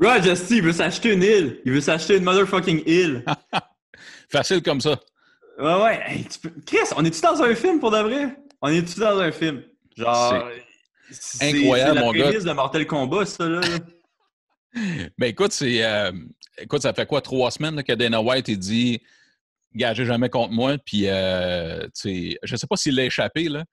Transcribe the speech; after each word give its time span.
Rod 0.00 0.22
Justy, 0.22 0.56
il 0.58 0.62
veut 0.62 0.72
s'acheter 0.72 1.12
une 1.12 1.22
île. 1.22 1.60
Il 1.64 1.72
veut 1.72 1.80
s'acheter 1.80 2.16
une 2.16 2.24
motherfucking 2.24 2.82
île. 2.86 3.24
Facile 4.28 4.62
comme 4.62 4.80
ça. 4.80 4.98
Ouais, 5.58 5.82
ouais. 5.82 6.00
Hey, 6.06 6.24
tu 6.24 6.38
peux- 6.38 6.52
Chris, 6.66 6.78
on 6.96 7.04
est-tu 7.04 7.20
dans 7.20 7.40
un 7.42 7.54
film 7.54 7.80
pour 7.80 7.90
de 7.90 7.98
vrai? 7.98 8.36
On 8.60 8.68
est-tu 8.68 9.00
dans 9.00 9.18
un 9.18 9.32
film? 9.32 9.62
Genre. 9.96 10.48
c'est- 11.10 11.56
incroyable, 11.58 11.98
c'est 11.98 12.04
mon 12.04 12.12
la 12.12 12.18
gars. 12.18 12.24
prémisse 12.26 12.44
de 12.44 12.52
Mortal 12.52 12.86
Kombat, 12.86 13.26
ça, 13.26 13.48
là. 13.48 13.60
Ben 15.18 15.28
écoute, 15.28 15.52
c'est 15.52 15.82
euh, 15.82 16.12
écoute, 16.58 16.82
ça 16.82 16.92
fait 16.92 17.06
quoi 17.06 17.22
trois 17.22 17.50
semaines 17.50 17.76
là, 17.76 17.82
que 17.82 17.94
Dana 17.94 18.20
White 18.20 18.48
il 18.48 18.58
dit 18.58 19.00
Gagez 19.74 20.04
jamais 20.04 20.28
contre 20.28 20.52
moi, 20.52 20.76
puis 20.84 21.04
euh, 21.06 21.84
tu 21.84 21.90
sais, 22.32 22.38
je 22.42 22.56
sais 22.56 22.66
pas 22.66 22.76
s'il 22.76 22.94
l'a 22.94 23.04
échappé, 23.06 23.48
là. 23.48 23.64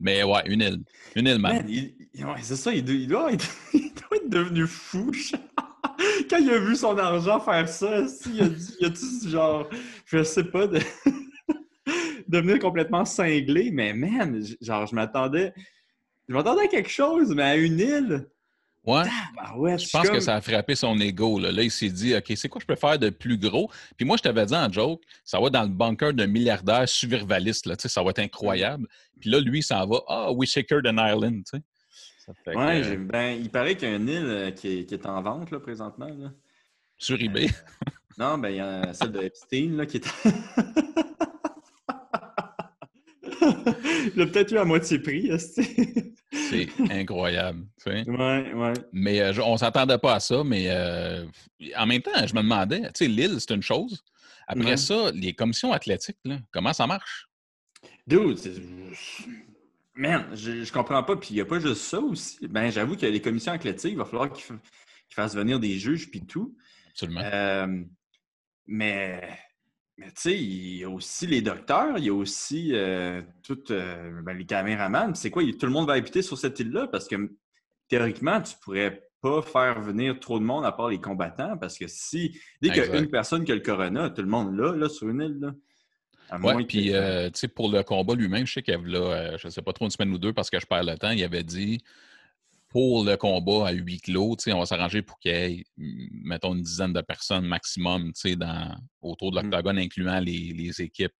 Mais 0.00 0.22
ouais, 0.22 0.42
une 0.46 0.62
île. 0.62 0.82
Une 1.14 1.26
île, 1.26 1.38
man. 1.38 1.66
Ouais, 1.66 2.40
c'est 2.42 2.56
ça, 2.56 2.72
il 2.72 2.84
doit, 2.84 2.94
il 2.94 3.06
doit 3.06 3.32
être, 3.32 3.48
devenu 4.26 4.66
fou. 4.66 5.10
Quand 6.30 6.38
il 6.38 6.50
a 6.50 6.58
vu 6.58 6.74
son 6.76 6.96
argent 6.96 7.40
faire 7.40 7.68
ça, 7.68 8.02
il 8.32 8.42
a 8.42 8.48
dit, 8.88 9.28
genre, 9.28 9.68
je 10.06 10.22
sais 10.22 10.44
pas, 10.44 10.66
de 10.66 10.78
devenir 12.28 12.58
complètement 12.58 13.04
cinglé, 13.04 13.70
mais 13.70 13.92
man, 13.92 14.42
genre, 14.60 14.86
je 14.86 14.94
m'attendais, 14.94 15.52
je 16.28 16.34
m'attendais 16.34 16.62
à 16.62 16.68
quelque 16.68 16.90
chose, 16.90 17.34
mais 17.34 17.42
à 17.42 17.56
une 17.56 17.78
île. 17.78 18.26
Ouais. 18.84 19.02
Ouais, 19.56 19.78
Je 19.78 19.90
pense 19.90 20.08
que 20.08 20.20
ça 20.20 20.36
a 20.36 20.40
frappé 20.40 20.74
son 20.74 20.98
ego. 21.00 21.38
Là, 21.38 21.52
Là, 21.52 21.62
il 21.62 21.70
s'est 21.70 21.90
dit, 21.90 22.14
OK, 22.16 22.32
c'est 22.34 22.48
quoi 22.48 22.60
je 22.60 22.66
peux 22.66 22.76
faire 22.76 22.98
de 22.98 23.10
plus 23.10 23.36
gros? 23.36 23.70
Puis 23.96 24.06
moi, 24.06 24.16
je 24.16 24.22
t'avais 24.22 24.46
dit 24.46 24.54
en 24.54 24.72
joke, 24.72 25.02
ça 25.22 25.38
va 25.38 25.50
dans 25.50 25.62
le 25.62 25.68
bunker 25.68 26.14
d'un 26.14 26.26
milliardaire 26.26 26.88
survivaliste. 26.88 27.66
Là, 27.66 27.74
ça 27.78 28.02
va 28.02 28.10
être 28.10 28.20
incroyable. 28.20 28.86
Puis 29.20 29.28
là, 29.28 29.40
lui, 29.40 29.58
il 29.58 29.62
s'en 29.62 29.86
va. 29.86 30.00
Ah, 30.08 30.32
we 30.32 30.48
secured 30.48 30.86
an 30.86 30.96
island. 30.96 31.44
Ça 31.46 32.32
fait 32.44 32.56
Ouais, 32.56 32.82
euh, 32.84 32.96
ben, 32.96 33.38
il 33.40 33.50
paraît 33.50 33.76
qu'il 33.76 33.88
y 33.88 33.92
a 33.92 33.96
une 33.96 34.08
île 34.08 34.24
euh, 34.26 34.50
qui 34.50 34.78
est, 34.78 34.84
qui 34.86 34.94
est 34.94 35.06
en 35.06 35.20
vente, 35.20 35.50
là, 35.50 35.60
présentement. 35.60 36.08
Là. 36.08 36.30
sur 36.96 37.20
eBay. 37.20 37.48
Non, 38.18 38.38
ben, 38.38 38.50
il 38.50 38.56
y 38.56 38.60
a 38.60 38.92
celle 38.92 39.12
de 39.12 39.22
Epstein, 39.22 39.76
là, 39.76 39.86
qui 39.86 39.98
est. 39.98 40.06
Il 44.16 44.22
a 44.22 44.26
peut-être 44.26 44.52
eu 44.52 44.58
à 44.58 44.64
moitié 44.64 44.98
prix. 44.98 45.30
C'est 46.32 46.68
incroyable. 46.90 47.66
tu 47.82 47.90
sais. 47.90 48.08
Ouais, 48.10 48.52
ouais. 48.54 48.72
Mais 48.92 49.20
euh, 49.20 49.32
on 49.44 49.56
s'attendait 49.56 49.98
pas 49.98 50.14
à 50.14 50.20
ça. 50.20 50.42
Mais 50.44 50.66
euh, 50.68 51.26
en 51.76 51.86
même 51.86 52.02
temps, 52.02 52.26
je 52.26 52.34
me 52.34 52.42
demandais, 52.42 52.80
tu 52.82 52.90
sais, 52.94 53.06
l'île, 53.08 53.36
c'est 53.40 53.54
une 53.54 53.62
chose. 53.62 54.02
Après 54.46 54.70
Ouais. 54.70 54.76
ça, 54.76 55.10
les 55.14 55.32
commissions 55.32 55.72
athlétiques, 55.72 56.18
là, 56.24 56.38
comment 56.52 56.72
ça 56.72 56.86
marche? 56.86 57.28
Dude, 58.06 58.36
man, 59.94 60.26
je, 60.34 60.64
je 60.64 60.72
comprends 60.72 61.02
pas. 61.02 61.16
Puis 61.16 61.30
il 61.30 61.34
n'y 61.34 61.40
a 61.40 61.44
pas 61.44 61.60
juste 61.60 61.82
ça 61.82 62.00
aussi. 62.00 62.46
Ben, 62.48 62.70
j'avoue 62.70 62.96
que 62.96 63.06
les 63.06 63.20
commissions 63.20 63.52
athlétiques, 63.52 63.92
il 63.92 63.96
va 63.98 64.04
falloir 64.04 64.32
qu'ils 64.32 64.44
fa- 64.44 64.54
qu'ils 65.08 65.14
fassent 65.14 65.34
venir 65.36 65.60
des 65.60 65.78
juges 65.78 66.10
puis 66.10 66.20
tout. 66.26 66.56
Absolument. 66.90 67.20
Euh, 67.24 67.82
mais, 68.66 69.20
mais 70.00 70.06
tu 70.06 70.12
sais, 70.16 70.38
il 70.38 70.78
y 70.78 70.84
a 70.84 70.88
aussi 70.88 71.26
les 71.26 71.42
docteurs, 71.42 71.98
il 71.98 72.04
y 72.04 72.08
a 72.08 72.14
aussi 72.14 72.70
euh, 72.72 73.20
toutes 73.42 73.70
euh, 73.70 74.22
ben, 74.22 74.32
les 74.32 74.46
caméramans. 74.46 75.14
C'est 75.14 75.30
quoi? 75.30 75.42
Tout 75.42 75.66
le 75.66 75.72
monde 75.72 75.86
va 75.86 75.92
habiter 75.92 76.22
sur 76.22 76.38
cette 76.38 76.58
île-là? 76.58 76.86
Parce 76.86 77.06
que 77.06 77.16
théoriquement, 77.86 78.40
tu 78.40 78.54
pourrais 78.62 79.10
pas 79.20 79.42
faire 79.42 79.82
venir 79.82 80.18
trop 80.18 80.38
de 80.38 80.44
monde 80.44 80.64
à 80.64 80.72
part 80.72 80.88
les 80.88 81.02
combattants 81.02 81.58
parce 81.58 81.76
que 81.76 81.84
si, 81.86 82.40
dès 82.62 82.70
qu'il 82.70 82.82
y 82.82 82.88
a 82.88 82.96
une 82.96 83.10
personne 83.10 83.44
qui 83.44 83.52
a 83.52 83.54
le 83.54 83.60
corona, 83.60 84.08
tout 84.08 84.22
le 84.22 84.28
monde 84.28 84.56
là, 84.56 84.74
là, 84.74 84.88
sur 84.88 85.10
une 85.10 85.20
île, 85.20 85.38
là. 85.38 85.52
Oui, 86.42 86.64
puis 86.64 86.94
euh, 86.94 87.28
pour 87.54 87.70
le 87.70 87.82
combat 87.82 88.14
lui-même, 88.14 88.46
je 88.46 88.54
sais 88.54 88.62
qu'il 88.62 88.72
y 88.72 88.76
avait 88.76 88.88
là, 88.88 89.00
euh, 89.00 89.38
je 89.38 89.48
sais 89.48 89.62
pas 89.62 89.72
trop, 89.72 89.84
une 89.84 89.90
semaine 89.90 90.12
ou 90.12 90.18
deux 90.18 90.32
parce 90.32 90.48
que 90.48 90.60
je 90.60 90.64
perds 90.64 90.84
le 90.84 90.96
temps, 90.96 91.10
il 91.10 91.22
avait 91.24 91.42
dit 91.42 91.82
pour 92.70 93.04
le 93.04 93.16
combat 93.16 93.68
à 93.68 93.72
huis 93.72 94.00
clos, 94.00 94.36
on 94.46 94.58
va 94.60 94.66
s'arranger 94.66 95.02
pour 95.02 95.18
qu'il 95.18 95.32
y 95.32 95.34
ait, 95.34 95.64
mm, 95.76 96.06
mettons, 96.22 96.54
une 96.54 96.62
dizaine 96.62 96.92
de 96.92 97.00
personnes 97.00 97.44
maximum 97.44 98.12
dans, 98.36 98.76
autour 99.02 99.32
de 99.32 99.40
Mm. 99.40 99.42
l'octogone, 99.42 99.78
incluant 99.78 100.20
les, 100.20 100.52
les 100.54 100.80
équipes, 100.80 101.12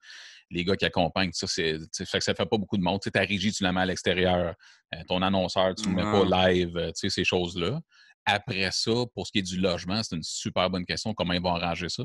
les 0.50 0.64
gars 0.64 0.76
qui 0.76 0.84
accompagnent. 0.84 1.32
Ça, 1.32 1.46
c'est, 1.48 1.78
fait 1.92 2.18
que 2.18 2.24
ça 2.24 2.34
fait 2.34 2.46
pas 2.46 2.56
beaucoup 2.56 2.76
de 2.76 2.82
monde. 2.82 3.00
Tu 3.00 3.06
sais, 3.06 3.10
ta 3.10 3.20
régie, 3.20 3.52
tu 3.52 3.62
la 3.64 3.72
mets 3.72 3.80
à 3.80 3.86
l'extérieur. 3.86 4.54
Euh, 4.94 4.98
ton 5.08 5.22
annonceur, 5.22 5.74
tu 5.74 5.88
ne 5.88 5.96
le 5.96 6.04
mets 6.04 6.10
pas 6.10 6.48
live, 6.48 6.76
euh, 6.76 6.90
ces 6.94 7.24
choses-là. 7.24 7.80
Après 8.26 8.68
ça, 8.70 8.92
pour 9.14 9.26
ce 9.26 9.32
qui 9.32 9.38
est 9.38 9.42
du 9.42 9.58
logement, 9.58 10.02
c'est 10.02 10.14
une 10.14 10.22
super 10.22 10.68
bonne 10.70 10.84
question. 10.84 11.14
Comment 11.14 11.32
ils 11.32 11.40
vont 11.42 11.54
arranger 11.54 11.88
ça? 11.88 12.04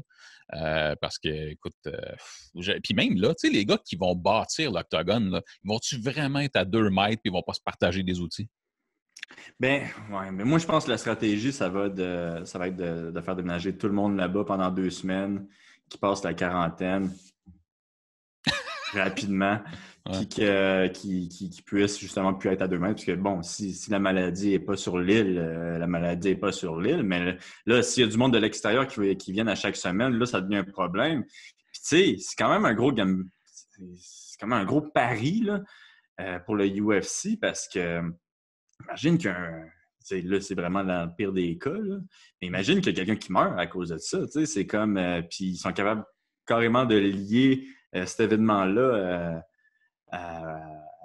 Euh, 0.54 0.96
parce 1.02 1.20
que, 1.20 1.50
écoute, 1.52 1.74
euh, 1.88 1.98
je- 2.56 2.80
puis 2.80 2.94
même 2.96 3.16
là, 3.18 3.36
tu 3.36 3.48
sais, 3.48 3.54
les 3.54 3.66
gars 3.66 3.78
qui 3.86 3.96
vont 3.96 4.16
bâtir 4.16 4.72
l'octogone, 4.72 5.42
ils 5.64 5.68
vont-tu 5.68 6.00
vraiment 6.00 6.40
être 6.40 6.56
à 6.56 6.66
deux 6.66 6.90
mètres 6.90 7.22
et 7.26 7.28
ils 7.28 7.32
vont 7.32 7.44
pas 7.44 7.54
se 7.54 7.62
partager 7.64 8.02
des 8.02 8.20
outils? 8.20 8.48
Ben, 9.60 9.84
ouais, 10.12 10.32
mais 10.32 10.44
moi, 10.44 10.60
je 10.60 10.66
pense 10.66 10.86
que 10.86 10.92
la 10.92 10.98
stratégie, 10.98 11.54
ça 11.54 11.70
va, 11.70 11.90
de, 11.90 12.44
ça 12.46 12.60
va 12.60 12.68
être 12.68 12.76
de, 12.76 13.12
de 13.12 13.22
faire 13.22 13.36
déménager 13.36 13.78
tout 13.78 13.88
le 13.88 13.94
monde 13.94 14.18
là-bas 14.18 14.44
pendant 14.46 14.70
deux 14.70 14.90
semaines, 14.90 15.48
qui 15.90 15.98
passent 15.98 16.24
la 16.24 16.34
quarantaine 16.34 17.12
rapidement, 18.94 19.60
Ouais. 20.08 20.20
puis 20.20 20.28
qui, 20.94 21.30
qui, 21.30 21.50
qui 21.50 21.62
puissent 21.64 22.00
justement 22.00 22.36
plus 22.36 22.52
être 22.52 22.62
à 22.62 22.68
deux 22.68 22.78
mètres. 22.78 22.94
Parce 22.94 23.06
que, 23.06 23.14
bon, 23.14 23.42
si, 23.42 23.74
si 23.74 23.90
la 23.90 23.98
maladie 23.98 24.52
n'est 24.52 24.60
pas 24.60 24.78
sur 24.78 25.00
l'île, 25.00 25.40
euh, 25.40 25.80
la 25.80 25.88
maladie 25.88 26.30
n'est 26.30 26.36
pas 26.36 26.52
sur 26.52 26.80
l'île, 26.80 27.02
mais 27.02 27.38
là, 27.66 27.82
s'il 27.82 28.04
y 28.04 28.08
a 28.08 28.10
du 28.10 28.18
monde 28.18 28.34
de 28.34 28.38
l'extérieur 28.38 28.88
qui, 28.88 29.18
qui 29.18 29.32
viennent 29.32 29.50
à 29.50 29.56
chaque 29.56 29.76
semaine, 29.76 30.14
là, 30.14 30.28
ça 30.28 30.42
devient 30.42 30.58
un 30.58 30.64
problème. 30.64 31.24
Puis, 31.26 31.82
tu 31.82 31.82
sais, 31.82 32.16
c'est 32.20 32.36
quand 32.38 32.50
même 32.50 32.66
un 32.66 32.76
gros 32.76 32.94
c'est 32.96 34.40
quand 34.40 34.48
même 34.48 34.60
un 34.60 34.66
gros 34.66 34.82
pari 34.82 35.42
là, 35.42 35.62
euh, 36.22 36.40
pour 36.40 36.56
le 36.56 36.68
UFC 36.68 37.40
parce 37.42 37.68
que 37.68 38.02
Imagine 38.84 39.18
qu'un. 39.18 39.66
Là, 40.12 40.40
c'est 40.40 40.54
vraiment 40.54 40.84
dans 40.84 41.06
le 41.06 41.16
pire 41.16 41.34
des 41.34 41.58
cas. 41.58 41.72
là. 41.72 41.98
Mais 42.42 42.48
imagine 42.48 42.80
qu'il 42.80 42.96
y 42.96 43.02
a 43.02 43.06
quelqu'un 43.06 43.20
qui 43.20 43.32
meurt 43.32 43.58
à 43.58 43.66
cause 43.66 43.90
de 43.90 43.98
ça. 43.98 44.20
C'est 44.46 44.68
comme. 44.68 44.98
euh, 44.98 45.22
puis 45.24 45.46
ils 45.46 45.58
sont 45.58 45.74
capables 45.74 46.04
carrément 46.46 46.86
de 46.86 46.96
lier 46.96 47.66
euh, 47.96 48.06
cet 48.06 48.20
événement-là 48.20 48.82
euh, 48.82 49.40
à, 50.12 50.46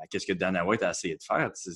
à 0.02 0.18
ce 0.18 0.26
que 0.26 0.32
Dana 0.34 0.66
White 0.66 0.82
a 0.82 0.90
essayé 0.90 1.16
de 1.16 1.22
faire. 1.22 1.50
Ça 1.54 1.70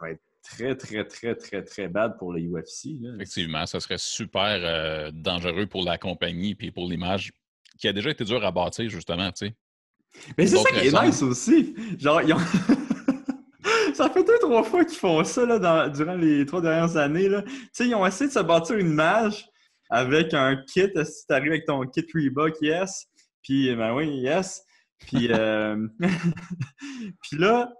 va 0.00 0.10
être 0.10 0.20
très, 0.42 0.74
très, 0.76 1.04
très, 1.06 1.34
très, 1.34 1.62
très 1.62 1.88
bad 1.88 2.18
pour 2.18 2.32
le 2.32 2.40
UFC. 2.42 3.00
là. 3.00 3.14
Effectivement, 3.14 3.64
ça 3.66 3.80
serait 3.80 3.98
super 3.98 4.58
euh, 4.62 5.10
dangereux 5.12 5.66
pour 5.66 5.84
la 5.84 5.96
compagnie 5.96 6.56
et 6.60 6.70
pour 6.70 6.86
l'image 6.88 7.32
qui 7.78 7.88
a 7.88 7.92
déjà 7.92 8.10
été 8.10 8.24
dur 8.24 8.44
à 8.44 8.50
bâtir, 8.50 8.90
justement, 8.90 9.30
tu 9.32 9.46
sais. 9.46 9.54
Mais 10.36 10.46
c'est 10.46 10.56
ça 10.56 10.70
qui 10.70 10.88
est 10.88 11.02
nice 11.02 11.22
aussi. 11.22 11.74
Genre, 11.98 12.22
ils 12.22 12.32
ont... 12.32 12.38
deux, 14.28 14.38
trois 14.40 14.62
fois 14.62 14.84
qu'ils 14.84 14.98
font 14.98 15.24
ça 15.24 15.44
là, 15.44 15.58
dans- 15.58 15.88
durant 15.92 16.14
les 16.14 16.46
trois 16.46 16.60
dernières 16.60 16.96
années. 16.96 17.28
Là. 17.28 17.42
Tu 17.42 17.52
sais, 17.72 17.86
ils 17.88 17.94
ont 17.94 18.06
essayé 18.06 18.28
de 18.28 18.32
se 18.34 18.38
bâtir 18.40 18.76
une 18.76 18.90
image 18.90 19.46
avec 19.90 20.32
un 20.34 20.56
kit. 20.56 20.88
Si 21.04 21.26
tu 21.26 21.34
arrives 21.34 21.50
avec 21.52 21.64
ton 21.66 21.80
kit 21.86 22.06
Reebok, 22.14 22.54
yes? 22.60 23.06
Puis, 23.42 23.74
ben 23.74 23.94
oui, 23.94 24.06
yes. 24.20 24.62
Puis, 25.00 25.28
euh, 25.32 25.86
puis 27.22 27.38
là, 27.38 27.72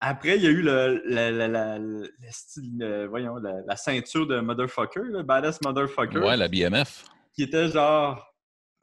après, 0.00 0.36
il 0.36 0.42
y 0.44 0.46
a 0.46 0.50
eu 0.50 0.62
le, 0.62 1.02
la, 1.06 1.30
la, 1.30 1.48
la- 1.48 1.78
le 1.78 2.08
style, 2.30 2.82
euh, 2.82 3.06
voyons, 3.08 3.36
la, 3.36 3.54
la 3.66 3.76
ceinture 3.76 4.26
de 4.26 4.40
Motherfucker, 4.40 5.00
le 5.04 5.22
Badass 5.22 5.60
Motherfucker 5.64 6.18
Ouais, 6.18 6.36
la 6.36 6.48
BMF. 6.48 7.04
qui 7.34 7.42
était 7.42 7.68
genre. 7.68 8.22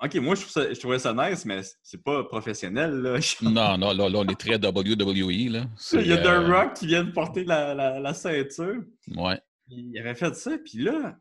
Ok, 0.04 0.16
moi 0.16 0.36
je, 0.36 0.42
trouve 0.42 0.52
ça- 0.52 0.74
je 0.74 0.80
trouvais 0.80 1.00
ça 1.00 1.14
nice, 1.14 1.46
mais 1.46 1.62
c'est 1.82 2.04
pas 2.04 2.24
professionnel. 2.26 2.92
Là. 3.02 3.20
Non, 3.42 3.78
non, 3.78 3.94
là, 3.94 4.10
là, 4.10 4.20
on 4.20 4.28
est 4.28 4.40
très 4.40 4.56
WWE, 4.58 5.50
là. 5.52 5.66
Il 5.94 6.08
y 6.08 6.12
a 6.14 6.18
The 6.18 6.26
euh, 6.26 6.48
Rock 6.52 6.74
qui 6.74 6.88
vient 6.88 7.04
de 7.06 7.12
porter 7.12 7.46
la, 7.46 7.74
la, 7.74 8.00
la 8.00 8.14
ceinture. 8.14 8.84
Ouais. 9.16 9.40
Il 9.70 9.98
avait 9.98 10.16
fait 10.16 10.36
ça, 10.36 10.52
puis 10.58 10.80
là, 10.80 11.18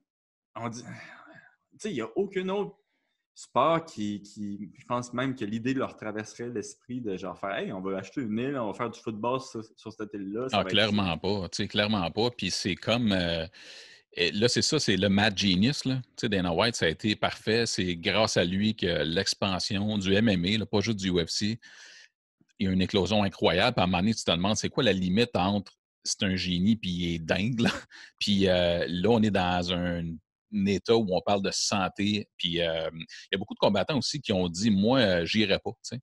on 0.56 0.68
dit. 0.68 0.82
Tu 0.82 0.88
sais, 1.78 1.90
il 1.90 1.94
n'y 1.94 2.00
a 2.00 2.08
aucun 2.16 2.48
autre 2.48 2.76
sport 3.34 3.84
qui, 3.84 4.20
qui. 4.22 4.72
Je 4.76 4.84
pense 4.84 5.12
même 5.12 5.36
que 5.36 5.44
l'idée 5.44 5.74
leur 5.74 5.96
traverserait 5.96 6.48
l'esprit 6.50 7.00
de 7.00 7.16
genre 7.16 7.38
faire 7.38 7.54
Hey, 7.54 7.72
on 7.72 7.80
va 7.80 7.98
acheter 7.98 8.20
une 8.22 8.36
île, 8.38 8.56
on 8.58 8.66
va 8.66 8.74
faire 8.74 8.90
du 8.90 8.98
football 9.00 9.40
sur, 9.40 9.62
sur 9.76 9.92
cette 9.92 10.12
île-là. 10.12 10.48
Ah, 10.52 10.62
être 10.62 10.68
clairement 10.68 11.16
pas. 11.18 11.48
Tu 11.50 11.62
sais, 11.62 11.68
clairement 11.68 12.10
pas. 12.10 12.30
Puis 12.36 12.50
c'est 12.50 12.74
comme. 12.74 13.12
euh, 13.12 13.46
et 14.14 14.30
là, 14.32 14.48
c'est 14.48 14.62
ça, 14.62 14.78
c'est 14.78 14.96
le 14.96 15.08
Mad 15.08 15.36
Genius. 15.38 15.84
Là. 15.84 15.96
Tu 16.16 16.22
sais, 16.22 16.28
Dana 16.28 16.52
White, 16.52 16.76
ça 16.76 16.86
a 16.86 16.88
été 16.88 17.16
parfait. 17.16 17.64
C'est 17.66 17.96
grâce 17.96 18.36
à 18.36 18.44
lui 18.44 18.74
que 18.74 19.02
l'expansion 19.04 19.96
du 19.98 20.10
MMA, 20.20 20.58
là, 20.58 20.66
pas 20.66 20.80
juste 20.80 20.98
du 20.98 21.10
UFC, 21.10 21.58
il 22.58 22.66
y 22.66 22.68
a 22.68 22.70
une 22.72 22.82
éclosion 22.82 23.22
incroyable. 23.22 23.74
Puis 23.74 23.80
à 23.80 23.84
un 23.84 23.86
moment 23.86 23.98
donné, 23.98 24.14
tu 24.14 24.24
te 24.24 24.30
demandes, 24.30 24.56
c'est 24.56 24.68
quoi 24.68 24.84
la 24.84 24.92
limite 24.92 25.34
entre 25.34 25.72
c'est 26.04 26.24
un 26.24 26.34
génie 26.36 26.76
puis 26.76 26.90
il 26.90 27.14
est 27.14 27.18
dingue. 27.18 27.60
Là, 27.60 27.70
puis 28.18 28.48
euh, 28.48 28.84
là 28.88 29.08
on 29.08 29.22
est 29.22 29.30
dans 29.30 29.72
un, 29.72 30.04
un 30.04 30.66
état 30.66 30.96
où 30.96 31.06
on 31.10 31.20
parle 31.20 31.42
de 31.42 31.50
santé. 31.52 32.28
Puis 32.36 32.60
euh, 32.60 32.90
il 32.92 33.32
y 33.32 33.34
a 33.34 33.38
beaucoup 33.38 33.54
de 33.54 33.58
combattants 33.58 33.98
aussi 33.98 34.20
qui 34.20 34.32
ont 34.32 34.48
dit, 34.48 34.70
moi, 34.70 34.98
euh, 34.98 35.24
j'irai 35.24 35.58
pas. 35.58 35.70
tu 35.70 35.96
sais. 35.96 36.00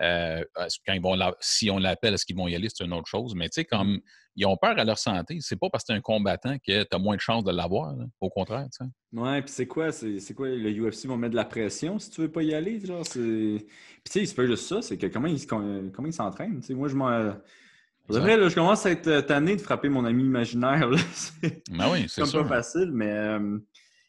Euh, 0.00 0.44
quand 0.86 0.92
ils 0.92 1.02
vont 1.02 1.14
la- 1.16 1.34
si 1.40 1.70
on 1.70 1.78
l'appelle, 1.78 2.14
est-ce 2.14 2.24
qu'ils 2.24 2.36
vont 2.36 2.46
y 2.46 2.54
aller, 2.54 2.68
c'est 2.72 2.84
une 2.84 2.92
autre 2.92 3.08
chose. 3.08 3.34
Mais 3.34 3.48
tu 3.48 3.54
sais, 3.54 3.64
comme 3.64 4.00
ils 4.40 4.46
ont 4.46 4.56
peur 4.56 4.78
à 4.78 4.84
leur 4.84 4.98
santé, 4.98 5.38
c'est 5.40 5.56
pas 5.58 5.68
parce 5.70 5.82
que 5.84 5.88
tu 5.88 5.92
es 5.94 5.98
un 5.98 6.00
combattant 6.00 6.56
que 6.58 6.82
tu 6.84 6.88
as 6.90 6.98
moins 6.98 7.16
de 7.16 7.20
chances 7.20 7.44
de 7.44 7.50
l'avoir. 7.52 7.94
Au 8.20 8.30
contraire, 8.30 8.66
tu 8.72 8.84
sais. 8.84 8.90
Ouais, 9.12 9.42
puis 9.42 9.50
c'est 9.50 9.66
quoi? 9.66 9.90
C'est 9.92 10.20
c'est 10.20 10.34
quoi? 10.34 10.48
Le 10.48 10.70
UFC 10.70 11.06
va 11.06 11.16
mettre 11.16 11.32
de 11.32 11.36
la 11.36 11.44
pression 11.44 11.98
si 11.98 12.10
tu 12.10 12.20
veux 12.22 12.30
pas 12.30 12.42
y 12.42 12.54
aller? 12.54 12.78
Genre, 12.84 13.04
c'est... 13.04 13.18
Puis 13.20 13.64
tu 14.04 14.12
sais, 14.20 14.26
c'est 14.26 14.34
pas 14.34 14.46
juste 14.46 14.64
ça, 14.66 14.80
c'est 14.80 14.96
que 14.96 15.06
comment 15.08 15.26
ils 15.28 15.46
comment 15.46 15.90
ils 16.06 16.12
s'entraînent? 16.12 16.60
Moi, 16.70 16.88
je 16.88 16.94
m'en... 16.94 17.34
Vrai, 18.08 18.36
là, 18.38 18.48
je 18.48 18.54
commence 18.54 18.86
à 18.86 18.90
être 18.90 19.20
tanné 19.26 19.54
de 19.56 19.60
frapper 19.60 19.88
mon 19.90 20.04
ami 20.06 20.24
imaginaire. 20.24 20.88
C'est 21.12 21.62
Ben 21.70 21.90
oui, 21.92 22.06
c'est 22.08 22.22
comme 22.22 22.30
sûr. 22.30 22.42
pas 22.42 22.56
facile, 22.56 22.90
mais... 22.92 23.10
euh, 23.12 23.58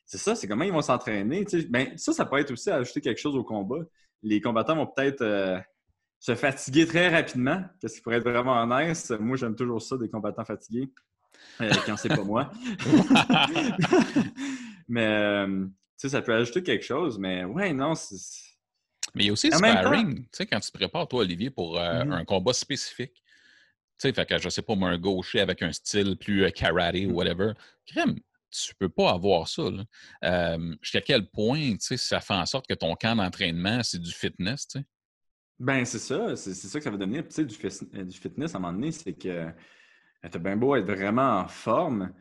c'est 0.05 0.17
ça, 0.17 0.33
c'est 0.35 0.47
comment 0.47 0.63
ils 0.63 0.71
vont 0.71 0.81
s'entraîner. 0.81 1.45
Ben, 1.69 1.95
ça, 1.97 2.13
ça 2.13 2.25
peut 2.25 2.37
être 2.39 2.49
aussi 2.51 2.71
ajouter 2.71 3.01
quelque 3.01 3.19
chose 3.19 3.35
au 3.35 3.43
combat. 3.43 3.83
Les 4.23 4.41
combattants 4.41 4.75
vont 4.75 4.87
peut-être 4.87 5.21
euh, 5.21 5.59
se 6.19 6.35
fatiguer 6.35 6.85
très 6.85 7.09
rapidement, 7.09 7.63
qu'est-ce 7.79 7.95
qui 7.95 8.01
pourrait 8.01 8.17
être 8.17 8.29
vraiment 8.29 8.65
nice. 8.67 9.11
Moi, 9.19 9.37
j'aime 9.37 9.55
toujours 9.55 9.81
ça, 9.81 9.97
des 9.97 10.09
combattants 10.09 10.43
fatigués, 10.43 10.91
euh, 11.61 11.71
quand 11.85 11.95
c'est 11.95 12.09
pas 12.09 12.23
moi. 12.23 12.51
mais, 14.89 15.07
euh, 15.07 15.65
tu 15.65 15.71
sais, 15.97 16.09
ça 16.09 16.21
peut 16.21 16.33
ajouter 16.33 16.61
quelque 16.61 16.83
chose, 16.83 17.17
mais 17.17 17.45
ouais, 17.45 17.73
non, 17.73 17.95
c'est... 17.95 18.17
Mais 19.15 19.23
il 19.23 19.27
y 19.27 19.29
a 19.29 19.33
aussi 19.33 19.49
le 19.49 19.55
sparring, 19.55 20.23
tu 20.23 20.27
sais, 20.33 20.45
quand 20.45 20.59
tu 20.59 20.71
te 20.71 20.77
prépares, 20.77 21.07
toi, 21.07 21.21
Olivier, 21.21 21.49
pour 21.49 21.77
mm-hmm. 21.77 22.11
un 22.11 22.25
combat 22.25 22.53
spécifique. 22.53 23.23
Tu 23.97 24.07
sais, 24.07 24.13
fait 24.13 24.25
que 24.25 24.37
je 24.37 24.49
sais 24.49 24.61
pas, 24.61 24.75
moi, 24.75 24.89
un 24.89 24.99
gaucher 24.99 25.39
avec 25.39 25.63
un 25.63 25.71
style 25.71 26.15
plus 26.15 26.51
karaté 26.51 27.07
ou 27.07 27.11
mm. 27.11 27.15
whatever. 27.15 27.53
Crème, 27.87 28.19
tu 28.51 28.75
peux 28.75 28.89
pas 28.89 29.11
avoir 29.11 29.47
ça. 29.47 29.63
Jusqu'à 30.81 31.01
quel 31.01 31.27
point 31.27 31.75
ça 31.79 32.19
fait 32.19 32.33
en 32.33 32.45
sorte 32.45 32.67
que 32.67 32.75
ton 32.75 32.93
camp 32.95 33.15
d'entraînement, 33.15 33.81
c'est 33.81 33.99
du 33.99 34.11
fitness? 34.11 34.67
sais? 34.69 34.85
Ben, 35.59 35.83
c'est 35.85 35.99
ça. 35.99 36.35
C'est 36.35 36.53
ça 36.53 36.79
que 36.79 36.83
ça 36.83 36.89
va 36.91 36.97
devenir. 36.97 37.27
Tu 37.27 37.33
sais, 37.33 37.45
du, 37.45 37.55
euh, 37.63 38.03
du, 38.03 38.17
fitness, 38.17 38.55
à 38.55 38.57
un 38.57 38.61
moment 38.61 38.73
donné, 38.73 38.91
c'est 38.91 39.13
que 39.13 39.27
euh, 39.27 39.49
tu 40.23 40.37
as 40.37 40.39
bien 40.39 40.55
beau 40.55 40.75
être 40.75 40.85
vraiment 40.85 41.39
en 41.39 41.47
forme, 41.47 42.13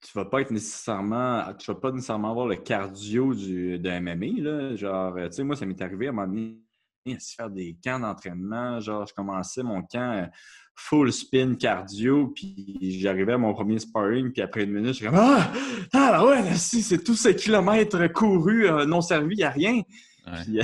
tu 0.00 0.10
vas 0.14 0.24
pas 0.24 0.40
être 0.40 0.50
nécessairement. 0.50 1.54
Tu 1.54 1.70
vas 1.70 1.78
pas 1.78 1.92
nécessairement 1.92 2.30
avoir 2.30 2.46
le 2.46 2.56
cardio 2.56 3.34
du, 3.34 3.78
de 3.78 3.90
MMA. 3.90 4.42
Là. 4.42 4.76
Genre, 4.76 5.14
tu 5.26 5.32
sais, 5.32 5.44
moi, 5.44 5.56
ça 5.56 5.66
m'est 5.66 5.80
arrivé 5.80 6.06
à 6.06 6.10
un 6.10 6.12
moment 6.12 6.26
donné 6.26 6.64
à 7.12 7.18
se 7.18 7.34
faire 7.34 7.50
des 7.50 7.76
camps 7.82 8.00
d'entraînement. 8.00 8.80
Genre, 8.80 9.06
je 9.06 9.14
commençais 9.14 9.62
mon 9.62 9.82
camp 9.82 10.24
euh, 10.24 10.26
full 10.74 11.12
spin 11.12 11.54
cardio, 11.54 12.28
puis 12.28 12.98
j'arrivais 13.00 13.34
à 13.34 13.38
mon 13.38 13.52
premier 13.52 13.78
sparring, 13.78 14.32
puis 14.32 14.42
après 14.42 14.64
une 14.64 14.72
minute, 14.72 14.88
je 14.88 14.92
suis 14.94 15.06
comme 15.06 15.16
Ah! 15.16 15.52
Ah 15.92 16.24
ouais, 16.26 16.54
si, 16.54 16.82
c'est 16.82 17.02
tous 17.02 17.14
ces 17.14 17.36
kilomètres 17.36 18.06
courus 18.08 18.66
euh, 18.66 18.86
non 18.86 19.00
servis 19.00 19.42
à 19.42 19.50
rien. 19.50 19.82
Euh, 20.26 20.62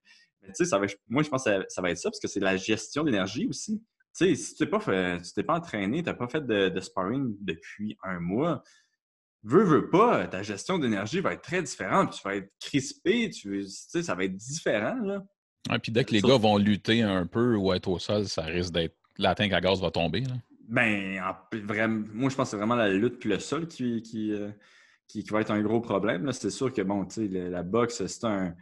ça 0.54 0.80
moi, 1.08 1.22
je 1.22 1.28
pense 1.28 1.44
que 1.44 1.64
ça, 1.68 1.82
va 1.82 1.90
être 1.90 1.98
ça, 1.98 2.10
parce 2.10 2.20
que 2.20 2.28
c'est 2.28 2.40
la 2.40 2.56
gestion 2.56 3.04
d'énergie 3.04 3.46
aussi. 3.46 3.82
Tu 4.16 4.26
sais, 4.26 4.34
si 4.36 4.54
tu 4.54 4.66
t'es 4.66 5.20
t'es 5.34 5.42
pas 5.42 5.54
entraîné, 5.54 6.02
tu 6.02 6.08
n'as 6.08 6.14
pas 6.14 6.28
fait 6.28 6.46
de, 6.46 6.80
sparring 6.80 7.34
depuis 7.40 7.96
un 8.04 8.20
mois, 8.20 8.62
veux, 9.42 9.64
veux 9.64 9.90
pas, 9.90 10.26
ta 10.28 10.42
gestion 10.42 10.78
d'énergie 10.78 11.20
va 11.20 11.32
être 11.32 11.42
très 11.42 11.62
différente. 11.62 12.12
Tu 12.12 12.22
vas 12.22 12.36
être 12.36 12.50
crispé, 12.60 13.30
tu 13.30 13.66
sais, 13.66 14.02
ça 14.02 14.14
va 14.14 14.24
être 14.24 14.36
différent. 14.36 15.00
Là. 15.02 15.24
Ouais, 15.70 15.78
puis 15.78 15.92
dès 15.92 16.04
que 16.04 16.12
les 16.12 16.20
gars 16.20 16.36
vont 16.36 16.58
lutter 16.58 17.02
un 17.02 17.26
peu 17.26 17.56
ou 17.56 17.72
être 17.72 17.88
au 17.88 17.98
sol, 17.98 18.26
ça 18.26 18.42
risque 18.42 18.72
d'être. 18.72 18.96
La 19.16 19.34
tank 19.36 19.52
à 19.52 19.60
gaz 19.60 19.80
va 19.80 19.92
tomber. 19.92 20.22
Là. 20.22 20.34
Ben, 20.68 21.22
vraiment, 21.52 22.04
moi, 22.12 22.30
je 22.30 22.34
pense 22.34 22.48
que 22.48 22.50
c'est 22.50 22.56
vraiment 22.56 22.74
la 22.74 22.88
lutte 22.88 23.20
puis 23.20 23.28
le 23.28 23.38
sol 23.38 23.68
qui, 23.68 24.02
qui, 24.02 24.32
euh, 24.32 24.50
qui, 25.06 25.22
va 25.22 25.40
être 25.40 25.52
un 25.52 25.62
gros 25.62 25.80
problème. 25.80 26.32
C'est 26.32 26.50
sûr 26.50 26.72
que, 26.72 26.82
bon, 26.82 27.04
tu 27.04 27.28
sais, 27.28 27.28
la 27.28 27.62
boxe, 27.62 28.04
c'est 28.06 28.24
un, 28.24 28.54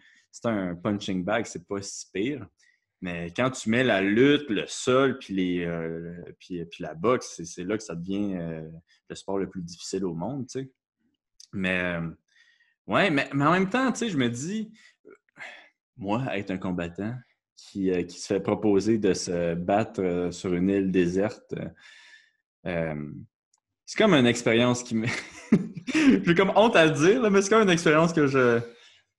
un 0.44 0.75
punching 0.75 1.25
bag, 1.25 1.46
c'est 1.46 1.67
pas 1.67 1.82
si 1.82 2.06
pire. 2.12 2.46
Mais 3.00 3.32
quand 3.34 3.50
tu 3.50 3.69
mets 3.69 3.82
la 3.82 4.00
lutte, 4.00 4.49
le 4.49 4.64
sol, 4.69 5.19
puis, 5.19 5.34
les, 5.34 5.64
euh, 5.64 6.23
puis, 6.38 6.64
puis, 6.67 6.82
la 6.82 6.94
boxe, 6.94 7.43
c'est 7.44 7.64
là 7.64 7.76
que 7.76 7.82
ça 7.82 7.96
devient 7.96 8.37
euh, 8.37 8.69
le 9.08 9.14
sport 9.17 9.38
le 9.38 9.49
plus 9.49 9.62
difficile 9.62 10.05
au 10.05 10.14
monde, 10.14 10.46
tu 10.46 10.61
sais. 10.61 10.70
Mais, 11.52 11.99
ouais, 12.87 13.11
mais, 13.11 13.29
mais, 13.34 13.44
en 13.44 13.52
même 13.52 13.69
temps, 13.69 13.90
tu 13.93 13.99
sais, 13.99 14.08
je 14.08 14.17
me 14.17 14.29
dis, 14.29 14.73
moi, 15.96 16.25
être 16.37 16.50
un 16.50 16.58
combattant 16.58 17.14
qui, 17.56 17.90
euh, 17.90 18.02
qui, 18.02 18.19
se 18.19 18.26
fait 18.26 18.40
proposer 18.40 18.99
de 18.99 19.14
se 19.14 19.55
battre 19.55 20.02
euh, 20.02 20.31
sur 20.31 20.52
une 20.55 20.69
île 20.69 20.90
déserte, 20.90 21.55
euh, 22.67 23.11
c'est 23.87 23.99
comme 23.99 24.14
une 24.14 24.26
expérience 24.26 24.82
qui 24.82 24.94
me. 24.94 25.06
J'ai 26.25 26.35
comme 26.35 26.52
honte 26.56 26.76
à 26.76 26.87
le 26.87 26.93
dire, 26.93 27.31
mais 27.31 27.43
c'est 27.43 27.50
comme 27.50 27.62
une 27.62 27.70
expérience 27.70 28.12
que 28.12 28.26
je, 28.26 28.61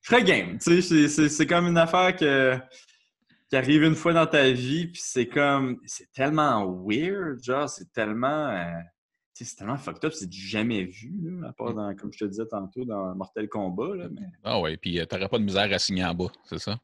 je 0.04 0.16
game. 0.24 0.58
C'est 0.60 1.48
comme 1.48 1.68
une 1.68 1.78
affaire 1.78 2.16
que, 2.16 2.58
qui 3.50 3.56
arrive 3.56 3.84
une 3.84 3.96
fois 3.96 4.14
dans 4.14 4.28
ta 4.28 4.52
vie, 4.52 4.88
puis 4.88 5.02
c'est 5.04 5.28
comme. 5.28 5.80
C'est 5.86 6.12
tellement 6.12 6.66
weird, 6.86 7.44
genre, 7.44 7.70
c'est 7.70 7.92
tellement. 7.92 8.56
c'est 9.34 9.56
tellement 9.56 9.78
fucked 9.78 10.06
up, 10.06 10.14
c'est 10.14 10.30
du 10.30 10.40
jamais 10.40 10.84
vu, 10.84 11.14
là, 11.24 11.50
à 11.50 11.54
part 11.54 11.74
dans, 11.74 11.96
comme 11.96 12.12
je 12.14 12.20
te 12.20 12.26
disais 12.26 12.46
tantôt, 12.46 12.86
dans 12.86 13.16
Mortel. 13.16 13.48
Là, 13.54 14.08
mais... 14.12 14.28
Ah 14.44 14.60
ouais, 14.60 14.78
puis 14.78 15.00
t'aurais 15.08 15.30
pas 15.30 15.40
de 15.40 15.44
misère 15.44 15.72
à 15.72 15.80
signer 15.80 16.06
en 16.06 16.14
bas, 16.14 16.32
c'est 16.46 16.60
ça? 16.60 16.78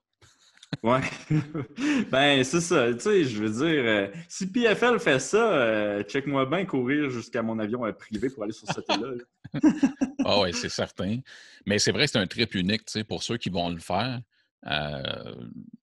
Ouais. 0.83 1.01
ben, 2.11 2.43
c'est 2.43 2.61
ça. 2.61 2.93
Tu 2.93 2.99
sais, 2.99 3.23
je 3.25 3.43
veux 3.43 3.49
dire, 3.49 3.83
euh, 3.85 4.07
si 4.27 4.51
PFL 4.51 4.99
fait 4.99 5.19
ça, 5.19 5.51
euh, 5.51 6.03
check-moi 6.03 6.45
bien 6.45 6.65
courir 6.65 7.09
jusqu'à 7.09 7.41
mon 7.41 7.59
avion 7.59 7.85
euh, 7.85 7.91
privé 7.91 8.29
pour 8.29 8.43
aller 8.43 8.53
sur 8.53 8.67
cette 8.67 8.85
île-là. 8.89 9.61
ah 10.25 10.41
oui, 10.41 10.53
c'est 10.53 10.69
certain. 10.69 11.19
Mais 11.65 11.79
c'est 11.79 11.91
vrai 11.91 12.05
que 12.05 12.11
c'est 12.11 12.19
un 12.19 12.27
trip 12.27 12.55
unique, 12.55 12.85
tu 12.85 12.93
sais, 12.93 13.03
pour 13.03 13.23
ceux 13.23 13.37
qui 13.37 13.49
vont 13.49 13.69
le 13.69 13.79
faire. 13.79 14.21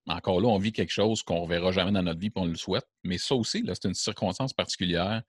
encore 0.06 0.40
là, 0.40 0.48
on 0.48 0.58
vit 0.58 0.72
quelque 0.72 0.92
chose 0.92 1.22
qu'on 1.22 1.36
ne 1.36 1.40
reverra 1.42 1.72
jamais 1.72 1.92
dans 1.92 2.02
notre 2.02 2.20
vie, 2.20 2.28
et 2.28 2.32
on 2.36 2.46
le 2.46 2.54
souhaite. 2.54 2.86
Mais 3.04 3.18
ça 3.18 3.34
aussi, 3.34 3.62
là, 3.62 3.74
c'est 3.74 3.88
une 3.88 3.94
circonstance 3.94 4.52
particulière. 4.52 5.22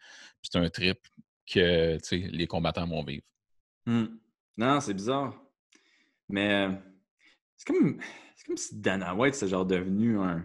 C'est 0.43 0.57
un 0.57 0.69
trip 0.69 0.99
que 1.45 1.95
tu 1.97 2.03
sais, 2.03 2.17
les 2.31 2.47
combattants 2.47 2.87
vont 2.87 3.03
vivre. 3.03 3.23
Hmm. 3.85 4.05
Non, 4.55 4.79
c'est 4.79 4.93
bizarre. 4.93 5.33
Mais 6.29 6.69
c'est 7.55 7.73
comme 7.73 7.99
comme 8.47 8.57
si 8.57 8.79
Dana 8.79 9.13
White 9.13 9.35
c'est 9.35 9.47
genre 9.47 9.65
devenu 9.65 10.17
un, 10.17 10.43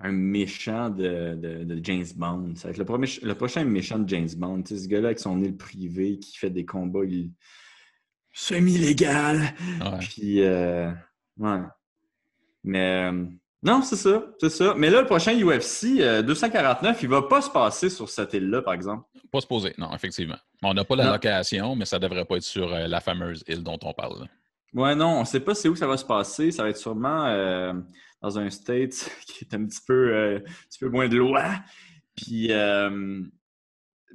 un 0.00 0.12
méchant 0.12 0.90
de, 0.90 1.34
de, 1.64 1.80
James 1.82 2.06
Bond. 2.14 2.54
Ça 2.54 2.68
va 2.68 2.72
être 2.72 2.78
le, 2.78 3.26
le 3.26 3.34
prochain 3.34 3.64
méchant 3.64 3.98
de 3.98 4.08
James 4.08 4.28
Bond. 4.36 4.62
ce 4.66 4.86
gars-là 4.86 5.08
avec 5.08 5.18
son 5.18 5.42
île 5.42 5.56
privée 5.56 6.18
qui 6.18 6.36
fait 6.36 6.50
des 6.50 6.64
combats 6.64 7.04
semi-légal. 8.32 9.54
Puis, 10.00 10.42
euh, 10.42 10.90
ouais. 11.38 11.60
Mais, 12.62 13.10
euh, 13.10 13.24
non, 13.62 13.82
c'est 13.82 13.96
ça, 13.96 14.24
c'est 14.38 14.50
ça. 14.50 14.74
Mais 14.76 14.90
là, 14.90 15.00
le 15.00 15.06
prochain 15.06 15.36
UFC 15.36 15.98
249, 16.24 16.96
euh, 16.96 16.98
il 17.02 17.08
va 17.08 17.22
pas 17.22 17.42
se 17.42 17.50
passer 17.50 17.90
sur 17.90 18.08
cette 18.08 18.34
île-là, 18.34 18.62
par 18.62 18.74
exemple. 18.74 19.04
Pas 19.32 19.40
se 19.40 19.46
poser, 19.46 19.74
non, 19.78 19.92
effectivement. 19.94 20.38
On 20.62 20.74
n'a 20.74 20.84
pas 20.84 20.94
la 20.94 21.12
location, 21.12 21.74
mais 21.74 21.84
ça 21.84 21.98
devrait 21.98 22.24
pas 22.24 22.36
être 22.36 22.42
sur 22.42 22.68
la 22.68 23.00
fameuse 23.00 23.42
île 23.48 23.64
dont 23.64 23.78
on 23.82 23.92
parle. 23.92 24.28
Ouais, 24.74 24.94
non, 24.94 25.16
on 25.16 25.20
ne 25.20 25.24
sait 25.24 25.40
pas 25.40 25.54
c'est 25.54 25.68
où 25.68 25.76
ça 25.76 25.86
va 25.86 25.96
se 25.96 26.04
passer. 26.04 26.50
Ça 26.50 26.62
va 26.62 26.70
être 26.70 26.76
sûrement 26.76 27.26
euh, 27.26 27.72
dans 28.20 28.38
un 28.38 28.50
state 28.50 29.10
qui 29.26 29.44
est 29.44 29.54
un 29.54 29.64
petit 29.66 29.80
peu, 29.86 30.14
euh, 30.14 30.40
peu 30.80 30.88
moins 30.88 31.08
de 31.08 31.16
loi. 31.16 31.54
Puis, 32.14 32.52
euh, 32.52 33.22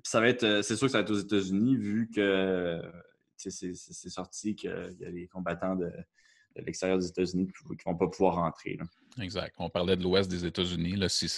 ça 0.04 0.20
va 0.20 0.28
être, 0.28 0.62
c'est 0.62 0.76
sûr 0.76 0.88
que 0.88 0.92
ça 0.92 1.00
va 1.00 1.04
être 1.04 1.12
aux 1.12 1.20
États-Unis, 1.20 1.78
vu 1.78 2.10
que 2.14 2.82
c'est 3.38 4.10
sorti 4.10 4.56
qu'il 4.56 4.98
y 5.00 5.06
a 5.06 5.12
des 5.12 5.28
combattants 5.28 5.76
de, 5.76 5.92
l'extérieur 6.56 6.98
des 6.98 7.08
États-Unis 7.08 7.48
qui 7.48 7.64
ne 7.70 7.92
vont 7.92 7.98
pas 7.98 8.08
pouvoir 8.08 8.36
rentrer. 8.36 8.78
Exact. 9.22 9.56
On 9.58 9.70
parlait 9.70 9.96
de 9.96 10.04
l'ouest 10.04 10.30
des 10.30 10.46
États-Unis, 10.46 10.98
si 11.08 11.30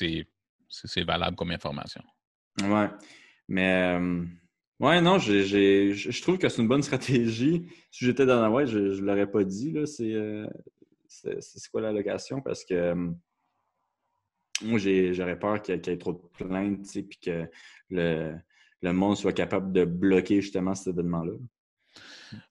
c'est 0.70 1.04
valable 1.04 1.36
comme 1.36 1.52
information. 1.52 2.04
Ouais. 2.64 2.90
Mais 3.48 4.00
Ouais, 4.80 5.00
non, 5.02 5.20
je 5.20 6.22
trouve 6.22 6.38
que 6.38 6.50
c'est 6.50 6.62
une 6.62 6.68
bonne 6.68 6.84
stratégie. 6.84 7.66
Si 7.92 8.06
j'étais 8.06 8.26
dans 8.26 8.42
la 8.42 8.52
ouais, 8.52 8.68
je 8.68 8.78
ne 8.80 9.02
l'aurais 9.02 9.30
pas 9.30 9.44
dit. 9.44 9.74
Euh, 9.78 10.48
c'est 11.08 11.70
quoi 11.72 11.82
la 11.82 11.94
location? 11.94 12.42
Parce 12.42 12.66
que 12.66 12.74
euh, 12.74 13.12
moi, 14.62 14.78
j'aurais 14.80 15.40
peur 15.40 15.62
qu'il 15.62 15.76
y, 15.76 15.90
ait 15.90 15.98
trop 15.98 16.14
de 16.14 16.22
plaintes 16.38 16.94
et 16.96 17.08
que 17.08 17.50
le, 17.90 18.36
le 18.82 18.94
monde 18.94 19.16
soit 19.16 19.34
capable 19.34 19.72
de 19.72 19.86
bloquer 19.86 20.42
justement 20.42 20.76
cet 20.76 20.94
événement-là. 20.94 21.34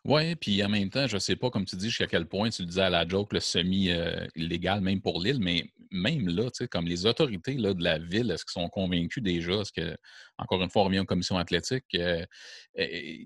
Oui, 0.05 0.35
puis 0.37 0.63
en 0.65 0.69
même 0.69 0.91
temps, 0.91 1.07
je 1.07 1.15
ne 1.15 1.21
sais 1.21 1.37
pas, 1.37 1.51
comme 1.51 1.65
tu 1.65 1.77
dis, 1.77 1.89
jusqu'à 1.89 2.07
quel 2.07 2.27
point 2.27 2.51
tu 2.51 2.65
disais 2.65 2.83
à 2.83 2.91
la 2.91 3.07
joke 3.07 3.33
le 3.33 3.41
semi-illégal, 3.41 4.81
même 4.81 5.01
pour 5.01 5.21
l'île, 5.23 5.39
mais 5.41 5.73
même 5.91 6.29
là, 6.29 6.45
tu 6.45 6.59
sais, 6.59 6.69
comme 6.69 6.87
les 6.87 7.07
autorités 7.07 7.55
là, 7.55 7.73
de 7.73 7.83
la 7.83 7.99
ville, 7.99 8.31
est-ce 8.31 8.45
qu'ils 8.45 8.61
sont 8.63 8.69
convaincus 8.69 9.23
déjà? 9.23 9.53
Est-ce 9.55 9.73
que, 9.73 9.97
encore 10.39 10.63
une 10.63 10.71
fois, 10.71 10.83
on 10.83 10.87
revient 10.87 11.01
aux 11.01 11.05
commissions 11.05 11.39
athlétiques, 11.39 11.85
euh, 11.95 12.25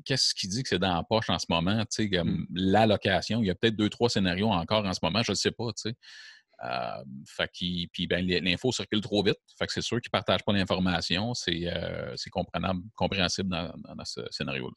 qu'est-ce 0.05 0.35
qui 0.35 0.49
dit 0.49 0.63
que 0.63 0.69
c'est 0.69 0.79
dans 0.79 0.95
la 0.95 1.03
poche 1.03 1.31
en 1.31 1.39
ce 1.39 1.47
moment? 1.49 1.81
Tu 1.81 1.87
sais, 1.91 2.11
comme 2.11 2.31
mmh. 2.31 2.47
la 2.51 2.87
location, 2.87 3.43
il 3.43 3.47
y 3.47 3.51
a 3.51 3.55
peut-être 3.55 3.77
deux, 3.77 3.89
trois 3.89 4.11
scénarios 4.11 4.51
encore 4.51 4.85
en 4.85 4.93
ce 4.93 5.01
moment, 5.03 5.23
je 5.23 5.33
ne 5.33 5.37
sais 5.37 5.53
pas, 5.53 5.67
tu 5.73 5.91
sais. 5.91 5.97
Euh, 6.65 7.05
fait 7.25 7.51
puis 7.93 8.07
ben, 8.09 8.27
l'info 8.27 8.73
circule 8.73 9.01
trop 9.01 9.23
vite. 9.23 9.39
Fait 9.59 9.67
que 9.67 9.73
c'est 9.73 9.81
sûr 9.81 10.01
qu'ils 10.01 10.09
ne 10.09 10.19
partagent 10.19 10.45
pas 10.45 10.53
l'information. 10.53 11.33
C'est 11.35 11.67
euh, 11.67 12.15
compréhensible 12.97 13.49
dans, 13.49 13.73
dans 13.95 14.05
ce 14.05 14.23
scénario-là. 14.31 14.73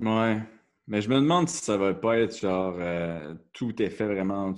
Ouais. 0.00 0.42
Mais 0.86 1.00
je 1.00 1.08
me 1.08 1.16
demande 1.16 1.48
si 1.48 1.62
ça 1.62 1.76
va 1.76 1.94
pas 1.94 2.18
être 2.18 2.38
genre 2.38 2.74
euh, 2.78 3.34
tout 3.52 3.80
est 3.80 3.90
fait 3.90 4.06
vraiment 4.06 4.54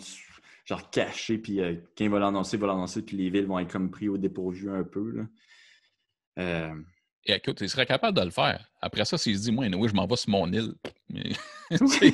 genre 0.64 0.90
caché, 0.90 1.38
puis 1.38 1.61
euh, 1.61 1.76
va 2.00 2.19
l'annoncer, 2.19 2.57
va 2.57 2.69
l'annoncer, 2.69 3.02
puis 3.02 3.16
les 3.16 3.31
villes 3.31 3.47
vont 3.47 3.59
être 3.59 3.71
comme 3.71 3.90
pris 3.90 4.09
au 4.09 4.16
dépourvu 4.16 4.71
un 4.71 4.85
peu. 4.85 5.11
Là. 5.11 5.25
Euh... 6.38 6.75
Et 7.26 7.33
écoute, 7.33 7.61
il 7.62 7.71
serait 7.71 7.87
capable 7.87 8.19
de 8.19 8.25
le 8.25 8.31
faire. 8.31 8.71
Après 8.83 9.04
ça, 9.07 9.16
s'il 9.16 9.38
se 9.38 9.45
dit, 9.45 9.52
moi, 9.52 9.66
oui, 9.66 9.88
je 9.88 9.95
m'en 9.95 10.07
vais 10.07 10.16
sur 10.16 10.31
mon 10.31 10.50
île. 10.52 10.75
il 11.09 12.12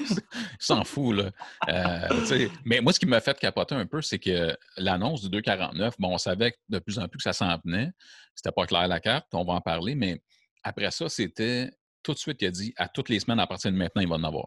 s'en 0.61 0.85
fout, 0.85 1.17
là. 1.17 1.31
Euh, 1.69 2.49
mais 2.65 2.81
moi, 2.81 2.93
ce 2.93 3.01
qui 3.01 3.07
m'a 3.07 3.21
fait 3.21 3.37
capoter 3.39 3.75
un 3.75 3.87
peu, 3.87 4.03
c'est 4.03 4.21
que 4.21 4.57
l'annonce 4.77 5.23
du 5.23 5.31
249, 5.31 5.97
bon, 5.99 6.15
on 6.15 6.19
savait 6.19 6.55
de 6.69 6.79
plus 6.79 6.99
en 7.01 7.09
plus 7.09 7.19
que 7.19 7.25
ça 7.25 7.33
s'en 7.33 7.59
venait. 7.65 7.91
C'était 8.37 8.53
pas 8.53 8.67
clair 8.67 8.87
la 8.87 9.01
carte, 9.01 9.27
on 9.33 9.45
va 9.45 9.55
en 9.55 9.61
parler, 9.61 9.97
mais 9.97 10.23
après 10.63 10.91
ça, 10.93 11.09
c'était 11.09 11.71
tout 12.03 12.13
de 12.13 12.19
suite, 12.19 12.41
il 12.43 12.47
a 12.47 12.51
dit 12.51 12.75
à 12.77 12.89
toutes 12.89 13.09
les 13.09 13.21
semaines, 13.21 13.41
à 13.41 13.47
partir 13.47 13.71
de 13.71 13.77
maintenant, 13.77 14.03
il 14.03 14.09
va 14.09 14.17
en 14.17 14.25
avoir. 14.25 14.47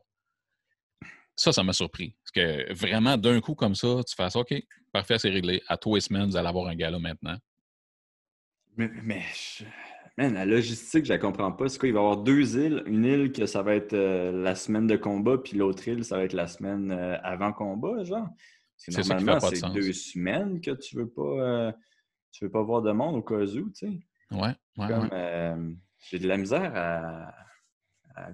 Ça, 1.35 1.51
ça 1.51 1.63
m'a 1.63 1.73
surpris. 1.73 2.15
Parce 2.23 2.31
que 2.31 2.73
vraiment, 2.73 3.17
d'un 3.17 3.41
coup 3.41 3.55
comme 3.55 3.75
ça, 3.75 4.01
tu 4.07 4.15
fais 4.15 4.29
ça, 4.29 4.39
OK, 4.39 4.53
parfait, 4.91 5.17
c'est 5.17 5.29
réglé. 5.29 5.61
À 5.67 5.77
tous 5.77 5.95
les 5.95 6.01
semaines, 6.01 6.25
vous 6.25 6.37
allez 6.37 6.47
avoir 6.47 6.67
un 6.67 6.75
gala 6.75 6.99
maintenant. 6.99 7.37
Mais, 8.77 8.89
mais 9.03 9.23
la 10.17 10.45
logistique, 10.45 11.05
je 11.05 11.13
la 11.13 11.17
comprends 11.17 11.51
pas. 11.51 11.69
C'est 11.69 11.79
quoi? 11.79 11.89
Il 11.89 11.93
va 11.93 12.01
y 12.01 12.03
avoir 12.03 12.17
deux 12.17 12.57
îles? 12.57 12.83
Une 12.85 13.05
île 13.05 13.31
que 13.31 13.45
ça 13.45 13.63
va 13.63 13.75
être 13.75 13.93
euh, 13.93 14.31
la 14.31 14.55
semaine 14.55 14.85
de 14.85 14.95
combat, 14.95 15.37
puis 15.37 15.57
l'autre 15.57 15.87
île, 15.87 16.05
ça 16.05 16.17
va 16.17 16.23
être 16.23 16.33
la 16.33 16.47
semaine 16.47 16.91
euh, 16.91 17.17
avant 17.23 17.51
combat, 17.51 18.03
genre. 18.03 18.27
Que 18.85 19.07
normalement, 19.07 19.39
c'est 19.39 19.73
deux 19.73 19.93
semaines 19.93 20.59
que 20.59 20.71
tu 20.71 20.97
veux 20.97 21.09
pas 21.09 21.21
euh, 21.21 21.71
tu 22.31 22.45
veux 22.45 22.51
pas 22.51 22.63
voir 22.63 22.81
de 22.81 22.91
monde 22.91 23.15
au 23.15 23.21
cas 23.21 23.35
où, 23.35 23.69
tu 23.69 23.73
sais. 23.73 23.99
Ouais, 24.31 24.53
ouais, 24.77 25.55
J'ai 26.09 26.19
de 26.19 26.27
la 26.27 26.37
misère 26.37 26.71
à, 26.75 27.33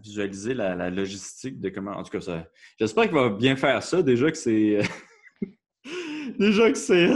visualiser 0.03 0.53
la, 0.53 0.89
logistique 0.89 1.59
de 1.59 1.69
comment. 1.69 1.91
En 1.91 2.03
tout 2.03 2.11
cas, 2.11 2.21
ça. 2.21 2.45
J'espère 2.79 3.05
qu'il 3.05 3.13
va 3.13 3.29
bien 3.29 3.55
faire 3.55 3.81
ça. 3.81 4.01
Déjà 4.01 4.29
que 4.29 4.37
c'est. 4.37 4.79
déjà 6.39 6.71
que 6.71 6.77
c'est. 6.77 7.09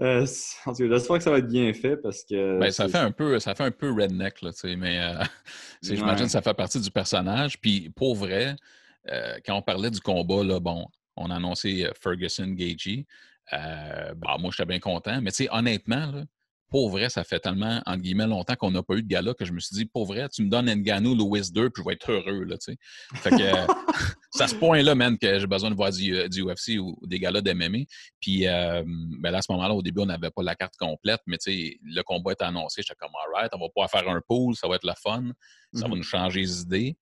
Euh, 0.00 0.24
en 0.64 0.72
tout 0.72 0.88
cas, 0.88 0.94
j'espère 0.94 1.16
que 1.16 1.24
ça 1.24 1.30
va 1.30 1.38
être 1.38 1.48
bien 1.48 1.72
fait 1.72 1.96
parce 1.96 2.22
que. 2.22 2.58
Ben, 2.60 2.70
ça, 2.70 2.88
fait 2.88 2.98
un 2.98 3.10
peu, 3.10 3.38
ça 3.40 3.54
fait 3.54 3.64
un 3.64 3.70
peu 3.72 3.90
redneck, 3.90 4.42
là, 4.42 4.50
mais 4.76 5.00
euh, 5.00 5.24
j'imagine 5.82 6.26
que 6.26 6.32
ça 6.32 6.42
fait 6.42 6.54
partie 6.54 6.80
du 6.80 6.90
personnage. 6.90 7.60
Puis 7.60 7.90
pour 7.90 8.14
vrai, 8.14 8.54
euh, 9.10 9.38
quand 9.44 9.56
on 9.56 9.62
parlait 9.62 9.90
du 9.90 10.00
combat, 10.00 10.44
là, 10.44 10.60
bon, 10.60 10.86
on 11.16 11.30
a 11.30 11.36
annoncé 11.36 11.90
Ferguson 12.00 12.48
Gagey. 12.48 13.06
Bah, 13.50 14.36
moi, 14.38 14.50
j'étais 14.52 14.66
bien 14.66 14.78
content. 14.78 15.20
Mais 15.20 15.32
honnêtement, 15.50 16.12
là, 16.12 16.22
pour 16.70 16.90
vrai, 16.90 17.08
ça 17.08 17.24
fait 17.24 17.40
tellement, 17.40 17.80
entre 17.86 18.02
guillemets, 18.02 18.26
longtemps 18.26 18.54
qu'on 18.54 18.70
n'a 18.70 18.82
pas 18.82 18.94
eu 18.94 19.02
de 19.02 19.08
gala 19.08 19.32
que 19.34 19.44
je 19.44 19.52
me 19.52 19.60
suis 19.60 19.74
dit, 19.74 19.86
pour 19.86 20.04
vrai, 20.04 20.28
tu 20.28 20.42
me 20.42 20.50
donnes 20.50 20.70
Ngannou, 20.70 21.14
Louis 21.14 21.50
2, 21.50 21.70
puis 21.70 21.82
je 21.82 21.88
vais 21.88 21.94
être 21.94 22.10
heureux, 22.10 22.44
là, 22.44 22.58
tu 22.58 22.72
sais. 22.72 22.78
Fait 23.14 23.30
que, 23.30 23.36
c'est 24.30 24.42
à 24.42 24.48
ce 24.48 24.54
point-là, 24.54 24.94
man, 24.94 25.16
que 25.16 25.38
j'ai 25.38 25.46
besoin 25.46 25.70
de 25.70 25.76
voir 25.76 25.90
du, 25.90 26.12
UFC 26.12 26.78
ou 26.78 26.98
des 27.06 27.18
galas 27.18 27.40
d'MMA. 27.40 27.84
Puis, 28.20 28.46
euh, 28.46 28.82
ben 28.86 29.30
là, 29.30 29.38
à 29.38 29.42
ce 29.42 29.50
moment-là, 29.52 29.74
au 29.74 29.82
début, 29.82 30.02
on 30.02 30.06
n'avait 30.06 30.30
pas 30.30 30.42
la 30.42 30.54
carte 30.54 30.76
complète, 30.78 31.20
mais 31.26 31.38
tu 31.38 31.50
sais, 31.50 31.78
le 31.82 32.02
combat 32.02 32.32
est 32.32 32.42
annoncé, 32.42 32.82
j'étais 32.82 32.96
comme, 32.98 33.12
alright, 33.26 33.50
on 33.54 33.58
va 33.58 33.68
pouvoir 33.68 33.90
faire 33.90 34.08
un 34.08 34.20
pool, 34.26 34.54
ça 34.54 34.68
va 34.68 34.76
être 34.76 34.86
le 34.86 34.94
fun, 35.02 35.24
ça 35.72 35.82
va 35.82 35.88
mm-hmm. 35.88 35.96
nous 35.96 36.02
changer 36.02 36.40
les 36.40 36.60
idées. 36.60 36.96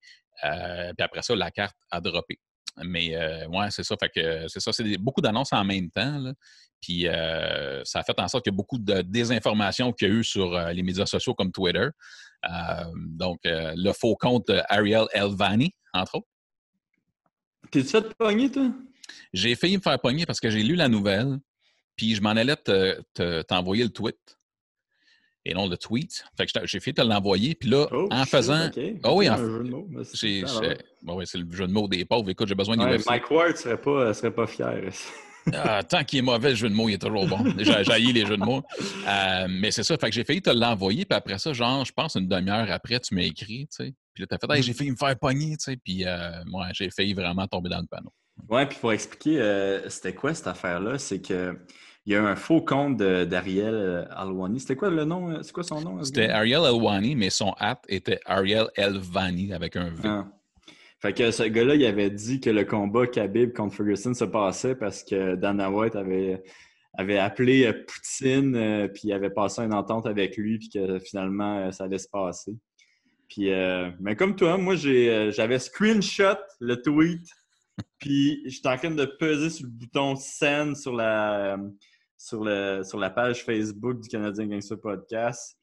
Euh, 0.45 0.93
puis 0.97 1.03
après 1.03 1.21
ça, 1.23 1.35
la 1.35 1.51
carte 1.51 1.75
a 1.91 1.99
droppé. 1.99 2.39
Mais 2.83 3.15
euh, 3.15 3.47
ouais, 3.47 3.67
c'est 3.71 3.83
ça. 3.83 3.95
Fait 3.99 4.09
que 4.09 4.47
c'est 4.47 4.59
ça, 4.59 4.71
c'est 4.71 4.97
beaucoup 4.97 5.21
d'annonces 5.21 5.53
en 5.53 5.63
même 5.63 5.89
temps. 5.89 6.19
Là. 6.19 6.33
Puis 6.81 7.07
euh, 7.07 7.83
ça 7.83 7.99
a 7.99 8.03
fait 8.03 8.19
en 8.19 8.27
sorte 8.27 8.43
qu'il 8.43 8.53
y 8.53 8.55
a 8.55 8.57
beaucoup 8.57 8.77
de 8.77 9.01
désinformation 9.01 9.91
qu'il 9.93 10.07
y 10.07 10.11
a 10.11 10.13
eu 10.13 10.23
sur 10.23 10.55
euh, 10.55 10.71
les 10.73 10.83
médias 10.83 11.05
sociaux 11.05 11.33
comme 11.33 11.51
Twitter. 11.51 11.87
donc, 12.95 13.39
le 13.43 13.91
faux 13.93 14.15
compte 14.15 14.51
Ariel 14.69 15.05
Elvani, 15.13 15.73
entre 15.93 16.15
autres. 16.15 16.27
T'es-tu 17.71 17.89
fait 17.89 18.13
pogner, 18.15 18.51
toi? 18.51 18.71
J'ai 19.33 19.55
failli 19.55 19.77
me 19.77 19.81
faire 19.81 19.99
pogner 19.99 20.25
parce 20.25 20.39
que 20.39 20.49
j'ai 20.49 20.63
lu 20.63 20.75
la 20.75 20.87
nouvelle, 20.87 21.39
puis 21.95 22.15
je 22.15 22.21
m'en 22.21 22.29
allais 22.29 22.55
t'envoyer 23.47 23.83
le 23.83 23.89
tweet 23.89 24.36
et 25.47 25.53
non 25.53 25.67
le 25.67 25.77
tweet. 25.77 26.23
Fait 26.35 26.45
que 26.45 26.51
j'ai 26.65 26.79
fait 26.79 26.93
te 26.93 27.01
l'envoyer. 27.01 27.55
Puis 27.55 27.69
là, 27.69 27.87
oh, 27.91 28.07
en 28.11 28.25
faisant. 28.25 28.69
Ah 29.03 29.13
oui, 29.13 29.29
en... 29.29 29.37
jeu 29.37 29.63
de 29.63 29.69
mots. 29.69 29.87
C'est 30.03 30.41
le 31.37 31.51
jeu 31.51 31.67
de 31.67 31.71
mots 31.71 31.87
des 31.87 32.05
pauvres. 32.05 32.29
Écoute, 32.29 32.47
j'ai 32.47 32.55
besoin 32.55 32.75
de 32.75 32.83
ouais, 32.83 32.97
Mike 33.07 33.31
Ward 33.31 33.55
serait 33.55 33.79
pas, 33.79 34.13
serait 34.13 34.31
pas 34.31 34.45
fier. 34.45 34.91
ah, 35.53 35.81
tant 35.83 36.03
qu'il 36.03 36.19
est 36.19 36.23
mauvais, 36.23 36.49
le 36.49 36.55
jeu 36.55 36.69
de 36.69 36.73
mots, 36.73 36.89
il 36.89 36.95
est 36.95 37.01
toujours 37.01 37.25
bon. 37.25 37.39
J'ai 37.57 37.83
jailli 37.83 38.11
les 38.11 38.25
jeux 38.25 38.37
de 38.37 38.43
mots. 38.43 38.63
Euh, 39.07 39.47
mais 39.49 39.71
c'est 39.71 39.83
ça. 39.83 39.97
Fait 39.97 40.09
que 40.09 40.15
j'ai 40.15 40.25
failli 40.25 40.41
te 40.41 40.49
l'envoyer. 40.49 41.05
Puis 41.05 41.15
après 41.15 41.39
ça, 41.39 41.53
genre, 41.53 41.85
je 41.85 41.93
pense 41.93 42.15
une 42.15 42.27
demi-heure 42.27 42.69
après, 42.69 42.99
tu 42.99 43.15
m'as 43.15 43.23
écrit. 43.23 43.67
Tu 43.67 43.85
sais. 43.85 43.93
Puis 44.13 44.23
là, 44.23 44.27
t'as 44.27 44.55
fait, 44.55 44.61
j'ai 44.61 44.73
failli 44.73 44.91
me 44.91 44.97
faire 44.97 45.17
pogner. 45.17 45.55
Tu 45.57 45.71
sais. 45.71 45.77
Puis 45.77 46.05
euh, 46.05 46.43
moi, 46.45 46.67
j'ai 46.73 46.89
failli 46.89 47.13
vraiment 47.13 47.47
tomber 47.47 47.69
dans 47.69 47.79
le 47.79 47.87
panneau. 47.87 48.11
Ouais, 48.49 48.65
puis 48.65 48.77
pour 48.79 48.93
expliquer, 48.93 49.39
euh, 49.39 49.89
c'était 49.89 50.13
quoi 50.13 50.33
cette 50.33 50.47
affaire-là? 50.47 50.97
C'est 50.99 51.21
que 51.21 51.57
il 52.07 52.13
y 52.13 52.15
a 52.15 52.23
un 52.23 52.37
faux 52.37 52.61
compte 52.61 52.95
d'Ariel 52.95 53.75
euh, 53.75 54.05
Alwani. 54.11 54.61
C'était 54.61 54.77
quoi 54.77 54.89
le 54.89 55.03
nom? 55.03 55.29
Euh, 55.29 55.41
c'est 55.41 55.51
quoi 55.51 55.63
son 55.63 55.81
nom? 55.81 56.01
C'était 56.05 56.29
Ariel 56.29 56.63
Alwani, 56.63 57.17
mais 57.17 57.29
son 57.29 57.51
app 57.57 57.85
était 57.89 58.21
Ariel 58.25 58.69
Elvani 58.77 59.51
avec 59.51 59.75
un 59.75 59.89
V. 59.89 60.03
Ah. 60.05 60.25
Fait 61.01 61.11
que 61.11 61.29
ce 61.31 61.43
gars-là, 61.43 61.75
il 61.75 61.85
avait 61.85 62.09
dit 62.09 62.39
que 62.39 62.49
le 62.49 62.63
combat 62.63 63.07
Khabib 63.07 63.51
contre 63.51 63.75
Ferguson 63.75 64.13
se 64.13 64.23
passait 64.23 64.73
parce 64.73 65.03
que 65.03 65.35
Dana 65.35 65.69
White 65.69 65.97
avait, 65.97 66.41
avait 66.93 67.17
appelé 67.17 67.65
euh, 67.65 67.73
Poutine, 67.73 68.89
puis 68.93 69.09
il 69.09 69.11
avait 69.11 69.29
passé 69.29 69.63
une 69.63 69.73
entente 69.73 70.07
avec 70.07 70.37
lui, 70.37 70.59
puis 70.59 70.69
que 70.69 70.99
finalement, 70.99 71.69
ça 71.73 71.83
allait 71.83 71.97
se 71.97 72.07
passer. 72.07 72.55
Puis, 73.27 73.51
mais 73.99 74.15
comme 74.15 74.37
toi, 74.37 74.57
moi, 74.57 74.75
j'avais 74.77 75.59
screenshot 75.59 76.37
le 76.61 76.81
tweet, 76.81 77.27
puis 77.99 78.41
j'étais 78.45 78.69
en 78.69 78.77
train 78.77 78.91
de 78.91 79.03
peser 79.03 79.49
sur 79.49 79.65
le 79.65 79.71
bouton 79.71 80.15
send 80.15 80.77
sur 80.77 80.93
la, 80.93 81.57
sur, 82.17 82.43
le, 82.43 82.83
sur 82.83 82.99
la 82.99 83.09
page 83.09 83.43
Facebook 83.43 84.01
du 84.01 84.09
Canadien 84.09 84.47
Gangster 84.47 84.79
Podcast. 84.79 85.57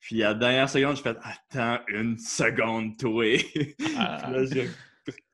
Puis 0.00 0.22
à 0.22 0.28
la 0.28 0.34
dernière 0.34 0.68
seconde, 0.68 0.96
je 0.96 1.02
fais 1.02 1.16
Attends 1.22 1.82
une 1.88 2.18
seconde, 2.18 2.96
toi. 2.96 3.36
Ah. 3.98 4.30
là, 4.30 4.44
j'ai 4.46 4.70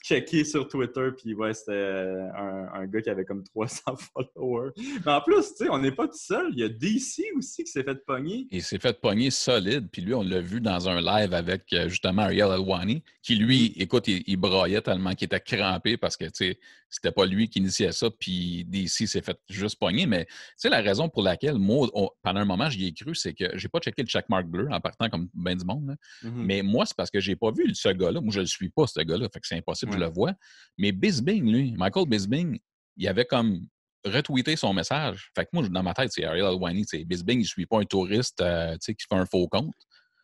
checké 0.07 0.45
sur 0.45 0.69
Twitter, 0.69 1.09
puis 1.17 1.35
ouais, 1.35 1.53
c'était 1.53 2.15
un, 2.37 2.69
un, 2.75 2.87
gars 2.87 3.03
qui 3.03 3.11
avait 3.11 3.25
comme 3.25 3.43
300 3.43 3.83
followers. 4.37 4.71
Mais 5.05 5.13
en 5.13 5.21
plus, 5.21 5.43
tu 5.57 5.65
sais, 5.65 5.71
on 5.71 5.79
n'est 5.79 5.93
pas 5.93 6.07
tout 6.07 6.17
seul. 6.17 6.51
Il 6.53 6.61
y 6.61 6.63
a 6.63 6.69
DC 6.69 7.25
aussi 7.37 7.65
qui 7.65 7.71
s'est 7.71 7.83
fait 7.83 8.05
pogner. 8.07 8.47
Il 8.53 8.63
s'est 8.63 8.79
fait 8.79 9.01
pogner 9.01 9.31
solide, 9.31 9.89
puis 9.91 10.03
lui, 10.03 10.15
on 10.15 10.23
l'a 10.23 10.41
vu 10.41 10.61
dans 10.61 10.89
un 10.89 11.01
live 11.01 11.35
avec 11.35 11.73
euh, 11.73 11.89
justement 11.89 12.23
Ariel 12.23 12.53
Alwani, 12.53 13.03
qui 13.23 13.35
lui, 13.35 13.73
écoute, 13.77 14.07
il, 14.07 14.23
il 14.27 14.37
braillait 14.37 14.81
tellement 14.81 15.15
qu'il 15.15 15.27
était 15.27 15.41
crampé 15.41 15.97
parce 15.97 16.17
que, 16.17 16.27
tu 16.27 16.31
sais, 16.35 16.59
c'était 16.89 17.13
pas 17.13 17.27
lui 17.27 17.49
qui 17.49 17.59
initiait 17.59 17.93
ça, 17.93 18.11
puis 18.11 18.65
DC 18.65 19.09
s'est 19.09 19.23
fait 19.23 19.39
juste 19.49 19.79
pogner. 19.79 20.07
Mais 20.07 20.27
tu 20.27 20.33
sais, 20.57 20.69
la 20.69 20.81
raison 20.81 21.09
pour 21.09 21.23
laquelle, 21.23 21.59
moi, 21.59 21.89
pendant 22.23 22.41
un 22.41 22.45
moment, 22.45 22.71
j'y 22.71 22.87
ai 22.87 22.93
cru, 22.93 23.15
c'est 23.15 23.35
que 23.35 23.57
j'ai 23.59 23.69
pas 23.69 23.81
checké 23.81 24.03
le 24.03 24.09
checkmark 24.09 24.47
bleu 24.47 24.69
en 24.71 24.81
partant 24.81 25.09
comme 25.09 25.29
ben 25.35 25.57
du 25.57 25.65
monde. 25.65 25.97
Mm-hmm. 26.23 26.31
Mais 26.35 26.63
moi, 26.63 26.87
c'est 26.87 26.97
parce 26.97 27.11
que 27.11 27.21
j'ai 27.21 27.37
pas 27.37 27.51
vu 27.51 27.75
ce 27.75 27.89
gars-là. 27.89 28.21
Moi, 28.21 28.33
je 28.33 28.41
le 28.41 28.47
suis 28.47 28.69
pas, 28.69 28.87
ce 28.87 29.01
gars-là. 29.01 29.29
Fait 29.33 29.41
que 29.41 29.47
c'est 29.47 29.57
impossible, 29.57 29.96
je 29.97 30.01
le 30.01 30.11
vois. 30.11 30.33
Mais 30.79 30.93
Bisbing, 30.93 31.51
lui, 31.51 31.75
Michael 31.77 32.07
Bisbing, 32.07 32.59
il 32.97 33.09
avait 33.09 33.25
comme 33.25 33.67
retweeté 34.05 34.57
son 34.57 34.73
message. 34.73 35.31
Fait 35.35 35.45
que 35.45 35.51
moi, 35.53 35.69
dans 35.69 35.83
ma 35.83 35.95
tête, 35.95 36.11
c'est 36.13 36.25
Ariel 36.25 36.47
Alwani. 36.47 36.85
Bisbing, 37.05 37.39
il 37.39 37.43
ne 37.43 37.47
suit 37.47 37.67
pas 37.67 37.81
un 37.81 37.85
touriste 37.85 38.41
euh, 38.41 38.77
qui 38.79 38.95
fait 39.09 39.17
un 39.17 39.27
faux 39.27 39.49
compte. 39.49 39.75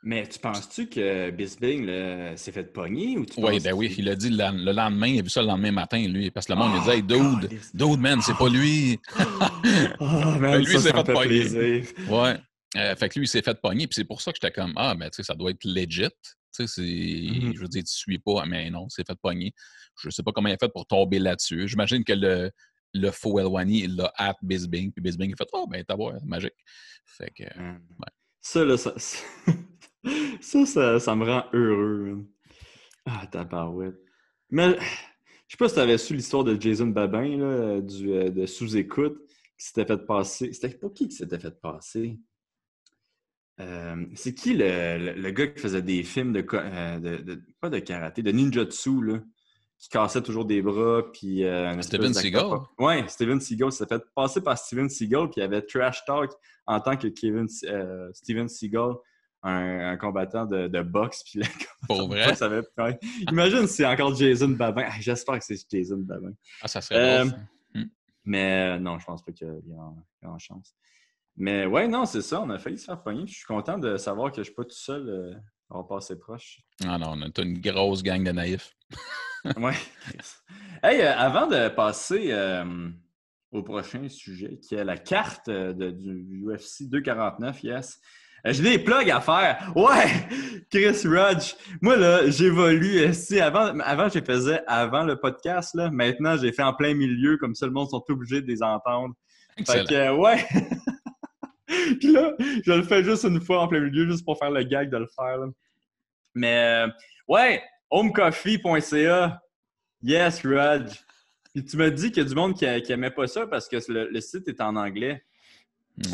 Mais 0.04 0.26
tu 0.26 0.40
penses-tu 0.40 0.88
que 0.88 1.30
Bisbing 1.30 2.36
s'est 2.36 2.50
fait 2.50 2.64
pogner 2.64 3.16
ou 3.18 3.24
tu 3.24 3.38
Oui, 3.38 3.60
ben 3.60 3.72
oui, 3.72 3.94
il 3.96 4.08
a 4.08 4.16
dit 4.16 4.30
le, 4.30 4.72
lendemain, 4.72 5.06
il 5.06 5.20
a 5.20 5.22
vu 5.22 5.30
ça 5.30 5.42
le 5.42 5.46
lendemain 5.46 5.70
matin, 5.70 6.00
lui, 6.08 6.28
parce 6.32 6.46
que 6.46 6.52
le 6.52 6.58
monde 6.58 6.72
lui 6.72 6.80
a 6.80 6.82
dit 6.82 6.90
Hey, 6.90 7.02
dude, 7.04 7.60
dude, 7.72 8.00
man, 8.00 8.20
c'est 8.20 8.36
pas 8.36 8.48
lui. 8.48 8.98
oh, 10.00 10.04
man, 10.40 10.58
lui, 10.58 10.72
il 10.72 10.80
s'est 10.80 10.90
fait, 10.90 11.04
pogner. 11.04 11.84
Ouais. 12.08 12.36
Euh, 12.76 12.96
fait 12.96 13.08
que 13.10 13.18
lui, 13.18 13.26
il 13.26 13.28
s'est 13.28 13.42
fait 13.42 13.60
pogner, 13.60 13.86
puis 13.86 13.94
c'est 13.94 14.04
pour 14.04 14.20
ça 14.20 14.32
que 14.32 14.38
j'étais 14.42 14.52
comme 14.52 14.72
Ah, 14.74 14.96
mais 14.98 15.08
tu 15.10 15.16
sais, 15.16 15.22
ça 15.22 15.34
doit 15.34 15.52
être 15.52 15.64
legit. 15.64 16.08
Tu 16.54 16.66
sais, 16.66 16.66
c'est. 16.66 16.82
Mm-hmm. 16.82 17.54
Je 17.54 17.60
veux 17.60 17.68
dire, 17.68 17.82
tu 17.82 17.92
suis 17.92 18.18
pas, 18.18 18.44
mais 18.46 18.70
non, 18.70 18.88
c'est 18.88 19.06
fait 19.06 19.18
pogner. 19.20 19.52
Je 20.00 20.10
sais 20.10 20.22
pas 20.22 20.32
comment 20.32 20.48
il 20.48 20.54
a 20.54 20.58
fait 20.58 20.72
pour 20.72 20.86
tomber 20.86 21.18
là-dessus. 21.18 21.68
J'imagine 21.68 22.04
que 22.04 22.12
le, 22.12 22.50
le 22.94 23.10
faux 23.10 23.38
Elwani, 23.38 23.84
il 23.84 23.96
l'a 23.96 24.12
at 24.16 24.36
Bisbing, 24.42 24.92
puis 24.92 25.02
Bisbing 25.02 25.32
a 25.32 25.36
fait 25.36 25.48
Oh, 25.52 25.66
ben, 25.66 25.84
t'as 25.86 25.96
voir, 25.96 26.14
magique. 26.24 26.54
Fait 27.06 27.30
que. 27.30 27.44
Mm. 27.44 27.80
Ouais. 27.98 28.12
Ça, 28.40 28.64
là, 28.64 28.76
ça, 28.76 28.94
ça, 30.40 31.00
ça, 31.00 31.16
me 31.16 31.24
rend 31.24 31.44
heureux. 31.52 32.26
Ah, 33.06 33.26
tabarouette. 33.26 34.00
Mais 34.50 34.76
je 34.78 35.52
sais 35.52 35.56
pas 35.56 35.68
si 35.68 35.74
tu 35.74 35.80
avais 35.80 35.98
su 35.98 36.14
l'histoire 36.14 36.44
de 36.44 36.60
Jason 36.60 36.88
Babin, 36.88 37.36
là, 37.36 37.80
du, 37.80 38.12
euh, 38.12 38.30
de 38.30 38.46
sous-écoute, 38.46 39.18
qui 39.56 39.66
s'était 39.66 39.84
fait 39.84 40.06
passer. 40.06 40.52
C'était 40.52 40.76
pas 40.76 40.90
qui 40.90 41.08
qui 41.08 41.14
s'était 41.14 41.38
fait 41.38 41.58
passer? 41.60 42.18
Euh, 43.60 44.06
c'est 44.14 44.34
qui 44.34 44.54
le, 44.54 45.14
le, 45.14 45.30
gars 45.30 45.46
qui 45.46 45.60
faisait 45.60 45.82
des 45.82 46.02
films 46.02 46.32
de, 46.32 46.44
euh, 46.54 46.98
de, 46.98 47.42
pas 47.60 47.68
de 47.68 47.78
karaté, 47.78 48.22
de 48.22 48.32
ninjutsu, 48.32 49.02
là, 49.02 49.18
qui 49.78 49.88
cassait 49.88 50.22
toujours 50.22 50.44
des 50.44 50.62
bras, 50.62 51.02
puis... 51.12 51.44
Steven 51.80 52.14
Seagal? 52.14 52.58
Oui, 52.78 53.08
Steven 53.08 53.40
Seagal 53.40 53.72
s'est 53.72 53.86
fait 53.86 54.02
passer 54.14 54.40
par 54.40 54.56
Steven 54.56 54.88
Seagal, 54.88 55.28
puis 55.28 55.40
il 55.40 55.42
avait 55.42 55.62
trash 55.62 56.04
talk 56.06 56.30
en 56.66 56.80
tant 56.80 56.96
que 56.96 57.08
Kevin, 57.08 57.46
Steven 58.12 58.48
Seagal 58.48 58.94
un, 59.42 59.96
combattant 59.96 60.46
de, 60.46 60.82
boxe. 60.82 61.22
Puis 61.24 61.40
Pour 61.86 62.08
vrai? 62.08 62.34
Imagine 63.30 63.66
si 63.66 63.74
c'est 63.74 63.86
encore 63.86 64.14
Jason 64.14 64.50
Babin. 64.50 64.88
J'espère 65.00 65.38
que 65.38 65.44
c'est 65.44 65.58
Jason 65.70 65.98
Babin. 65.98 66.32
Ah, 66.60 66.68
ça 66.68 66.80
serait 66.80 67.20
euh, 67.20 67.24
hmm. 67.74 67.84
Mais 68.24 68.74
euh, 68.74 68.78
non, 68.78 68.98
je 68.98 69.04
pense 69.04 69.22
pas 69.22 69.32
qu'il 69.32 69.46
y 69.46 69.50
a 69.50 69.54
grand 70.22 70.38
chance. 70.38 70.74
Mais 71.36 71.66
ouais, 71.66 71.88
non, 71.88 72.04
c'est 72.04 72.22
ça. 72.22 72.40
On 72.40 72.50
a 72.50 72.58
failli 72.58 72.78
se 72.78 72.84
faire 72.84 73.02
pogner. 73.02 73.26
Je 73.26 73.34
suis 73.34 73.44
content 73.44 73.78
de 73.78 73.96
savoir 73.96 74.30
que 74.30 74.38
je 74.38 74.44
suis 74.44 74.54
pas 74.54 74.64
tout 74.64 74.70
seul 74.70 75.08
euh, 75.08 75.34
à 75.70 75.82
passer 75.82 76.18
proche. 76.18 76.60
Ah 76.86 76.98
non, 76.98 77.14
on 77.14 77.22
a 77.22 77.42
une 77.42 77.60
grosse 77.60 78.02
gang 78.02 78.22
de 78.22 78.32
naïfs. 78.32 78.74
ouais. 79.56 79.74
Hey, 80.82 81.02
avant 81.02 81.46
de 81.46 81.68
passer 81.68 82.34
au 83.50 83.62
prochain 83.62 84.08
sujet, 84.08 84.58
qui 84.58 84.74
est 84.74 84.84
la 84.84 84.96
carte 84.96 85.48
de, 85.48 85.90
du 85.90 86.44
UFC 86.46 86.88
249, 86.88 87.62
yes. 87.64 88.00
J'ai 88.44 88.62
des 88.62 88.78
plugs 88.78 89.08
à 89.08 89.20
faire. 89.20 89.72
Ouais! 89.76 90.06
Chris 90.70 91.06
Rudge. 91.06 91.54
Moi, 91.80 91.96
là, 91.96 92.28
j'évolue. 92.28 93.14
Si 93.14 93.40
avant, 93.40 93.78
avant, 93.80 94.08
je 94.08 94.18
faisais 94.18 94.60
avant 94.66 95.04
le 95.04 95.16
podcast, 95.16 95.74
là. 95.74 95.90
Maintenant, 95.92 96.36
j'ai 96.36 96.50
fait 96.52 96.64
en 96.64 96.74
plein 96.74 96.94
milieu, 96.94 97.36
comme 97.36 97.54
ça, 97.54 97.66
le 97.66 97.72
monde 97.72 97.88
sont 97.88 98.02
obligés 98.08 98.42
de 98.42 98.48
les 98.48 98.62
entendre. 98.62 99.14
Fait 99.64 99.86
que, 99.86 100.16
ouais. 100.16 100.44
Puis 102.00 102.12
là, 102.12 102.32
je 102.38 102.72
le 102.72 102.82
fais 102.82 103.02
juste 103.02 103.24
une 103.24 103.40
fois 103.40 103.62
en 103.62 103.68
plein 103.68 103.80
milieu, 103.80 104.06
juste 104.06 104.24
pour 104.24 104.38
faire 104.38 104.50
le 104.50 104.62
gag 104.62 104.90
de 104.90 104.98
le 104.98 105.06
faire. 105.06 105.38
Mais, 106.34 106.86
euh, 106.86 106.88
ouais, 107.28 107.62
homecoffee.ca. 107.90 109.40
Yes, 110.02 110.42
Rudge. 110.44 110.98
Puis 111.54 111.64
tu 111.64 111.76
m'as 111.76 111.90
dit 111.90 112.10
qu'il 112.10 112.22
y 112.22 112.26
a 112.26 112.28
du 112.28 112.34
monde 112.34 112.54
qui, 112.54 112.64
n'aimait 112.64 113.10
pas 113.10 113.26
ça 113.26 113.46
parce 113.46 113.68
que 113.68 113.76
le, 113.88 114.20
site 114.20 114.48
est 114.48 114.60
en 114.60 114.74
anglais. 114.76 115.22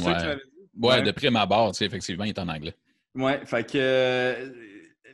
Ouais. 0.04 0.37
Ouais, 0.80 1.02
de 1.02 1.10
prime 1.10 1.37
abord, 1.37 1.72
tu 1.72 1.78
sais, 1.78 1.87
effectivement, 1.87 2.25
il 2.25 2.30
est 2.30 2.38
en 2.38 2.48
anglais. 2.48 2.75
Ouais, 3.14 3.44
fait 3.44 3.64
que 3.64 3.78
euh, 3.78 4.52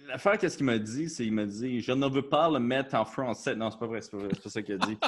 l'affaire, 0.06 0.36
qu'est-ce 0.38 0.56
qu'il 0.56 0.66
m'a 0.66 0.78
dit? 0.78 1.08
C'est 1.08 1.24
qu'il 1.24 1.32
m'a 1.32 1.46
dit 1.46 1.80
Je 1.80 1.92
ne 1.92 2.06
veux 2.06 2.28
pas 2.28 2.50
le 2.50 2.58
mettre 2.58 2.94
en 2.94 3.04
français. 3.04 3.54
Non, 3.54 3.70
c'est 3.70 3.78
pas 3.78 3.86
vrai, 3.86 4.00
c'est 4.02 4.10
pas, 4.10 4.28
pas 4.28 4.50
ça 4.50 4.62
qu'il 4.62 4.74
a 4.74 4.78
dit. 4.78 4.98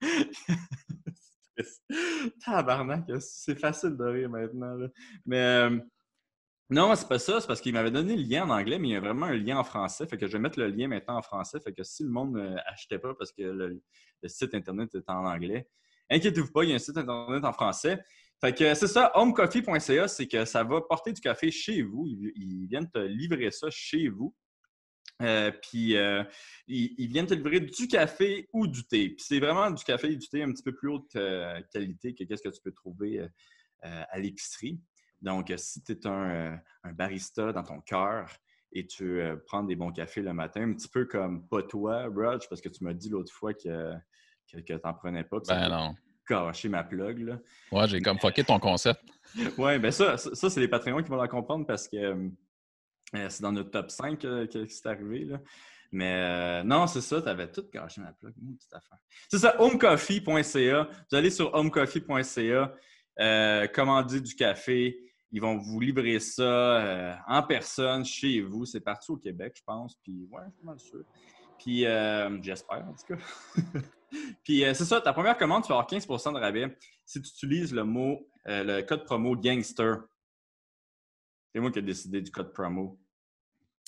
Tabarnak, 2.44 3.04
c'est 3.20 3.58
facile 3.58 3.96
de 3.96 4.04
rire 4.04 4.30
maintenant. 4.30 4.76
Mais 5.26 5.38
euh, 5.38 5.78
non, 6.70 6.94
c'est 6.94 7.08
pas 7.08 7.18
ça, 7.18 7.40
c'est 7.40 7.46
parce 7.46 7.60
qu'il 7.60 7.72
m'avait 7.72 7.90
donné 7.90 8.16
le 8.16 8.22
lien 8.22 8.44
en 8.44 8.50
anglais, 8.50 8.78
mais 8.78 8.88
il 8.88 8.92
y 8.92 8.96
a 8.96 9.00
vraiment 9.00 9.26
un 9.26 9.36
lien 9.36 9.58
en 9.58 9.64
français. 9.64 10.06
Fait 10.06 10.18
que 10.18 10.26
je 10.26 10.32
vais 10.32 10.38
mettre 10.38 10.58
le 10.58 10.68
lien 10.68 10.88
maintenant 10.88 11.16
en 11.16 11.22
français. 11.22 11.58
Fait 11.60 11.72
que 11.72 11.82
si 11.82 12.02
le 12.02 12.10
monde 12.10 12.36
n'achetait 12.36 12.98
pas 12.98 13.14
parce 13.14 13.32
que 13.32 13.42
le, 13.42 13.80
le, 14.22 14.28
site 14.28 14.54
Internet 14.54 14.94
est 14.94 15.08
en 15.08 15.24
anglais, 15.24 15.68
inquiétez-vous 16.10 16.52
pas, 16.52 16.64
il 16.64 16.70
y 16.70 16.72
a 16.72 16.76
un 16.76 16.78
site 16.78 16.98
Internet 16.98 17.44
en 17.44 17.52
français. 17.52 17.98
Fait 18.40 18.54
que 18.54 18.74
c'est 18.74 18.86
ça, 18.86 19.10
homecoffee.ca, 19.16 20.06
c'est 20.06 20.28
que 20.28 20.44
ça 20.44 20.62
va 20.62 20.80
porter 20.80 21.12
du 21.12 21.20
café 21.20 21.50
chez 21.50 21.82
vous. 21.82 22.06
Ils, 22.06 22.66
viennent 22.68 22.88
te 22.88 22.98
livrer 22.98 23.50
ça 23.50 23.68
chez 23.70 24.08
vous. 24.08 24.34
Euh, 25.20 25.50
puis 25.50 25.96
euh, 25.96 26.22
ils, 26.68 27.08
viennent 27.08 27.26
te 27.26 27.34
livrer 27.34 27.60
du 27.60 27.88
café 27.88 28.48
ou 28.52 28.66
du 28.66 28.84
thé. 28.84 29.10
Puis 29.10 29.24
c'est 29.26 29.40
vraiment 29.40 29.70
du 29.70 29.82
café 29.82 30.12
et 30.12 30.16
du 30.16 30.28
thé 30.28 30.42
un 30.42 30.52
petit 30.52 30.62
peu 30.62 30.72
plus 30.72 30.88
haute 30.88 31.16
euh, 31.16 31.60
qualité 31.72 32.14
que 32.14 32.24
ce 32.36 32.42
que 32.42 32.48
tu 32.48 32.60
peux 32.62 32.72
trouver 32.72 33.26
à 33.82 34.18
l'épicerie. 34.18 34.80
Donc, 35.22 35.52
si 35.56 35.82
tu 35.82 35.92
es 35.92 36.06
un, 36.06 36.60
barista 36.94 37.52
dans 37.52 37.62
ton 37.62 37.80
cœur 37.80 38.30
et 38.72 38.86
tu 38.86 39.20
prends 39.46 39.62
des 39.62 39.76
bons 39.76 39.92
cafés 39.92 40.22
le 40.22 40.32
matin, 40.32 40.62
un 40.62 40.72
petit 40.74 40.88
peu 40.88 41.04
comme 41.04 41.46
pas 41.48 41.62
toi, 41.62 42.04
Rog, 42.04 42.40
parce 42.48 42.60
que 42.60 42.68
tu 42.68 42.84
m'as 42.84 42.92
dit 42.92 43.08
l'autre 43.08 43.32
fois 43.32 43.54
que, 43.54 43.94
que, 44.52 44.58
tu 44.58 44.72
n'en 44.84 44.94
prenais 44.94 45.24
pas. 45.24 45.38
Ben 45.46 45.68
non 45.68 45.94
cacher 46.28 46.68
ma 46.68 46.84
plug. 46.84 47.20
Là. 47.20 47.38
Ouais, 47.72 47.88
j'ai 47.88 48.00
comme 48.00 48.18
fucké 48.18 48.44
ton 48.44 48.58
concept. 48.58 49.00
ouais, 49.58 49.78
ben 49.78 49.90
ça, 49.90 50.16
ça, 50.16 50.50
c'est 50.50 50.60
les 50.60 50.68
Patreons 50.68 51.02
qui 51.02 51.08
vont 51.08 51.16
la 51.16 51.28
comprendre 51.28 51.66
parce 51.66 51.88
que 51.88 51.96
euh, 51.96 52.28
c'est 53.12 53.42
dans 53.42 53.52
notre 53.52 53.70
top 53.70 53.90
5 53.90 54.18
que, 54.18 54.66
c'est 54.66 54.86
arrivé. 54.86 55.24
Là. 55.24 55.38
Mais 55.90 56.14
euh, 56.14 56.62
non, 56.64 56.86
c'est 56.86 57.00
ça, 57.00 57.22
tu 57.22 57.28
avais 57.28 57.50
tout 57.50 57.64
caché 57.72 58.00
ma 58.00 58.12
plug. 58.12 58.34
petite 58.34 58.74
affaire. 58.74 58.98
C'est 59.28 59.38
ça, 59.38 59.60
homecoffee.ca. 59.60 60.88
Vous 61.10 61.16
allez 61.16 61.30
sur 61.30 61.54
homecoffee.ca, 61.54 62.74
euh, 63.20 63.66
commandez 63.68 64.20
du 64.20 64.34
café. 64.34 64.98
Ils 65.30 65.42
vont 65.42 65.56
vous 65.58 65.80
livrer 65.80 66.20
ça 66.20 66.42
euh, 66.42 67.14
en 67.26 67.42
personne 67.42 68.04
chez 68.04 68.40
vous. 68.40 68.64
C'est 68.64 68.80
partout 68.80 69.14
au 69.14 69.18
Québec, 69.18 69.54
je 69.56 69.62
pense. 69.64 69.94
Puis, 70.02 70.26
ouais, 70.30 70.42
je 70.50 70.56
suis 70.56 70.66
mal 70.66 70.78
sûr. 70.78 71.04
Puis, 71.58 72.42
j'espère, 72.42 72.86
en 72.86 72.94
tout 72.94 73.14
cas. 73.14 73.22
Puis 74.44 74.64
euh, 74.64 74.74
c'est 74.74 74.84
ça, 74.84 75.00
ta 75.00 75.12
première 75.12 75.36
commande, 75.36 75.62
tu 75.62 75.68
vas 75.68 75.76
avoir 75.76 75.88
15% 75.88 76.34
de 76.34 76.38
rabais 76.38 76.76
si 77.04 77.20
tu 77.20 77.28
utilises 77.28 77.72
le 77.72 77.84
mot, 77.84 78.26
euh, 78.46 78.64
le 78.64 78.82
code 78.82 79.04
promo 79.04 79.36
gangster. 79.36 79.98
C'est 81.52 81.60
moi 81.60 81.70
qui 81.70 81.78
ai 81.78 81.82
décidé 81.82 82.20
du 82.20 82.30
code 82.30 82.52
promo. 82.52 82.98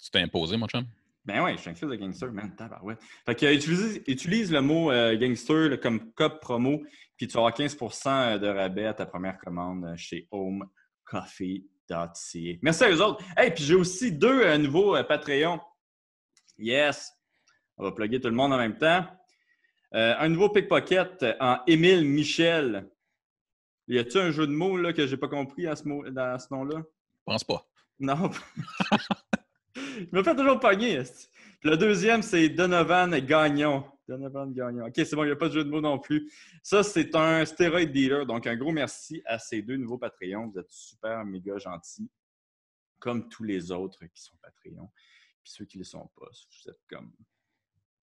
Tu 0.03 0.11
t'es 0.11 0.21
imposé, 0.21 0.57
mon 0.57 0.67
chum? 0.67 0.87
Ben 1.25 1.45
oui, 1.45 1.53
je 1.53 1.61
suis 1.61 1.71
un 1.71 1.75
fils 1.75 1.89
de 1.89 1.97
gangster, 1.97 2.33
man. 2.33 2.55
Ouais. 2.83 2.97
Fait 3.27 3.35
que 3.35 3.55
utilise, 3.55 4.03
utilise 4.07 4.51
le 4.51 4.63
mot 4.63 4.91
euh, 4.91 5.17
gangster 5.19 5.79
comme 5.79 6.13
code 6.13 6.41
promo, 6.41 6.83
puis 7.17 7.29
tu 7.29 7.37
avoir 7.37 7.53
15 7.53 7.77
de 8.41 8.49
rabais 8.49 8.87
à 8.87 8.95
ta 8.95 9.05
première 9.05 9.39
commande 9.39 9.95
chez 9.97 10.27
homecoffee.ca. 10.31 12.59
Merci 12.63 12.85
à 12.85 12.91
eux 12.91 13.03
autres. 13.03 13.23
Hey, 13.37 13.53
puis 13.53 13.65
j'ai 13.65 13.75
aussi 13.75 14.13
deux 14.13 14.57
nouveaux 14.57 14.97
Patreons. 15.05 15.61
Yes! 16.57 17.13
On 17.77 17.85
va 17.85 17.93
plugger 17.93 18.21
tout 18.21 18.29
le 18.29 18.35
monde 18.35 18.53
en 18.53 18.59
même 18.59 18.77
temps. 18.77 19.07
Euh, 19.95 20.15
un 20.19 20.29
nouveau 20.29 20.51
pickpocket 20.51 21.25
en 21.41 21.59
Émile 21.67 22.05
Michel. 22.05 22.89
Y 23.89 23.99
a-t-il 23.99 24.19
un 24.19 24.31
jeu 24.31 24.47
de 24.47 24.53
mots 24.53 24.77
là, 24.77 24.93
que 24.93 25.07
j'ai 25.07 25.17
pas 25.17 25.29
compris 25.29 25.67
à 25.67 25.75
ce, 25.75 26.11
dans 26.11 26.39
ce 26.39 26.47
nom-là? 26.53 26.83
Je 27.31 27.35
pense 27.35 27.45
pas. 27.45 27.65
Non. 28.01 28.33
Je 29.77 30.09
me 30.11 30.21
fais 30.25 30.35
toujours 30.35 30.59
pogner. 30.59 31.01
Le 31.63 31.77
deuxième, 31.77 32.23
c'est 32.23 32.49
Donovan 32.49 33.17
Gagnon. 33.21 33.89
Donovan 34.09 34.53
Gagnon. 34.53 34.87
OK, 34.87 34.95
c'est 34.97 35.15
bon, 35.15 35.23
il 35.23 35.27
n'y 35.27 35.33
a 35.33 35.37
pas 35.37 35.47
de 35.47 35.53
jeu 35.53 35.63
de 35.63 35.71
mots 35.71 35.81
non 35.81 36.01
plus. 36.01 36.29
Ça, 36.65 36.83
c'est 36.83 37.15
un 37.15 37.45
stéroid 37.45 37.85
dealer. 37.85 38.27
Donc, 38.27 38.49
un 38.49 38.57
gros 38.57 38.73
merci 38.73 39.23
à 39.27 39.39
ces 39.39 39.63
deux 39.63 39.77
nouveaux 39.77 39.97
Patreons. 39.97 40.49
Vous 40.49 40.59
êtes 40.59 40.73
super, 40.73 41.25
méga 41.25 41.57
gentils. 41.59 42.11
Comme 42.99 43.29
tous 43.29 43.45
les 43.45 43.71
autres 43.71 44.05
qui 44.07 44.21
sont 44.21 44.37
Patreons. 44.43 44.91
Puis 45.45 45.53
ceux 45.53 45.67
qui 45.67 45.77
ne 45.77 45.83
le 45.83 45.85
sont 45.85 46.11
pas, 46.17 46.27
vous 46.27 46.71
êtes 46.71 46.81
comme 46.89 47.13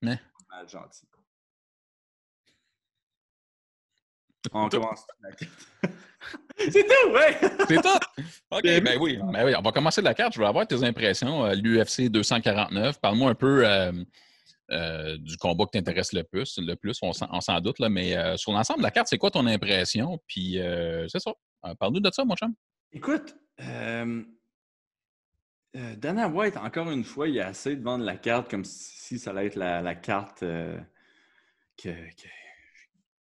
Mais... 0.02 0.22
mal 0.50 0.70
gentils. 0.70 1.06
On 4.54 4.70
commence. 4.70 5.06
C'est 6.72 6.84
tout, 6.84 7.12
ouais! 7.12 7.38
C'est 7.68 7.82
tout! 7.82 8.24
OK, 8.52 8.64
ben 8.64 8.98
oui, 9.00 9.18
ben 9.32 9.46
oui, 9.46 9.54
on 9.58 9.62
va 9.62 9.72
commencer 9.72 10.02
de 10.02 10.06
la 10.06 10.14
carte. 10.14 10.34
Je 10.34 10.40
veux 10.40 10.46
avoir 10.46 10.68
tes 10.68 10.84
impressions. 10.84 11.46
Euh, 11.46 11.54
L'UFC 11.56 12.10
249, 12.10 13.00
parle-moi 13.00 13.32
un 13.32 13.36
peu 13.36 13.66
euh, 13.66 13.92
euh, 14.72 15.18
du 15.18 15.38
combat 15.38 15.64
qui 15.66 15.72
t'intéresse 15.78 16.12
le 16.12 16.24
plus. 16.24 16.58
Le 16.58 16.76
plus, 16.76 16.98
on 17.02 17.14
s'en 17.14 17.62
doute, 17.62 17.80
là, 17.80 17.88
mais 17.90 18.16
sur 18.38 18.52
l'ensemble 18.52 18.80
de 18.80 18.84
la 18.84 18.92
carte, 18.92 19.08
c'est 19.10 19.18
quoi 19.18 19.32
ton 19.32 19.46
impression? 19.48 20.20
Puis 20.28 20.60
c'est 21.08 21.20
ça. 21.20 21.32
Parle-nous 21.80 22.02
de 22.02 22.12
ça, 22.12 22.26
mon 22.26 22.36
chum. 22.36 22.54
Écoute, 22.92 23.36
Dana 25.74 26.28
White, 26.28 26.58
encore 26.58 26.92
une 26.92 27.06
fois, 27.06 27.30
il 27.30 27.40
a 27.40 27.52
essayé 27.52 27.78
de 27.78 27.84
vendre 27.84 28.04
la 28.04 28.18
carte 28.18 28.50
comme 28.50 28.66
si 28.66 29.20
ça 29.20 29.32
allait 29.32 29.48
être 29.48 29.56
la, 29.56 29.96
carte 29.96 30.40
que 31.78 31.90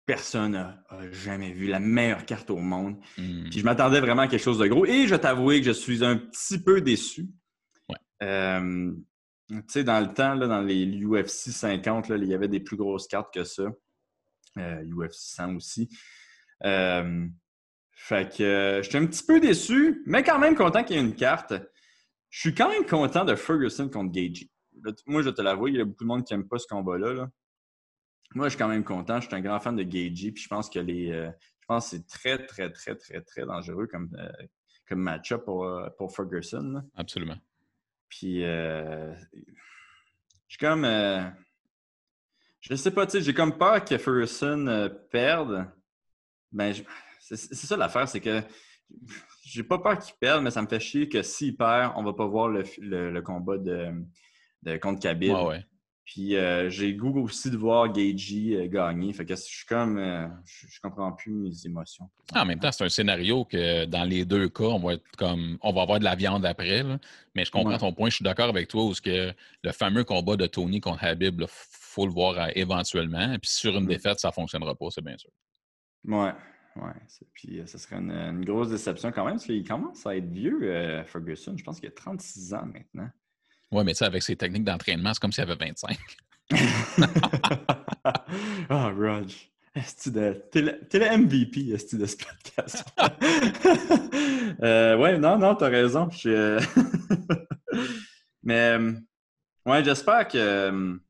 personne 0.06 0.52
n'a 0.52 0.84
jamais 1.12 1.52
vu 1.52 1.66
la 1.66 1.80
meilleure 1.80 2.26
carte 2.26 2.50
au 2.50 2.58
monde. 2.58 2.96
Hmm. 3.16 3.48
Puis 3.50 3.60
je 3.60 3.64
m'attendais 3.64 4.00
vraiment 4.00 4.22
à 4.22 4.28
quelque 4.28 4.42
chose 4.42 4.58
de 4.58 4.66
gros. 4.66 4.86
Et 4.86 5.06
je 5.06 5.14
t'avoue 5.14 5.48
que 5.48 5.62
je 5.62 5.70
suis 5.70 6.04
un 6.04 6.16
petit 6.16 6.62
peu 6.62 6.80
déçu. 6.80 7.28
Euh, 8.22 8.92
tu 9.48 9.62
sais, 9.68 9.84
dans 9.84 10.00
le 10.00 10.12
temps, 10.12 10.34
là, 10.34 10.46
dans 10.46 10.62
les 10.62 10.86
UFC 10.86 11.50
50, 11.50 12.08
là, 12.08 12.16
il 12.16 12.24
y 12.24 12.34
avait 12.34 12.48
des 12.48 12.60
plus 12.60 12.76
grosses 12.76 13.06
cartes 13.06 13.32
que 13.32 13.44
ça. 13.44 13.64
UFC 14.56 14.58
euh, 14.58 15.08
100 15.10 15.56
aussi. 15.56 15.88
Euh, 16.64 17.26
fait 17.92 18.36
que 18.36 18.80
j'étais 18.82 18.98
un 18.98 19.06
petit 19.06 19.24
peu 19.24 19.40
déçu, 19.40 20.02
mais 20.06 20.22
quand 20.22 20.38
même 20.38 20.54
content 20.54 20.84
qu'il 20.84 20.96
y 20.96 20.98
ait 20.98 21.02
une 21.02 21.14
carte. 21.14 21.54
Je 22.30 22.40
suis 22.40 22.54
quand 22.54 22.68
même 22.68 22.84
content 22.84 23.24
de 23.24 23.34
Ferguson 23.34 23.88
contre 23.88 24.12
Gagey. 24.12 24.50
Moi, 25.06 25.22
je 25.22 25.30
te 25.30 25.40
l'avoue, 25.40 25.68
il 25.68 25.76
y 25.76 25.80
a 25.80 25.84
beaucoup 25.84 26.04
de 26.04 26.08
monde 26.08 26.24
qui 26.24 26.34
n'aime 26.34 26.48
pas 26.48 26.58
ce 26.58 26.66
combat-là. 26.66 27.12
Là. 27.12 27.30
Moi, 28.34 28.46
je 28.46 28.50
suis 28.50 28.58
quand 28.58 28.68
même 28.68 28.84
content. 28.84 29.20
Je 29.20 29.26
suis 29.26 29.34
un 29.34 29.40
grand 29.40 29.60
fan 29.60 29.76
de 29.76 29.82
Gagey. 29.82 30.32
Puis 30.32 30.42
je 30.42 30.48
pense 30.48 30.68
que 30.68 30.78
les. 30.78 31.10
Euh, 31.10 31.30
je 31.60 31.66
pense 31.66 31.88
c'est 31.88 32.06
très, 32.06 32.44
très, 32.44 32.70
très, 32.70 32.94
très, 32.94 33.20
très 33.22 33.46
dangereux 33.46 33.86
comme, 33.86 34.10
euh, 34.18 34.46
comme 34.86 35.00
match-up 35.00 35.44
pour, 35.44 35.64
euh, 35.64 35.88
pour 35.96 36.14
Ferguson. 36.14 36.82
Absolument. 36.94 37.36
Puis 38.08 38.40
je 38.42 39.14
suis 40.48 40.58
comme. 40.58 40.84
je 42.60 42.74
sais 42.74 42.90
pas, 42.90 43.06
tu 43.06 43.12
sais, 43.12 43.22
j'ai 43.22 43.34
comme 43.34 43.56
peur 43.56 43.84
que 43.84 43.96
Ferguson 43.96 44.90
perde. 45.10 45.66
Ben, 46.52 46.74
c'est 47.20 47.36
ça 47.36 47.76
l'affaire, 47.76 48.08
c'est 48.08 48.20
que 48.20 48.40
j'ai 49.44 49.62
pas 49.62 49.78
peur 49.78 49.98
qu'il 49.98 50.14
perde, 50.20 50.42
mais 50.42 50.50
ça 50.50 50.62
me 50.62 50.68
fait 50.68 50.80
chier 50.80 51.08
que 51.08 51.22
s'il 51.22 51.56
perd, 51.56 51.92
on 51.96 52.04
va 52.04 52.12
pas 52.12 52.26
voir 52.26 52.48
le, 52.48 52.62
le, 52.78 53.22
combat 53.22 53.58
de, 53.58 53.92
de 54.62 54.76
contre 54.76 55.00
Khabib. 55.00 55.32
Ouais, 55.32 55.46
ouais. 55.46 55.66
Puis 56.04 56.36
euh, 56.36 56.68
j'ai 56.68 56.92
le 56.92 56.98
goût 56.98 57.18
aussi 57.20 57.50
de 57.50 57.56
voir 57.56 57.90
Gagey 57.90 58.56
euh, 58.56 58.68
gagner. 58.68 59.12
Fait 59.14 59.24
que 59.24 59.34
je 59.34 59.40
suis 59.40 59.64
comme. 59.64 59.96
Euh, 59.96 60.28
je, 60.44 60.78
comprends 60.82 61.12
plus 61.12 61.32
mes 61.32 61.66
émotions. 61.66 62.10
Ah, 62.34 62.42
en 62.42 62.44
même 62.44 62.58
temps, 62.58 62.70
c'est 62.72 62.84
un 62.84 62.90
scénario 62.90 63.44
que 63.46 63.86
dans 63.86 64.04
les 64.04 64.26
deux 64.26 64.50
cas, 64.50 64.64
on 64.64 64.80
va 64.80 64.94
être 64.94 65.04
comme. 65.16 65.56
On 65.62 65.72
va 65.72 65.82
avoir 65.82 65.98
de 65.98 66.04
la 66.04 66.14
viande 66.14 66.44
après. 66.44 66.84
Mais 67.34 67.46
je 67.46 67.50
comprends 67.50 67.78
ton 67.78 67.92
point. 67.94 68.10
Je 68.10 68.16
suis 68.16 68.22
d'accord 68.22 68.50
avec 68.50 68.68
toi 68.68 68.84
où 68.84 68.92
que 68.92 69.32
le 69.62 69.72
fameux 69.72 70.04
combat 70.04 70.36
de 70.36 70.46
Tony 70.46 70.80
contre 70.80 71.04
Habib, 71.04 71.40
il 71.40 71.46
faut 71.48 72.06
le 72.06 72.12
voir 72.12 72.50
éventuellement. 72.54 73.38
Puis 73.40 73.50
sur 73.50 73.74
une 73.74 73.84
mm. 73.84 73.88
défaite, 73.88 74.20
ça 74.20 74.28
ne 74.28 74.32
fonctionnera 74.34 74.74
pas, 74.74 74.86
c'est 74.90 75.04
bien 75.04 75.16
sûr. 75.16 75.30
Ouais. 76.06 76.32
Ouais, 76.76 76.90
puis 77.32 77.62
ça 77.66 77.78
serait 77.78 77.96
une, 77.98 78.44
grosse 78.44 78.68
déception 78.68 79.12
quand 79.12 79.24
même, 79.24 79.34
parce 79.34 79.46
qu'il 79.46 79.62
commence 79.62 80.04
à 80.06 80.16
être 80.16 80.28
vieux, 80.28 81.04
Ferguson. 81.06 81.54
Je 81.56 81.62
pense 81.62 81.78
qu'il 81.78 81.88
a 81.88 81.92
36 81.92 82.52
ans 82.52 82.66
maintenant. 82.66 83.08
Oui, 83.74 83.82
mais 83.84 83.94
ça, 83.94 84.06
avec 84.06 84.22
ses 84.22 84.36
techniques 84.36 84.62
d'entraînement, 84.62 85.12
c'est 85.12 85.20
comme 85.20 85.32
s'il 85.32 85.42
avait 85.42 85.56
25. 85.56 85.98
Ah, 88.06 88.92
oh, 88.92 89.00
Rog. 89.00 89.30
T'es 90.52 90.60
le 90.60 91.18
MVP 91.18 91.72
de 91.72 92.06
ce 92.06 92.16
podcast. 92.16 92.84
euh, 94.62 94.96
ouais, 94.98 95.18
non, 95.18 95.38
non, 95.38 95.54
t'as 95.54 95.70
raison. 95.70 96.10
Euh, 96.26 96.60
mais 98.42 98.76
ouais, 99.64 99.82
j'espère 99.82 100.28
que 100.28 101.00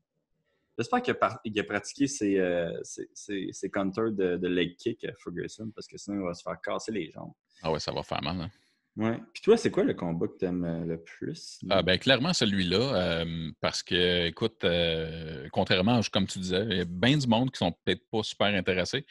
j'espère 0.77 1.01
qu'il 1.01 1.59
a, 1.59 1.63
pratiqué 1.65 2.07
ses, 2.07 2.39
euh, 2.39 2.71
ses, 2.81 3.69
counters 3.69 4.13
de, 4.13 4.37
de, 4.37 4.47
leg 4.47 4.77
kick 4.77 5.03
à 5.03 5.11
Ferguson 5.21 5.69
parce 5.75 5.87
que 5.87 5.97
sinon 5.97 6.21
il 6.21 6.25
va 6.25 6.33
se 6.33 6.41
faire 6.41 6.59
casser 6.61 6.93
les 6.93 7.11
jambes. 7.11 7.33
Ah 7.61 7.73
ouais, 7.73 7.79
ça 7.79 7.91
va 7.91 8.03
faire 8.03 8.23
mal. 8.23 8.39
Hein? 8.39 8.49
Ouais. 8.97 9.19
Puis 9.33 9.43
toi, 9.43 9.57
c'est 9.57 9.71
quoi 9.71 9.83
le 9.83 9.93
combat 9.93 10.27
que 10.27 10.37
tu 10.39 10.45
aimes 10.45 10.63
euh, 10.63 10.85
le 10.85 11.03
plus? 11.03 11.59
Ah, 11.69 11.81
ben, 11.81 11.99
clairement, 11.99 12.31
celui-là, 12.31 12.77
euh, 12.77 13.51
parce 13.59 13.83
que, 13.83 14.27
écoute, 14.27 14.63
euh, 14.63 15.49
contrairement, 15.51 15.99
comme 16.13 16.27
tu 16.27 16.39
disais, 16.39 16.65
il 16.69 16.77
y 16.77 16.81
a 16.81 16.85
bien 16.85 17.17
du 17.17 17.27
monde 17.27 17.51
qui 17.51 17.57
sont 17.57 17.73
peut-être 17.83 18.09
pas 18.09 18.23
super 18.23 18.47
intéressés. 18.47 19.05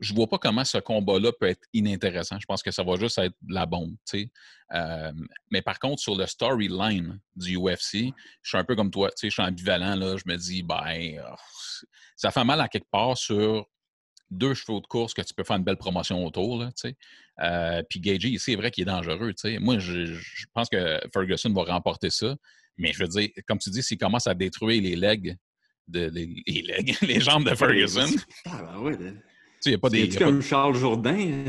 Je 0.00 0.12
vois 0.12 0.26
pas 0.26 0.38
comment 0.38 0.64
ce 0.64 0.78
combat-là 0.78 1.30
peut 1.38 1.46
être 1.46 1.66
inintéressant. 1.72 2.38
Je 2.40 2.46
pense 2.46 2.62
que 2.62 2.72
ça 2.72 2.82
va 2.82 2.96
juste 2.96 3.16
être 3.18 3.36
la 3.48 3.64
bombe, 3.64 3.94
tu 4.06 4.20
sais. 4.20 4.30
mais 5.50 5.62
par 5.62 5.78
contre, 5.78 6.02
sur 6.02 6.14
le 6.14 6.26
storyline 6.26 7.18
du 7.34 7.56
UFC, 7.56 8.12
je 8.42 8.48
suis 8.48 8.58
un 8.58 8.64
peu 8.64 8.76
comme 8.76 8.90
toi, 8.90 9.08
tu 9.08 9.14
sais, 9.16 9.28
je 9.28 9.34
suis 9.34 9.42
ambivalent, 9.42 9.94
là. 9.94 10.16
Je 10.18 10.30
me 10.30 10.36
dis, 10.36 10.62
ben, 10.62 11.22
oh, 11.24 11.36
ça 12.16 12.30
fait 12.30 12.44
mal 12.44 12.60
à 12.60 12.68
quelque 12.68 12.90
part 12.90 13.16
sur 13.16 13.66
deux 14.30 14.54
chevaux 14.54 14.80
de 14.80 14.86
course 14.86 15.14
que 15.14 15.22
tu 15.22 15.34
peux 15.34 15.44
faire 15.44 15.56
une 15.56 15.64
belle 15.64 15.76
promotion 15.76 16.24
autour. 16.24 16.58
Là, 16.58 16.70
euh, 17.42 17.82
puis 17.88 18.00
Gagey, 18.00 18.36
c'est 18.38 18.56
vrai 18.56 18.70
qu'il 18.70 18.82
est 18.82 18.90
dangereux. 18.90 19.32
Moi, 19.60 19.78
je, 19.78 20.18
pense 20.54 20.68
que 20.68 21.00
Ferguson 21.12 21.52
va 21.52 21.64
remporter 21.64 22.10
ça. 22.10 22.36
Mais 22.76 22.92
je 22.92 23.00
veux 23.00 23.08
dire, 23.08 23.28
comme 23.46 23.58
tu 23.58 23.70
dis, 23.70 23.82
s'il 23.82 23.98
commence 23.98 24.26
à 24.26 24.34
détruire 24.34 24.82
les 24.82 24.96
legs, 24.96 25.36
de, 25.88 26.10
les, 26.12 26.62
legs, 26.62 26.96
les 27.02 27.20
jambes 27.20 27.48
de 27.48 27.54
Ferguson. 27.54 28.06
Ah, 28.44 28.62
ben 28.62 28.80
ouais, 28.80 28.96
tu 29.60 29.72
sais, 29.72 29.78
pas 29.78 29.88
des. 29.88 30.08
C'est 30.08 30.18
comme 30.18 30.40
Charles 30.40 30.76
Jourdain. 30.76 31.44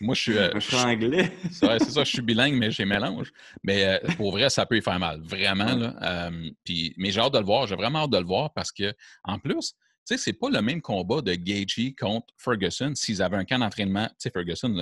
Moi, 0.00 0.14
je 0.14 0.20
suis. 0.20 0.36
Euh, 0.36 0.50
je 0.54 0.60
suis 0.60 0.76
anglais. 0.76 1.32
c'est 1.50 1.90
ça, 1.90 2.04
je 2.04 2.10
suis 2.10 2.20
bilingue, 2.20 2.54
mais 2.54 2.70
j'ai 2.70 2.84
mélange. 2.84 3.32
Mais 3.62 3.86
euh, 3.86 3.98
pour 4.18 4.32
vrai, 4.32 4.50
ça 4.50 4.66
peut 4.66 4.76
y 4.76 4.82
faire 4.82 4.98
mal. 4.98 5.22
Vraiment. 5.22 5.74
Là, 5.74 6.30
puis, 6.64 6.92
mais 6.98 7.10
j'ai 7.10 7.20
hâte 7.20 7.32
de 7.32 7.38
le 7.38 7.46
voir. 7.46 7.66
J'ai 7.66 7.76
vraiment 7.76 8.00
hâte 8.00 8.10
de 8.10 8.18
le 8.18 8.26
voir 8.26 8.52
parce 8.52 8.72
que, 8.72 8.92
en 9.24 9.38
plus, 9.38 9.74
sais, 10.06 10.18
c'est 10.18 10.32
pas 10.32 10.48
le 10.50 10.62
même 10.62 10.80
combat 10.80 11.20
de 11.20 11.34
Gagey 11.34 11.94
contre 11.98 12.26
Ferguson 12.36 12.92
s'ils 12.94 13.22
avaient 13.22 13.36
un 13.36 13.44
camp 13.44 13.58
d'entraînement. 13.58 14.06
Tu 14.08 14.14
sais, 14.18 14.30
Ferguson, 14.30 14.74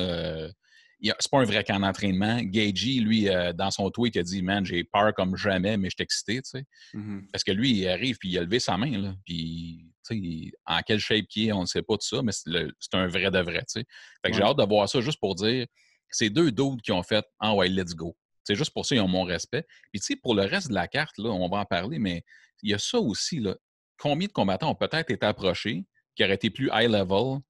c'est 1.01 1.31
pas 1.31 1.39
un 1.39 1.45
vrai 1.45 1.65
camp 1.65 1.81
d'entraînement. 1.81 2.41
Gagey, 2.43 3.01
lui, 3.01 3.29
euh, 3.29 3.53
dans 3.53 3.71
son 3.71 3.91
tweet, 3.91 4.15
il 4.15 4.19
a 4.21 4.23
dit 4.23 4.43
Man, 4.43 4.65
j'ai 4.65 4.85
peur 4.85 5.13
comme 5.15 5.37
jamais, 5.37 5.77
mais 5.77 5.91
je 5.91 5.97
suis 5.97 6.03
excité. 6.03 6.43
Tu 6.43 6.51
sais. 6.51 6.67
Mm-hmm. 6.95 7.31
Parce 7.33 7.45
que 7.45 7.53
lui, 7.53 7.73
il 7.73 7.89
arrive 7.89 8.17
puis 8.19 8.31
il 8.31 8.39
a 8.39 8.43
levé 8.43 8.59
sa 8.59 8.77
main. 8.77 8.99
Là, 8.99 9.15
puis, 9.25 9.87
tu 10.07 10.21
sais, 10.21 10.53
en 10.67 10.81
quelle 10.81 11.01
shape 11.01 11.27
il 11.37 11.49
est, 11.49 11.53
on 11.53 11.63
ne 11.63 11.67
sait 11.67 11.83
pas 11.83 11.95
tout 11.95 12.07
ça, 12.07 12.23
mais 12.23 12.33
c'est 12.33 12.95
un 12.95 13.07
vrai 13.07 13.31
de 13.31 13.41
vrai. 13.41 13.61
Tu 13.61 13.81
sais. 13.81 13.85
Fait 14.25 14.31
que 14.31 14.37
j'ai 14.37 14.43
hâte 14.43 14.59
de 14.59 14.65
voir 14.65 14.89
ça 14.89 15.01
juste 15.01 15.21
pour 15.21 15.35
dire 15.35 15.67
c'est 16.11 16.31
deux 16.31 16.53
doutes 16.53 16.81
qui 16.83 16.93
ont 16.93 17.03
fait 17.03 17.25
Ah 17.41 17.55
ouais, 17.55 17.69
let's 17.69 17.95
go. 17.95 18.17
C'est 18.45 18.55
juste 18.55 18.73
pour 18.73 18.85
ça, 18.85 18.95
ils 18.95 19.01
ont 19.01 19.09
mon 19.09 19.25
respect. 19.25 19.67
Puis, 19.91 20.01
tu 20.01 20.07
sais, 20.07 20.17
pour 20.17 20.35
le 20.35 20.43
reste 20.43 20.69
de 20.69 20.75
la 20.75 20.87
carte, 20.87 21.17
là, 21.19 21.31
on 21.31 21.49
va 21.49 21.59
en 21.59 21.65
parler, 21.65 21.99
mais 21.99 22.23
il 22.63 22.71
y 22.71 22.75
a 22.75 22.79
ça 22.79 22.99
aussi. 22.99 23.41
Là 23.41 23.57
combien 23.99 24.27
de 24.27 24.33
combattants 24.33 24.71
ont 24.71 24.75
peut-être 24.75 25.11
été 25.11 25.27
approchés 25.27 25.85
qui 26.15 26.25
auraient 26.25 26.35
été 26.35 26.51
plus 26.51 26.71
high 26.73 26.91
level 26.91 27.41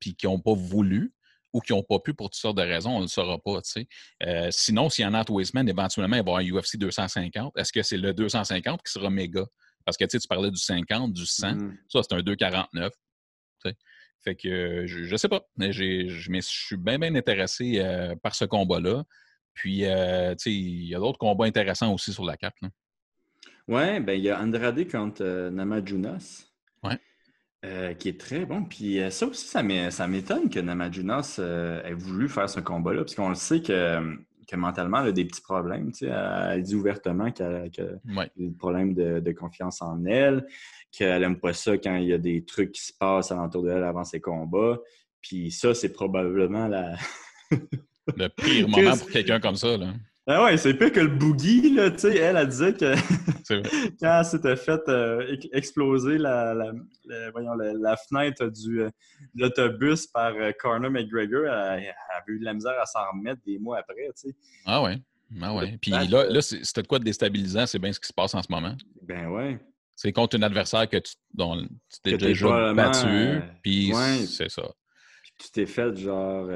puis 0.00 0.14
qui 0.14 0.26
n'ont 0.26 0.40
pas 0.40 0.54
voulu 0.54 1.12
ou 1.52 1.60
qui 1.60 1.72
n'ont 1.72 1.82
pas 1.82 1.98
pu 1.98 2.14
pour 2.14 2.30
toutes 2.30 2.40
sortes 2.40 2.58
de 2.58 2.62
raisons, 2.62 2.90
on 2.90 2.98
ne 2.98 3.02
le 3.02 3.08
saura 3.08 3.38
pas. 3.38 3.60
Euh, 4.22 4.48
sinon, 4.50 4.90
s'il 4.90 5.04
y 5.04 5.08
en 5.08 5.14
a 5.14 5.20
à 5.20 5.30
Wasteman, 5.30 5.68
éventuellement, 5.68 6.16
il 6.16 6.22
va 6.22 6.42
y 6.42 6.50
avoir 6.50 6.58
un 6.58 6.60
UFC 6.60 6.76
250. 6.76 7.56
Est-ce 7.56 7.72
que 7.72 7.82
c'est 7.82 7.96
le 7.96 8.12
250 8.12 8.82
qui 8.82 8.92
sera 8.92 9.08
méga? 9.08 9.46
Parce 9.84 9.96
que 9.96 10.04
tu 10.04 10.18
parlais 10.28 10.50
du 10.50 10.58
50, 10.58 11.12
du 11.12 11.24
100. 11.24 11.52
Mm-hmm. 11.52 11.76
Ça, 11.88 12.02
c'est 12.02 12.14
un 12.14 12.22
249. 12.22 12.92
Fait 14.24 14.34
que 14.34 14.84
je, 14.86 15.10
ne 15.10 15.16
sais 15.16 15.28
pas. 15.28 15.42
Mais, 15.56 15.72
je 15.72 16.40
suis 16.42 16.76
bien, 16.76 16.98
bien 16.98 17.14
intéressé 17.14 17.74
euh, 17.76 18.14
par 18.16 18.34
ce 18.34 18.44
combat-là. 18.44 19.04
Puis, 19.54 19.86
euh, 19.86 20.34
il 20.44 20.84
y 20.84 20.94
a 20.94 20.98
d'autres 20.98 21.18
combats 21.18 21.46
intéressants 21.46 21.92
aussi 21.92 22.12
sur 22.12 22.24
la 22.24 22.36
carte. 22.36 22.56
Ouais, 23.68 24.00
ben 24.00 24.14
il 24.14 24.24
y 24.24 24.30
a 24.30 24.40
Andrade 24.40 24.90
contre 24.90 25.22
euh, 25.22 25.50
Namajunas. 25.50 26.46
Euh, 27.64 27.92
qui 27.92 28.08
est 28.08 28.20
très 28.20 28.46
bon. 28.46 28.62
Puis 28.62 29.00
euh, 29.00 29.10
ça 29.10 29.26
aussi, 29.26 29.48
ça 29.48 29.62
m'étonne 29.64 30.48
que 30.48 30.60
Namajunas 30.60 31.40
ait 31.84 31.92
voulu 31.92 32.28
faire 32.28 32.48
ce 32.48 32.60
combat-là, 32.60 33.00
parce 33.00 33.16
qu'on 33.16 33.30
le 33.30 33.34
sait 33.34 33.60
que, 33.60 34.16
que 34.46 34.54
mentalement, 34.54 35.00
elle 35.00 35.08
a 35.08 35.12
des 35.12 35.24
petits 35.24 35.40
problèmes. 35.40 35.90
Tu 35.90 36.06
sais, 36.06 36.06
elle 36.06 36.62
dit 36.62 36.76
ouvertement 36.76 37.32
qu'elle 37.32 37.68
a, 37.76 38.26
des 38.36 38.50
problèmes 38.56 38.94
de, 38.94 39.32
confiance 39.32 39.82
en 39.82 40.04
elle, 40.04 40.46
qu'elle 40.92 41.20
n'aime 41.20 41.40
pas 41.40 41.52
ça 41.52 41.76
quand 41.76 41.96
il 41.96 42.06
y 42.06 42.12
a 42.12 42.18
des 42.18 42.44
trucs 42.44 42.70
qui 42.70 42.80
se 42.80 42.92
passent 42.96 43.32
alentour 43.32 43.64
d'elle 43.64 43.82
avant 43.82 44.04
ses 44.04 44.20
combats. 44.20 44.78
Puis 45.20 45.50
ça, 45.50 45.74
c'est 45.74 45.92
probablement 45.92 46.68
la. 46.68 46.94
le 47.50 48.28
pire 48.28 48.68
moment 48.68 48.96
pour 48.96 49.10
quelqu'un 49.10 49.40
comme 49.40 49.56
ça. 49.56 49.76
Là. 49.76 49.94
Ah 50.30 50.44
ouais, 50.44 50.58
c'est 50.58 50.74
pire 50.74 50.92
que 50.92 51.00
le 51.00 51.08
boogie, 51.08 51.74
là, 51.74 51.90
tu 51.90 52.00
sais, 52.00 52.18
elle, 52.18 52.36
a 52.36 52.44
dit 52.44 52.74
que 52.74 52.94
quand 53.98 54.18
elle 54.18 54.24
s'était 54.26 54.56
fait 54.56 54.82
euh, 54.88 55.36
exploser 55.54 56.18
la, 56.18 56.54
voyons, 57.32 57.54
la, 57.54 57.96
fenêtre 57.96 58.44
du, 58.48 58.82
euh, 58.82 58.90
de 59.34 59.44
l'autobus 59.44 60.06
par 60.06 60.34
euh, 60.34 60.52
Conor 60.60 60.90
McGregor, 60.90 61.46
elle, 61.46 61.94
avait 62.14 62.32
eu 62.32 62.40
de 62.40 62.44
la 62.44 62.52
misère 62.52 62.78
à 62.78 62.84
s'en 62.84 63.10
remettre 63.10 63.40
des 63.46 63.58
mois 63.58 63.78
après, 63.78 64.04
tu 64.08 64.28
sais. 64.28 64.36
Ah 64.66 64.82
ouais, 64.82 64.98
ah 65.40 65.54
ouais. 65.54 65.78
Puis 65.80 65.92
là, 65.92 66.04
là 66.04 66.42
c'était 66.42 66.82
quoi 66.82 66.98
de 66.98 67.04
déstabilisant? 67.04 67.64
C'est 67.64 67.78
bien 67.78 67.92
ce 67.94 67.98
qui 67.98 68.08
se 68.08 68.12
passe 68.12 68.34
en 68.34 68.42
ce 68.42 68.52
moment. 68.52 68.76
Ben 69.04 69.28
ouais. 69.28 69.58
C'est 69.96 70.12
contre 70.12 70.36
un 70.36 70.42
adversaire 70.42 70.86
que 70.90 70.98
tu, 70.98 71.14
dont 71.32 71.58
tu 71.58 72.00
t'es 72.02 72.18
déjà 72.18 72.74
battu, 72.74 73.40
puis 73.62 73.94
c'est 74.26 74.50
ça. 74.50 74.74
Puis 75.22 75.32
tu 75.38 75.50
t'es 75.52 75.66
fait 75.66 75.96
genre 75.96 76.50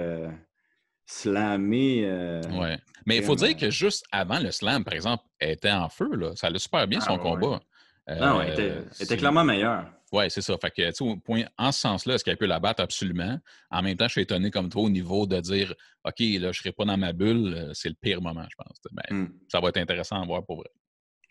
slammer. 1.13 2.41
ouais. 2.53 2.79
Mais 3.07 3.17
il 3.17 3.23
faut 3.25 3.35
dire 3.35 3.57
que 3.57 3.71
juste 3.71 4.05
avant 4.13 4.39
le 4.39 4.51
slam, 4.51 4.85
par 4.85 4.95
exemple, 4.95 5.25
elle 5.39 5.51
était 5.51 5.71
en 5.71 5.89
feu. 5.89 6.15
Là. 6.15 6.33
Ça 6.37 6.47
allait 6.47 6.59
super 6.59 6.87
bien 6.87 7.01
son 7.01 7.15
ah, 7.15 7.19
combat. 7.19 7.61
non, 8.09 8.41
elle 8.41 8.53
était, 8.53 8.75
était 9.01 9.17
clairement 9.17 9.45
meilleure. 9.45 9.87
Oui, 10.13 10.25
c'est 10.29 10.43
ça. 10.43 10.57
Fait 10.59 10.71
que, 10.71 11.03
au 11.03 11.17
point, 11.17 11.45
en 11.57 11.73
ce 11.73 11.81
sens-là, 11.81 12.15
est-ce 12.15 12.25
qu'elle 12.25 12.37
peut 12.37 12.47
la 12.47 12.61
battre? 12.61 12.83
Absolument. 12.83 13.39
En 13.71 13.83
même 13.83 13.97
temps, 13.97 14.07
je 14.07 14.13
suis 14.13 14.21
étonné 14.21 14.51
comme 14.51 14.69
toi 14.69 14.83
au 14.83 14.91
niveau 14.91 15.27
de 15.27 15.41
dire 15.41 15.75
OK, 16.05 16.19
là, 16.19 16.25
je 16.27 16.47
ne 16.47 16.53
serai 16.53 16.73
pas 16.73 16.85
dans 16.85 16.99
ma 16.99 17.15
bulle. 17.15 17.55
Euh, 17.55 17.71
c'est 17.73 17.89
le 17.89 17.95
pire 17.99 18.21
moment, 18.21 18.45
je 18.51 18.57
pense. 18.57 18.79
Ben, 18.93 19.17
hmm. 19.17 19.29
Ça 19.49 19.61
va 19.61 19.71
être 19.71 19.79
intéressant 19.79 20.23
à 20.23 20.27
voir 20.27 20.45
pour 20.45 20.59
vrai. 20.59 20.69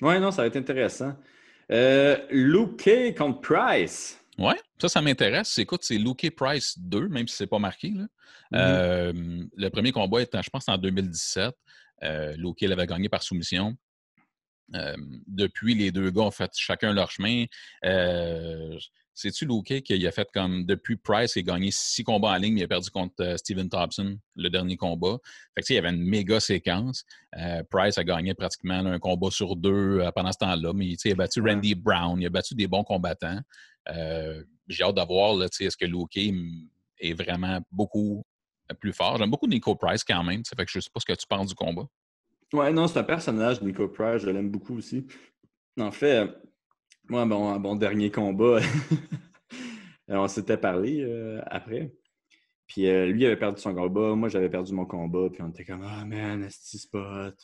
Oui, 0.02 0.20
non, 0.20 0.32
ça 0.32 0.41
va 0.41 0.48
être 0.48 0.58
intéressant. 0.58 1.15
Euh, 1.72 2.17
Luke 2.32 3.15
contre 3.15 3.41
Price. 3.41 4.20
Oui, 4.38 4.54
ça, 4.80 4.88
ça 4.89 5.02
m'intéresse. 5.02 5.58
Écoute, 5.58 5.82
c'est 5.84 5.98
Luke 5.98 6.30
Price 6.36 6.78
2, 6.80 7.10
même 7.10 7.28
si 7.28 7.36
ce 7.36 7.44
n'est 7.44 7.48
pas 7.48 7.60
marqué. 7.60 7.91
Là. 7.91 8.08
Euh, 8.54 9.13
le 9.56 9.70
premier 9.70 9.91
combat 9.91 10.22
était, 10.22 10.41
je 10.41 10.50
pense, 10.50 10.67
en 10.67 10.78
2017. 10.78 11.54
Euh, 12.04 12.34
Luke 12.38 12.62
l'avait 12.62 12.88
gagné 12.88 13.10
par 13.10 13.24
soumission. 13.24 13.76
Euh, 14.74 14.96
depuis, 15.28 15.76
les 15.76 15.91
deux 15.91 16.12
gars 16.12 16.22
ont 16.22 16.32
fait 16.32 16.52
chacun 16.56 16.94
leur 16.94 17.12
chemin. 17.12 17.46
Euh, 17.86 18.78
c'est-tu 19.13 19.46
Luke 19.46 19.84
qui 19.84 20.08
a 20.08 20.12
fait 20.12 20.28
comme 20.34 20.65
depuis 20.65 20.96
Price 20.96 21.36
a 21.36 21.41
gagné 21.41 21.70
six 21.70 22.04
combats 22.04 22.30
en 22.30 22.38
ligne, 22.38 22.54
mais 22.54 22.62
il 22.62 22.63
a 22.63 22.67
perdu 22.70 22.89
contre 22.89 23.36
Steven 23.38 23.70
Thompson 23.70 24.17
le 24.38 24.50
dernier 24.50 24.78
combat. 24.78 25.17
Fait 25.54 25.62
que, 25.62 25.74
il 25.74 25.76
y 25.76 25.78
avait 25.78 25.89
une 25.89 26.02
méga 26.02 26.39
séquence. 26.39 27.04
Price 27.70 27.98
a 27.98 28.04
gagné 28.06 28.34
pratiquement 28.34 28.80
un 28.80 29.00
combat 29.00 29.30
sur 29.30 29.58
deux 29.58 30.02
pendant 30.15 30.32
ce 30.32 30.38
temps-là, 30.38 30.72
mais 30.74 30.94
il 30.94 31.12
a 31.12 31.15
battu 31.15 31.41
Randy 31.41 31.76
Brown, 31.76 32.20
il 32.22 32.26
a 32.26 32.30
battu 32.30 32.56
des 32.56 32.67
bons 32.67 32.86
combattants. 32.86 33.39
J'ai 33.88 34.84
hâte 34.84 34.96
de 34.96 35.06
voir 35.06 35.41
est-ce 35.44 35.78
que 35.78 35.86
Luke 35.86 36.17
est 36.98 37.13
vraiment 37.13 37.60
beaucoup 37.72 38.24
plus 38.80 38.94
fort? 38.94 39.17
J'aime 39.17 39.32
beaucoup 39.32 39.48
Nico 39.48 39.76
Price 39.76 40.04
quand 40.04 40.24
même. 40.24 40.44
Ça 40.46 40.56
fait 40.56 40.65
que 40.65 40.72
je 40.72 40.80
sais 40.80 40.89
pas 40.94 41.00
ce 41.00 41.06
que 41.06 41.13
tu 41.13 41.28
penses 41.28 41.48
du 41.48 41.56
combat. 41.56 41.88
Ouais, 42.54 42.72
non, 42.74 42.88
c'est 42.88 43.00
un 43.00 43.04
personnage, 43.04 43.62
Nico 43.62 43.88
Price. 43.88 44.22
Je 44.24 44.30
l'aime 44.30 44.50
beaucoup 44.50 44.78
aussi. 44.78 45.08
En 45.80 45.91
fait, 45.91 46.30
moi, 47.10 47.26
bon, 47.26 47.76
dernier 47.76 48.12
combat, 48.12 48.60
on 50.08 50.28
s'était 50.28 50.58
parlé 50.58 51.02
euh, 51.02 51.41
après. 51.46 51.94
Puis 52.67 52.88
euh, 52.88 53.08
lui 53.08 53.26
avait 53.26 53.38
perdu 53.38 53.62
son 53.62 53.76
combat, 53.76 54.15
moi 54.15 54.30
j'avais 54.30 54.50
perdu 54.50 54.74
mon 54.74 54.86
combat, 54.86 55.30
puis 55.30 55.41
on 55.41 55.50
était 55.50 55.65
comme 55.65 55.84
Ah 55.86 56.06
man, 56.06 56.44
est 56.44 56.78
spot? 56.78 57.36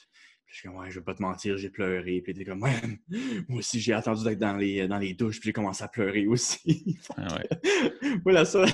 Puis 0.47 0.55
je 0.55 0.59
suis 0.61 0.69
comme, 0.69 0.77
ouais, 0.77 0.89
je 0.89 0.99
vais 0.99 1.03
pas 1.03 1.13
te 1.13 1.21
mentir, 1.21 1.57
j'ai 1.57 1.69
pleuré. 1.69 2.21
Puis 2.21 2.31
était 2.31 2.45
comme, 2.45 2.63
ouais, 2.63 2.71
moi 3.49 3.59
aussi, 3.59 3.81
j'ai 3.81 3.91
attendu 3.91 4.23
d'être 4.23 4.39
dans 4.39 4.55
les, 4.55 4.87
dans 4.87 4.97
les 4.97 5.13
douches, 5.13 5.41
puis 5.41 5.49
j'ai 5.49 5.53
commencé 5.53 5.83
à 5.83 5.89
pleurer 5.89 6.25
aussi. 6.25 6.97
ah 7.17 7.27
ouais. 7.35 8.19
la 8.33 8.45
seule, 8.45 8.69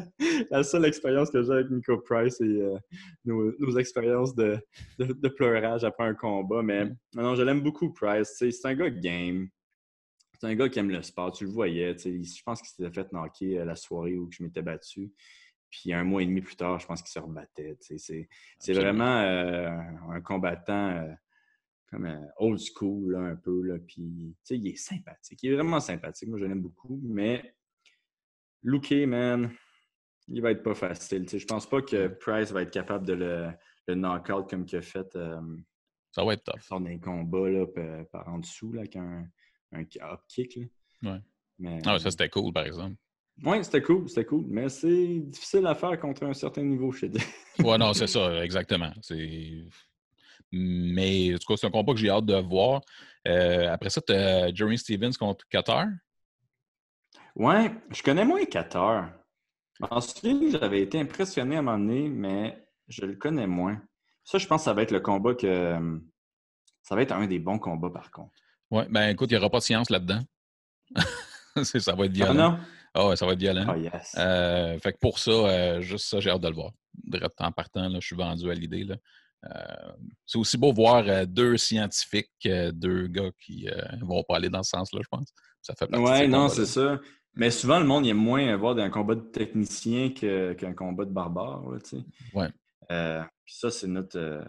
la 0.50 0.62
seule 0.62 0.84
expérience 0.84 1.30
que 1.30 1.42
j'ai 1.42 1.50
avec 1.50 1.70
Nico 1.70 1.98
Price, 1.98 2.36
c'est 2.38 2.44
euh, 2.44 2.78
nos, 3.24 3.78
expériences 3.78 4.32
de, 4.36 4.58
de, 5.00 5.28
pleurage 5.28 5.82
après 5.82 6.04
un 6.04 6.14
combat. 6.14 6.62
Mais 6.62 6.88
non, 7.14 7.34
je 7.34 7.42
l'aime 7.42 7.62
beaucoup, 7.62 7.92
Price. 7.92 8.36
C'est 8.38 8.66
un 8.66 8.74
gars 8.74 8.90
game. 8.90 9.48
C'est 10.40 10.46
un 10.46 10.54
gars 10.54 10.68
qui 10.68 10.78
aime 10.78 10.90
le 10.90 11.02
sport. 11.02 11.32
Tu 11.32 11.46
le 11.46 11.50
voyais. 11.50 11.96
Je 11.98 12.42
pense 12.44 12.62
qu'il 12.62 12.70
s'était 12.70 12.92
fait 12.92 13.12
knocker 13.12 13.58
euh, 13.58 13.64
la 13.64 13.74
soirée 13.74 14.16
où 14.16 14.30
je 14.30 14.44
m'étais 14.44 14.62
battu. 14.62 15.10
Puis 15.70 15.92
un 15.92 16.04
mois 16.04 16.22
et 16.22 16.26
demi 16.26 16.40
plus 16.40 16.56
tard, 16.56 16.78
je 16.78 16.86
pense 16.86 17.02
qu'il 17.02 17.10
se 17.10 17.18
rebattait. 17.18 17.76
C'est 17.80 18.72
vraiment 18.72 19.18
euh, 19.18 19.70
un 20.10 20.20
combattant 20.20 20.90
euh, 20.90 21.12
comme 21.90 22.06
euh, 22.06 22.26
old 22.38 22.58
school, 22.58 23.16
un 23.16 23.36
peu. 23.36 23.62
Là, 23.62 23.78
puis 23.78 24.34
il 24.50 24.68
est 24.68 24.76
sympathique. 24.76 25.42
Il 25.42 25.52
est 25.52 25.54
vraiment 25.56 25.80
sympathique. 25.80 26.28
Moi, 26.28 26.38
je 26.38 26.46
l'aime 26.46 26.62
beaucoup. 26.62 27.00
Mais 27.02 27.54
Luke, 28.62 28.92
man, 29.06 29.50
il 30.28 30.40
va 30.40 30.52
être 30.52 30.62
pas 30.62 30.74
facile. 30.74 31.28
Je 31.28 31.46
pense 31.46 31.68
pas 31.68 31.82
que 31.82 32.08
Price 32.08 32.50
va 32.50 32.62
être 32.62 32.72
capable 32.72 33.06
de 33.06 33.12
le, 33.12 33.50
le 33.86 33.94
knock-out 33.94 34.48
comme 34.48 34.64
qu'il 34.64 34.78
a 34.78 34.82
fait. 34.82 35.18
Ça 36.12 36.24
va 36.24 36.32
être. 36.32 36.50
Sort 36.62 36.80
d'un 36.80 36.98
combat 36.98 37.48
là, 37.48 37.66
par 38.10 38.28
en 38.28 38.38
dessous 38.38 38.72
là, 38.72 38.80
avec 38.80 38.96
un, 38.96 39.28
un 39.72 39.82
up 39.82 40.20
kick. 40.28 40.56
Là. 40.56 41.12
Ouais. 41.12 41.20
Mais, 41.58 41.80
ah, 41.86 41.98
ça 41.98 42.10
c'était 42.10 42.28
cool, 42.28 42.52
par 42.52 42.64
exemple. 42.64 42.96
Oui, 43.44 43.62
c'était 43.62 43.82
cool, 43.82 44.08
c'était 44.08 44.24
cool. 44.24 44.44
Mais 44.48 44.68
c'est 44.68 45.20
difficile 45.20 45.66
à 45.66 45.74
faire 45.74 45.98
contre 45.98 46.24
un 46.24 46.34
certain 46.34 46.62
niveau, 46.62 46.90
je 46.92 47.02
te 47.02 47.06
dis. 47.06 47.24
ouais, 47.64 47.78
non, 47.78 47.92
c'est 47.92 48.06
ça, 48.06 48.42
exactement. 48.44 48.90
Mais 50.50 51.34
en 51.34 51.38
tout 51.38 51.46
cas, 51.46 51.56
c'est 51.56 51.66
un 51.66 51.70
combat 51.70 51.92
que 51.92 51.98
j'ai 51.98 52.10
hâte 52.10 52.26
de 52.26 52.36
voir. 52.36 52.80
Euh, 53.26 53.72
après 53.72 53.90
ça, 53.90 54.00
tu 54.00 54.12
as 54.12 54.52
Jeremy 54.54 54.78
Stevens 54.78 55.12
contre 55.12 55.46
Qatar? 55.48 55.86
Ouais, 57.36 57.72
je 57.90 58.02
connais 58.02 58.24
moins 58.24 58.44
Qatar. 58.44 59.10
Ensuite, 59.90 60.58
j'avais 60.58 60.82
été 60.82 60.98
impressionné 60.98 61.56
à 61.56 61.58
un 61.60 61.62
moment 61.62 61.78
donné, 61.78 62.08
mais 62.08 62.66
je 62.88 63.04
le 63.04 63.14
connais 63.14 63.46
moins. 63.46 63.80
Ça, 64.24 64.38
je 64.38 64.46
pense 64.46 64.62
que 64.62 64.64
ça 64.64 64.74
va 64.74 64.82
être 64.82 64.90
le 64.90 65.00
combat 65.00 65.34
que. 65.34 66.00
Ça 66.82 66.96
va 66.96 67.02
être 67.02 67.12
un 67.12 67.26
des 67.26 67.38
bons 67.38 67.58
combats, 67.58 67.90
par 67.90 68.10
contre. 68.10 68.32
Oui, 68.70 68.82
ben 68.90 69.10
écoute, 69.10 69.30
il 69.30 69.34
n'y 69.34 69.38
aura 69.38 69.50
pas 69.50 69.58
de 69.58 69.64
science 69.64 69.90
là-dedans. 69.90 70.20
ça 71.62 71.94
va 71.94 72.06
être 72.06 72.12
violent. 72.12 72.30
Ah 72.30 72.34
non? 72.34 72.58
Ah 72.98 73.06
ouais, 73.06 73.16
ça 73.16 73.26
va 73.26 73.34
être 73.34 73.38
violent. 73.38 73.64
Oh 73.68 73.76
yes. 73.76 74.16
Euh, 74.18 74.76
fait 74.80 74.92
que 74.92 74.98
pour 74.98 75.20
ça, 75.20 75.30
euh, 75.30 75.80
juste 75.80 76.06
ça, 76.06 76.18
j'ai 76.18 76.30
hâte 76.30 76.40
de 76.40 76.48
le 76.48 76.54
voir. 76.54 76.72
En 77.38 77.52
partant, 77.52 77.88
là, 77.88 78.00
je 78.00 78.06
suis 78.06 78.16
vendu 78.16 78.50
à 78.50 78.54
l'idée. 78.54 78.88
Euh, 79.44 79.48
c'est 80.26 80.36
aussi 80.36 80.58
beau 80.58 80.72
voir 80.72 81.24
deux 81.28 81.56
scientifiques, 81.56 82.32
deux 82.42 83.06
gars 83.06 83.30
qui 83.40 83.68
ne 83.92 84.04
vont 84.04 84.24
pas 84.24 84.38
aller 84.38 84.48
dans 84.48 84.64
ce 84.64 84.70
sens-là, 84.70 85.00
je 85.00 85.08
pense. 85.08 85.32
Ça 85.62 85.74
fait 85.78 85.86
partie 85.86 86.04
Ouais, 86.04 86.26
non, 86.26 86.48
c'est 86.48 86.66
ça. 86.66 86.98
Mais 87.36 87.52
souvent, 87.52 87.78
le 87.78 87.86
monde 87.86 88.04
aime 88.04 88.16
moins 88.16 88.56
voir 88.56 88.76
un 88.76 88.90
combat 88.90 89.14
de 89.14 89.20
technicien 89.20 90.10
qu'un 90.10 90.74
combat 90.74 91.04
de 91.04 91.12
barbare. 91.12 91.62
sais. 91.84 91.98
ouais. 92.34 92.50
puis 93.44 93.54
ça, 93.54 93.70
c'est 93.70 93.86
notre, 93.86 94.44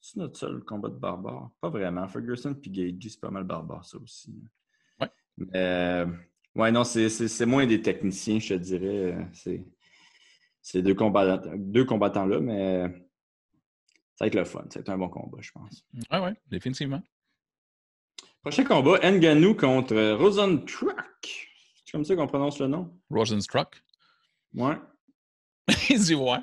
c'est 0.00 0.16
notre 0.16 0.38
seul 0.38 0.60
combat 0.64 0.88
de 0.88 0.94
barbare. 0.94 1.50
Pas 1.60 1.68
vraiment. 1.68 2.08
Ferguson 2.08 2.54
puis 2.54 2.70
Gage, 2.70 2.94
c'est 3.02 3.20
pas 3.20 3.30
mal 3.30 3.44
barbare, 3.44 3.84
ça 3.84 3.98
aussi. 3.98 4.34
Ouais. 4.98 5.10
Mais 5.36 6.06
Ouais, 6.54 6.70
non, 6.70 6.84
c'est 6.84 7.46
moins 7.46 7.66
des 7.66 7.80
techniciens, 7.80 8.38
je 8.38 8.54
te 8.54 8.58
dirais. 8.60 9.28
C'est 9.32 9.64
ces 10.60 10.82
deux 10.82 10.94
combattants-là, 10.94 11.54
deux 11.56 11.84
combattants 11.84 12.26
mais 12.26 12.84
ça 14.14 14.24
va 14.24 14.26
être 14.26 14.34
le 14.34 14.44
fun. 14.44 14.64
Ça 14.70 14.78
va 14.78 14.80
être 14.80 14.88
un 14.90 14.98
bon 14.98 15.08
combat, 15.08 15.38
je 15.40 15.50
pense. 15.50 15.84
Oui, 15.94 16.18
oui, 16.22 16.30
définitivement. 16.48 17.02
Prochain 18.42 18.64
combat, 18.64 18.98
Nganou 19.10 19.54
contre 19.54 19.94
Rosenstruck. 20.14 21.48
C'est 21.84 21.92
comme 21.92 22.04
ça 22.04 22.16
qu'on 22.16 22.26
prononce 22.26 22.58
le 22.58 22.68
nom? 22.68 22.92
Rosenstruck? 23.10 23.82
Ouais. 24.54 24.76
Dit 25.88 26.14
ouais. 26.14 26.38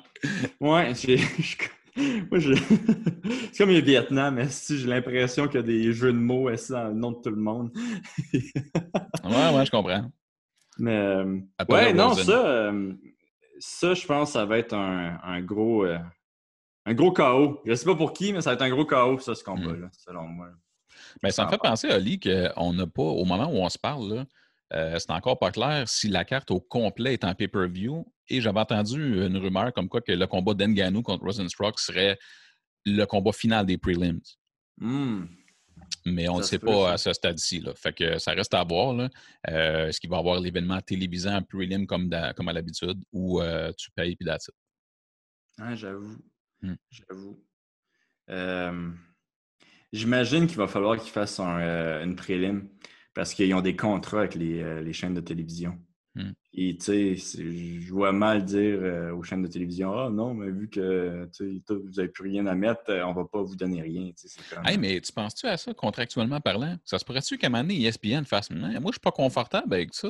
Ouais, 0.60 0.94
j'ai. 0.94 1.18
Moi, 1.96 2.38
je... 2.38 2.54
c'est 3.52 3.58
comme 3.58 3.70
le 3.70 3.80
Vietnam, 3.80 4.42
si 4.48 4.78
j'ai 4.78 4.86
l'impression 4.86 5.46
qu'il 5.46 5.56
y 5.56 5.62
a 5.62 5.66
des 5.66 5.92
jeux 5.92 6.12
de 6.12 6.18
mots 6.18 6.50
dans 6.50 6.88
le 6.88 6.94
nom 6.94 7.12
de 7.12 7.20
tout 7.20 7.30
le 7.30 7.36
monde. 7.36 7.70
ouais, 8.32 9.54
ouais, 9.54 9.66
je 9.66 9.70
comprends. 9.70 10.10
Mais 10.78 10.96
euh, 10.96 11.40
ouais, 11.68 11.92
non, 11.92 12.14
ça, 12.14 12.46
euh, 12.46 12.92
ça, 13.58 13.94
je 13.94 14.06
pense, 14.06 14.32
ça 14.32 14.44
va 14.46 14.58
être 14.58 14.74
un, 14.74 15.40
gros, 15.42 15.84
euh, 15.84 15.98
un 16.86 16.94
gros 16.94 17.12
chaos. 17.12 17.60
Je 17.66 17.74
sais 17.74 17.84
pas 17.84 17.96
pour 17.96 18.12
qui, 18.12 18.32
mais 18.32 18.40
ça 18.40 18.50
va 18.50 18.54
être 18.54 18.62
un 18.62 18.70
gros 18.70 18.86
chaos, 18.86 19.18
ça, 19.18 19.34
ce 19.34 19.44
combat-là, 19.44 19.86
hmm. 19.86 19.90
selon 19.92 20.24
moi. 20.24 20.48
Mais 21.22 21.30
ça 21.30 21.44
me 21.44 21.50
fait 21.50 21.58
penser, 21.58 21.90
Ali, 21.90 22.18
qu'on 22.18 22.72
n'a 22.72 22.86
pas, 22.86 23.02
au 23.02 23.24
moment 23.24 23.46
où 23.46 23.56
on 23.56 23.68
se 23.68 23.78
parle, 23.78 24.14
là, 24.14 24.24
euh, 24.72 24.98
c'est 24.98 25.10
encore 25.10 25.38
pas 25.38 25.50
clair 25.50 25.88
si 25.88 26.08
la 26.08 26.24
carte 26.24 26.50
au 26.50 26.60
complet 26.60 27.14
est 27.14 27.24
en 27.24 27.34
pay-per-view. 27.34 28.06
Et 28.30 28.40
j'avais 28.40 28.60
entendu 28.60 29.26
une 29.26 29.36
rumeur 29.36 29.72
comme 29.72 29.88
quoi 29.88 30.00
que 30.00 30.12
le 30.12 30.26
combat 30.26 30.54
d'Enganou 30.54 31.02
contre 31.02 31.24
Rosenstruck 31.24 31.78
serait 31.78 32.18
le 32.86 33.04
combat 33.04 33.32
final 33.32 33.66
des 33.66 33.76
prelims. 33.76 34.22
Hmm. 34.78 35.26
Mais 36.06 36.28
on 36.28 36.38
ne 36.38 36.42
sait 36.42 36.58
pas 36.58 36.92
à 36.92 36.98
ce 36.98 37.12
stade-ci. 37.12 37.62
Fait 37.74 37.92
que 37.92 38.18
ça 38.18 38.32
reste 38.32 38.54
à 38.54 38.64
voir. 38.64 38.96
Euh, 39.48 39.88
est-ce 39.88 40.00
qu'il 40.00 40.08
va 40.08 40.16
y 40.16 40.18
avoir 40.20 40.40
l'événement 40.40 40.80
télévisé 40.80 41.28
en 41.28 41.42
prelim 41.42 41.86
comme, 41.86 42.08
comme 42.36 42.48
à 42.48 42.52
l'habitude 42.52 43.02
ou 43.12 43.40
euh, 43.40 43.72
tu 43.76 43.90
payes 43.90 44.16
puis 44.16 44.26
that's 44.26 44.50
ah, 45.58 45.74
j'avoue. 45.74 46.16
Hmm. 46.62 46.76
J'avoue. 46.90 47.44
J'imagine 49.92 50.46
qu'il 50.46 50.56
va 50.56 50.68
falloir 50.68 50.98
qu'il 50.98 51.10
fasse 51.10 51.40
une 51.40 52.16
prélim 52.16 52.68
parce 53.14 53.34
qu'ils 53.34 53.52
ont 53.54 53.60
des 53.60 53.76
contrats 53.76 54.20
avec 54.20 54.34
les, 54.34 54.62
euh, 54.62 54.92
chaînes 54.92 55.14
de 55.14 55.20
télévision. 55.20 55.78
Et 56.52 56.76
tu 56.76 56.84
sais, 56.84 57.16
je 57.16 57.92
vois 57.92 58.12
mal 58.12 58.44
dire 58.44 58.78
euh, 58.82 59.12
aux 59.12 59.22
chaînes 59.22 59.42
de 59.42 59.46
télévision 59.46 59.96
Ah 59.96 60.10
non, 60.10 60.34
mais 60.34 60.50
vu 60.50 60.68
que 60.68 61.28
vous 61.68 61.90
n'avez 61.96 62.08
plus 62.08 62.24
rien 62.24 62.46
à 62.46 62.54
mettre, 62.54 62.82
euh, 62.88 63.04
on 63.04 63.10
ne 63.10 63.14
va 63.14 63.24
pas 63.24 63.42
vous 63.42 63.54
donner 63.54 63.82
rien. 63.82 64.10
mais 64.78 65.00
tu 65.00 65.12
penses-tu 65.12 65.46
à 65.46 65.56
ça, 65.56 65.72
contractuellement 65.72 66.40
parlant? 66.40 66.76
Ça 66.84 66.98
se 66.98 67.04
pourrait-tu 67.04 67.38
qu'à 67.38 67.46
un 67.46 67.50
moment 67.50 67.62
donné, 67.62 67.84
ESPN 67.84 68.24
fasse 68.24 68.50
Moi, 68.50 68.70
je 68.72 68.78
ne 68.78 68.90
suis 68.90 69.00
pas 69.00 69.12
confortable 69.12 69.72
avec 69.72 69.94
ça, 69.94 70.08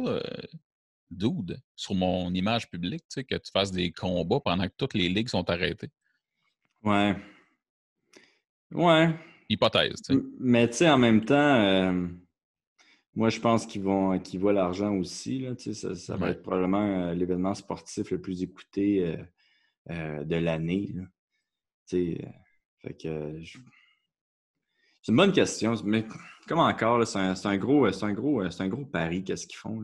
dude, 1.10 1.60
sur 1.76 1.94
mon 1.94 2.32
image 2.32 2.70
publique, 2.70 3.04
que 3.14 3.36
tu 3.36 3.50
fasses 3.52 3.70
des 3.70 3.92
combats 3.92 4.40
pendant 4.40 4.64
que 4.64 4.74
toutes 4.76 4.94
les 4.94 5.08
ligues 5.08 5.28
sont 5.28 5.48
arrêtées? 5.50 5.90
Ouais. 6.82 7.14
Ouais. 8.72 9.14
Hypothèse, 9.50 10.00
tu 10.00 10.14
sais. 10.14 10.20
Mais 10.38 10.68
tu 10.70 10.76
sais, 10.76 10.88
en 10.88 10.98
même 10.98 11.24
temps 11.24 12.08
moi, 13.14 13.28
je 13.28 13.40
pense 13.40 13.66
qu'ils 13.66 13.82
vont 13.82 14.18
qu'ils 14.18 14.40
voient 14.40 14.52
l'argent 14.52 14.94
aussi. 14.94 15.40
Là, 15.40 15.54
ça, 15.56 15.94
ça 15.94 16.16
va 16.16 16.30
être 16.30 16.42
probablement 16.42 17.08
euh, 17.08 17.14
l'événement 17.14 17.54
sportif 17.54 18.10
le 18.10 18.20
plus 18.20 18.42
écouté 18.42 19.04
euh, 19.04 19.16
euh, 19.90 20.24
de 20.24 20.36
l'année. 20.36 20.94
c'est 21.86 22.20
une 25.08 25.16
bonne 25.16 25.32
question. 25.32 25.74
Mais 25.84 26.06
comme 26.46 26.60
encore, 26.60 27.04
c'est 27.06 27.18
un, 27.18 27.34
un, 27.44 27.56
gros, 27.56 27.86
un, 27.86 28.12
gros, 28.12 28.42
un 28.42 28.68
gros 28.68 28.84
pari, 28.84 29.24
qu'est-ce 29.24 29.46
qu'ils 29.46 29.58
font. 29.58 29.80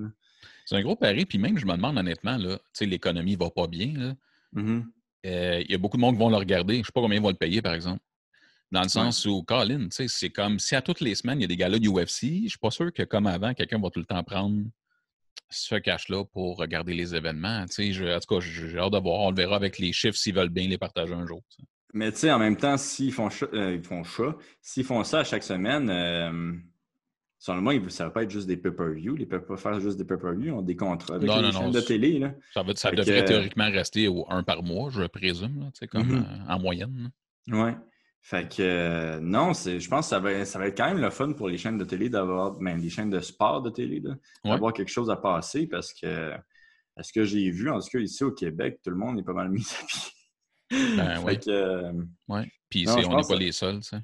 C'est 0.64 0.76
un 0.76 0.82
gros 0.82 0.96
pari, 0.96 1.26
puis 1.26 1.38
même, 1.38 1.58
je 1.58 1.66
me 1.66 1.74
demande 1.74 1.98
honnêtement, 1.98 2.38
l'économie 2.80 3.32
ne 3.32 3.38
va 3.38 3.50
pas 3.50 3.66
bien. 3.66 4.16
Mm-hmm. 4.54 4.84
Il 5.24 5.70
y 5.70 5.74
a 5.74 5.78
beaucoup 5.78 5.96
de 5.96 6.02
monde 6.02 6.14
qui 6.14 6.20
vont 6.20 6.30
le 6.30 6.36
regarder. 6.36 6.74
Je 6.74 6.80
ne 6.80 6.84
sais 6.84 6.92
pas 6.94 7.00
combien 7.00 7.18
ils 7.18 7.22
vont 7.22 7.30
le 7.30 7.34
payer, 7.34 7.60
par 7.60 7.74
exemple. 7.74 8.00
Dans 8.72 8.83
le 8.83 8.88
sens 8.88 9.24
où, 9.26 9.42
Colin, 9.42 9.88
c'est 9.90 10.31
comme 10.31 10.59
si 10.59 10.74
à 10.74 10.83
toutes 10.83 11.00
les 11.00 11.14
semaines, 11.14 11.38
il 11.38 11.42
y 11.42 11.44
a 11.44 11.48
des 11.48 11.57
gars-là 11.57 11.79
du 11.79 11.88
UFC, 11.88 12.22
je 12.22 12.26
ne 12.26 12.48
suis 12.48 12.59
pas 12.59 12.70
sûr 12.70 12.92
que 12.92 13.05
comme 13.05 13.26
avant, 13.26 13.55
quelqu'un 13.55 13.79
va 13.79 13.90
tout 13.90 14.00
le 14.00 14.07
temps 14.07 14.22
prendre 14.24 14.61
ce 15.50 15.76
cash-là 15.76 16.24
pour 16.24 16.59
regarder 16.59 16.94
les 16.94 17.14
événements. 17.14 17.64
Je, 17.68 18.16
en 18.16 18.18
tout 18.18 18.35
cas, 18.35 18.40
j'ai 18.40 18.79
hâte 18.79 18.92
de 18.92 18.98
voir. 18.98 19.20
On 19.20 19.31
le 19.31 19.37
verra 19.37 19.57
avec 19.57 19.79
les 19.79 19.92
chiffres 19.92 20.16
s'ils 20.16 20.35
veulent 20.35 20.48
bien 20.48 20.66
les 20.66 20.79
partager 20.79 21.14
un 21.14 21.26
jour. 21.26 21.42
Mais 21.94 22.11
tu 22.11 22.18
sais, 22.18 22.33
en 22.33 22.38
même 22.38 22.57
temps, 22.57 22.76
s'ils 22.76 23.12
font, 23.12 23.29
euh, 23.55 23.74
ils 23.74 23.83
font 23.83 24.02
ça, 24.02 24.37
s'ils 24.61 24.85
font 24.85 25.05
ça 25.05 25.20
à 25.20 25.24
chaque 25.24 25.44
semaine, 25.44 25.88
euh, 25.88 26.52
moi, 27.48 27.74
ça 27.88 28.05
ne 28.05 28.09
va 28.09 28.11
pas 28.11 28.22
être 28.24 28.31
juste 28.31 28.46
des 28.46 28.57
pay-per-view. 28.57 29.14
Ils 29.16 29.20
ne 29.20 29.24
peuvent 29.26 29.46
pas 29.46 29.57
faire 29.57 29.81
juste 29.81 29.96
des 29.96 30.05
pay-per-view. 30.05 30.46
Ils 30.46 30.52
ont 30.52 30.62
des 30.62 30.76
contrats 30.76 31.14
avec 31.14 31.31
les 31.31 31.52
chaînes 31.52 31.70
de 31.70 31.81
télé. 31.81 32.18
Là. 32.18 32.35
Ça, 32.52 32.64
ça 32.74 32.90
devrait 32.90 33.24
théoriquement 33.24 33.70
rester 33.70 34.09
au 34.09 34.26
un 34.29 34.42
par 34.42 34.62
mois, 34.62 34.90
je 34.90 35.05
présume, 35.07 35.70
comme 35.90 36.02
mm-hmm. 36.02 36.24
euh, 36.24 36.52
en 36.52 36.59
moyenne. 36.59 37.11
Oui. 37.48 37.70
Fait 38.28 38.48
que 38.48 38.60
euh, 38.60 39.20
non, 39.20 39.52
je 39.52 39.88
pense 39.88 40.06
que 40.06 40.10
ça 40.10 40.18
va, 40.18 40.44
ça 40.44 40.58
va 40.58 40.66
être 40.66 40.76
quand 40.76 40.88
même 40.88 41.00
le 41.00 41.10
fun 41.10 41.32
pour 41.32 41.48
les 41.48 41.58
chaînes 41.58 41.78
de 41.78 41.84
télé 41.84 42.08
d'avoir, 42.08 42.58
même 42.58 42.80
les 42.80 42.90
chaînes 42.90 43.08
de 43.08 43.20
sport 43.20 43.62
de 43.62 43.70
télé, 43.70 44.02
d'avoir 44.44 44.72
quelque 44.72 44.90
chose 44.90 45.10
à 45.10 45.16
passer 45.16 45.68
parce 45.68 45.92
que 45.94 46.32
ce 47.00 47.12
que 47.12 47.22
j'ai 47.22 47.48
vu, 47.52 47.70
en 47.70 47.78
tout 47.78 47.86
cas 47.86 48.00
ici 48.00 48.24
au 48.24 48.32
Québec, 48.32 48.80
tout 48.82 48.90
le 48.90 48.96
monde 48.96 49.20
est 49.20 49.22
pas 49.22 49.32
mal 49.32 49.48
mis 49.48 49.62
à 49.62 49.86
pied. 49.86 50.96
Ben, 50.96 51.22
oui. 51.24 51.38
Euh, 51.46 51.92
ouais. 52.26 52.50
Puis 52.68 52.88
on 52.88 52.96
n'est 52.96 53.22
pas 53.22 53.36
les 53.36 53.52
seuls, 53.52 53.80
sais. 53.84 53.98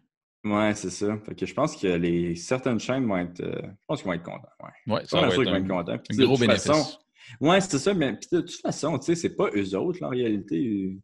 Ouais, 0.44 0.72
c'est 0.76 0.90
ça. 0.90 1.18
Fait 1.26 1.34
que 1.34 1.44
je 1.44 1.54
pense 1.54 1.76
que 1.76 1.88
les 1.88 2.36
certaines 2.36 2.78
chaînes 2.78 3.08
vont 3.08 3.16
être. 3.16 3.40
Euh, 3.40 3.60
je 3.60 3.84
pense 3.88 4.02
qu'ils 4.02 4.06
vont 4.06 4.12
être 4.12 4.22
contents. 4.22 4.48
Ouais, 4.62 4.94
ouais 4.94 5.04
ça 5.04 5.20
va 5.20 5.26
être 5.34 5.48
un, 5.48 5.56
être 5.56 5.66
contents. 5.66 5.92
un 5.94 6.24
gros 6.24 6.38
bénéfice. 6.38 6.62
Façon, 6.68 6.98
ouais, 7.40 7.60
c'est 7.60 7.78
ça. 7.80 7.92
Mais 7.92 8.12
de 8.12 8.40
toute 8.40 8.60
façon, 8.60 8.96
tu 9.00 9.06
sais, 9.06 9.14
c'est 9.16 9.34
pas 9.34 9.50
eux 9.52 9.76
autres, 9.76 9.98
là, 10.00 10.06
en 10.06 10.10
réalité 10.10 10.96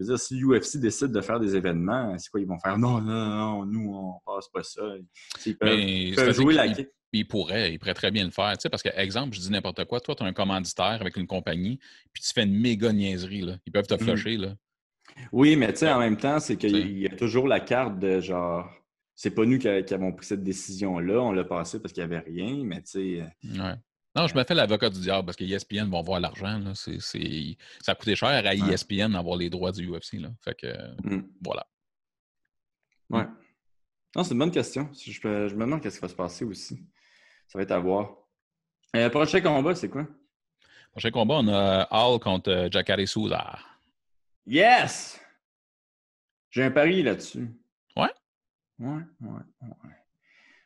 je 0.00 0.04
veux 0.06 0.16
dire, 0.16 0.18
si 0.18 0.34
l'UFC 0.34 0.78
décide 0.78 1.08
de 1.08 1.20
faire 1.20 1.38
des 1.38 1.54
événements, 1.54 2.16
c'est 2.16 2.30
quoi, 2.30 2.40
ils 2.40 2.46
vont 2.46 2.58
faire 2.58 2.78
non, 2.78 3.02
non, 3.02 3.26
non, 3.26 3.66
nous, 3.66 3.94
on 3.94 4.14
passe 4.24 4.48
pas 4.48 4.62
ça. 4.62 4.82
Ils 5.44 5.56
peuvent, 5.58 6.34
jouer 6.34 6.54
la 6.54 6.66
il, 6.66 6.88
il 7.12 7.28
pourrait, 7.28 7.74
il 7.74 7.78
pourrait 7.78 7.92
très 7.92 8.10
bien 8.10 8.24
le 8.24 8.30
faire. 8.30 8.56
Tu 8.56 8.62
sais, 8.62 8.70
parce 8.70 8.82
que, 8.82 8.88
exemple, 8.96 9.34
je 9.34 9.40
dis 9.40 9.50
n'importe 9.50 9.84
quoi, 9.84 10.00
toi, 10.00 10.14
tu 10.14 10.22
as 10.22 10.26
un 10.26 10.32
commanditaire 10.32 10.98
avec 11.02 11.18
une 11.18 11.26
compagnie, 11.26 11.78
puis 12.14 12.22
tu 12.22 12.32
fais 12.32 12.44
une 12.44 12.58
méga 12.58 12.92
niaiserie. 12.94 13.42
Là. 13.42 13.56
Ils 13.66 13.72
peuvent 13.72 13.86
te 13.86 13.94
mm. 13.94 13.98
flusher. 13.98 14.36
Là. 14.38 14.54
Oui, 15.32 15.54
mais 15.56 15.70
tu 15.72 15.80
sais, 15.80 15.92
en 15.92 15.98
même 15.98 16.16
temps, 16.16 16.40
c'est 16.40 16.56
qu'il 16.56 16.98
y 16.98 17.06
a 17.06 17.14
toujours 17.14 17.46
la 17.46 17.60
carte 17.60 17.98
de 17.98 18.20
genre. 18.20 18.70
C'est 19.14 19.32
pas 19.32 19.44
nous 19.44 19.58
qui, 19.58 19.68
avons 19.68 20.12
pris 20.12 20.24
cette 20.24 20.42
décision-là, 20.42 21.20
on 21.20 21.32
l'a 21.32 21.44
passé 21.44 21.78
parce 21.78 21.92
qu'il 21.92 22.06
n'y 22.06 22.14
avait 22.14 22.24
rien, 22.24 22.64
mais 22.64 22.80
tu 22.80 22.90
sais. 22.90 23.22
Ouais. 23.44 23.74
Non, 24.16 24.26
je 24.26 24.34
me 24.34 24.42
fais 24.42 24.54
l'avocat 24.54 24.90
du 24.90 25.00
diable 25.00 25.26
parce 25.26 25.36
que 25.36 25.44
ESPN 25.44 25.88
vont 25.88 26.02
voir 26.02 26.18
l'argent. 26.18 26.60
Ça 26.74 27.94
coûtait 27.94 28.16
cher 28.16 28.28
à 28.28 28.54
ESPN 28.54 29.12
d'avoir 29.12 29.36
les 29.36 29.50
droits 29.50 29.70
du 29.70 29.88
UFC. 29.88 30.14
Là. 30.14 30.30
Fait 30.42 30.54
que 30.54 30.66
mm. 31.04 31.28
voilà. 31.42 31.66
Ouais. 33.08 33.26
Non, 34.16 34.24
c'est 34.24 34.32
une 34.32 34.38
bonne 34.38 34.50
question. 34.50 34.90
Je, 34.92 35.12
je 35.12 35.54
me 35.54 35.60
demande 35.60 35.80
qu'est-ce 35.80 35.96
qui 35.96 36.02
va 36.02 36.08
se 36.08 36.14
passer 36.14 36.44
aussi. 36.44 36.84
Ça 37.46 37.58
va 37.58 37.62
être 37.62 37.70
à 37.70 37.78
voir. 37.78 38.16
Euh, 38.96 39.08
prochain 39.10 39.40
combat, 39.40 39.74
c'est 39.74 39.88
quoi? 39.88 40.06
Prochain 40.90 41.10
combat, 41.12 41.34
on 41.38 41.48
a 41.48 41.86
Hall 41.90 42.18
contre 42.18 42.50
euh, 42.50 42.68
Jacare 42.70 43.06
Souza. 43.06 43.58
Yes! 44.46 45.20
J'ai 46.50 46.64
un 46.64 46.72
pari 46.72 47.02
là-dessus. 47.04 47.48
Ouais? 47.96 48.12
Ouais, 48.80 49.02
ouais, 49.20 49.42
ouais. 49.62 49.99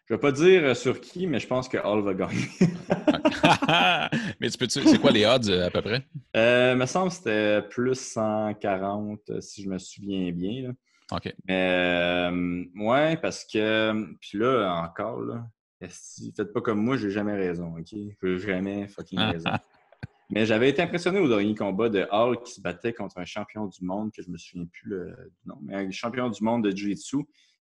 Je 0.06 0.14
vais 0.14 0.20
pas 0.20 0.32
dire 0.32 0.64
euh, 0.64 0.74
sur 0.74 1.00
qui, 1.00 1.26
mais 1.26 1.38
je 1.38 1.46
pense 1.46 1.68
que 1.68 1.78
Hall 1.78 2.02
va 2.02 2.12
gagner. 2.12 2.46
mais 4.40 4.50
tu 4.50 4.58
peux 4.58 4.68
c'est 4.68 5.00
quoi 5.00 5.10
les 5.10 5.24
odds 5.24 5.50
à 5.50 5.70
peu 5.70 5.80
près? 5.80 6.06
Euh, 6.36 6.74
me 6.74 6.84
semble 6.84 7.08
que 7.08 7.14
c'était 7.14 7.62
plus 7.62 7.98
140, 7.98 9.40
si 9.40 9.62
je 9.62 9.68
me 9.70 9.78
souviens 9.78 10.30
bien. 10.32 10.64
Là. 10.64 10.70
OK. 11.12 11.34
Mais 11.46 12.28
euh, 12.30 12.64
ouais, 12.76 13.16
parce 13.16 13.44
que 13.44 14.14
puis 14.20 14.38
là, 14.38 14.82
encore, 14.84 15.20
là, 15.22 15.46
faites 15.80 16.52
pas 16.52 16.60
comme 16.60 16.82
moi, 16.82 16.96
j'ai 16.96 17.10
jamais 17.10 17.34
raison, 17.34 17.74
OK? 17.78 17.98
J'ai 18.22 18.38
jamais 18.38 18.86
fucking 18.88 19.18
raison. 19.18 19.50
Mais 20.30 20.46
j'avais 20.46 20.70
été 20.70 20.82
impressionné 20.82 21.20
au 21.20 21.28
dernier 21.28 21.54
combat 21.54 21.88
de 21.88 22.06
Hall 22.10 22.42
qui 22.42 22.54
se 22.54 22.60
battait 22.60 22.94
contre 22.94 23.18
un 23.18 23.24
champion 23.24 23.66
du 23.66 23.84
monde, 23.84 24.10
que 24.10 24.22
je 24.22 24.30
me 24.30 24.38
souviens 24.38 24.64
plus 24.64 24.88
le, 24.88 25.06
du 25.06 25.48
nom, 25.48 25.58
mais 25.62 25.74
un 25.74 25.90
champion 25.90 26.30
du 26.30 26.42
monde 26.42 26.64
de 26.64 26.74
Jiu-Jitsu. 26.74 27.18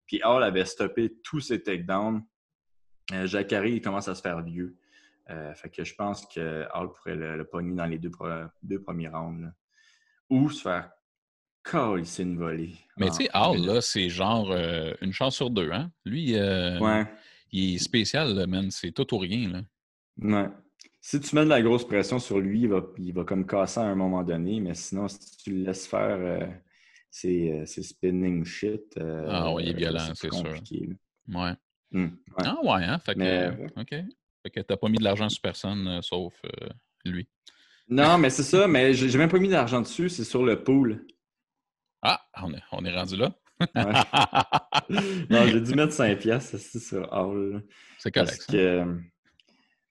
Puis 0.07 0.21
Hall 0.23 0.43
avait 0.43 0.65
stoppé 0.65 1.13
tous 1.23 1.41
ses 1.41 1.61
takedowns. 1.61 2.23
Euh, 3.11 3.27
Jacari, 3.27 3.73
il 3.73 3.81
commence 3.81 4.07
à 4.07 4.15
se 4.15 4.21
faire 4.21 4.41
vieux. 4.41 4.77
Euh, 5.29 5.53
fait 5.53 5.69
que 5.69 5.83
je 5.83 5.95
pense 5.95 6.25
que 6.25 6.65
Hall 6.73 6.91
pourrait 6.91 7.15
le, 7.15 7.43
pogner 7.45 7.75
dans 7.75 7.85
les 7.85 7.97
deux, 7.97 8.11
deux 8.61 8.81
premiers 8.81 9.09
rounds. 9.09 9.51
Ou 10.29 10.49
se 10.49 10.61
faire 10.61 10.91
c'est 12.03 12.23
une 12.23 12.37
volée. 12.37 12.75
Mais 12.97 13.07
tu 13.07 13.23
sais, 13.23 13.29
Hall, 13.33 13.65
là, 13.65 13.79
c'est 13.79 14.09
genre 14.09 14.51
euh, 14.51 14.93
une 14.99 15.13
chance 15.13 15.37
sur 15.37 15.49
deux, 15.49 15.71
hein? 15.71 15.89
Lui, 16.03 16.33
ouais. 16.33 17.05
il 17.53 17.75
est 17.75 17.77
spécial, 17.77 18.45
man. 18.47 18.69
C'est 18.69 18.91
tout 18.91 19.13
ou 19.15 19.17
rien, 19.17 19.49
là. 19.49 19.61
Ouais 20.17 20.49
si 21.03 21.19
tu 21.19 21.35
mets 21.35 21.43
de 21.43 21.49
la 21.49 21.61
grosse 21.61 21.85
pression 21.85 22.17
sur 22.17 22.39
lui, 22.39 22.61
il 22.61 22.69
va, 22.69 22.81
il 22.97 23.13
va 23.13 23.25
comme 23.25 23.45
casser 23.45 23.81
à 23.81 23.83
un 23.83 23.93
moment 23.93 24.23
donné, 24.23 24.61
mais 24.61 24.73
sinon, 24.73 25.09
si 25.09 25.35
tu 25.35 25.51
le 25.51 25.65
laisses 25.65 25.85
faire 25.85 26.17
euh, 26.17 26.47
ses, 27.11 27.65
spinning 27.65 28.45
shit. 28.45 28.97
Euh, 28.97 29.27
ah 29.29 29.53
oui, 29.53 29.63
il 29.65 29.69
est 29.71 29.73
violent, 29.73 29.99
c'est 30.15 30.31
sûr. 30.31 30.55
Ouais. 31.27 31.51
Hmm, 31.93 32.05
ouais. 32.05 32.43
Ah 32.45 32.57
ouais, 32.63 32.83
hein? 32.83 32.99
Fait 32.99 33.15
que, 33.15 33.79
OK. 33.79 33.89
Fait 34.43 34.49
que 34.49 34.59
t'as 34.59 34.77
pas 34.77 34.89
mis 34.89 34.97
de 34.97 35.03
l'argent 35.03 35.29
sur 35.29 35.41
personne, 35.41 35.87
euh, 35.87 36.01
sauf 36.01 36.33
lui. 37.05 37.27
Non, 37.87 38.17
mais 38.17 38.29
c'est 38.29 38.43
ça, 38.43 38.67
mais 38.67 38.93
j'ai 38.93 39.17
même 39.17 39.29
pas 39.29 39.39
mis 39.39 39.49
d'argent 39.49 39.81
dessus, 39.81 40.09
c'est 40.09 40.23
sur 40.23 40.43
le 40.43 40.63
pool. 40.63 41.05
Ah, 42.01 42.21
on 42.41 42.53
est, 42.53 42.63
on 42.71 42.83
est 42.85 42.93
rendu 42.93 43.15
là. 43.15 43.33
non, 45.29 45.45
j'ai 45.47 45.61
dû 45.61 45.73
mettre 45.75 45.93
5 45.93 46.19
piastres 46.19 46.57
sur 46.59 47.11
Hall. 47.13 47.63
C'est 47.99 48.11
correct. 48.11 48.29
Parce 48.29 48.45
que, 48.45 48.85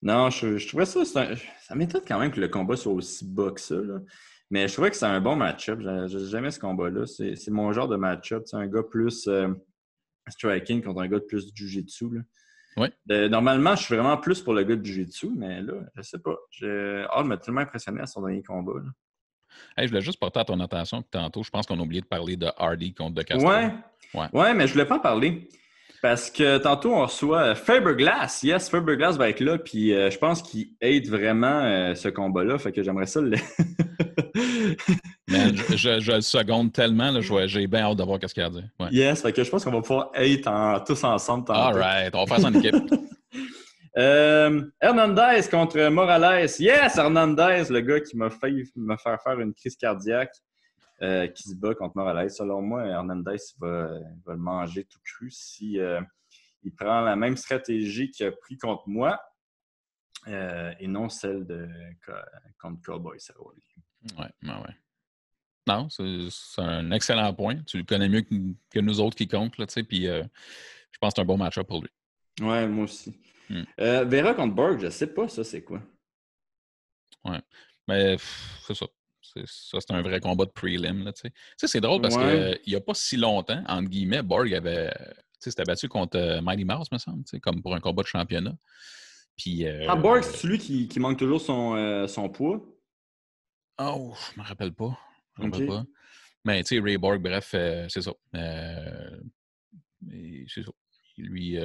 non, 0.03 0.31
je, 0.31 0.59
je 0.59 0.69
trouvais 0.69 0.85
ça. 0.85 1.05
ça 1.05 1.75
m'étonne 1.75 2.03
quand 2.07 2.19
même 2.19 2.31
que 2.31 2.41
le 2.41 2.49
combat 2.49 2.77
soit 2.77 2.93
aussi 2.93 3.25
bas 3.25 3.51
que 3.51 3.61
ça. 3.61 3.77
Mais 4.51 4.69
je 4.69 4.73
trouvais 4.75 4.91
que 4.91 4.97
c'est 4.97 5.07
un 5.07 5.21
bon 5.21 5.37
match-up. 5.37 5.81
J'aimais 5.81 6.51
ce 6.51 6.59
combat-là. 6.59 7.07
C'est 7.07 7.51
mon 7.51 7.73
genre 7.73 7.89
de 7.89 7.97
match-up. 7.97 8.43
C'est 8.47 8.57
un 8.57 8.67
gars 8.67 8.83
plus 8.83 9.27
euh, 9.29 9.49
striking 10.31 10.83
contre 10.83 11.01
un 11.01 11.09
gars 11.09 11.19
de 11.19 11.25
plus 11.25 11.53
jiu-jitsu. 11.55 12.07
Oui. 12.77 12.89
normalement, 13.29 13.77
je 13.77 13.83
suis 13.83 13.95
vraiment 13.95 14.17
plus 14.17 14.41
pour 14.41 14.55
le 14.55 14.63
gars 14.63 14.77
de 14.77 14.85
jiu-jitsu, 14.85 15.31
mais 15.37 15.61
là, 15.63 15.75
je 15.95 16.03
sais 16.03 16.19
pas. 16.19 16.37
Hall 16.63 17.27
m'a 17.27 17.37
tellement 17.37 17.61
impressionné 17.61 18.01
à 18.01 18.07
son 18.07 18.23
dernier 18.23 18.43
combat. 18.43 18.81
je 19.77 19.87
voulais 19.87 20.01
juste 20.01 20.19
porter 20.19 20.41
à 20.41 20.45
ton 20.45 20.59
attention 20.61 21.03
que 21.03 21.09
tantôt, 21.11 21.43
je 21.43 21.51
pense 21.51 21.67
qu'on 21.67 21.79
a 21.79 21.83
oublié 21.83 22.01
de 22.01 22.07
parler 22.07 22.37
de 22.37 22.49
Hardy 22.57 22.95
contre 22.95 23.15
De 23.15 23.23
Castro. 23.23 23.49
Ouais. 23.49 23.73
Ouais, 24.33 24.55
mais 24.55 24.67
je 24.67 24.73
voulais 24.73 24.87
pas 24.87 24.97
en 24.97 25.01
parler. 25.01 25.49
Parce 26.03 26.31
que 26.33 26.59
tantôt, 26.59 26.93
on 26.93 27.03
reçoit 27.03 27.55
Faberglass. 27.55 28.43
Yes, 28.43 28.69
Faberglass 28.69 29.17
va 29.17 29.29
être 29.29 29.39
là. 29.39 29.57
Puis 29.57 29.95
euh, 29.95 30.11
je 30.11 30.19
pense 30.19 30.43
qu'il 30.43 30.71
aide 30.81 31.09
vraiment 31.09 31.63
euh, 31.63 31.95
ce 31.95 32.09
combat-là. 32.09 32.59
Fait 32.59 32.73
que 32.73 32.83
j'aimerais 32.83 33.07
ça 33.07 33.21
le. 33.21 33.37
je, 35.29 36.13
le 36.13 36.21
seconde 36.21 36.73
tellement. 36.73 37.13
J'ai 37.47 37.69
bien 37.69 37.83
hâte 37.83 37.99
de 37.99 38.03
voir 38.03 38.19
ce 38.21 38.35
qu'il 38.35 38.43
a 38.43 38.47
à 38.47 38.51
dire. 38.51 38.69
Yes, 38.91 39.23
fait 39.23 39.33
que 39.33 39.45
je 39.45 39.51
pense 39.51 39.65
qu'on 39.65 39.71
va 39.71 39.81
pouvoir 39.81 40.11
être 40.15 40.85
tous 40.85 41.05
ensemble 41.05 41.45
tantôt. 41.45 41.61
All 41.61 41.77
right, 41.77 42.13
on 42.17 42.25
va 42.25 42.27
faire 42.27 42.41
ça 42.41 42.49
en 42.49 42.55
équipe. 42.55 42.75
Euh, 43.99 44.63
Hernandez 44.81 45.43
contre 45.51 45.91
Morales. 45.91 46.49
Yes, 46.59 46.97
Hernandez, 46.97 47.65
le 47.69 47.81
gars 47.81 48.01
qui 48.01 48.17
m'a 48.17 48.31
fait 48.31 48.51
me 48.75 48.97
faire 48.97 49.21
faire 49.23 49.39
une 49.39 49.53
crise 49.53 49.77
cardiaque. 49.77 50.35
Euh, 51.01 51.27
qui 51.27 51.49
se 51.49 51.55
bat 51.57 51.75
contre 51.75 51.97
Morales. 51.97 52.31
Selon 52.31 52.63
moi, 52.63 52.87
Hernandez 52.87 53.39
va, 53.59 53.89
va 54.25 54.35
le 54.35 54.39
manger 54.39 54.85
tout 54.85 55.01
cru 55.03 55.31
si 55.33 55.81
euh, 55.81 56.01
il 56.63 56.73
prend 56.73 57.01
la 57.01 57.17
même 57.17 57.37
stratégie 57.37 58.09
qu'il 58.11 58.27
a 58.27 58.31
pris 58.31 58.57
contre 58.57 58.89
moi 58.89 59.21
euh, 60.29 60.73
et 60.79 60.87
non 60.87 61.09
celle 61.09 61.45
de 61.45 61.69
contre 62.61 62.81
Cowboy 62.83 63.19
Cerrone. 63.19 63.59
Oui, 64.17 64.27
ouais. 64.45 64.77
Non, 65.67 65.89
c'est 65.89 66.29
un 66.59 66.93
excellent 66.93 67.35
point. 67.35 67.57
Tu 67.65 67.79
le 67.79 67.85
connais 67.85 68.09
mieux 68.09 68.23
que, 68.23 68.79
nous 68.79 69.01
autres 69.01 69.17
qui 69.17 69.27
comptent, 69.27 69.59
là, 69.59 69.67
puis 69.67 70.05
je 70.05 70.99
pense 71.01 71.15
que 71.15 71.17
c'est 71.17 71.23
un 71.23 71.25
bon 71.25 71.37
match-up 71.39 71.67
pour 71.67 71.83
lui. 71.83 71.91
Ouais, 72.41 72.69
moi 72.69 72.85
aussi. 72.85 73.13
Hmm. 73.51 73.65
Vera 73.77 74.35
contre 74.35 74.55
Borg, 74.55 74.79
je 74.79 74.91
sais 74.91 75.13
pas 75.13 75.27
ça, 75.27 75.43
c'est 75.43 75.65
quoi? 75.65 75.83
Ouais. 77.25 77.41
Mais 77.89 78.17
c'est 78.65 78.75
ça 78.75 78.87
ça, 79.47 79.79
c'est 79.81 79.93
un 79.93 80.03
vrai 80.03 80.21
combat 80.21 80.45
de 80.45 80.51
prelim. 80.51 81.05
Là, 81.05 81.13
c'est 81.57 81.81
drôle 81.81 82.01
parce 82.01 82.17
qu'il 82.17 82.61
n'y 82.67 82.75
a 82.75 82.81
pas 82.81 82.95
si 82.95 83.17
longtemps, 83.17 83.63
entre 83.69 83.89
guillemets, 83.89 84.23
Borg 84.23 84.53
avait 84.55 84.93
s'était 85.51 85.65
battu 85.65 85.89
contre 85.89 86.19
euh, 86.19 86.41
Mighty 86.41 86.65
Mouse, 86.65 86.91
me 86.93 86.99
semble, 86.99 87.25
comme 87.41 87.63
pour 87.63 87.75
un 87.75 87.81
combat 87.81 88.03
de 88.03 88.09
championnat. 88.09 88.55
Puis, 89.37 89.67
euh, 89.67 89.87
ah, 89.89 89.97
Borg, 89.97 90.23
c'est 90.23 90.37
celui 90.37 90.59
qui, 90.59 90.89
qui, 90.89 91.01
manque 91.01 91.19
toujours 91.19 91.41
son, 91.41 91.75
euh, 91.75 92.07
son 92.07 92.29
poids? 92.29 92.61
Oh, 93.79 94.15
je 94.35 94.41
me 94.41 94.47
rappelle 94.47 94.73
pas. 94.73 94.97
Je 95.37 95.43
me 95.43 95.51
rappelle 95.51 95.67
pas. 95.67 95.85
Mais 96.45 96.63
tu 96.63 96.77
sais, 96.77 96.83
Ray 96.83 96.99
Borg, 96.99 97.23
bref, 97.23 97.49
c'est 97.51 97.89
ça. 97.89 98.13
c'est 98.33 100.63
ça. 100.63 100.71
Lui, 101.19 101.59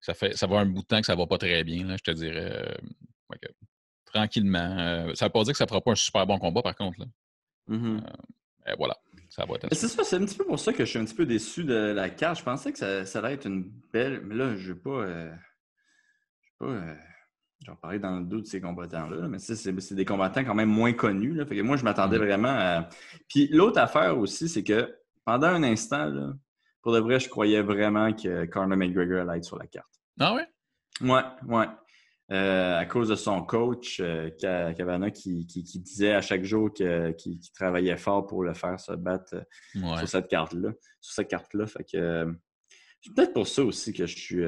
ça, 0.00 0.14
fait, 0.14 0.36
ça 0.36 0.46
va 0.46 0.58
un 0.58 0.66
bout 0.66 0.82
de 0.82 0.86
temps 0.86 1.00
que 1.00 1.06
ça 1.06 1.14
va 1.14 1.26
pas 1.26 1.38
très 1.38 1.64
bien, 1.64 1.86
là, 1.86 1.96
je 1.96 2.02
te 2.02 2.10
dirais 2.10 2.76
tranquillement. 4.16 4.76
Euh, 4.78 5.14
ça 5.14 5.26
ne 5.26 5.28
veut 5.28 5.32
pas 5.32 5.42
dire 5.44 5.52
que 5.52 5.58
ça 5.58 5.64
ne 5.64 5.68
fera 5.68 5.80
pas 5.80 5.92
un 5.92 5.96
super 5.96 6.26
bon 6.26 6.38
combat, 6.38 6.62
par 6.62 6.74
contre. 6.74 7.00
Là. 7.00 7.06
Mm-hmm. 7.68 8.00
Euh, 8.68 8.74
voilà. 8.78 8.96
Ça 9.28 9.44
va 9.44 9.56
être 9.56 9.66
C'est 9.72 9.88
ça, 9.88 10.04
c'est 10.04 10.16
un 10.16 10.24
petit 10.24 10.36
peu 10.36 10.44
pour 10.44 10.58
ça 10.58 10.72
que 10.72 10.84
je 10.84 10.90
suis 10.90 10.98
un 10.98 11.04
petit 11.04 11.14
peu 11.14 11.26
déçu 11.26 11.64
de 11.64 11.74
la 11.74 12.08
carte. 12.10 12.38
Je 12.38 12.44
pensais 12.44 12.72
que 12.72 12.78
ça, 12.78 13.04
ça 13.04 13.18
allait 13.18 13.34
être 13.34 13.46
une 13.46 13.70
belle. 13.92 14.22
Mais 14.24 14.34
là, 14.34 14.56
je 14.56 14.68
ne 14.68 14.74
vais 14.74 14.80
pas. 14.80 14.90
Euh... 14.90 15.32
Je 16.40 16.64
vais 16.64 16.72
pas. 16.72 16.78
Euh... 16.78 16.94
J'en 17.64 17.74
parlais 17.74 17.98
dans 17.98 18.18
le 18.18 18.24
dos 18.24 18.40
de 18.40 18.46
ces 18.46 18.60
combattants-là, 18.60 19.28
mais 19.28 19.38
c'est 19.38 19.94
des 19.94 20.04
combattants 20.04 20.44
quand 20.44 20.54
même 20.54 20.68
moins 20.68 20.92
connus. 20.92 21.32
Là. 21.34 21.46
Fait 21.46 21.56
que 21.56 21.62
moi, 21.62 21.76
je 21.76 21.84
m'attendais 21.84 22.16
mm-hmm. 22.16 22.26
vraiment 22.26 22.54
à. 22.56 22.88
Puis 23.28 23.48
l'autre 23.48 23.80
affaire 23.80 24.16
aussi, 24.18 24.48
c'est 24.48 24.62
que 24.62 24.94
pendant 25.24 25.48
un 25.48 25.62
instant, 25.62 26.04
là, 26.04 26.32
pour 26.82 26.92
de 26.92 27.00
vrai, 27.00 27.18
je 27.18 27.28
croyais 27.28 27.62
vraiment 27.62 28.12
que 28.12 28.44
Conor 28.46 28.76
McGregor 28.76 29.28
allait 29.28 29.38
être 29.38 29.44
sur 29.44 29.58
la 29.58 29.66
carte. 29.66 29.90
Ah 30.20 30.34
ouais? 30.34 30.46
Ouais, 31.00 31.22
ouais. 31.48 31.66
Euh, 32.32 32.76
à 32.76 32.84
cause 32.86 33.08
de 33.08 33.14
son 33.14 33.40
coach, 33.42 34.00
euh, 34.00 34.30
Cavana, 34.30 35.12
qui, 35.12 35.44
disait 35.44 36.12
à 36.12 36.20
chaque 36.20 36.42
jour 36.42 36.72
qu'il 36.72 37.40
travaillait 37.54 37.96
fort 37.96 38.26
pour 38.26 38.42
le 38.42 38.52
faire 38.52 38.80
se 38.80 38.92
battre 38.92 39.36
euh, 39.76 39.96
sur 39.98 40.08
cette 40.08 40.26
carte-là. 40.26 40.72
Sur 41.00 41.14
cette 41.14 41.28
carte-là. 41.28 41.66
Fait 41.68 41.84
que 41.84 42.34
c'est 43.00 43.14
peut-être 43.14 43.32
pour 43.32 43.46
ça 43.46 43.62
aussi 43.62 43.92
que 43.92 44.06
je 44.06 44.16
suis 44.16 44.44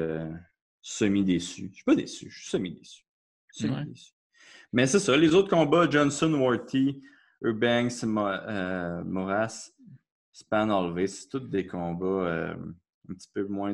semi-déçu. 0.81 1.69
Je 1.69 1.75
suis 1.75 1.85
pas 1.85 1.95
déçu, 1.95 2.29
je 2.29 2.39
suis 2.39 2.49
semi-déçu. 2.49 3.03
Mais 4.73 4.85
c'est 4.85 4.99
ça, 4.99 5.15
les 5.15 5.33
autres 5.33 5.49
combats, 5.49 5.89
Johnson, 5.89 6.33
Warty, 6.33 7.01
Urbanks, 7.41 8.03
Moras, 8.03 9.71
Span 10.33 10.69
Alves, 10.69 11.07
c'est 11.07 11.29
tous 11.29 11.39
des 11.39 11.65
combats 11.65 12.53
un 13.09 13.13
petit 13.13 13.29
peu 13.33 13.45
moins 13.45 13.73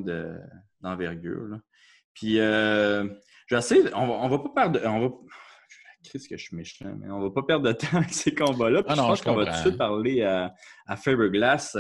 d'envergure. 0.80 1.60
Puis 2.14 2.38
J'essaie, 3.48 3.94
on 3.94 4.08
va, 4.08 4.14
on 4.14 4.30
va 4.30 4.40
pas 4.40 4.50
perdre. 4.50 4.80
On 4.86 5.00
va, 5.02 5.10
Qu'est-ce 6.12 6.30
que 6.30 6.38
je 6.38 6.44
suis 6.44 6.56
méchant, 6.56 6.96
mais 7.00 7.10
on 7.10 7.20
va 7.20 7.32
pas 7.32 7.42
perdre 7.44 7.68
de 7.68 7.74
temps 7.74 7.98
avec 7.98 8.14
ces 8.14 8.34
combats-là. 8.34 8.84
Ah 8.88 8.94
je 8.96 9.02
pense 9.02 9.22
qu'on 9.22 9.36
va 9.36 9.46
tout 9.46 9.52
de 9.52 9.58
suite 9.58 9.78
parler 9.78 10.22
à, 10.22 10.54
à 10.86 10.96
Faberglass, 10.96 11.78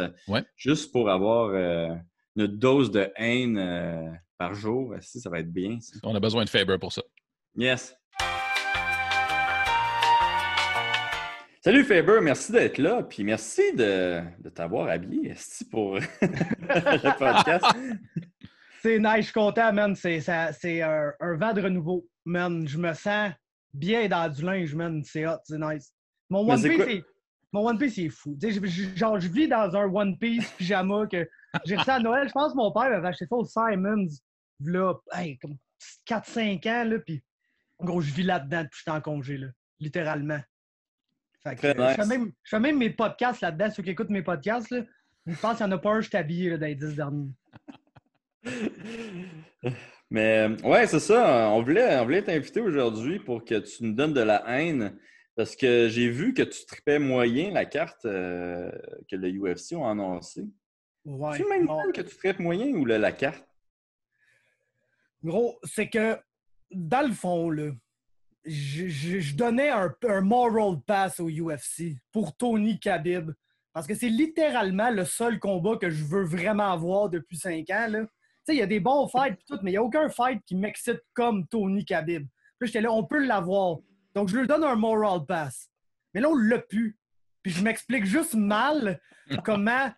juste 0.55 0.91
pour 0.91 1.09
avoir 1.09 1.49
euh, 1.53 1.93
une 2.35 2.47
dose 2.47 2.89
de 2.89 3.11
haine 3.17 3.57
euh, 3.57 4.11
par 4.37 4.55
jour. 4.55 4.95
Si 5.01 5.19
ça 5.19 5.29
va 5.29 5.39
être 5.39 5.51
bien. 5.51 5.77
On 6.03 6.15
a 6.15 6.19
besoin 6.19 6.43
de 6.43 6.49
Faber 6.49 6.77
pour 6.79 6.91
ça. 6.91 7.03
Yes. 7.55 7.95
Salut 11.63 11.83
Faber, 11.83 12.19
merci 12.21 12.51
d'être 12.51 12.77
là, 12.77 13.01
puis 13.03 13.23
merci 13.23 13.73
de, 13.73 14.21
de 14.39 14.49
t'avoir 14.49 14.87
habillé 14.87 15.33
pour 15.71 15.95
le 16.21 17.17
podcast. 17.17 17.65
C'est 18.85 18.99
nice, 18.99 19.15
je 19.15 19.21
suis 19.21 19.33
content, 19.33 19.73
man. 19.73 19.95
C'est 19.95 20.29
un, 20.29 21.11
un, 21.19 21.35
vent 21.37 21.53
de 21.53 21.61
renouveau, 21.63 22.07
man. 22.23 22.67
Je 22.67 22.77
me 22.77 22.93
sens 22.93 23.31
bien 23.73 24.07
dans 24.07 24.31
du 24.31 24.43
linge, 24.43 24.75
man. 24.75 25.03
C'est 25.03 25.25
hot, 25.25 25.39
c'est 25.43 25.57
nice. 25.57 25.91
Mon 26.29 26.47
One 26.47 26.61
Piece, 26.61 26.79
est, 26.81 27.03
mon 27.51 27.67
One 27.67 27.79
Piece, 27.79 27.97
est 27.97 28.09
fou. 28.09 28.37
genre, 28.95 29.19
je 29.19 29.27
vis 29.27 29.47
dans 29.47 29.75
un 29.75 29.85
One 29.85 30.19
Piece 30.19 30.51
pyjama 30.51 31.07
que 31.07 31.27
j'ai 31.65 31.77
reçu 31.77 31.89
à 31.89 31.99
Noël. 31.99 32.27
Je 32.27 32.33
pense 32.33 32.51
que 32.51 32.57
mon 32.57 32.71
père 32.71 32.91
m'avait 32.91 33.07
acheté 33.07 33.25
ça 33.25 33.35
au 33.35 33.43
Simons, 33.43 34.05
là, 34.59 34.93
hey, 35.13 35.39
comme 35.39 35.57
4-5 36.07 36.69
ans, 36.69 36.87
là, 36.87 36.99
puis 36.99 37.23
gros, 37.79 38.01
je 38.01 38.13
vis 38.13 38.21
là-dedans 38.21 38.61
depuis 38.61 38.69
que 38.69 38.77
je 38.77 38.81
suis 38.83 38.91
en 38.91 39.01
congé, 39.01 39.37
là, 39.39 39.47
littéralement. 39.79 40.41
Fait 41.41 41.55
que, 41.55 41.69
je, 41.69 41.73
fais 41.73 42.05
même, 42.05 42.31
je, 42.43 42.49
fais 42.51 42.59
même, 42.59 42.77
mes 42.77 42.91
podcasts 42.91 43.41
là-dedans. 43.41 43.71
Ceux 43.71 43.81
qui 43.81 43.89
écoutent 43.89 44.11
mes 44.11 44.21
podcasts, 44.21 44.69
là, 44.69 44.83
je 45.25 45.35
pense 45.39 45.57
qu'il 45.57 45.65
n'y 45.65 45.73
en 45.73 45.75
a 45.75 45.79
pas 45.79 45.89
un, 45.89 46.01
je 46.01 46.07
suis 46.07 46.17
habillé 46.17 46.55
dans 46.55 46.67
les 46.67 46.75
10 46.75 46.95
derniers. 46.95 47.31
Mais 50.11 50.47
ouais, 50.63 50.87
c'est 50.87 50.99
ça. 50.99 51.49
On 51.49 51.61
voulait, 51.63 51.97
on 51.97 52.03
voulait 52.03 52.23
t'inviter 52.23 52.61
aujourd'hui 52.61 53.19
pour 53.19 53.43
que 53.43 53.55
tu 53.59 53.83
nous 53.83 53.93
donnes 53.93 54.13
de 54.13 54.21
la 54.21 54.43
haine. 54.47 54.97
Parce 55.35 55.55
que 55.55 55.89
j'ai 55.89 56.09
vu 56.09 56.33
que 56.33 56.43
tu 56.43 56.65
tripais 56.65 56.99
moyen 56.99 57.51
la 57.51 57.65
carte 57.65 58.05
euh, 58.05 58.71
que 59.09 59.17
le 59.17 59.29
UFC 59.29 59.73
a 59.73 59.89
annoncée. 59.89 60.45
Ouais. 61.03 61.35
Tu 61.35 61.45
même 61.49 61.67
que 61.93 62.01
tu 62.01 62.15
tripes 62.15 62.39
moyen 62.39 62.67
ou 62.67 62.85
la 62.85 63.11
carte? 63.11 63.45
Gros, 65.23 65.59
c'est 65.63 65.89
que 65.89 66.17
dans 66.71 67.05
le 67.05 67.13
fond, 67.13 67.49
là, 67.49 67.71
je, 68.45 69.35
donnais 69.35 69.69
un, 69.69 69.93
un, 70.07 70.21
moral 70.21 70.79
pass 70.85 71.19
au 71.19 71.29
UFC 71.29 71.97
pour 72.11 72.37
Tony 72.37 72.79
Khabib. 72.79 73.31
Parce 73.73 73.87
que 73.87 73.95
c'est 73.95 74.09
littéralement 74.09 74.89
le 74.89 75.03
seul 75.03 75.39
combat 75.39 75.75
que 75.75 75.89
je 75.89 76.05
veux 76.05 76.23
vraiment 76.23 76.71
avoir 76.71 77.09
depuis 77.09 77.37
cinq 77.37 77.69
ans. 77.71 77.89
Tu 77.91 78.07
sais, 78.45 78.55
il 78.55 78.59
y 78.59 78.63
a 78.63 78.67
des 78.67 78.79
bons 78.79 79.07
fights 79.07 79.39
tout, 79.47 79.59
mais 79.63 79.71
il 79.71 79.73
n'y 79.73 79.77
a 79.77 79.83
aucun 79.83 80.09
fight 80.09 80.41
qui 80.45 80.55
m'excite 80.55 81.01
comme 81.13 81.47
Tony 81.47 81.85
Khabib. 81.85 82.27
Puis 82.59 82.67
j'étais 82.67 82.81
là, 82.81 82.91
on 82.91 83.03
peut 83.03 83.25
l'avoir. 83.25 83.77
Donc, 84.13 84.29
je 84.29 84.37
lui 84.37 84.47
donne 84.47 84.63
un 84.63 84.75
moral 84.75 85.25
pass. 85.25 85.69
Mais 86.13 86.21
là, 86.21 86.29
on 86.29 86.35
l'a 86.35 86.59
plus. 86.59 86.97
Puis 87.43 87.51
je 87.51 87.63
m'explique 87.63 88.05
juste 88.05 88.33
mal 88.33 88.99
comment, 89.43 89.91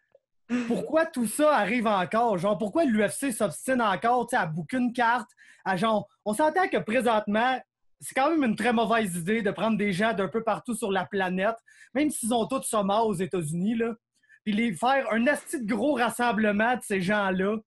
pourquoi 0.67 1.05
tout 1.05 1.27
ça 1.27 1.55
arrive 1.55 1.87
encore. 1.87 2.37
Genre, 2.37 2.57
pourquoi 2.57 2.85
l'UFC 2.85 3.31
s'obstine 3.31 3.81
encore 3.81 4.27
à 4.33 4.45
bouquer 4.45 4.77
une 4.77 4.93
carte. 4.93 5.29
À 5.63 5.75
genre, 5.75 6.07
on 6.25 6.33
s'entend 6.33 6.67
que 6.67 6.77
présentement, 6.77 7.59
c'est 7.99 8.15
quand 8.15 8.29
même 8.29 8.43
une 8.43 8.55
très 8.55 8.73
mauvaise 8.73 9.15
idée 9.15 9.41
de 9.41 9.51
prendre 9.51 9.77
des 9.77 9.91
gens 9.91 10.13
d'un 10.13 10.27
peu 10.27 10.43
partout 10.43 10.75
sur 10.75 10.91
la 10.91 11.05
planète, 11.05 11.55
même 11.93 12.09
s'ils 12.09 12.33
ont 12.33 12.45
tous 12.45 12.63
sommet 12.63 12.99
aux 13.03 13.13
États-Unis, 13.13 13.75
là, 13.75 13.93
puis 14.43 14.53
les 14.53 14.73
faire 14.73 15.11
un 15.11 15.27
asti 15.27 15.63
de 15.63 15.73
gros 15.73 15.95
rassemblement 15.95 16.75
de 16.75 16.81
ces 16.81 17.01
gens-là. 17.01 17.57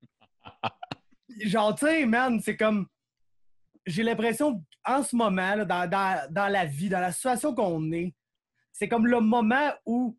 Genre, 1.41 1.75
tu 1.75 1.87
sais, 1.87 2.07
man, 2.07 2.41
c'est 2.41 2.57
comme. 2.57 2.87
J'ai 3.87 4.03
l'impression, 4.03 4.65
en 4.85 5.03
ce 5.03 5.17
moment, 5.17 5.57
dans, 5.65 6.29
la 6.31 6.65
vie, 6.67 6.89
dans 6.89 7.01
la 7.01 7.13
situation 7.13 7.55
qu'on 7.55 7.91
est, 7.93 8.15
c'est 8.73 8.89
comme 8.89 9.07
le 9.07 9.21
moment 9.21 9.73
où, 9.87 10.19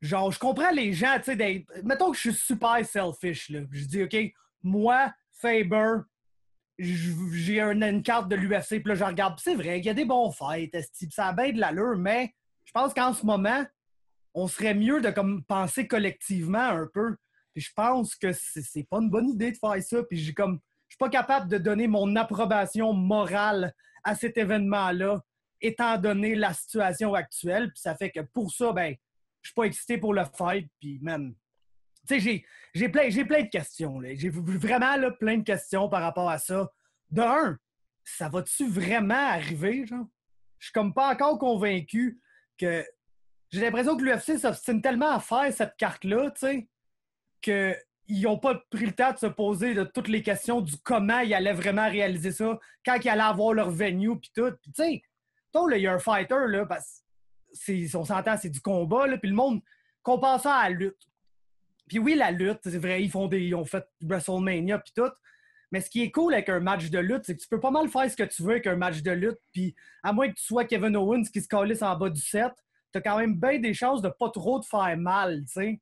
genre, 0.00 0.32
je 0.32 0.38
comprends 0.38 0.70
les 0.70 0.92
gens, 0.92 1.16
tu 1.18 1.36
sais, 1.36 1.66
mettons 1.84 2.10
que 2.10 2.16
je 2.16 2.30
suis 2.30 2.34
super 2.34 2.84
selfish, 2.84 3.50
là. 3.50 3.60
Je 3.70 3.84
dis, 3.84 4.02
OK, 4.02 4.16
moi, 4.62 5.12
Faber, 5.30 5.98
j'ai 6.78 7.60
une 7.60 8.02
carte 8.02 8.28
de 8.28 8.36
l'UFC, 8.36 8.80
puis 8.80 8.88
là, 8.88 8.94
je 8.94 9.04
regarde. 9.04 9.38
C'est 9.38 9.54
vrai, 9.54 9.78
il 9.78 9.84
y 9.84 9.88
a 9.88 9.94
des 9.94 10.04
bons 10.04 10.32
fights, 10.32 10.76
ça 11.10 11.28
a 11.28 11.32
bien 11.32 11.52
de 11.52 11.60
l'allure, 11.60 11.96
mais 11.96 12.34
je 12.64 12.72
pense 12.72 12.92
qu'en 12.92 13.12
ce 13.12 13.24
moment, 13.24 13.64
on 14.34 14.48
serait 14.48 14.74
mieux 14.74 15.00
de 15.00 15.10
comme 15.10 15.44
penser 15.44 15.86
collectivement 15.86 16.58
un 16.58 16.88
peu. 16.92 17.16
Puis 17.54 17.62
je 17.62 17.72
pense 17.72 18.16
que 18.16 18.32
c'est 18.32 18.86
pas 18.90 18.98
une 18.98 19.10
bonne 19.10 19.28
idée 19.28 19.52
de 19.52 19.56
faire 19.56 19.80
ça. 19.82 20.02
Puis 20.02 20.18
j'ai 20.18 20.34
comme, 20.34 20.60
je 20.88 20.94
suis 20.94 20.98
pas 20.98 21.08
capable 21.08 21.48
de 21.48 21.56
donner 21.56 21.86
mon 21.86 22.16
approbation 22.16 22.92
morale 22.92 23.72
à 24.02 24.14
cet 24.14 24.36
événement-là, 24.36 25.22
étant 25.60 25.96
donné 25.98 26.34
la 26.34 26.52
situation 26.52 27.14
actuelle. 27.14 27.70
Puis 27.70 27.80
ça 27.80 27.94
fait 27.94 28.10
que 28.10 28.20
pour 28.20 28.52
ça, 28.52 28.72
ben, 28.72 28.94
je 29.40 29.48
suis 29.48 29.54
pas 29.54 29.64
excité 29.64 29.98
pour 29.98 30.12
le 30.12 30.24
fight. 30.36 30.68
Puis 30.80 30.98
même, 31.00 31.34
tu 32.06 32.20
sais, 32.20 32.44
j'ai 32.74 32.88
plein, 32.88 33.08
plein 33.24 33.42
de 33.42 33.48
questions. 33.48 34.02
J'ai 34.14 34.30
vraiment 34.30 35.10
plein 35.18 35.38
de 35.38 35.44
questions 35.44 35.88
par 35.88 36.02
rapport 36.02 36.28
à 36.28 36.38
ça. 36.38 36.70
De 37.10 37.22
un, 37.22 37.58
ça 38.02 38.28
va-tu 38.28 38.68
vraiment 38.68 39.14
arriver, 39.14 39.86
genre? 39.86 40.06
Je 40.58 40.66
suis 40.66 40.72
comme 40.72 40.92
pas 40.92 41.12
encore 41.12 41.38
convaincu 41.38 42.20
que. 42.58 42.84
J'ai 43.50 43.60
l'impression 43.60 43.96
que 43.96 44.02
l'UFC 44.02 44.38
s'obstine 44.38 44.82
tellement 44.82 45.12
à 45.12 45.20
faire 45.20 45.52
cette 45.52 45.76
carte-là, 45.76 46.32
tu 46.32 46.40
sais, 46.40 46.68
qu'ils 47.44 48.22
n'ont 48.22 48.38
pas 48.38 48.62
pris 48.70 48.86
le 48.86 48.92
temps 48.92 49.12
de 49.12 49.18
se 49.18 49.26
poser 49.26 49.74
de 49.74 49.84
toutes 49.84 50.08
les 50.08 50.22
questions 50.22 50.60
du 50.60 50.74
comment 50.82 51.20
ils 51.20 51.34
allaient 51.34 51.52
vraiment 51.52 51.88
réaliser 51.88 52.32
ça, 52.32 52.58
quand 52.84 52.96
ils 53.02 53.08
allaient 53.08 53.22
avoir 53.22 53.52
leur 53.52 53.70
venue, 53.70 54.18
puis 54.18 54.30
tout. 54.34 54.50
Puis, 54.62 54.72
tu 54.72 54.82
sais, 54.82 55.02
il 55.72 55.80
y 55.80 55.86
a 55.86 55.92
un 55.92 55.98
fighter, 55.98 56.46
là, 56.48 56.66
parce 56.66 57.04
on 57.94 58.04
s'entend, 58.04 58.36
c'est 58.36 58.50
du 58.50 58.60
combat, 58.60 59.06
là, 59.06 59.18
puis 59.18 59.30
le 59.30 59.36
monde 59.36 59.60
compare 60.02 60.40
ça 60.40 60.56
à 60.56 60.70
la 60.70 60.76
lutte. 60.76 61.08
Puis 61.88 61.98
oui, 61.98 62.14
la 62.14 62.30
lutte, 62.30 62.60
c'est 62.62 62.78
vrai, 62.78 63.02
ils, 63.02 63.10
font 63.10 63.28
des, 63.28 63.40
ils 63.40 63.54
ont 63.54 63.64
fait 63.64 63.84
WrestleMania 64.00 64.78
puis 64.78 64.92
tout. 64.96 65.10
Mais 65.70 65.80
ce 65.80 65.90
qui 65.90 66.02
est 66.02 66.10
cool 66.10 66.32
avec 66.34 66.48
un 66.48 66.60
match 66.60 66.88
de 66.88 66.98
lutte, 66.98 67.24
c'est 67.24 67.36
que 67.36 67.42
tu 67.42 67.48
peux 67.48 67.60
pas 67.60 67.70
mal 67.70 67.88
faire 67.88 68.10
ce 68.10 68.16
que 68.16 68.22
tu 68.22 68.42
veux 68.42 68.52
avec 68.52 68.66
un 68.66 68.76
match 68.76 69.02
de 69.02 69.10
lutte. 69.10 69.38
Puis 69.52 69.74
à 70.02 70.12
moins 70.12 70.28
que 70.28 70.34
tu 70.34 70.44
sois 70.44 70.64
Kevin 70.64 70.96
Owens 70.96 71.24
qui 71.32 71.40
se 71.40 71.48
calisse 71.48 71.82
en 71.82 71.96
bas 71.96 72.10
du 72.10 72.20
set, 72.20 72.52
t'as 72.92 73.00
quand 73.00 73.18
même 73.18 73.38
bien 73.38 73.58
des 73.58 73.74
chances 73.74 74.00
de 74.00 74.08
pas 74.08 74.30
trop 74.30 74.60
te 74.60 74.66
faire 74.66 74.96
mal, 74.96 75.44
tu 75.46 75.52
sais. 75.52 75.80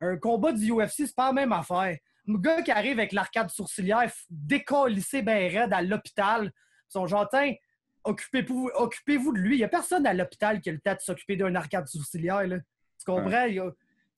Un 0.00 0.16
combat 0.16 0.52
du 0.52 0.72
UFC, 0.72 1.06
c'est 1.06 1.14
pas 1.14 1.28
la 1.28 1.32
même 1.32 1.52
affaire. 1.52 1.96
Un 2.28 2.34
gars 2.34 2.62
qui 2.62 2.70
arrive 2.70 2.98
avec 2.98 3.12
l'arcade 3.12 3.50
sourcilière 3.50 4.10
décollissé 4.28 5.22
ben 5.22 5.50
raide 5.50 5.72
à 5.72 5.82
l'hôpital, 5.82 6.52
son 6.88 7.06
genre, 7.06 7.28
occupez-vous 8.04 8.70
occupez 8.74 9.18
de 9.18 9.38
lui. 9.38 9.56
Il 9.56 9.60
y 9.60 9.64
a 9.64 9.68
personne 9.68 10.06
à 10.06 10.14
l'hôpital 10.14 10.60
qui 10.60 10.70
a 10.70 10.72
le 10.72 10.80
temps 10.80 10.94
de 10.94 11.00
s'occuper 11.00 11.36
d'un 11.36 11.54
arcade 11.54 11.86
sourcilière, 11.86 12.46
là. 12.46 12.58
Tu 12.98 13.04
comprends? 13.04 13.44
il 13.44 13.54
y 13.54 13.60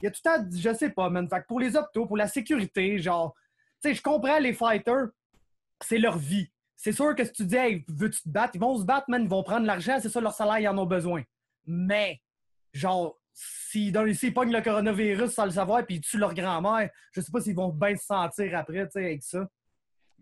a 0.07 0.11
tout 0.11 0.20
le 0.24 0.31
temps, 0.31 0.49
je 0.57 0.74
sais 0.74 0.91
pas, 0.91 1.11
man. 1.11 1.29
Fait 1.29 1.45
pour 1.47 1.61
les 1.61 1.76
optos, 1.76 2.07
pour 2.07 2.16
la 2.16 2.29
sécurité, 2.29 2.99
genre, 2.99 3.35
tu 3.83 3.89
sais, 3.89 3.95
je 3.95 4.03
comprends 4.03 4.39
les 4.39 4.53
fighters, 4.53 5.09
c'est 5.81 5.99
leur 5.99 6.18
vie. 6.18 6.51
C'est 6.76 6.93
sûr 6.93 7.14
que 7.16 7.24
si 7.24 7.33
tu 7.33 7.45
dis, 7.45 7.57
hey, 7.57 7.85
veux-tu 7.89 8.22
te 8.22 8.29
battre, 8.29 8.53
ils 8.55 8.61
vont 8.61 8.79
se 8.79 8.85
battre, 8.85 9.11
man, 9.11 9.22
ils 9.22 9.29
vont 9.29 9.43
prendre 9.43 9.66
l'argent, 9.66 9.99
c'est 10.01 10.09
ça, 10.09 10.20
leur 10.20 10.33
salaire, 10.33 10.61
ils 10.61 10.68
en 10.68 10.79
ont 10.79 10.87
besoin. 10.87 11.22
Mais, 11.66 12.20
genre, 12.72 13.17
s'ils 13.70 14.34
pognent 14.34 14.53
le 14.53 14.61
coronavirus 14.61 15.30
sans 15.30 15.45
le 15.45 15.51
savoir 15.51 15.84
puis 15.86 15.97
ils 15.97 16.01
tuent 16.01 16.18
leur 16.18 16.34
grand-mère, 16.34 16.91
je 17.12 17.20
sais 17.20 17.30
pas 17.30 17.41
s'ils 17.41 17.55
vont 17.55 17.68
bien 17.68 17.97
se 17.97 18.05
sentir 18.05 18.57
après, 18.57 18.86
tu 18.86 18.93
sais, 18.93 19.05
avec 19.05 19.22
ça. 19.22 19.49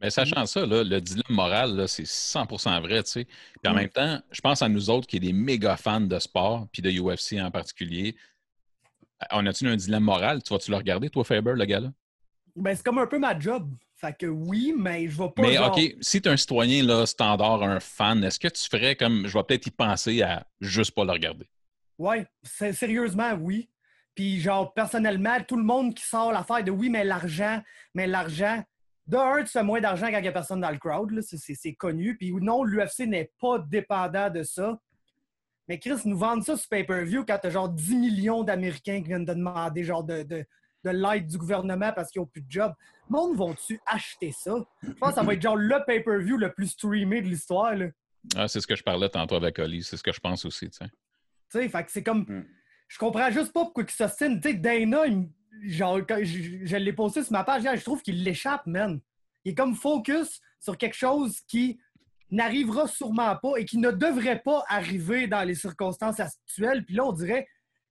Mais 0.00 0.10
sachant 0.10 0.44
ça, 0.44 0.66
le 0.66 1.00
dilemme 1.00 1.24
moral, 1.30 1.88
c'est 1.88 2.04
100% 2.04 2.82
vrai, 2.82 3.02
tu 3.02 3.10
sais. 3.10 3.24
Puis 3.24 3.70
en 3.70 3.72
mm. 3.72 3.76
même 3.76 3.88
temps, 3.88 4.20
je 4.30 4.40
pense 4.40 4.60
à 4.60 4.68
nous 4.68 4.90
autres 4.90 5.06
qui 5.06 5.16
est 5.16 5.20
des 5.20 5.32
méga 5.32 5.76
fans 5.76 6.00
de 6.00 6.18
sport, 6.18 6.66
puis 6.70 6.82
de 6.82 6.90
UFC 6.90 7.40
en 7.40 7.50
particulier. 7.50 8.14
On 9.30 9.46
a-tu 9.46 9.66
un 9.66 9.76
dilemme 9.76 10.04
moral? 10.04 10.42
Tu 10.42 10.52
vas-tu 10.52 10.70
le 10.70 10.76
regarder, 10.76 11.08
toi, 11.08 11.24
Faber, 11.24 11.54
le 11.56 11.64
gars-là? 11.64 11.90
Ben, 12.54 12.74
c'est 12.76 12.84
comme 12.84 12.98
un 12.98 13.06
peu 13.06 13.18
ma 13.18 13.38
job. 13.38 13.70
Fait 13.96 14.14
que 14.14 14.26
oui, 14.26 14.74
mais 14.76 15.08
je 15.08 15.16
vais 15.16 15.30
pas. 15.30 15.42
Mais 15.42 15.58
OK, 15.58 15.80
si 16.02 16.20
tu 16.20 16.28
es 16.28 16.32
un 16.32 16.36
citoyen 16.36 16.84
là, 16.84 17.06
standard, 17.06 17.62
un 17.62 17.80
fan, 17.80 18.22
est-ce 18.22 18.38
que 18.38 18.48
tu 18.48 18.68
ferais 18.68 18.94
comme. 18.94 19.26
Je 19.26 19.32
vais 19.32 19.44
peut-être 19.44 19.66
y 19.66 19.70
penser 19.70 20.20
à 20.20 20.46
juste 20.60 20.94
pas 20.94 21.04
le 21.04 21.12
regarder? 21.12 21.46
Ouais, 21.98 22.26
sérieusement, 22.42 23.32
oui. 23.34 23.70
Puis, 24.14 24.40
genre, 24.40 24.72
personnellement, 24.72 25.38
tout 25.46 25.56
le 25.56 25.62
monde 25.62 25.94
qui 25.94 26.04
sort 26.04 26.32
l'affaire 26.32 26.64
de 26.64 26.70
oui, 26.70 26.88
mais 26.88 27.04
l'argent, 27.04 27.62
mais 27.94 28.06
l'argent. 28.06 28.62
De 29.06 29.16
un, 29.16 29.44
tu 29.44 29.50
fais 29.50 29.62
moins 29.62 29.80
d'argent 29.80 30.08
quand 30.08 30.18
il 30.18 30.22
n'y 30.22 30.28
a 30.28 30.32
personne 30.32 30.60
dans 30.60 30.70
le 30.70 30.78
crowd, 30.78 31.20
c'est 31.20 31.74
connu. 31.74 32.16
Puis 32.16 32.32
non, 32.32 32.64
l'UFC 32.64 33.00
n'est 33.06 33.30
pas 33.40 33.58
dépendant 33.58 34.30
de 34.30 34.42
ça. 34.42 34.80
Mais 35.68 35.78
Chris, 35.78 36.00
nous 36.06 36.18
vendre 36.18 36.44
ça 36.44 36.56
sur 36.56 36.68
pay-per-view 36.68 37.24
quand 37.24 37.38
t'as 37.40 37.50
genre 37.50 37.68
10 37.68 37.94
millions 37.96 38.42
d'Américains 38.42 39.00
qui 39.02 39.08
viennent 39.08 39.24
de 39.24 39.34
demander 39.34 39.84
genre 39.84 40.02
de, 40.02 40.22
de, 40.22 40.44
de 40.84 40.90
l'aide 40.90 41.26
du 41.26 41.38
gouvernement 41.38 41.92
parce 41.92 42.10
qu'ils 42.10 42.20
n'ont 42.20 42.26
plus 42.26 42.42
de 42.42 42.50
job. 42.50 42.72
Monde 43.08 43.36
vont-tu 43.36 43.80
acheter 43.86 44.32
ça? 44.32 44.54
Je 44.82 44.92
pense 44.92 45.10
que 45.10 45.14
ça 45.16 45.22
va 45.22 45.34
être 45.34 45.42
genre 45.42 45.56
le 45.56 45.84
pay-per-view 45.86 46.36
le 46.36 46.52
plus 46.52 46.68
streamé 46.68 47.20
de 47.20 47.28
l'histoire. 47.28 47.74
Ah, 48.34 48.48
c'est 48.48 48.60
ce 48.60 48.66
que 48.66 48.76
je 48.76 48.82
parlais 48.82 49.08
tantôt 49.08 49.36
avec 49.36 49.58
Oli. 49.58 49.82
C'est 49.82 49.96
ce 49.96 50.02
que 50.02 50.12
je 50.12 50.20
pense 50.20 50.44
aussi, 50.44 50.70
tu 50.70 50.84
sais. 51.50 51.58
Tu 51.58 51.64
sais, 51.64 51.68
fait 51.68 51.84
que 51.84 51.90
c'est 51.90 52.02
comme... 52.02 52.22
Hmm. 52.22 52.44
Je 52.88 52.98
comprends 52.98 53.30
juste 53.30 53.52
pas 53.52 53.64
pourquoi 53.64 53.84
il 53.84 53.90
s'ostine. 53.90 54.40
Tu 54.40 54.50
sais, 54.50 54.54
Dana, 54.54 55.02
genre, 55.64 56.00
je, 56.08 56.64
je 56.64 56.76
l'ai 56.76 56.92
posté 56.92 57.22
sur 57.22 57.32
ma 57.32 57.42
page 57.42 57.62
je 57.62 57.82
trouve 57.82 58.00
qu'il 58.00 58.22
l'échappe, 58.22 58.66
man. 58.66 59.00
Il 59.44 59.52
est 59.52 59.54
comme 59.54 59.74
focus 59.74 60.40
sur 60.60 60.76
quelque 60.78 60.96
chose 60.96 61.40
qui 61.48 61.78
n'arrivera 62.30 62.88
sûrement 62.88 63.36
pas 63.36 63.56
et 63.56 63.64
qui 63.64 63.78
ne 63.78 63.90
devrait 63.90 64.40
pas 64.40 64.64
arriver 64.68 65.26
dans 65.26 65.42
les 65.42 65.54
circonstances 65.54 66.20
actuelles. 66.20 66.84
Puis 66.84 66.94
là, 66.96 67.04
on 67.06 67.12
dirait, 67.12 67.46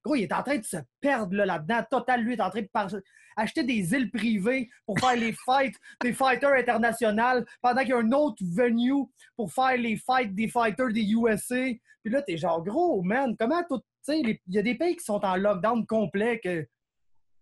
gros, 0.05 0.15
il 0.15 0.23
est 0.23 0.33
en 0.33 0.43
train 0.43 0.57
de 0.57 0.63
se 0.63 0.77
perdre 1.01 1.35
là-dedans. 1.35 1.83
Total, 1.89 2.21
lui, 2.21 2.33
est 2.33 2.41
en 2.41 2.49
train 2.49 2.61
de 2.61 3.03
acheter 3.35 3.63
des 3.63 3.93
îles 3.93 4.09
privées 4.11 4.69
pour 4.85 4.97
faire 4.99 5.15
les 5.15 5.33
fights 5.33 5.75
des 6.01 6.13
fighters 6.13 6.53
internationaux 6.53 7.43
pendant 7.61 7.81
qu'il 7.81 7.89
y 7.89 7.93
a 7.93 7.97
un 7.97 8.11
autre 8.11 8.41
venue 8.41 9.05
pour 9.35 9.51
faire 9.51 9.77
les 9.77 9.97
fights 9.97 10.33
des 10.33 10.47
fighters 10.47 10.93
des 10.93 11.03
USA. 11.03 11.65
Puis 12.03 12.13
là, 12.13 12.21
t'es 12.21 12.37
genre, 12.37 12.63
gros, 12.63 13.01
man, 13.01 13.35
comment 13.37 13.63
tout. 13.67 13.79
Tu 13.79 14.13
sais, 14.13 14.19
il 14.21 14.39
y 14.47 14.59
a 14.59 14.61
des 14.61 14.75
pays 14.75 14.95
qui 14.95 15.03
sont 15.03 15.23
en 15.25 15.35
lockdown 15.35 15.85
complet 15.85 16.39
que. 16.39 16.67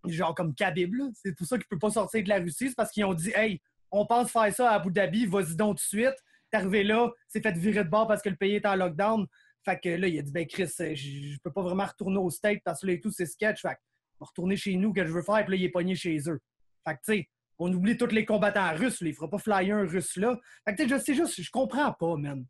Genre 0.06 0.36
comme 0.36 0.54
Khabib, 0.54 0.94
c'est 1.14 1.34
tout 1.34 1.46
ça 1.46 1.58
qui 1.58 1.64
peut 1.70 1.80
pas 1.80 1.90
sortir 1.90 2.22
de 2.24 2.28
la 2.28 2.40
Russie. 2.40 2.68
C'est 2.68 2.76
parce 2.76 2.92
qu'ils 2.92 3.06
ont 3.06 3.14
dit, 3.14 3.32
hey, 3.36 3.62
on 3.90 4.06
pense 4.06 4.30
faire 4.30 4.54
ça 4.54 4.72
à 4.72 4.76
Abu 4.76 4.92
Dhabi, 4.92 5.26
vas-y 5.28 5.56
donc 5.56 5.78
tout 5.78 5.84
de 5.98 6.02
suite 6.02 6.16
arrivé 6.54 6.84
là, 6.84 7.10
s'est 7.28 7.42
fait 7.42 7.52
virer 7.58 7.84
de 7.84 7.90
bord 7.90 8.08
parce 8.08 8.22
que 8.22 8.30
le 8.30 8.36
pays 8.36 8.56
est 8.56 8.66
en 8.66 8.76
lockdown. 8.76 9.26
Fait 9.64 9.80
que 9.80 9.90
là, 9.90 10.08
il 10.08 10.20
a 10.20 10.22
dit, 10.22 10.32
ben 10.32 10.46
Chris, 10.46 10.70
euh, 10.82 10.94
je 10.96 11.38
peux 11.42 11.52
pas 11.52 11.62
vraiment 11.62 11.86
retourner 11.86 12.18
au 12.18 12.30
State 12.30 12.60
parce 12.66 12.82
que 12.82 12.88
là 12.88 12.94
et 12.94 13.00
tout, 13.00 13.12
c'est 13.12 13.26
sketch. 13.26 13.62
Fait 13.62 13.76
que, 13.76 13.80
va 14.20 14.26
retourner 14.26 14.56
chez 14.56 14.76
nous 14.76 14.94
que 14.94 15.06
je 15.06 15.12
veux 15.12 15.22
faire, 15.22 15.46
puis 15.46 15.52
là, 15.52 15.56
il 15.56 15.64
est 15.64 15.70
pogné 15.70 15.96
chez 15.96 16.18
eux. 16.28 16.40
Fait 16.86 16.96
que, 16.96 17.00
tu 17.06 17.14
sais, 17.14 17.30
on 17.60 17.72
oublie 17.72 17.98
tous 17.98 18.08
les 18.08 18.26
combattants 18.26 18.76
russes, 18.76 19.02
là, 19.02 19.08
il 19.08 19.16
fera 19.16 19.30
pas 19.30 19.38
flyer 19.38 19.78
un 19.78 19.88
russe 19.88 20.18
là. 20.18 20.38
Fait 20.66 20.76
que, 20.76 20.84
tu 20.84 20.90
sais, 20.90 20.96
je 20.96 21.04
sais 21.04 21.14
juste, 21.14 21.42
je 21.42 21.52
comprends 21.52 21.94
pas, 21.94 22.16
man. 22.18 22.46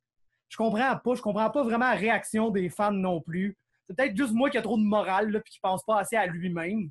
Je 0.50 0.58
comprends 0.58 0.98
pas. 0.98 1.16
Je 1.16 1.22
comprends 1.22 1.50
pas 1.50 1.64
vraiment 1.64 1.90
la 1.90 1.96
réaction 1.96 2.52
des 2.52 2.70
fans 2.70 2.92
non 2.92 3.22
plus. 3.22 3.58
C'est 3.88 3.96
peut-être 3.96 4.16
juste 4.16 4.34
moi 4.34 4.50
qui 4.52 4.58
a 4.58 4.62
trop 4.62 4.78
de 4.78 4.84
morale 4.84 5.36
et 5.36 5.50
qui 5.50 5.60
pense 5.60 5.84
pas 5.84 6.00
assez 6.00 6.16
à 6.16 6.28
lui-même. 6.28 6.90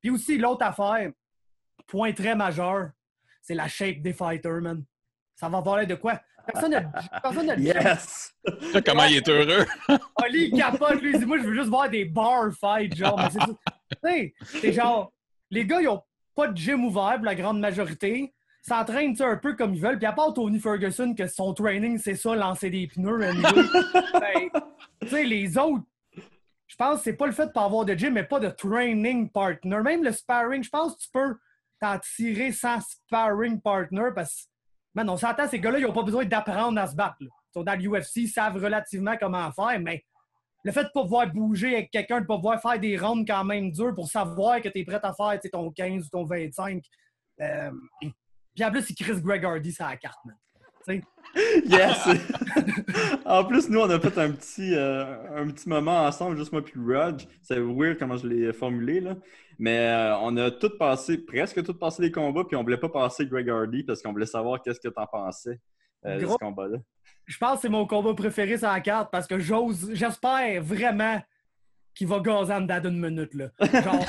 Puis 0.00 0.10
aussi, 0.10 0.38
l'autre 0.38 0.64
affaire, 0.64 1.12
point 1.86 2.12
très 2.12 2.34
majeur, 2.34 2.90
c'est 3.42 3.54
la 3.54 3.68
shape 3.68 4.00
des 4.00 4.14
fighters, 4.14 4.62
man. 4.62 4.84
Ça 5.34 5.48
va 5.48 5.60
parler 5.60 5.86
de 5.86 5.94
quoi? 5.94 6.20
Personne 6.46 7.46
n'a 7.46 7.56
Yes! 7.56 8.34
comment 8.84 9.04
il 9.04 9.16
est 9.16 9.28
heureux! 9.28 9.64
Oli, 10.22 10.50
il 10.52 10.58
capote, 10.58 11.00
lui, 11.00 11.12
il 11.14 11.18
dit 11.18 11.26
Moi, 11.26 11.38
je 11.38 11.44
veux 11.44 11.54
juste 11.54 11.68
voir 11.68 11.88
des 11.88 12.04
bar 12.04 12.50
fights, 12.52 12.96
genre. 12.96 13.20
Mais 14.02 14.34
c'est 14.44 14.72
genre, 14.72 15.12
les 15.50 15.64
gars, 15.64 15.80
ils 15.80 15.88
ont 15.88 16.02
pas 16.34 16.48
de 16.48 16.56
gym 16.56 16.84
ouvert 16.84 17.14
pour 17.16 17.24
la 17.24 17.34
grande 17.34 17.60
majorité. 17.60 18.32
S'entraînent 18.62 19.14
un 19.20 19.36
peu 19.36 19.54
comme 19.54 19.74
ils 19.74 19.80
veulent? 19.80 19.98
Puis 19.98 20.06
à 20.06 20.12
part 20.12 20.32
Tony 20.32 20.58
Ferguson, 20.58 21.14
que 21.14 21.26
son 21.26 21.52
training, 21.52 21.98
c'est 21.98 22.14
ça, 22.14 22.34
lancer 22.34 22.70
des 22.70 22.86
pneus. 22.86 23.18
ben, 24.14 24.62
tu 25.02 25.08
sais, 25.08 25.24
les 25.24 25.58
autres, 25.58 25.84
je 26.66 26.76
pense 26.76 26.98
que 26.98 27.04
c'est 27.04 27.16
pas 27.16 27.26
le 27.26 27.32
fait 27.32 27.46
de 27.46 27.52
pas 27.52 27.64
avoir 27.64 27.84
de 27.84 27.94
gym, 27.94 28.14
mais 28.14 28.24
pas 28.24 28.40
de 28.40 28.48
training 28.48 29.30
partner. 29.30 29.80
Même 29.82 30.02
le 30.02 30.12
sparring, 30.12 30.64
je 30.64 30.70
pense 30.70 30.94
que 30.96 31.02
tu 31.02 31.08
peux 31.12 31.36
t'en 31.80 31.98
tirer 31.98 32.52
sans 32.52 32.80
sparring 32.80 33.60
partner 33.60 34.08
parce 34.14 34.34
que, 34.34 34.48
man, 34.94 35.08
on 35.10 35.16
s'entend, 35.16 35.48
ces 35.48 35.60
gars-là, 35.60 35.78
ils 35.78 35.84
n'ont 35.84 35.92
pas 35.92 36.02
besoin 36.02 36.24
d'apprendre 36.24 36.80
à 36.80 36.86
se 36.86 36.94
battre. 36.94 37.16
Ils 37.20 37.28
sont 37.52 37.62
dans 37.62 37.78
l'UFC, 37.78 38.16
ils 38.16 38.28
savent 38.28 38.56
relativement 38.56 39.16
comment 39.18 39.50
faire, 39.52 39.78
mais 39.80 40.04
le 40.64 40.72
fait 40.72 40.82
de 40.82 40.88
ne 40.88 40.92
pas 40.92 41.02
pouvoir 41.02 41.30
bouger 41.30 41.74
avec 41.74 41.90
quelqu'un, 41.90 42.16
de 42.16 42.22
ne 42.22 42.26
pas 42.26 42.36
pouvoir 42.36 42.60
faire 42.60 42.78
des 42.78 42.96
rounds 42.96 43.24
quand 43.26 43.44
même 43.44 43.70
durs 43.70 43.94
pour 43.94 44.08
savoir 44.08 44.62
que 44.62 44.68
tu 44.68 44.78
es 44.78 44.84
prêt 44.84 45.00
à 45.02 45.12
faire 45.12 45.38
ton 45.52 45.70
15 45.70 46.06
ou 46.06 46.08
ton 46.08 46.24
25. 46.24 46.82
Euh, 47.40 47.70
puis 48.54 48.64
en 48.64 48.70
plus, 48.70 48.82
c'est 48.82 48.94
Chris 48.94 49.20
Greg 49.20 49.44
Hardy, 49.44 49.72
ça 49.72 49.90
la 49.90 49.96
carte, 49.96 50.24
man. 50.24 50.36
Yes! 51.64 52.08
en 53.24 53.44
plus, 53.44 53.68
nous, 53.68 53.80
on 53.80 53.90
a 53.90 53.98
fait 53.98 54.18
un 54.18 54.30
petit, 54.30 54.74
euh, 54.74 55.42
un 55.42 55.48
petit 55.48 55.68
moment 55.68 56.04
ensemble, 56.04 56.36
juste 56.36 56.52
moi 56.52 56.64
puis 56.64 56.74
Rog. 56.78 57.22
C'est 57.42 57.58
weird 57.58 57.98
comment 57.98 58.16
je 58.16 58.26
l'ai 58.26 58.52
formulé, 58.52 59.00
là. 59.00 59.16
Mais 59.58 59.78
euh, 59.78 60.16
on 60.18 60.36
a 60.36 60.50
tout 60.50 60.70
passé, 60.78 61.18
presque 61.18 61.62
tout 61.64 61.74
passé 61.74 62.02
les 62.02 62.12
combats, 62.12 62.44
puis 62.44 62.56
on 62.56 62.62
voulait 62.62 62.76
pas 62.76 62.88
passer 62.88 63.26
Greg 63.26 63.48
Hardy 63.48 63.84
parce 63.84 64.02
qu'on 64.02 64.12
voulait 64.12 64.26
savoir 64.26 64.60
qu'est-ce 64.62 64.80
que 64.80 64.88
tu 64.88 65.00
en 65.00 65.06
pensais 65.06 65.60
euh, 66.06 66.20
de 66.20 66.26
ce 66.26 66.36
combat-là. 66.36 66.78
Je 67.26 67.38
pense 67.38 67.56
que 67.56 67.62
c'est 67.62 67.68
mon 67.68 67.86
combat 67.86 68.14
préféré 68.14 68.58
sur 68.58 68.68
la 68.68 68.80
carte 68.80 69.10
parce 69.10 69.26
que 69.26 69.38
j'ose, 69.38 69.90
j'espère 69.92 70.62
vraiment 70.62 71.20
qu'il 71.94 72.08
va 72.08 72.20
gazer 72.20 72.52
en 72.52 72.60
dedans 72.60 72.80
d'une 72.80 73.00
minute, 73.00 73.34
là. 73.34 73.48
Genre... 73.60 74.06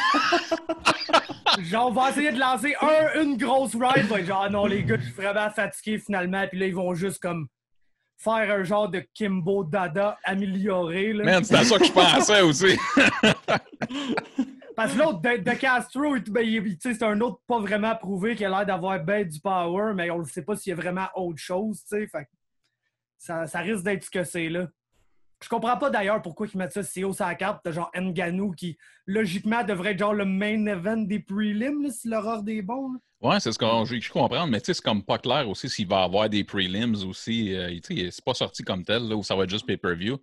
genre, 1.63 1.87
on 1.87 1.91
va 1.91 2.09
essayer 2.09 2.31
de 2.31 2.39
lancer 2.39 2.75
un, 2.81 3.21
une 3.21 3.37
grosse 3.37 3.75
ride. 3.75 4.25
genre, 4.25 4.49
non, 4.49 4.65
les 4.65 4.83
gars, 4.83 4.97
je 4.97 5.03
suis 5.03 5.13
vraiment 5.13 5.49
fatigué 5.49 5.99
finalement. 5.99 6.47
Puis 6.47 6.59
là, 6.59 6.67
ils 6.67 6.75
vont 6.75 6.93
juste 6.93 7.21
comme 7.21 7.47
faire 8.17 8.51
un 8.51 8.63
genre 8.63 8.89
de 8.89 9.05
Kimbo 9.13 9.63
Dada 9.63 10.17
amélioré. 10.23 11.13
Là. 11.13 11.23
Man, 11.23 11.43
c'est 11.43 11.55
à 11.55 11.63
ça 11.63 11.77
que 11.77 11.85
je 11.85 11.91
pensais 11.91 12.41
aussi. 12.41 12.77
Parce 14.75 14.93
que 14.93 14.99
l'autre, 14.99 15.21
de, 15.21 15.57
Castro, 15.57 16.15
ben, 16.29 16.77
c'est 16.81 17.03
un 17.03 17.21
autre 17.21 17.39
pas 17.47 17.59
vraiment 17.59 17.95
prouvé 17.95 18.35
qui 18.35 18.43
a 18.43 18.49
l'air 18.49 18.65
d'avoir 18.65 18.99
ben 18.99 19.25
du 19.25 19.39
power, 19.39 19.93
mais 19.95 20.09
on 20.11 20.19
ne 20.19 20.25
sait 20.25 20.41
pas 20.41 20.57
s'il 20.57 20.71
y 20.71 20.73
a 20.73 20.75
vraiment 20.75 21.07
autre 21.15 21.39
chose. 21.39 21.81
Fait, 21.87 22.09
ça, 23.17 23.47
ça 23.47 23.59
risque 23.59 23.83
d'être 23.83 24.03
ce 24.03 24.09
que 24.09 24.23
c'est 24.25 24.49
là. 24.49 24.67
Je 25.43 25.49
comprends 25.49 25.77
pas 25.77 25.89
d'ailleurs 25.89 26.21
pourquoi 26.21 26.47
ils 26.51 26.57
mettent 26.57 26.73
ça 26.73 26.83
si 26.83 27.03
haut 27.03 27.13
sur 27.13 27.25
la 27.25 27.35
carte. 27.35 27.69
genre 27.71 27.91
Nganou 27.95 28.51
qui, 28.51 28.77
logiquement, 29.05 29.63
devrait 29.63 29.91
être 29.91 29.99
genre 29.99 30.13
le 30.13 30.25
main 30.25 30.65
event 30.65 30.97
des 30.97 31.19
prelims, 31.19 31.89
si 31.91 32.07
l'horreur 32.07 32.41
des 32.41 32.61
bons. 32.61 32.93
Ouais, 33.21 33.39
c'est 33.39 33.51
ce 33.51 33.57
que 33.57 33.65
je 33.65 34.11
comprends, 34.11 34.47
mais 34.47 34.59
tu 34.59 34.67
sais, 34.67 34.73
c'est 34.75 34.83
comme 34.83 35.03
pas 35.03 35.17
clair 35.17 35.49
aussi 35.49 35.69
s'il 35.69 35.87
va 35.87 36.03
avoir 36.03 36.29
des 36.29 36.43
prelims 36.43 36.95
aussi. 37.07 37.55
Euh, 37.55 37.75
sais, 37.83 38.09
c'est 38.11 38.23
pas 38.23 38.33
sorti 38.33 38.63
comme 38.63 38.83
tel, 38.83 39.07
là, 39.07 39.15
ou 39.15 39.23
ça 39.23 39.35
va 39.35 39.43
être 39.43 39.49
juste 39.49 39.65
pay-per-view. 39.65 40.19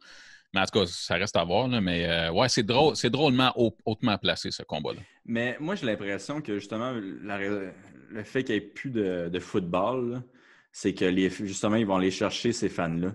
Mais 0.55 0.61
en 0.61 0.65
tout 0.67 0.81
cas, 0.81 0.87
ça 0.87 1.15
reste 1.15 1.37
à 1.37 1.45
voir. 1.45 1.69
Là, 1.69 1.81
mais 1.81 2.09
euh, 2.09 2.31
ouais, 2.31 2.49
c'est 2.49 2.63
drôle, 2.63 2.95
c'est 2.95 3.11
drôlement 3.11 3.53
hautement 3.87 4.19
placé, 4.19 4.51
ce 4.51 4.63
combat-là. 4.63 5.01
Mais 5.25 5.57
moi, 5.61 5.75
j'ai 5.75 5.87
l'impression 5.87 6.41
que 6.41 6.59
justement, 6.59 6.93
le 6.93 8.23
fait 8.25 8.45
qu'il 8.45 8.57
n'y 8.57 8.63
ait 8.63 8.67
plus 8.67 8.91
de, 8.91 9.39
football, 9.41 10.23
c'est 10.71 10.95
que 10.95 11.07
les, 11.07 11.31
justement, 11.31 11.77
ils 11.77 11.87
vont 11.87 11.97
aller 11.97 12.11
chercher 12.11 12.53
ces 12.53 12.69
fans-là. 12.69 13.15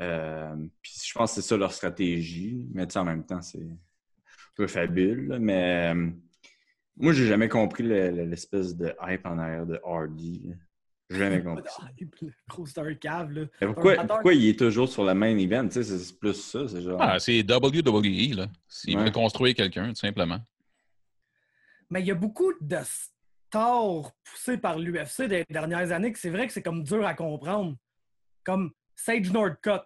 Euh, 0.00 0.56
puis 0.82 0.92
je 1.04 1.12
pense 1.12 1.34
que 1.34 1.40
c'est 1.40 1.48
ça 1.48 1.56
leur 1.56 1.72
stratégie. 1.72 2.66
Mais 2.72 2.96
en 2.96 3.04
même 3.04 3.24
temps, 3.24 3.42
c'est 3.42 3.62
un 3.62 3.76
peu 4.54 4.66
fabule. 4.66 5.38
Mais 5.40 5.92
euh, 5.94 6.10
moi, 6.96 7.12
j'ai 7.12 7.26
jamais 7.26 7.48
compris 7.48 7.84
l'espèce 7.84 8.76
de 8.76 8.94
hype 9.06 9.26
en 9.26 9.38
arrière 9.38 9.66
de 9.66 9.80
Hardy. 9.84 10.52
J'ai 11.10 11.18
jamais 11.18 11.42
compris. 11.44 11.64
Gros 12.48 12.66
cave, 13.00 13.32
là. 13.32 13.46
pourquoi, 13.60 13.96
pourquoi, 14.04 14.34
il 14.34 14.48
est 14.48 14.58
toujours 14.58 14.88
sur 14.88 15.04
la 15.04 15.14
main 15.14 15.36
event? 15.36 15.68
C'est 15.70 16.18
plus 16.18 16.34
ça. 16.34 16.66
C'est 16.68 16.82
genre... 16.82 16.98
Ah, 17.00 17.18
c'est 17.18 17.40
WWE, 17.40 18.36
là. 18.36 18.46
S'il 18.68 18.98
veut 18.98 19.10
construire 19.10 19.54
quelqu'un, 19.54 19.88
tout 19.88 19.96
simplement. 19.96 20.40
Mais 21.90 22.00
il 22.00 22.06
y 22.06 22.10
a 22.10 22.14
beaucoup 22.14 22.52
de 22.60 22.78
stars 22.82 24.10
poussés 24.24 24.58
par 24.58 24.78
l'UFC 24.78 25.28
des 25.28 25.44
dernières 25.50 25.92
années 25.92 26.12
que 26.12 26.18
c'est 26.18 26.30
vrai 26.30 26.46
que 26.46 26.52
c'est 26.52 26.62
comme 26.62 26.82
dur 26.82 27.06
à 27.06 27.14
comprendre. 27.14 27.76
Comme 28.42 28.72
Sage 28.96 29.30
Northcutt. 29.32 29.82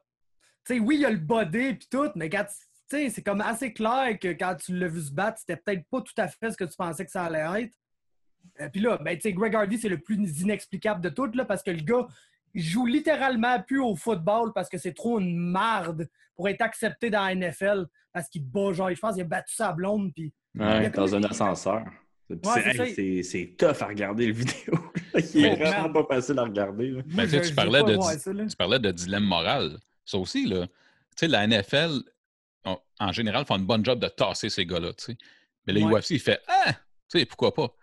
sais, 0.65 0.79
oui, 0.79 0.97
il 0.97 1.01
y 1.03 1.07
a 1.07 1.11
le 1.11 1.19
body 1.19 1.59
et 1.59 1.79
tout, 1.91 2.11
mais 2.15 2.31
c'est 2.89 3.23
comme 3.23 3.41
assez 3.41 3.73
clair 3.73 4.19
que 4.19 4.29
quand 4.29 4.57
tu 4.57 4.77
l'as 4.77 4.89
vu 4.89 5.01
se 5.01 5.13
battre, 5.13 5.39
c'était 5.39 5.57
peut-être 5.57 5.85
pas 5.91 6.01
tout 6.01 6.15
à 6.17 6.29
fait 6.29 6.53
ce 6.53 6.57
que 6.57 6.65
tu 6.65 6.77
pensais 6.77 7.05
que 7.05 7.11
ça 7.11 7.25
allait 7.25 7.63
être. 7.63 7.73
Euh, 8.61 8.69
puis 8.69 8.81
là, 8.81 8.99
ben, 8.99 9.19
Greg 9.23 9.55
Hardy, 9.55 9.79
c'est 9.79 9.89
le 9.89 9.99
plus 9.99 10.41
inexplicable 10.41 11.01
de 11.01 11.09
tout, 11.09 11.31
là, 11.35 11.45
parce 11.45 11.63
que 11.63 11.71
le 11.71 11.83
gars, 11.83 12.07
il 12.55 12.63
joue 12.63 12.87
littéralement 12.87 13.61
plus 13.63 13.81
au 13.81 13.95
football 13.95 14.53
parce 14.55 14.69
que 14.69 14.79
c'est 14.79 14.95
trop 14.95 15.21
une 15.21 15.37
marde 15.37 16.09
pour 16.35 16.49
être 16.49 16.63
accepté 16.63 17.11
dans 17.11 17.25
la 17.25 17.35
NFL 17.35 17.87
parce 18.13 18.29
qu'il 18.29 18.45
bat, 18.45 18.73
genre, 18.73 18.91
je 18.91 19.01
pense 19.01 19.15
qu'il 19.15 19.23
a 19.23 19.27
battu 19.27 19.55
sa 19.55 19.73
blonde. 19.73 20.13
Puis, 20.15 20.33
ouais, 20.55 20.91
dans 20.91 21.15
un 21.15 21.23
ascenseur. 21.25 21.85
C'est 22.45 23.55
tough 23.57 23.81
à 23.81 23.87
regarder 23.87 24.27
le 24.27 24.33
vidéo. 24.35 24.75
Il 25.35 25.45
est 25.45 25.57
vraiment 25.57 25.93
pas 25.93 26.17
facile 26.17 26.39
à 26.39 26.45
regarder. 26.45 27.03
Mais 27.09 27.27
tu, 27.27 27.55
parlais 27.55 27.83
de, 27.83 28.49
tu 28.49 28.57
parlais 28.57 28.79
de 28.79 28.91
dilemme 28.91 29.25
moral. 29.25 29.79
Ça 30.05 30.19
aussi, 30.19 30.47
là, 30.47 30.67
la 31.23 31.47
NFL, 31.47 32.01
en 32.65 33.13
général, 33.13 33.45
fait 33.45 33.55
une 33.55 33.67
bonne 33.67 33.85
job 33.85 33.99
de 33.99 34.09
tasser 34.09 34.51
ces 34.51 34.67
gars-là. 34.67 34.93
Mais 35.67 35.73
le 35.73 35.83
UFC, 35.83 36.13
il 36.13 36.21
fait 36.21 36.41
Ah, 36.47 36.73
tu 37.11 37.19
sais, 37.19 37.27
pourquoi 37.27 37.55
pas? 37.55 37.75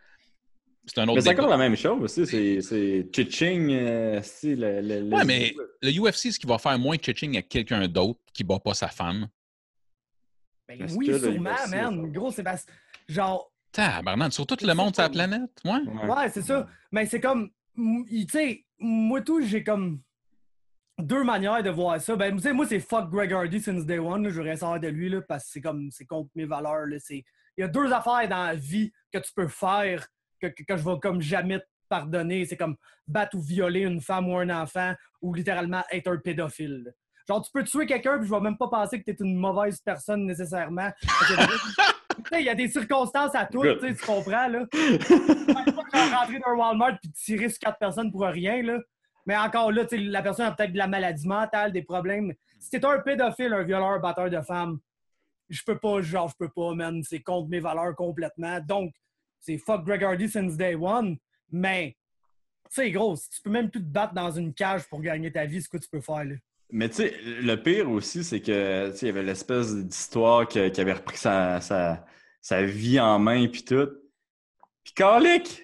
C'est 0.88 1.00
un 1.00 1.08
autre 1.08 1.16
Mais 1.16 1.22
c'est 1.22 1.32
encore 1.32 1.50
la 1.50 1.58
même 1.58 1.76
chose 1.76 2.02
aussi. 2.04 2.62
C'est 2.62 3.10
Chiching. 3.12 3.72
Euh, 3.72 4.22
le, 4.44 4.82
le, 4.82 5.16
ouais, 5.16 5.26
mais 5.26 5.56
le 5.82 5.92
UFC, 5.92 6.32
ce 6.32 6.40
qu'il 6.40 6.48
va 6.48 6.60
faire 6.60 6.78
moins 6.78 6.98
Chiching 7.02 7.34
avec 7.34 7.50
quelqu'un 7.50 7.88
d'autre 7.88 8.20
qui 8.34 8.44
bat 8.44 8.60
pas 8.60 8.76
sa 8.76 8.88
femme? 8.88 9.28
Ben, 10.68 10.88
oui, 10.96 11.08
sûrement, 11.08 11.56
man. 11.70 12.12
Gros, 12.12 12.32
c'est 12.32 12.44
parce. 12.44 12.66
Genre, 13.08 13.52
Tabarnak, 13.76 14.32
sur 14.32 14.48
tout 14.48 14.58
le 14.62 14.74
monde 14.74 14.96
sur 14.96 15.04
la 15.04 15.10
planète, 15.10 15.52
ouais? 15.66 16.08
Ouais, 16.08 16.30
c'est 16.30 16.42
ça. 16.42 16.66
Mais 16.92 17.06
c'est 17.06 17.20
comme, 17.20 17.50
tu 17.76 18.28
sais, 18.30 18.66
moi 18.80 19.22
tout, 19.22 19.42
j'ai 19.42 19.64
comme 19.64 20.00
deux 20.98 21.26
manières 21.26 21.62
de 21.62 21.70
voir 21.70 22.00
ça. 22.00 22.16
Ben, 22.16 22.40
moi, 22.54 22.66
c'est 22.66 22.80
fuck 22.80 23.10
Greg 23.10 23.34
Hardy 23.34 23.60
since 23.60 23.86
day 23.86 24.00
one. 24.00 24.30
je 24.30 24.42
rien 24.42 24.56
savoir 24.56 24.80
de 24.80 24.88
lui, 24.88 25.10
là, 25.10 25.22
parce 25.22 25.46
que 25.46 25.50
c'est 25.52 25.62
comme, 25.62 25.90
c'est 25.92 26.06
contre 26.06 26.30
mes 26.36 26.46
valeurs. 26.46 26.86
Là, 26.86 26.98
il 27.10 27.24
y 27.58 27.64
a 27.64 27.68
deux 27.68 27.92
affaires 27.92 28.28
dans 28.30 28.46
la 28.46 28.56
vie 28.56 28.94
que 29.12 29.20
tu 29.20 29.32
peux 29.36 29.50
faire 29.50 30.08
que, 30.40 30.48
que, 30.48 30.78
je 30.78 30.84
vais 30.84 31.00
comme 31.02 31.22
jamais 31.22 31.60
te 31.60 31.66
pardonner. 31.90 32.46
C'est 32.46 32.58
comme 32.58 32.78
battre 33.08 33.36
ou 33.36 33.42
violer 33.42 33.82
une 33.82 34.00
femme 34.00 34.30
ou 34.30 34.38
un 34.38 34.50
enfant 34.50 34.94
ou 35.22 35.34
littéralement 35.34 35.84
être 35.92 36.08
un 36.08 36.18
pédophile. 36.18 36.94
Genre, 37.28 37.44
tu 37.44 37.52
peux 37.52 37.64
tuer 37.64 37.86
quelqu'un 37.88 38.20
puis 38.20 38.28
je 38.28 38.34
vais 38.34 38.40
même 38.40 38.58
pas 38.58 38.70
penser 38.70 39.00
que 39.02 39.04
tu 39.04 39.12
es 39.12 39.26
une 39.26 39.36
mauvaise 39.36 39.82
personne 39.82 40.26
nécessairement. 40.26 40.92
il 42.34 42.46
y 42.46 42.50
a 42.50 42.56
des 42.56 42.68
circonstances 42.68 43.36
à 43.36 43.46
tout, 43.46 43.64
tu 43.64 43.96
comprends, 44.06 44.48
là. 44.48 44.66
Je 44.74 46.16
rentrer 46.16 46.40
dans 46.40 46.52
un 46.52 46.56
Walmart 46.56 47.00
puis 47.00 47.12
tirer 47.12 47.50
sur 47.50 47.60
quatre 47.60 47.80
personnes 47.80 48.12
pour 48.12 48.22
rien, 48.22 48.62
là. 48.62 48.80
Mais 49.26 49.36
encore 49.36 49.72
là, 49.72 49.86
la 49.92 50.22
personne 50.22 50.46
a 50.46 50.52
peut-être 50.52 50.74
de 50.74 50.78
la 50.78 50.88
maladie 50.88 51.28
mentale, 51.28 51.72
des 51.72 51.82
problèmes. 51.82 52.34
Si 52.60 52.70
t'es 52.70 52.86
un 52.86 53.00
pédophile, 53.00 53.54
un 53.54 53.64
violeur, 53.64 53.90
un 53.90 54.00
batteur 54.00 54.30
de 54.30 54.42
femmes, 54.42 54.80
je 55.50 55.62
peux 55.64 55.78
pas, 55.78 56.02
genre, 56.02 56.30
je 56.30 56.36
peux 56.38 56.50
pas, 56.50 56.74
man. 56.74 57.02
C'est 57.04 57.22
contre 57.22 57.50
mes 57.50 57.60
valeurs 57.60 57.96
complètement. 57.96 58.60
Donc, 58.60 58.94
c'est 59.40 59.58
fuck 59.58 59.84
Greg 59.86 60.04
Hardy 60.04 60.30
since 60.30 60.56
day 60.58 60.76
one. 60.76 61.18
Mais, 61.52 61.96
tu 62.74 62.92
gros, 62.92 63.16
si 63.16 63.30
tu 63.30 63.42
peux 63.42 63.50
même 63.50 63.70
plus 63.70 63.82
te 63.82 63.88
battre 63.88 64.14
dans 64.14 64.32
une 64.32 64.54
cage 64.54 64.88
pour 64.90 65.02
gagner 65.02 65.32
ta 65.32 65.46
vie, 65.46 65.62
c'est 65.62 65.70
quoi 65.70 65.80
tu 65.80 65.90
peux 65.90 66.02
faire, 66.02 66.24
là? 66.24 66.36
Mais 66.72 66.90
tu 66.90 66.96
sais, 66.96 67.14
le 67.24 67.56
pire 67.56 67.90
aussi, 67.90 68.24
c'est 68.24 68.42
que 68.42 68.92
il 69.00 69.06
y 69.06 69.10
avait 69.10 69.22
l'espèce 69.22 69.76
d'histoire 69.76 70.48
qui, 70.48 70.60
avait 70.60 70.94
repris 70.94 71.18
sa, 71.18 71.62
sa, 71.62 72.06
vie 72.52 73.00
en 73.00 73.20
main 73.20 73.48
puis 73.48 73.64
tout. 73.64 73.90
Puis 74.84 74.94
Carlick, 74.94 75.64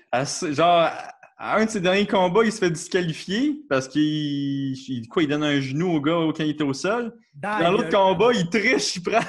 genre, 0.52 0.90
à 1.38 1.58
un 1.58 1.66
de 1.66 1.70
ses 1.70 1.82
derniers 1.82 2.08
combats, 2.08 2.44
il 2.44 2.52
se 2.52 2.60
fait 2.60 2.72
disqualifier 2.72 3.62
parce 3.70 3.88
qu'il 3.88 5.08
quoi, 5.10 5.24
il 5.24 5.30
donne 5.30 5.44
un 5.44 5.60
genou 5.60 5.96
au 5.96 6.02
gars 6.02 6.18
quand 6.36 6.44
il 6.44 6.52
était 6.52 6.64
au 6.64 6.74
sol. 6.74 7.14
Dans, 7.34 7.72
l'autre 7.72 7.90
combat, 7.90 8.32
il 8.34 8.50
triche, 8.50 8.96
il 8.96 9.04
prend, 9.04 9.20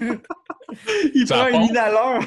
il 1.14 1.26
prend 1.26 1.48
une 1.48 1.62
inhaleur. 1.62 2.22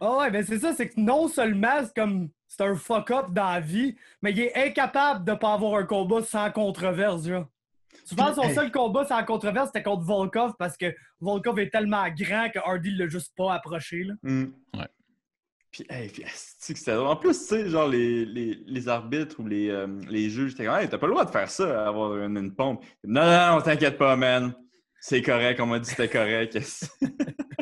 oh 0.00 0.18
ouais, 0.20 0.30
mais 0.30 0.42
c'est 0.44 0.58
ça, 0.58 0.72
c'est 0.74 0.88
que 0.88 1.00
non 1.00 1.28
seulement 1.28 1.80
c'est 1.82 1.94
comme 1.94 2.28
c'est 2.46 2.62
un 2.62 2.74
fuck-up 2.74 3.26
dans 3.30 3.50
la 3.50 3.60
vie, 3.60 3.96
mais 4.22 4.32
il 4.32 4.40
est 4.40 4.56
incapable 4.56 5.24
de 5.24 5.34
pas 5.34 5.54
avoir 5.54 5.74
un 5.74 5.84
combat 5.84 6.22
sans 6.22 6.50
controverse, 6.50 7.26
genre. 7.26 7.46
Je 8.10 8.14
pense 8.14 8.36
que 8.36 8.42
son 8.42 8.54
seul 8.54 8.70
combat 8.72 9.04
sans 9.04 9.22
controverse, 9.24 9.66
c'était 9.68 9.82
contre 9.82 10.04
Volkov 10.04 10.52
parce 10.58 10.76
que 10.76 10.94
Volkov 11.20 11.58
est 11.58 11.70
tellement 11.70 12.06
grand 12.10 12.48
que 12.52 12.58
Hardy 12.58 12.90
l'a 12.92 13.06
juste 13.08 13.32
pas 13.36 13.54
approché. 13.54 14.04
Là. 14.04 14.14
Hmm. 14.22 14.44
Ouais. 14.74 14.86
Puis, 15.70 15.84
hey, 15.90 16.08
puis 16.08 16.24
c'est 16.34 16.72
que 16.72 16.78
c'était- 16.78 16.94
en 16.96 17.14
plus, 17.16 17.38
tu 17.38 17.44
sais, 17.44 17.68
genre 17.68 17.86
les, 17.88 18.24
les, 18.24 18.58
les 18.66 18.88
arbitres 18.88 19.38
ou 19.40 19.46
les, 19.46 19.68
euh, 19.68 19.86
les 20.08 20.30
juges, 20.30 20.54
t'es 20.54 20.64
comme, 20.64 20.76
hey, 20.76 20.88
t'as 20.88 20.96
pas 20.98 21.06
le 21.06 21.12
droit 21.12 21.26
de 21.26 21.30
faire 21.30 21.50
ça, 21.50 21.86
avoir 21.86 22.16
une, 22.16 22.38
une 22.38 22.54
pompe. 22.54 22.82
Non, 23.04 23.22
non, 23.22 23.56
non, 23.56 23.60
t'inquiète 23.62 23.98
pas, 23.98 24.16
man. 24.16 24.54
C'est 25.00 25.22
correct, 25.22 25.60
on 25.60 25.66
m'a 25.66 25.78
dit 25.78 25.90
que 25.90 25.96
c'était 25.96 26.08
correct. 26.08 26.58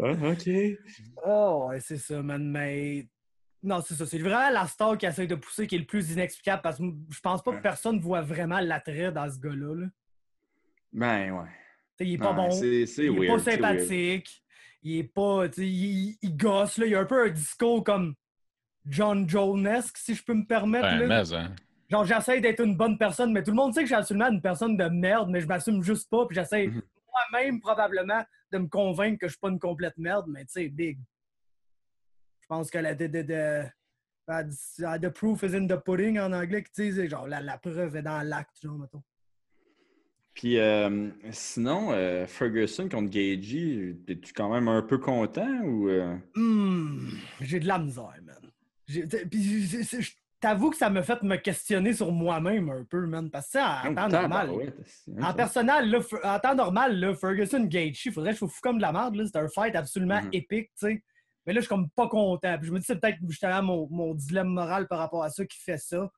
Ah, 0.00 0.12
ok. 0.12 0.48
Oh, 1.26 1.66
ouais, 1.68 1.80
c'est 1.80 1.96
ça, 1.98 2.22
man. 2.22 2.48
Mais. 2.48 3.08
Non, 3.68 3.80
c'est 3.82 3.94
ça. 3.94 4.06
C'est 4.06 4.18
vraiment 4.18 4.48
la 4.50 4.66
star 4.66 4.96
qui 4.96 5.04
essaie 5.06 5.26
de 5.26 5.34
pousser 5.34 5.66
qui 5.66 5.74
est 5.74 5.78
le 5.78 5.84
plus 5.84 6.10
inexplicable 6.10 6.62
parce 6.62 6.78
que 6.78 6.84
je 7.10 7.20
pense 7.20 7.42
pas 7.42 7.50
que 7.50 7.56
Ouais. 7.56 7.62
personne 7.62 8.00
voit 8.00 8.22
vraiment 8.22 8.60
l'attrait 8.60 9.12
dans 9.12 9.30
ce 9.30 9.38
gars-là. 9.38 9.74
là. 9.74 9.86
Ben, 10.92 11.32
ouais. 11.32 11.48
T'sais, 11.96 12.06
il 12.06 12.14
est 12.14 12.18
pas 12.18 12.30
Ouais, 12.30 12.36
bon. 12.36 12.50
C'est 12.50 12.86
c'est 12.86 13.04
il 13.04 13.14
est 13.14 13.18
weird. 13.28 13.44
pas 13.44 13.50
sympathique. 13.52 14.42
Il 14.82 14.96
est 14.98 15.04
pas. 15.04 15.48
t'sais, 15.48 15.66
Il, 15.68 16.16
il 16.22 16.36
gosse, 16.36 16.78
là. 16.78 16.86
Il 16.86 16.94
a 16.94 17.00
un 17.00 17.04
peu 17.04 17.26
un 17.26 17.28
discours 17.30 17.84
comme 17.84 18.14
John 18.86 19.28
Jonesque, 19.28 19.98
si 19.98 20.14
je 20.14 20.24
peux 20.24 20.34
me 20.34 20.46
permettre. 20.46 20.88
Ben, 20.88 21.06
là. 21.06 21.22
mais, 21.24 21.34
hein. 21.34 21.54
Genre, 21.90 22.04
j'essaie 22.04 22.40
d'être 22.40 22.60
une 22.64 22.76
bonne 22.76 22.96
personne, 22.98 23.32
mais 23.32 23.42
tout 23.42 23.50
le 23.50 23.56
monde 23.56 23.72
sait 23.74 23.80
que 23.80 23.86
je 23.86 23.92
suis 23.94 24.00
absolument 24.00 24.28
une 24.30 24.40
personne 24.42 24.76
de 24.76 24.84
merde, 24.84 25.30
mais 25.30 25.40
je 25.40 25.46
m'assume 25.46 25.82
juste 25.82 26.08
pas, 26.10 26.26
puis 26.26 26.34
j'essaie 26.34 26.66
Mhm. 26.68 26.82
moi-même 27.32 27.60
probablement 27.60 28.22
de 28.52 28.58
me 28.58 28.66
convaincre 28.68 29.18
que 29.20 29.26
je 29.26 29.32
suis 29.32 29.40
pas 29.40 29.48
une 29.48 29.58
complète 29.58 29.96
merde, 29.98 30.26
mais 30.28 30.44
tu 30.44 30.52
sais, 30.52 30.68
big. 30.68 30.98
Je 32.50 32.54
pense 32.54 32.70
que 32.70 32.78
la 32.78 32.94
de, 32.94 33.06
de, 33.08 33.20
de- 33.20 34.98
the 34.98 35.10
proof 35.10 35.42
is 35.42 35.54
in 35.54 35.66
the 35.66 35.76
pudding 35.76 36.18
en 36.18 36.32
anglais, 36.32 36.64
tu 36.74 36.94
sais, 36.94 37.06
genre 37.06 37.28
la, 37.28 37.42
la 37.42 37.58
preuve 37.58 37.94
est 37.96 38.00
dans 38.02 38.26
l'acte, 38.26 38.62
genre, 38.62 38.78
mettons. 38.78 39.02
Puis 40.32 40.58
euh, 40.58 41.10
sinon, 41.30 41.92
euh, 41.92 42.26
Ferguson 42.26 42.88
contre 42.88 43.10
Gagey, 43.10 43.96
es-tu 44.08 44.32
quand 44.32 44.50
même 44.50 44.66
un 44.68 44.80
peu 44.80 44.96
content 44.96 45.60
ou. 45.60 45.90
euh? 45.90 46.16
Hmm, 46.36 47.10
j'ai 47.42 47.60
de 47.60 47.66
la 47.66 47.78
misère, 47.78 48.14
man. 48.24 48.36
Puis 48.86 49.66
je 49.66 50.10
t'avoue 50.40 50.70
que 50.70 50.76
ça 50.78 50.88
m'a 50.88 51.02
fait 51.02 51.22
me 51.22 51.36
questionner 51.36 51.92
sur 51.92 52.10
moi-même 52.12 52.70
un 52.70 52.84
peu, 52.84 53.06
man, 53.06 53.30
parce 53.30 53.46
que 53.48 53.52
ça, 53.52 53.82
en 53.84 53.90
Oh, 53.90 53.94
temps 53.94 54.08
normal. 54.08 54.50
En 55.20 55.34
personnel, 55.34 55.90
là, 55.90 55.98
Fer- 56.00 56.24
en 56.24 56.38
temps 56.38 56.54
normal, 56.54 57.14
Ferguson 57.20 57.68
il 57.70 57.94
faudrait 58.12 58.30
que 58.30 58.36
je 58.36 58.38
sois 58.38 58.48
fou 58.48 58.60
comme 58.62 58.76
de 58.78 58.82
la 58.82 58.92
merde. 58.92 59.16
là. 59.16 59.26
C'était 59.26 59.38
un 59.40 59.48
fight 59.48 59.76
absolument 59.76 60.22
Mhm. 60.22 60.30
épique, 60.32 60.70
tu 60.78 60.86
sais. 60.86 61.02
Mais 61.48 61.54
là, 61.54 61.60
je 61.60 61.64
suis 61.64 61.70
comme 61.70 61.88
pas 61.88 62.08
content. 62.08 62.58
Puis 62.58 62.66
je 62.66 62.72
me 62.74 62.78
dis, 62.78 62.84
c'est 62.84 63.00
peut-être 63.00 63.16
justement 63.26 63.62
mon, 63.62 63.88
mon 63.90 64.14
dilemme 64.14 64.48
moral 64.48 64.86
par 64.86 64.98
rapport 64.98 65.24
à 65.24 65.30
ça 65.30 65.46
qui 65.46 65.58
fait 65.58 65.78
ça. 65.78 66.10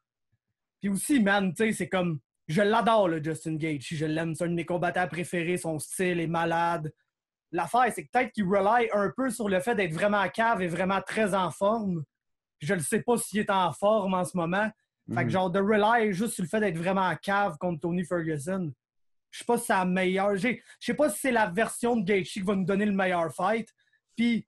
Puis 0.80 0.88
aussi, 0.88 1.22
man, 1.22 1.54
tu 1.54 1.66
sais, 1.66 1.72
c'est 1.72 1.88
comme. 1.88 2.18
Je 2.48 2.62
l'adore, 2.62 3.06
le 3.06 3.22
Justin 3.22 3.54
Gaethje. 3.54 3.94
Je 3.94 4.06
l'aime. 4.06 4.34
C'est 4.34 4.42
un 4.42 4.48
de 4.48 4.54
mes 4.54 4.64
combattants 4.64 5.06
préférés. 5.06 5.56
Son 5.56 5.78
style 5.78 6.18
est 6.18 6.26
malade. 6.26 6.92
L'affaire, 7.52 7.92
c'est 7.94 8.04
que 8.06 8.10
peut-être 8.10 8.32
qu'il 8.32 8.44
rely 8.44 8.88
un 8.92 9.12
peu 9.16 9.30
sur 9.30 9.48
le 9.48 9.60
fait 9.60 9.76
d'être 9.76 9.92
vraiment 9.94 10.28
cave 10.30 10.62
et 10.62 10.66
vraiment 10.66 11.00
très 11.00 11.32
en 11.32 11.52
forme. 11.52 12.02
Je 12.58 12.74
ne 12.74 12.80
sais 12.80 13.02
pas 13.02 13.16
s'il 13.16 13.38
est 13.38 13.50
en 13.50 13.72
forme 13.72 14.14
en 14.14 14.24
ce 14.24 14.36
moment. 14.36 14.68
Fait 15.14 15.20
que 15.20 15.26
Mhm. 15.26 15.30
genre 15.30 15.50
de 15.50 15.60
rely 15.60 16.12
juste 16.12 16.34
sur 16.34 16.42
le 16.42 16.48
fait 16.48 16.58
d'être 16.58 16.76
vraiment 16.76 17.06
en 17.06 17.14
cave 17.14 17.56
contre 17.58 17.82
Tony 17.82 18.04
Ferguson. 18.04 18.72
Je 19.30 19.38
sais 19.38 19.44
pas 19.44 19.58
si 19.58 19.66
c'est 19.66 19.72
la 19.72 19.84
meilleure. 19.84 20.34
Je 20.36 20.56
sais 20.80 20.94
pas 20.94 21.08
si 21.08 21.20
c'est 21.20 21.30
la 21.30 21.46
version 21.48 21.94
de 21.96 22.04
Gaethje 22.04 22.32
qui 22.32 22.40
va 22.40 22.56
nous 22.56 22.64
donner 22.64 22.84
le 22.86 22.92
meilleur 22.92 23.32
fight. 23.32 23.68
Puis 24.16 24.44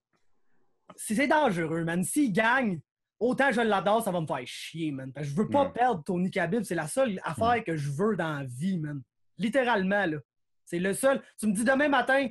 c'est 0.97 1.27
dangereux, 1.27 1.85
man. 1.85 2.03
S'il 2.05 2.33
gagne, 2.33 2.81
autant 3.21 3.51
je 3.53 3.61
l'adore, 3.61 4.03
ça 4.03 4.11
va 4.11 4.21
me 4.21 4.27
faire 4.27 4.41
chier, 4.47 4.93
man. 4.93 5.13
Parce 5.13 5.27
que 5.27 5.33
je 5.33 5.37
veux 5.37 5.49
pas 5.49 5.65
Ouais. 5.65 5.73
perdre 5.73 6.03
Tony 6.05 6.31
Khabib. 6.31 6.63
C'est 6.65 6.75
la 6.75 6.89
seule 6.89 7.21
affaire 7.25 7.63
que 7.65 7.77
je 7.77 7.91
veux 7.91 8.17
dans 8.17 8.39
la 8.39 8.45
vie, 8.45 8.79
man. 8.79 9.01
Littéralement, 9.39 10.07
là. 10.07 10.19
C'est 10.65 10.79
le 10.79 10.95
seul. 10.95 11.21
Tu 11.39 11.47
me 11.47 11.53
dis 11.53 11.65
demain 11.65 11.89
matin, 11.89 12.29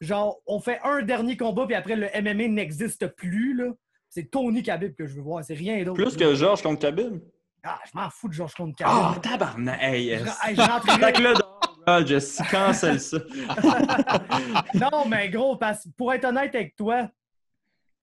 genre, 0.00 0.40
on 0.46 0.60
fait 0.60 0.80
un 0.84 1.02
dernier 1.02 1.36
combat, 1.36 1.66
puis 1.66 1.74
après, 1.74 1.96
le 1.96 2.08
MMA 2.22 2.48
n'existe 2.48 3.06
plus, 3.16 3.54
là. 3.54 3.72
C'est 4.10 4.30
Tony 4.30 4.62
Khabib 4.62 4.94
que 4.94 5.06
je 5.06 5.16
veux 5.16 5.22
voir. 5.22 5.44
C'est 5.44 5.54
rien 5.54 5.82
d'autre. 5.84 6.02
Plus 6.02 6.16
que 6.16 6.34
Georges 6.34 6.62
contre 6.62 6.80
Khabib? 6.80 7.20
Ah, 7.62 7.78
je 7.84 7.90
m'en 7.98 8.08
fous 8.08 8.28
de 8.28 8.32
Georges 8.32 8.54
contre 8.54 8.76
Khabib. 8.76 8.92
Ah, 8.96 9.12
là. 9.14 9.20
tabarnak! 9.20 9.82
Hey, 9.82 10.04
Je- 10.04 10.08
yes. 10.24 10.38
hey, 10.44 10.54
je 10.56 11.12
que 11.12 11.22
là, 11.22 11.34
ah, 11.86 12.04
Jesse, 12.04 12.40
cancelle 12.50 13.00
ça. 13.00 13.18
non, 14.74 15.06
mais 15.08 15.28
gros, 15.28 15.56
parce, 15.56 15.86
pour 15.96 16.12
être 16.12 16.24
honnête 16.24 16.54
avec 16.54 16.76
toi, 16.76 17.08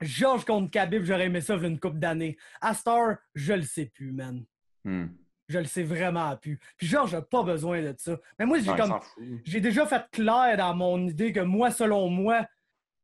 Georges 0.01 0.45
contre 0.45 0.69
Khabib, 0.71 1.03
j'aurais 1.03 1.25
aimé 1.25 1.41
ça 1.41 1.55
une 1.55 1.79
couple 1.79 1.99
d'années. 1.99 2.37
À 2.61 2.73
Star, 2.73 3.17
je 3.33 3.53
le 3.53 3.61
sais 3.63 3.85
plus, 3.85 4.11
man. 4.11 4.43
Hmm. 4.83 5.07
Je 5.47 5.59
le 5.59 5.65
sais 5.65 5.83
vraiment 5.83 6.35
plus. 6.37 6.59
Puis 6.77 6.87
Georges 6.87 7.13
n'a 7.13 7.21
pas 7.21 7.43
besoin 7.43 7.81
de 7.81 7.93
ça. 7.97 8.17
Mais 8.39 8.45
moi, 8.45 8.57
j'ai 8.59 8.71
Ouais, 8.71 8.77
comme 8.77 8.99
j'ai 9.45 9.61
déjà 9.61 9.85
fait 9.85 10.03
clair 10.11 10.57
dans 10.57 10.75
mon 10.75 11.07
idée 11.07 11.31
que 11.31 11.39
moi, 11.39 11.69
selon 11.71 12.09
moi, 12.09 12.45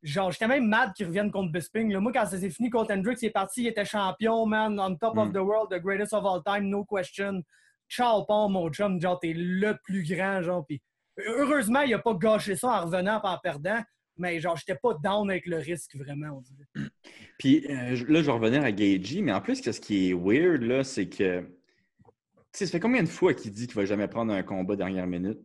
genre, 0.01 0.31
j'étais 0.31 0.47
même 0.47 0.67
mad 0.67 0.91
qu'ils 0.93 1.05
reviennent 1.05 1.31
contre 1.31 1.51
Bisping. 1.51 1.93
là. 1.93 1.99
Moi, 1.99 2.11
quand 2.11 2.25
ça 2.25 2.39
s'est 2.39 2.49
fini 2.49 2.69
contre 2.71 2.93
Hendrix, 2.93 3.15
il 3.21 3.27
est 3.27 3.31
parti, 3.31 3.61
il 3.61 3.67
était 3.67 3.85
champion, 3.85 4.45
man, 4.47 4.79
on 4.79 4.95
top 4.95 5.17
of 5.17 5.29
Mm. 5.29 5.33
the 5.33 5.37
world, 5.37 5.69
the 5.69 5.79
greatest 5.79 6.13
of 6.13 6.25
all 6.25 6.41
time, 6.43 6.67
no 6.67 6.83
question. 6.83 7.43
Ciao, 7.87 8.25
Paul, 8.25 8.51
mon 8.51 8.69
chum, 8.71 8.99
genre, 8.99 9.19
t'es 9.19 9.33
le 9.35 9.77
plus 9.83 10.03
grand, 10.03 10.41
genre. 10.41 10.65
Puis 10.65 10.81
heureusement, 11.19 11.81
il 11.81 11.93
a 11.93 11.99
pas 11.99 12.15
gâché 12.15 12.55
ça 12.55 12.69
en 12.69 12.85
revenant 12.85 13.21
et 13.23 13.27
en 13.27 13.37
perdant, 13.37 13.81
mais 14.21 14.39
genre, 14.39 14.55
j'étais 14.55 14.75
pas 14.75 14.93
down 14.93 15.29
avec 15.29 15.47
le 15.47 15.57
risque, 15.57 15.95
vraiment, 15.95 16.37
on 16.37 16.41
dirait. 16.41 16.89
Puis 17.39 17.65
euh, 17.67 17.95
là, 18.07 18.21
je 18.21 18.25
vais 18.25 18.31
revenir 18.31 18.63
à 18.63 18.71
Gagey, 18.71 19.21
mais 19.21 19.33
en 19.33 19.41
plus, 19.41 19.61
ce 19.61 19.79
qui 19.79 20.09
est 20.09 20.13
weird, 20.13 20.61
là, 20.61 20.83
c'est 20.83 21.09
que. 21.09 21.41
Tu 21.41 22.57
sais, 22.59 22.65
ça 22.65 22.73
fait 22.73 22.79
combien 22.79 23.01
de 23.01 23.09
fois 23.09 23.33
qu'il 23.33 23.51
dit 23.51 23.65
qu'il 23.65 23.75
va 23.75 23.85
jamais 23.85 24.07
prendre 24.07 24.33
un 24.33 24.43
combat 24.43 24.75
dernière 24.75 25.07
minute? 25.07 25.39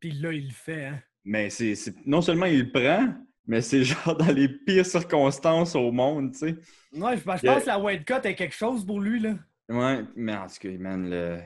Puis 0.00 0.12
là, 0.12 0.32
il 0.32 0.46
le 0.46 0.52
fait, 0.52 0.86
hein. 0.86 1.02
Mais 1.24 1.50
c'est 1.50 1.74
non 2.06 2.22
seulement 2.22 2.46
il 2.46 2.60
le 2.60 2.70
prend, 2.70 3.12
mais 3.46 3.60
c'est 3.60 3.84
genre 3.84 4.16
dans 4.16 4.32
les 4.32 4.48
pires 4.48 4.86
circonstances 4.86 5.74
au 5.74 5.90
monde, 5.92 6.32
tu 6.32 6.38
sais. 6.38 6.56
Ouais, 6.92 7.16
je, 7.16 7.22
pense 7.22 7.42
que 7.42 7.66
la 7.66 7.78
weight 7.78 8.04
cut 8.04 8.24
est 8.24 8.34
quelque 8.34 8.54
chose 8.54 8.86
pour 8.86 9.00
lui, 9.00 9.20
là. 9.20 9.34
Ouais, 9.68 10.04
mais 10.14 10.34
en 10.34 10.46
tout 10.46 10.54
cas, 10.60 10.70
man, 10.78 11.10
le... 11.10 11.40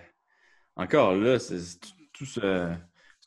encore 0.76 1.14
là, 1.14 1.38
c'est 1.38 1.80
tout, 2.12 2.26
ce- 2.26 2.74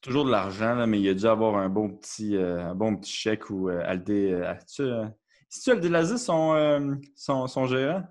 toujours 0.04 0.26
de 0.26 0.32
l'argent, 0.32 0.76
là, 0.76 0.86
mais 0.86 1.00
il 1.00 1.10
a 1.10 1.14
dû 1.14 1.26
avoir 1.26 1.56
un 1.56 1.70
bon 1.70 1.90
petit, 1.90 2.36
euh, 2.36 2.62
un 2.62 2.76
bon 2.76 2.96
petit 2.98 3.12
chèque 3.12 3.50
ou 3.50 3.70
euh, 3.70 3.82
Aldé. 3.86 4.32
Euh, 4.34 4.50
as-tu, 4.52 4.82
euh, 4.84 5.06
C'est-tu 5.50 5.72
Aldé 5.72 5.90
Laziz, 5.90 6.18
son, 6.24 6.54
euh, 6.54 6.94
son, 7.16 7.48
son 7.48 7.66
gérant? 7.68 8.04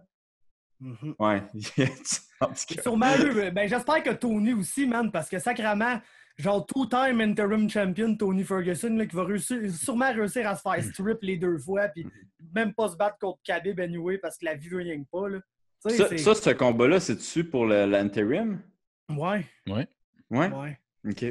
Ouais. 1.19 1.43
en 2.41 2.47
tout 2.47 2.75
cas. 2.75 2.83
Sûrement 2.83 3.13
eux. 3.21 3.51
Ben, 3.51 3.69
j'espère 3.69 4.03
que 4.03 4.11
Tony 4.11 4.53
aussi, 4.53 4.87
man, 4.87 5.13
parce 5.13 5.29
que 5.29 5.39
sacrément, 5.39 6.01
genre 6.37 6.67
two-time 6.67 7.21
interim 7.21 7.69
champion 7.71 8.17
Tony 8.17 8.43
Ferguson, 8.43 8.97
là, 8.97 9.07
qui 9.07 9.15
va 9.15 9.25
réussir, 9.25 9.59
sûrement 9.73 10.13
réussir 10.13 10.49
à 10.49 10.57
se 10.57 10.63
faire 10.63 10.83
strip 10.83 11.19
les 11.23 11.37
deux 11.37 11.59
fois, 11.59 11.89
puis 11.89 12.07
même 12.55 12.75
pas 12.75 12.89
se 12.89 12.97
battre 12.97 13.19
contre 13.21 13.39
Khabib 13.45 13.79
anyway, 13.81 14.19
parce 14.19 14.39
que 14.39 14.45
la 14.47 14.55
vie 14.55 14.69
veut 14.69 14.79
rien 14.79 15.01
que 15.03 15.09
pas, 15.11 15.29
là. 15.29 15.39
Tu 15.87 15.97
Ça, 15.97 16.09
c'est- 16.09 16.19
ça, 16.19 16.35
ce 16.35 16.51
combat-là, 16.51 17.01
c'est-tu 17.01 17.45
pour 17.45 17.67
le- 17.67 17.87
l'intérim? 17.87 18.61
Ouais, 19.11 19.45
Ouais. 19.69 19.87
Ouais? 20.31 20.51
ouais. 20.51 20.79
OK. 21.09 21.25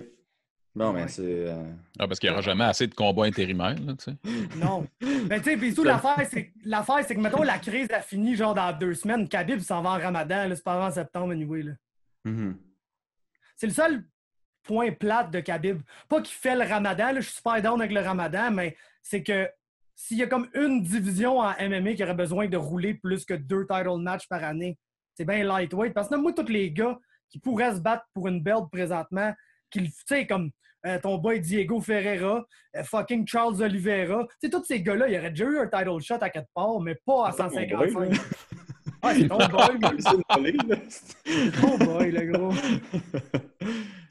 Bon, 0.73 0.93
ben 0.93 1.01
Ouais. 1.03 1.07
c'est... 1.09 1.21
euh, 1.49 1.63
Ah, 1.99 2.07
parce 2.07 2.19
qu'il 2.19 2.29
n'y 2.29 2.33
aura 2.33 2.41
jamais 2.41 2.63
assez 2.63 2.87
de 2.87 2.93
combats 2.95 3.25
intérimaires, 3.25 3.75
là, 3.85 3.93
tu 3.95 4.05
sais. 4.05 4.15
Non. 4.57 4.87
Ben, 5.27 5.41
tu 5.41 5.49
sais, 5.51 5.57
puis 5.57 5.73
tout, 5.73 5.83
l'affaire, 5.83 6.25
c'est 6.29 6.51
l'affaire, 6.63 7.03
c'est 7.05 7.15
que, 7.15 7.19
mettons, 7.19 7.43
la 7.43 7.59
crise 7.59 7.91
a 7.91 8.01
fini, 8.01 8.35
genre, 8.35 8.53
dans 8.53 8.77
deux 8.77 8.93
semaines. 8.93 9.27
Khabib 9.27 9.59
s'en 9.59 9.81
va 9.81 9.91
en 9.91 9.99
ramadan, 9.99 10.47
là, 10.47 10.55
c'est 10.55 10.63
pas 10.63 10.73
avant 10.75 10.91
septembre, 10.91 11.31
anyway, 11.33 11.63
là. 11.63 11.71
mhm. 12.25 12.57
C'est 13.57 13.67
le 13.67 13.73
seul 13.73 14.03
point 14.63 14.91
plate 14.91 15.31
de 15.31 15.39
Khabib. 15.39 15.81
Pas 16.07 16.21
qu'il 16.21 16.33
fait 16.35 16.55
le 16.55 16.63
ramadan, 16.67 17.07
là, 17.11 17.15
je 17.19 17.25
suis 17.27 17.35
super 17.35 17.61
down 17.61 17.79
avec 17.81 17.91
le 17.93 18.01
ramadan, 18.01 18.49
mais 18.51 18.75
c'est 19.01 19.23
que 19.23 19.49
s'il 19.95 20.17
y 20.17 20.23
a 20.23 20.27
comme 20.27 20.49
une 20.55 20.81
division 20.81 21.39
en 21.39 21.51
MMA 21.59 21.93
qui 21.93 22.03
aurait 22.03 22.13
besoin 22.15 22.47
de 22.47 22.57
rouler 22.57 22.93
plus 22.95 23.23
que 23.25 23.33
deux 23.35 23.67
title 23.67 23.99
matchs 23.99 24.27
par 24.27 24.43
année, 24.43 24.77
c'est 25.15 25.25
bien 25.25 25.43
lightweight. 25.43 25.93
Parce 25.93 26.09
que 26.09 26.15
moi, 26.15 26.33
tous 26.33 26.47
les 26.47 26.71
gars 26.71 26.97
qui 27.29 27.39
pourraient 27.39 27.75
se 27.75 27.79
battre 27.79 28.05
pour 28.13 28.27
une 28.27 28.41
belt 28.41 28.65
présentement, 28.71 29.33
qui, 29.71 29.79
le- 29.79 29.87
tu 29.87 29.93
sais, 30.05 30.27
comme 30.27 30.51
euh, 30.85 30.99
ton 30.99 31.17
boy 31.17 31.39
Diego 31.39 31.79
Ferreira, 31.81 32.45
euh, 32.75 32.83
fucking 32.83 33.27
Charles 33.27 33.61
Oliveira, 33.61 34.25
tu 34.29 34.35
sais, 34.43 34.49
tous 34.49 34.63
ces 34.65 34.81
gars-là, 34.81 35.07
il 35.07 35.13
y 35.13 35.17
aurait 35.17 35.29
déjà 35.29 35.45
eu 35.45 35.59
un 35.59 35.67
title 35.67 35.99
shot 36.01 36.15
à 36.21 36.29
quelque 36.29 36.49
part, 36.53 36.79
mais 36.79 36.95
pas 37.05 37.27
à 37.27 37.31
C'est 37.31 37.37
ton 37.67 37.77
boy, 37.77 37.91
155. 37.91 38.09
là. 38.13 38.23
Ah, 39.03 39.13
c'est 39.15 39.27
ton 39.27 39.37
boy. 39.37 40.79
C'est 40.89 41.51
ton 41.59 41.77
boy, 41.77 42.11
le 42.11 42.31
gros. 42.31 42.53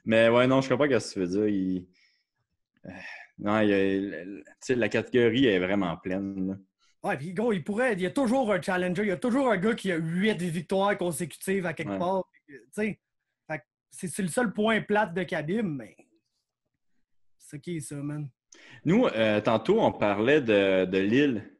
Mais 0.05 0.29
ouais, 0.29 0.47
non, 0.47 0.61
je 0.61 0.69
comprends 0.69 0.87
ce 0.99 1.09
que 1.09 1.13
tu 1.15 1.19
veux 1.21 1.27
dire. 1.27 1.47
Il... 1.49 1.87
Euh, 2.87 2.91
Non, 3.39 3.61
il 3.61 3.73
a- 3.73 3.79
le- 4.25 4.43
tu 4.45 4.53
sais, 4.61 4.75
la 4.75 4.89
catégorie 4.89 5.47
est 5.47 5.59
vraiment 5.59 5.97
pleine. 5.97 6.49
là. 6.49 6.55
Ouais, 7.09 7.17
puis 7.17 7.33
gros, 7.33 7.53
il 7.53 7.63
pourrait. 7.65 7.95
Il 7.95 8.01
y 8.01 8.07
a 8.07 8.11
toujours 8.11 8.53
un 8.53 8.61
challenger. 8.61 9.03
Il 9.03 9.09
y 9.09 9.13
a 9.13 9.17
toujours 9.17 9.51
un 9.51 9.57
gars 9.57 9.75
qui 9.75 9.91
a 9.93 9.97
huit 9.97 10.41
victoires 10.43 10.97
consécutives 10.99 11.65
à 11.67 11.73
quelque 11.73 11.93
Ouais. 11.93 11.99
part. 11.99 12.25
Tu 12.47 12.61
sais, 12.73 12.99
c'est 13.91 14.23
le 14.23 14.29
seul 14.29 14.53
point 14.53 14.81
plate 14.81 15.15
de 15.15 15.23
Khabib, 15.23 15.67
mais. 15.67 15.97
C'est 17.39 17.61
qui 17.61 17.81
ça, 17.81 17.97
man? 17.97 18.29
Nous, 18.85 19.07
euh, 19.07 19.41
tantôt, 19.41 19.81
on 19.81 19.93
parlait 19.93 20.41
de, 20.41 20.85
de 20.85 20.99
l'île. 20.99 21.51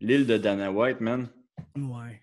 L'île 0.00 0.26
de 0.26 0.36
Dana 0.36 0.70
White, 0.70 1.00
man. 1.00 1.28
Ouais. 1.76 2.20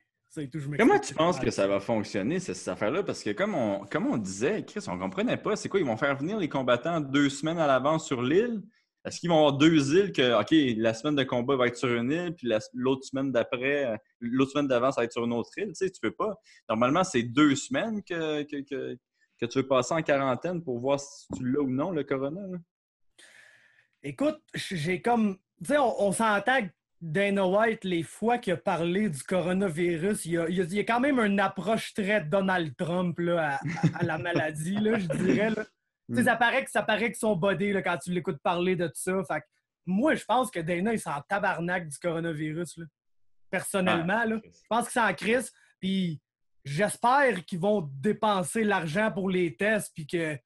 Comment 0.78 1.00
tu 1.00 1.14
penses 1.14 1.40
que 1.40 1.52
ça 1.52 1.68
va 1.68 1.82
fonctionner, 1.82 2.40
cette, 2.40 2.66
affaire-là? 2.68 3.04
Parce 3.04 3.22
que 3.22 3.32
comme 3.32 3.54
on, 3.54 3.86
comme 3.86 4.08
on 4.08 4.18
disait, 4.18 4.64
Chris, 4.64 4.86
on 4.88 4.98
comprenait 4.98 5.36
pas. 5.36 5.58
C'est 5.58 5.68
quoi? 5.68 5.80
Ils 5.82 5.86
vont 5.86 5.98
faire 5.98 6.16
venir 6.16 6.38
les 6.38 6.48
combattants 6.48 7.02
deux 7.02 7.30
semaines 7.30 7.60
à 7.60 7.68
l'avance 7.68 8.08
sur 8.08 8.22
l'île? 8.22 8.62
Est-ce 9.04 9.20
qu'ils 9.20 9.30
vont 9.30 9.38
avoir 9.38 9.58
deux 9.58 9.98
îles 9.98 10.14
que, 10.14 10.40
OK, 10.40 10.78
la 10.78 10.94
semaine 10.94 11.16
de 11.16 11.24
combat 11.24 11.56
va 11.58 11.68
être 11.68 11.76
sur 11.76 11.90
une 11.90 12.12
île, 12.12 12.34
puis 12.36 12.48
l'autre 12.74 13.04
semaine 13.04 13.32
d'après, 13.32 14.00
l'autre 14.20 14.52
semaine 14.52 14.68
d'avant, 14.68 14.92
ça 14.92 15.02
va 15.02 15.06
être 15.06 15.12
sur 15.12 15.26
une 15.26 15.34
autre 15.34 15.50
île? 15.58 15.70
Tu 15.70 15.74
sais, 15.74 15.90
tu 15.90 16.00
peux 16.00 16.12
pas. 16.12 16.40
Normalement, 16.70 17.04
c'est 17.04 17.24
deux 17.24 17.56
semaines 17.56 18.02
que, 18.04 18.44
que, 18.44 18.98
tu 19.48 19.60
veux 19.60 19.68
passer 19.68 19.94
en 19.94 20.02
quarantaine 20.02 20.64
pour 20.64 20.80
voir 20.80 21.00
si 21.00 21.28
tu 21.36 21.50
l'as 21.52 21.62
ou 21.62 21.70
non, 21.70 21.92
le 21.92 22.04
corona. 22.04 22.42
Écoute, 24.04 24.42
j'ai 24.54 25.02
comme. 25.02 25.38
Tu 25.60 25.68
sais, 25.68 25.78
on, 25.78 26.08
on 26.08 26.12
s'entend 26.12 26.62
Dana 27.02 27.48
White, 27.48 27.84
les 27.84 28.04
fois 28.04 28.38
qu'il 28.38 28.54
a 28.54 28.58
parlé 28.58 29.10
du 29.10 29.24
coronavirus, 29.24 30.26
il 30.26 30.34
y 30.34 30.80
a, 30.80 30.84
quand 30.84 31.00
même 31.00 31.20
une 31.20 31.40
approche 31.40 31.96
très 31.96 32.22
Donald 32.22 32.76
Trump 32.78 33.18
là, 33.20 33.60
à, 33.96 34.04
la 34.04 34.20
maladie, 34.20 34.76
là, 34.76 35.00
je 35.00 35.08
dirais. 35.08 35.50
Là. 35.50 35.66
Mm. 36.10 36.24
Ça 36.24 36.36
paraît 36.36 36.64
que 36.64 36.70
ça 36.70 36.84
paraît 36.84 37.12
que 37.12 37.18
son 37.18 37.36
body 37.36 37.74
là, 37.74 37.82
quand 37.82 37.98
tu 37.98 38.12
l'écoutes 38.12 38.40
parler 38.44 38.76
de 38.76 38.86
tout 38.86 38.94
ça. 38.96 39.24
Fait 39.28 39.44
moi, 39.88 40.14
je 40.14 40.24
pense 40.24 40.52
que 40.52 40.60
Dana, 40.60 40.94
il 40.94 41.00
s'en 41.00 41.20
tabarnak 41.28 41.88
du 41.88 41.98
coronavirus. 41.98 42.78
Là. 42.78 42.86
Personnellement, 43.50 44.24
là. 44.24 44.40
je 44.44 44.68
pense 44.70 44.90
qu'il 44.90 45.02
s'en 45.02 45.14
crise. 45.16 45.52
Puis 45.80 46.22
j'espère 46.64 47.46
qu'ils 47.46 47.60
vont 47.60 47.90
dépenser 48.02 48.64
l'argent 48.64 49.12
pour 49.12 49.30
les 49.30 49.56
tests. 49.56 49.92
Puis 49.94 50.08
que. 50.08 50.38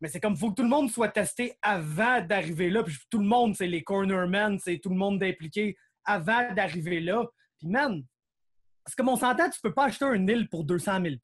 Mais 0.00 0.08
c'est 0.08 0.20
comme, 0.20 0.32
il 0.32 0.38
faut 0.38 0.50
que 0.50 0.56
tout 0.56 0.62
le 0.62 0.68
monde 0.68 0.90
soit 0.90 1.08
testé 1.08 1.54
avant 1.60 2.22
d'arriver 2.22 2.70
là. 2.70 2.82
Puis 2.82 2.96
tout 3.10 3.18
le 3.18 3.26
monde, 3.26 3.54
c'est 3.54 3.66
les 3.66 3.82
cornermen, 3.82 4.58
c'est 4.58 4.78
tout 4.78 4.88
le 4.88 4.96
monde 4.96 5.22
impliqué 5.22 5.76
avant 6.04 6.52
d'arriver 6.54 7.00
là. 7.00 7.26
Puis 7.58 7.68
man, 7.68 8.02
parce 8.84 8.94
que 8.94 9.02
mon 9.02 9.16
s'entend, 9.16 9.50
tu 9.50 9.60
peux 9.60 9.74
pas 9.74 9.84
acheter 9.84 10.06
un 10.06 10.26
île 10.26 10.48
pour 10.48 10.64
200 10.64 11.02
000 11.02 11.16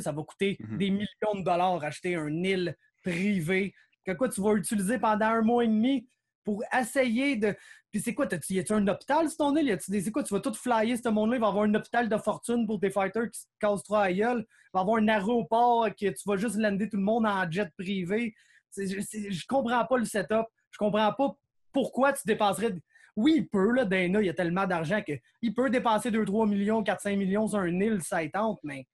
ça 0.00 0.12
va 0.12 0.22
coûter 0.22 0.56
mhm. 0.60 0.78
des 0.78 0.90
millions 0.90 1.34
de 1.36 1.42
dollars 1.42 1.82
acheter 1.84 2.16
un 2.16 2.42
île 2.42 2.76
privé 3.02 3.74
que 4.04 4.12
quoi 4.12 4.28
tu 4.28 4.40
vas 4.40 4.54
utiliser 4.54 4.98
pendant 4.98 5.26
un 5.26 5.42
mois 5.42 5.64
et 5.64 5.68
demi 5.68 6.08
pour 6.44 6.62
essayer 6.76 7.36
de. 7.36 7.56
Puis 7.90 8.00
c'est 8.00 8.14
quoi, 8.14 8.26
y 8.50 8.58
a-tu 8.58 8.72
un 8.72 8.86
hôpital 8.88 9.28
sur 9.28 9.38
ton 9.38 9.56
île? 9.56 9.76
C'est 9.80 10.10
quoi, 10.10 10.22
tu 10.22 10.32
vas 10.32 10.40
tout 10.40 10.54
flyer 10.54 10.96
ce 10.96 11.08
monde-là, 11.08 11.36
il 11.36 11.40
va 11.40 11.46
y 11.46 11.50
avoir 11.50 11.64
un 11.64 11.74
hôpital 11.74 12.08
de 12.08 12.16
fortune 12.16 12.66
pour 12.66 12.80
tes 12.80 12.90
fighters 12.90 13.30
qui 13.30 13.40
se 13.40 13.46
cassent 13.60 13.82
trois 13.82 14.04
à 14.04 14.12
gueule. 14.12 14.46
Il 14.48 14.70
va 14.74 14.80
y 14.80 14.82
avoir 14.82 14.96
un 14.96 15.08
aéroport 15.08 15.88
que 15.90 16.08
tu 16.08 16.22
vas 16.26 16.36
juste 16.36 16.56
lander 16.56 16.88
tout 16.88 16.96
le 16.96 17.02
monde 17.02 17.26
en 17.26 17.50
jet 17.50 17.70
privé. 17.76 18.34
Je, 18.76 18.82
je 19.30 19.46
comprends 19.46 19.84
pas 19.84 19.98
le 19.98 20.04
setup. 20.04 20.46
Je 20.70 20.78
comprends 20.78 21.12
pas 21.12 21.36
pourquoi 21.72 22.12
tu 22.12 22.22
dépenserais. 22.24 22.74
Oui, 23.14 23.34
il 23.36 23.48
peut, 23.48 23.72
là, 23.72 23.84
Dana, 23.84 24.22
il 24.22 24.26
y 24.26 24.30
a 24.30 24.34
tellement 24.34 24.66
d'argent 24.66 25.02
qu'il 25.02 25.54
peut 25.54 25.68
dépenser 25.68 26.10
2-3 26.10 26.48
millions, 26.48 26.82
4-5 26.82 27.16
millions 27.16 27.46
sur 27.46 27.58
un 27.58 27.80
île, 27.80 28.00
ça 28.02 28.26
tente, 28.30 28.58
mais 28.62 28.86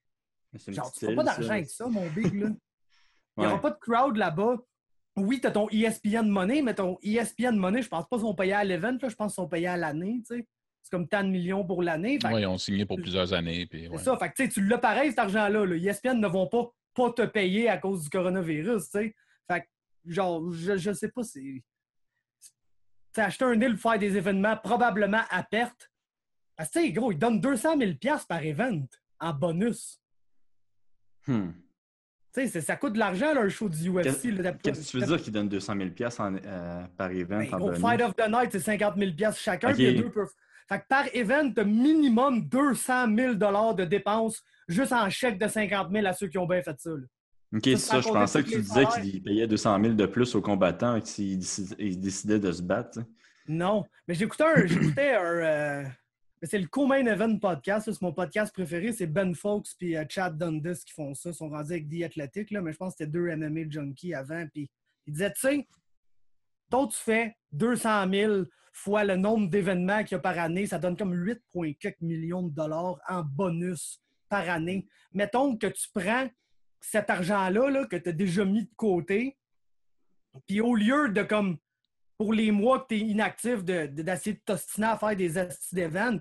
Genre, 0.67 0.91
tu 0.91 1.13
pas 1.15 1.23
d'argent 1.23 1.51
avec 1.51 1.69
ça, 1.69 1.87
mon 1.87 2.07
big, 2.09 2.33
là. 2.33 2.49
Il 3.37 3.41
n'y 3.41 3.47
aura 3.47 3.61
pas 3.61 3.69
de 3.69 3.77
crowd 3.79 4.17
là-bas. 4.17 4.57
Oui, 5.15 5.41
tu 5.41 5.47
as 5.47 5.51
ton 5.51 5.67
ESPN 5.69 6.27
Money, 6.27 6.61
mais 6.61 6.75
ton 6.75 6.97
ESPN 7.01 7.55
Money, 7.55 7.81
je 7.81 7.89
pense 7.89 8.07
pas 8.07 8.17
qu'ils 8.17 8.25
sont 8.25 8.35
payés 8.35 8.53
à 8.53 8.63
l'event, 8.63 8.97
je 9.01 9.15
pense 9.15 9.33
qu'ils 9.33 9.43
sont 9.43 9.47
payés 9.47 9.67
à 9.67 9.77
l'année, 9.77 10.21
tu 10.25 10.35
sais. 10.35 10.47
C'est 10.81 10.91
comme 10.91 11.07
tant 11.07 11.23
de 11.23 11.29
millions 11.29 11.65
pour 11.65 11.83
l'année. 11.83 12.17
Oui, 12.23 12.41
ils 12.41 12.45
ont 12.47 12.57
signé 12.57 12.85
pour 12.85 12.97
plusieurs 12.97 13.33
années. 13.33 13.67
C'est 13.71 13.97
ça, 13.97 14.17
fait 14.17 14.29
que 14.29 14.53
tu 14.53 14.65
l'as 14.65 14.77
pareil, 14.77 15.09
cet 15.09 15.19
argent-là. 15.19 15.65
Là. 15.65 15.75
ESPN 15.75 16.19
ne 16.19 16.27
vont 16.27 16.47
pas, 16.47 16.71
pas 16.93 17.11
te 17.11 17.25
payer 17.25 17.69
à 17.69 17.77
cause 17.77 18.03
du 18.03 18.09
coronavirus, 18.09 18.85
tu 18.85 18.89
sais. 18.91 19.15
Fait 19.51 19.61
que, 19.61 19.67
genre, 20.05 20.51
je, 20.51 20.77
je 20.77 20.93
sais 20.93 21.09
pas, 21.09 21.23
c'est... 21.23 21.63
Tu 23.13 23.21
acheté 23.21 23.43
un 23.43 23.55
deal 23.55 23.73
pour 23.73 23.91
faire 23.91 23.99
des 23.99 24.15
événements 24.15 24.55
probablement 24.57 25.21
à 25.29 25.43
perte. 25.43 25.91
Ah, 26.57 26.65
tu 26.65 26.79
sais, 26.79 26.91
gros, 26.91 27.11
ils 27.11 27.17
donnent 27.17 27.41
200 27.41 27.77
000 27.77 27.91
par 28.27 28.43
event 28.43 28.85
en 29.19 29.33
bonus. 29.33 29.99
Hmm. 31.27 31.51
Tu 32.33 32.47
sais, 32.47 32.61
ça 32.61 32.75
coûte 32.75 32.93
de 32.93 32.99
l'argent, 32.99 33.35
un 33.35 33.49
show 33.49 33.67
du 33.67 33.89
UFC. 33.89 34.03
Qu'est-ce 34.61 34.85
que 34.85 34.91
tu 34.91 34.99
veux 34.99 35.05
dire 35.07 35.21
qu'ils 35.21 35.33
donnent 35.33 35.49
200 35.49 35.73
000 35.97 36.11
en, 36.19 36.35
euh, 36.35 36.83
par 36.95 37.11
event? 37.11 37.39
Ben, 37.39 37.59
au 37.59 37.73
Fight 37.73 38.01
of 38.01 38.15
the 38.15 38.29
Night, 38.29 38.49
c'est 38.51 38.59
50 38.59 38.97
000 38.97 39.11
chacun. 39.35 39.73
Puis 39.73 39.95
deux 39.95 40.09
peuvent... 40.09 40.29
Fait 40.67 40.79
que 40.79 40.85
par 40.87 41.05
event, 41.15 41.51
tu 41.51 41.61
as 41.61 41.63
minimum 41.63 42.47
200 42.47 43.15
000 43.15 43.33
de 43.33 43.85
dépenses 43.85 44.43
juste 44.67 44.93
en 44.93 45.09
chèque 45.09 45.39
de 45.39 45.47
50 45.47 45.91
000 45.91 46.05
à 46.05 46.13
ceux 46.13 46.27
qui 46.27 46.37
ont 46.37 46.45
bien 46.45 46.61
fait 46.61 46.79
ça. 46.79 46.91
OK, 46.91 47.61
c'est 47.63 47.77
ça. 47.77 48.01
Je 48.01 48.09
pensais 48.09 48.43
que 48.43 48.49
tu 48.49 48.61
disais 48.61 48.85
qu'ils 48.85 49.23
payaient 49.23 49.47
200 49.47 49.81
000 49.81 49.93
de 49.95 50.05
plus 50.05 50.35
aux 50.35 50.41
combattants 50.41 51.03
s'ils 51.03 51.39
décidaient 51.99 52.39
de 52.39 52.51
se 52.51 52.61
battre. 52.61 52.99
Non, 53.47 53.83
mais 54.07 54.13
j'écoutais 54.13 54.43
un, 54.43 54.57
un, 54.57 55.15
euh, 55.15 55.83
c'est 56.43 56.59
le 56.59 56.67
co-main 56.67 57.05
event 57.05 57.37
podcast. 57.37 57.91
C'est 57.91 58.01
mon 58.01 58.13
podcast 58.13 58.53
préféré. 58.53 58.93
C'est 58.93 59.07
Ben 59.07 59.35
Folks 59.35 59.67
et 59.81 59.97
euh, 59.97 60.05
Chad 60.07 60.37
Dundas 60.37 60.83
qui 60.85 60.93
font 60.93 61.13
ça. 61.13 61.29
Ils 61.29 61.35
sont 61.35 61.49
rendus 61.49 61.73
avec 61.73 61.89
The 61.89 62.03
Athletic, 62.03 62.51
là, 62.51 62.61
mais 62.61 62.71
je 62.71 62.77
pense 62.77 62.93
que 62.93 62.99
c'était 62.99 63.11
deux 63.11 63.35
MMA 63.35 63.69
junkies 63.69 64.13
avant. 64.13 64.45
Puis 64.53 64.69
ils 65.05 65.13
disaient, 65.13 65.33
tu 65.33 65.41
sais, 65.41 65.67
toi, 66.69 66.87
tu 66.87 66.97
fais 66.97 67.35
200 67.51 68.09
000 68.11 68.43
fois 68.71 69.03
le 69.03 69.15
nombre 69.15 69.49
d'événements 69.49 70.03
qu'il 70.03 70.13
y 70.13 70.15
a 70.15 70.19
par 70.19 70.37
année. 70.37 70.65
Ça 70.65 70.79
donne 70.79 70.95
comme 70.95 71.13
8,4 71.13 71.95
millions 72.01 72.43
de 72.43 72.53
dollars 72.53 72.99
en 73.07 73.23
bonus 73.23 74.01
par 74.29 74.49
année. 74.49 74.87
Mettons 75.11 75.57
que 75.57 75.67
tu 75.67 75.89
prends 75.93 76.29
cet 76.79 77.09
argent-là 77.09 77.69
là, 77.69 77.85
que 77.85 77.97
tu 77.97 78.09
as 78.09 78.13
déjà 78.13 78.45
mis 78.45 78.63
de 78.63 78.73
côté, 78.77 79.37
puis 80.47 80.61
au 80.61 80.75
lieu 80.75 81.09
de 81.09 81.23
comme 81.23 81.57
pour 82.19 82.33
les 82.33 82.51
mois 82.51 82.81
que 82.81 82.87
tu 82.89 82.95
es 82.95 82.99
inactif 82.99 83.63
d'essayer 83.63 84.35
de, 84.35 84.41
t'ostiner 84.45 84.87
à 84.87 84.97
faire 84.97 85.15
des 85.15 85.37
astuces 85.37 85.73
d'événements, 85.73 86.19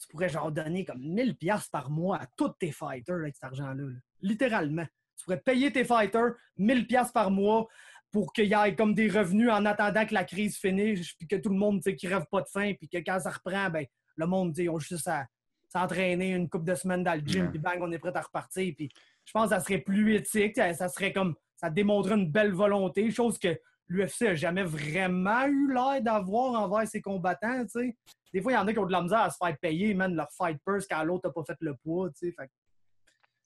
tu 0.00 0.08
pourrais 0.08 0.30
genre 0.30 0.50
donner 0.50 0.86
comme 0.86 1.02
1000 1.02 1.36
pièces 1.36 1.68
par 1.68 1.90
mois 1.90 2.16
à 2.16 2.26
tous 2.34 2.48
tes 2.58 2.72
fighters 2.72 3.16
avec 3.16 3.34
cet 3.34 3.44
argent-là. 3.44 3.90
Littéralement. 4.22 4.86
Tu 5.18 5.24
pourrais 5.24 5.40
payer 5.40 5.70
tes 5.70 5.84
fighters 5.84 6.32
1000 6.56 6.86
pièces 6.86 7.12
par 7.12 7.30
mois 7.30 7.68
pour 8.10 8.32
qu'il 8.32 8.46
y 8.46 8.54
ait 8.54 8.74
comme 8.74 8.94
des 8.94 9.10
revenus 9.10 9.50
en 9.50 9.66
attendant 9.66 10.06
que 10.06 10.14
la 10.14 10.24
crise 10.24 10.56
finisse, 10.56 11.12
puis 11.12 11.28
que 11.28 11.36
tout 11.36 11.50
le 11.50 11.56
monde 11.56 11.82
qui 11.82 12.08
rêve 12.08 12.24
pas 12.30 12.40
de 12.40 12.48
faim, 12.48 12.72
puis 12.78 12.88
que 12.88 12.98
quand 12.98 13.20
ça 13.20 13.30
reprend, 13.30 13.68
ben, 13.68 13.84
le 14.16 14.26
monde 14.26 14.52
dit 14.52 14.70
on 14.70 14.78
juste 14.78 15.08
à 15.08 15.26
s'entraîner 15.68 16.30
une 16.30 16.48
couple 16.48 16.64
de 16.64 16.74
semaines 16.74 17.04
dans 17.04 17.14
le 17.14 17.26
gym, 17.26 17.50
puis 17.50 17.58
bang, 17.58 17.78
on 17.82 17.92
est 17.92 17.98
prêt 17.98 18.16
à 18.16 18.22
repartir. 18.22 18.72
Puis 18.74 18.88
je 19.26 19.32
pense 19.32 19.50
que 19.50 19.56
ça 19.56 19.60
serait 19.60 19.78
plus 19.78 20.14
éthique, 20.14 20.56
ça 20.56 20.88
serait 20.88 21.12
comme 21.12 21.34
ça 21.56 21.68
démontrerait 21.68 22.14
une 22.14 22.30
belle 22.30 22.52
volonté, 22.52 23.10
chose 23.10 23.38
que 23.38 23.58
l'UFC 23.88 24.22
n'a 24.22 24.34
jamais 24.34 24.64
vraiment 24.64 25.46
eu 25.46 25.72
l'air 25.72 26.02
d'avoir 26.02 26.52
envers 26.62 26.88
ses 26.88 27.00
combattants, 27.00 27.64
tu 27.64 27.80
sais. 27.80 27.96
Des 28.32 28.42
fois, 28.42 28.52
il 28.52 28.54
y 28.56 28.58
en 28.58 28.66
a 28.66 28.72
qui 28.72 28.78
ont 28.78 28.86
de 28.86 28.92
la 28.92 29.02
misère 29.02 29.20
à 29.20 29.30
se 29.30 29.36
faire 29.36 29.56
payer, 29.58 29.94
même 29.94 30.14
leur 30.14 30.28
fight 30.32 30.58
purse 30.66 30.86
quand 30.90 31.02
l'autre 31.04 31.28
n'a 31.28 31.32
pas 31.32 31.44
fait 31.46 31.56
le 31.60 31.74
poids, 31.76 32.10
tu 32.10 32.30
sais. 32.30 32.48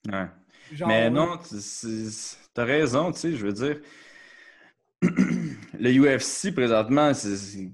Ouais. 0.07 0.27
Mais 0.87 1.09
non, 1.09 1.37
t'as 2.53 2.63
raison, 2.63 3.11
tu 3.11 3.19
sais, 3.19 3.35
je 3.35 3.45
veux 3.45 3.53
dire. 3.53 3.79
le 5.01 6.17
UFC, 6.17 6.53
présentement, 6.53 7.11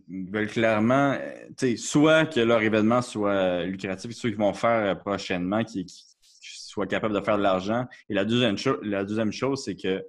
ils 0.08 0.30
veulent 0.30 0.48
clairement, 0.48 1.18
sais, 1.58 1.76
soit 1.76 2.26
que 2.26 2.40
leur 2.40 2.62
événement 2.62 3.02
soit 3.02 3.64
lucratif, 3.64 4.12
ceux 4.12 4.30
qui 4.30 4.36
vont 4.36 4.54
faire 4.54 5.00
prochainement, 5.00 5.64
qui, 5.64 5.86
soient 6.42 6.88
capables 6.88 7.14
de 7.14 7.22
faire 7.22 7.38
de 7.38 7.44
l'argent. 7.44 7.86
Et 8.10 8.14
la 8.14 8.26
deuxième, 8.26 8.58
la 8.84 9.06
deuxième 9.06 9.32
chose, 9.32 9.64
c'est 9.64 9.76
que 9.76 10.06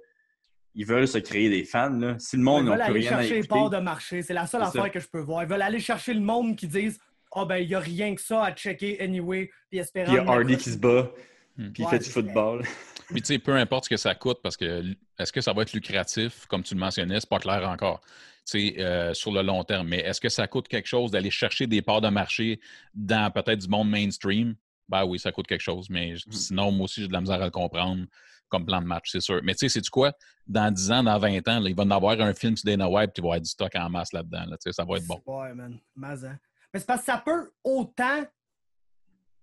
ils 0.77 0.85
veulent 0.85 1.07
se 1.07 1.17
créer 1.17 1.49
des 1.49 1.63
fans. 1.63 1.89
Là. 1.89 2.15
Si 2.19 2.37
le 2.37 2.43
monde 2.43 2.67
n'a 2.67 2.85
plus 2.85 2.93
rien 2.93 3.17
à 3.17 3.21
chercher 3.21 3.41
les 3.41 3.47
parts 3.47 3.71
de 3.71 3.77
marché. 3.77 4.21
C'est 4.21 4.35
la 4.35 4.45
seule 4.45 4.61
affaire 4.61 4.91
que 4.91 4.99
je 4.99 5.07
peux 5.07 5.19
voir. 5.19 5.43
Ils 5.43 5.49
veulent 5.49 5.63
aller 5.63 5.79
chercher 5.79 6.13
le 6.13 6.21
monde 6.21 6.55
qui 6.55 6.67
disent 6.67 6.99
Ah, 7.31 7.41
oh, 7.41 7.45
ben, 7.47 7.57
il 7.57 7.67
n'y 7.67 7.75
a 7.75 7.79
rien 7.79 8.13
que 8.13 8.21
ça 8.21 8.43
à 8.43 8.51
checker 8.51 9.01
anyway. 9.01 9.49
Puis 9.71 9.79
espérant. 9.79 10.13
Puis 10.13 10.21
il 10.21 10.25
y 10.25 10.29
a 10.29 10.31
Hardy 10.31 10.55
qui 10.55 10.69
se 10.69 10.77
bat. 10.77 11.09
Hmm. 11.57 11.71
Puis 11.71 11.83
il 11.83 11.89
fait 11.89 11.99
du 11.99 12.09
football. 12.09 12.63
Puis 13.09 13.21
tu 13.21 13.33
sais, 13.33 13.39
peu 13.39 13.53
importe 13.53 13.85
ce 13.85 13.89
que 13.89 13.97
ça 13.97 14.13
coûte, 14.13 14.39
parce 14.43 14.57
que 14.57 14.83
est-ce 15.17 15.31
que 15.31 15.41
ça 15.41 15.53
va 15.53 15.61
être 15.63 15.73
lucratif, 15.73 16.45
comme 16.45 16.61
tu 16.61 16.75
le 16.75 16.79
mentionnais, 16.79 17.21
c'est 17.21 17.29
pas 17.29 17.39
clair 17.39 17.67
encore. 17.67 18.01
Tu 18.45 18.75
sais, 18.75 18.75
euh, 18.79 19.13
sur 19.13 19.31
le 19.31 19.41
long 19.41 19.63
terme. 19.63 19.87
Mais 19.87 19.99
est-ce 19.99 20.21
que 20.21 20.29
ça 20.29 20.45
coûte 20.47 20.67
quelque 20.67 20.87
chose 20.87 21.09
d'aller 21.09 21.31
chercher 21.31 21.65
des 21.65 21.81
parts 21.81 22.01
de 22.01 22.09
marché 22.09 22.59
dans 22.93 23.31
peut-être 23.31 23.59
du 23.59 23.67
monde 23.67 23.89
mainstream? 23.89 24.55
Ben 24.89 25.05
oui, 25.05 25.19
ça 25.19 25.31
coûte 25.31 25.47
quelque 25.47 25.61
chose. 25.61 25.89
Mais 25.89 26.13
hmm. 26.13 26.31
sinon, 26.31 26.71
moi 26.71 26.83
aussi, 26.83 27.01
j'ai 27.01 27.07
de 27.07 27.13
la 27.13 27.21
misère 27.21 27.41
à 27.41 27.45
le 27.45 27.51
comprendre 27.51 28.05
comme 28.49 28.65
plan 28.65 28.81
de 28.81 28.87
match, 28.87 29.09
c'est 29.11 29.21
sûr. 29.21 29.41
Mais 29.43 29.53
tu 29.53 29.59
sais, 29.59 29.69
c'est 29.69 29.81
du 29.81 29.89
quoi? 29.89 30.13
Dans 30.45 30.71
10 30.71 30.91
ans, 30.91 31.03
dans 31.03 31.17
20 31.17 31.47
ans, 31.47 31.63
il 31.63 31.75
va 31.75 31.83
y 31.83 31.93
avoir 31.93 32.21
un 32.21 32.33
film 32.33 32.55
sur 32.55 32.65
Dana 32.65 32.89
White 32.89 33.11
puis 33.13 33.21
il 33.21 33.23
va 33.23 33.27
y 33.27 33.31
avoir 33.31 33.41
du 33.41 33.49
stock 33.49 33.75
en 33.75 33.89
masse 33.89 34.13
là-dedans. 34.13 34.45
Là, 34.47 34.57
ça 34.59 34.85
va 34.85 34.97
être 34.97 35.07
bon. 35.07 35.21
Ouais, 35.25 35.53
man. 35.53 35.79
Hein. 36.03 36.37
Mais 36.73 36.79
c'est 36.79 36.85
parce 36.85 37.01
que 37.01 37.05
ça 37.05 37.21
peut 37.23 37.51
autant 37.63 38.25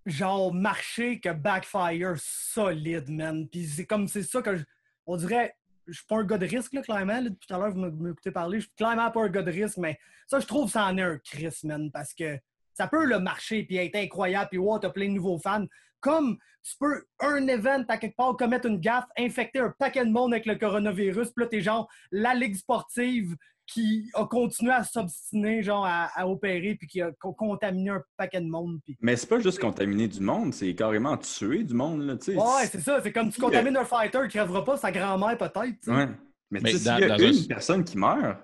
genre 0.07 0.52
marcher 0.52 1.20
que 1.20 1.30
backfire 1.32 2.14
solide, 2.18 3.09
man. 3.11 3.48
Puis 3.48 3.66
c'est 3.66 3.86
comme 3.86 4.09
c'est 4.09 4.22
ça 4.22 4.42
que 4.42 4.57
je, 4.57 4.64
on 5.07 5.16
dirait 5.16 5.55
je 5.86 5.92
suis 5.92 6.07
pas 6.07 6.16
un 6.16 6.24
gars 6.24 6.38
de 6.38 6.46
risque, 6.46 6.72
là, 6.72 6.82
clairement. 6.82 7.20
Là, 7.20 7.28
tout 7.28 7.55
à 7.55 7.59
l'heure, 7.59 7.72
vous 7.72 7.80
m'écoutez 7.80 8.30
parler. 8.30 8.61
Je 8.61 8.66
suis 8.66 8.74
clairement 8.74 9.11
pas 9.11 9.22
un 9.22 9.28
gars 9.28 9.42
de 9.42 9.50
risque, 9.50 9.76
mais 9.78 9.98
ça, 10.26 10.40
je 10.40 10.46
trouve 10.46 10.70
ça 10.70 10.86
en 10.86 10.96
est 10.96 11.02
un 11.02 11.18
Chris, 11.18 11.55
man, 11.64 11.90
parce 11.90 12.14
que 12.14 12.38
ça 12.72 12.88
peut 12.88 13.05
le 13.05 13.18
marcher 13.18 13.64
puis 13.64 13.76
être 13.76 13.96
incroyable, 13.96 14.48
puis 14.50 14.59
wow, 14.59 14.78
t'as 14.78 14.90
plein 14.90 15.09
de 15.09 15.14
nouveaux 15.14 15.38
fans 15.38 15.66
comme 16.05 16.36
tu 16.62 16.74
peux, 16.78 17.02
un 17.20 17.48
event 17.48 17.84
à 17.88 17.96
quelque 17.96 18.16
part, 18.16 18.36
commettre 18.36 18.66
une 18.66 18.78
gaffe, 18.78 19.07
infecter 19.18 19.59
un 19.59 19.74
paquet 19.78 20.05
de 20.05 20.11
monde 20.11 20.34
avec 20.34 20.46
le 20.46 20.55
coronavirus, 20.55 21.30
puis 21.30 21.44
là, 21.44 21.48
t'es 21.48 21.61
genre 21.61 21.88
la 22.12 22.34
ligue 22.34 22.57
sportive 22.57 23.34
qui 23.66 24.11
a 24.12 24.26
continué 24.26 24.72
à 24.72 24.84
s'obstiner, 24.84 25.62
genre, 25.62 25.86
à, 25.86 26.28
opérer, 26.28 26.76
puis 26.78 26.86
qui 26.86 27.00
a 27.00 27.11
contaminé 27.18 27.90
un 27.90 28.02
paquet 28.18 28.42
de 28.42 28.48
monde. 28.48 28.78
Puis... 28.84 28.96
Mais 29.00 29.16
c'est 29.16 29.26
pas 29.26 29.40
juste 29.40 29.59
contaminer 29.59 30.07
du 30.07 30.20
monde, 30.20 30.52
c'est 30.52 30.74
carrément 30.74 31.16
tuer 31.16 31.64
du 31.64 31.72
monde, 31.72 32.02
là, 32.02 32.16
tu 32.16 32.32
sais. 32.32 32.36
Ouais, 32.36 32.66
c'est 32.70 32.80
ça. 32.80 33.00
C'est 33.02 33.12
comme 33.12 33.30
tu 33.30 33.40
contamines 33.40 33.76
un 33.78 33.86
fighter 33.86 34.20
qui 34.28 34.36
crèvera 34.36 34.62
pas 34.62 34.76
sa 34.76 34.92
grand-mère, 34.92 35.38
peut-être. 35.38 35.86
Ouais. 35.86 36.09
Mais, 36.50 36.61
Mais 36.61 36.72
s'il 36.74 36.86
y 36.86 36.90
a 36.90 37.18
une 37.18 37.46
personne 37.46 37.84
qui 37.84 37.96
meurt, 37.96 38.38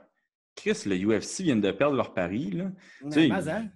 Chris, 0.56 0.82
le 0.86 0.96
UFC 0.96 1.42
vient 1.42 1.56
de 1.56 1.70
perdre 1.70 1.96
leur 1.96 2.12
pari. 2.12 2.50
Là. 2.50 2.70
Mais, 3.02 3.30
hein, 3.30 3.68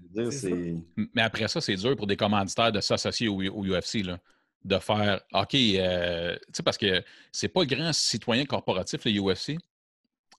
mais 1.15 1.23
après 1.23 1.49
ça, 1.49 1.61
c'est 1.61 1.77
dur 1.77 1.97
pour 1.97 2.07
des 2.07 2.17
commanditaires 2.17 2.73
de 2.73 2.81
s'associer 2.81 3.29
au, 3.29 3.41
UFC. 3.41 4.05
Là. 4.05 4.19
De 4.65 4.79
faire 4.79 5.21
OK, 5.33 5.55
euh, 5.55 6.37
sais, 6.53 6.63
parce 6.63 6.79
que 6.79 7.03
c'est 7.33 7.49
pas 7.49 7.61
le 7.61 7.67
grand 7.67 7.93
citoyen 7.93 8.45
corporatif, 8.45 9.05
le 9.05 9.21
UFC. 9.21 9.59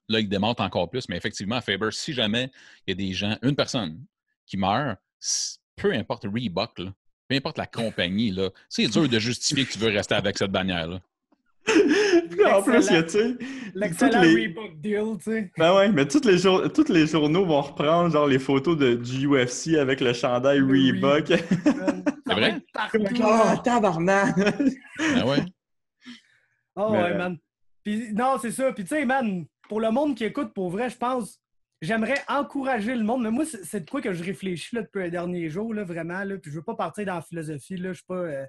Là, 0.08 0.20
il 0.20 0.30
démontre 0.30 0.62
encore 0.62 0.90
plus, 0.90 1.10
mais 1.10 1.18
effectivement, 1.18 1.60
Faber, 1.62 1.90
si 1.92 2.14
jamais 2.14 2.52
il 2.86 2.92
y 2.92 2.94
a 2.94 2.96
des 2.96 3.14
gens, 3.14 3.38
une 3.42 3.56
personne 3.56 4.04
qui 4.46 4.58
meurt, 4.58 5.00
peu 5.76 5.94
importe 5.94 6.26
Reebok, 6.26 6.80
là, 6.80 6.94
peu 7.28 7.36
importe 7.36 7.58
la 7.58 7.66
compagnie, 7.66 8.36
c'est 8.70 8.88
dur 8.88 9.10
de 9.10 9.20
justifier 9.20 9.66
que 9.66 9.74
tu 9.74 9.80
veux 9.80 9.90
rester 9.90 10.14
avec 10.14 10.38
cette 10.38 10.52
bannière-là. 10.52 11.02
En 11.68 12.62
plus, 12.62 12.88
tu 12.88 13.10
sais. 13.10 13.36
L'excellent 13.74 14.22
les... 14.22 14.48
Reebok 14.48 14.80
deal, 14.80 15.18
tu 15.18 15.32
sais. 15.32 15.52
Ben 15.58 15.76
ouais, 15.76 15.92
mais 15.92 16.08
tous 16.08 16.24
les, 16.26 16.38
jour... 16.38 16.72
toutes 16.72 16.90
les 16.90 17.08
journaux 17.08 17.46
vont 17.46 17.62
reprendre 17.62 18.12
genre 18.12 18.28
les 18.28 18.40
photos 18.40 18.78
de... 18.78 18.96
du 18.96 19.28
UFC 19.28 19.76
avec 19.80 20.02
le 20.02 20.14
chandail 20.14 20.60
Reebok. 20.60 21.28
C'est 22.28 22.34
vrai? 22.34 22.62
Oh, 23.24 23.58
tabarnak! 23.64 24.36
Ben 24.98 25.26
ouais. 25.26 25.46
Oh 26.76 26.92
ouais, 26.92 27.18
man. 27.18 27.38
Puis, 27.84 28.14
non, 28.14 28.38
c'est 28.42 28.52
ça. 28.52 28.74
Puis 28.74 28.84
tu 28.84 28.90
sais, 28.90 29.06
man, 29.06 29.46
pour 29.70 29.80
le 29.80 29.92
monde 29.92 30.16
qui 30.16 30.26
écoute, 30.26 30.54
pour 30.54 30.70
vrai, 30.70 30.90
je 30.90 30.98
pense, 30.98 31.40
j'aimerais 31.82 32.22
encourager 32.28 32.96
le 32.96 33.04
monde. 33.04 33.24
Mais 33.24 33.32
moi, 33.32 33.46
c'est 33.46 33.86
de 33.86 33.90
quoi 33.90 34.02
que 34.02 34.12
je 34.12 34.24
réfléchis 34.24 34.76
là, 34.76 34.82
depuis 34.82 35.04
les 35.04 35.12
derniers 35.12 35.50
jours, 35.50 35.74
là, 35.74 35.84
vraiment. 35.84 36.24
Là, 36.24 36.38
puis 36.38 36.52
je 36.52 36.58
veux 36.58 36.64
pas 36.64 36.76
partir 36.76 37.06
dans 37.06 37.16
la 37.16 37.22
philosophie. 37.22 37.78
Là, 37.78 37.90
je 37.90 37.98
suis 37.98 38.06
pas. 38.06 38.16
Euh, 38.16 38.46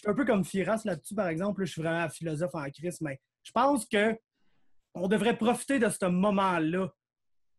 je 0.00 0.08
suis 0.08 0.12
un 0.12 0.14
peu 0.14 0.24
comme 0.24 0.46
Firas 0.46 0.80
là-dessus, 0.86 1.14
par 1.14 1.28
exemple. 1.28 1.62
je 1.62 1.72
suis 1.72 1.82
vraiment 1.82 2.04
un 2.04 2.08
philosophe 2.08 2.54
en 2.54 2.64
crise, 2.70 3.02
mais 3.02 3.20
je 3.42 3.52
pense 3.52 3.84
que 3.84 4.18
on 4.94 5.08
devrait 5.08 5.36
profiter 5.36 5.78
de 5.78 5.90
ce 5.90 6.06
moment-là 6.06 6.90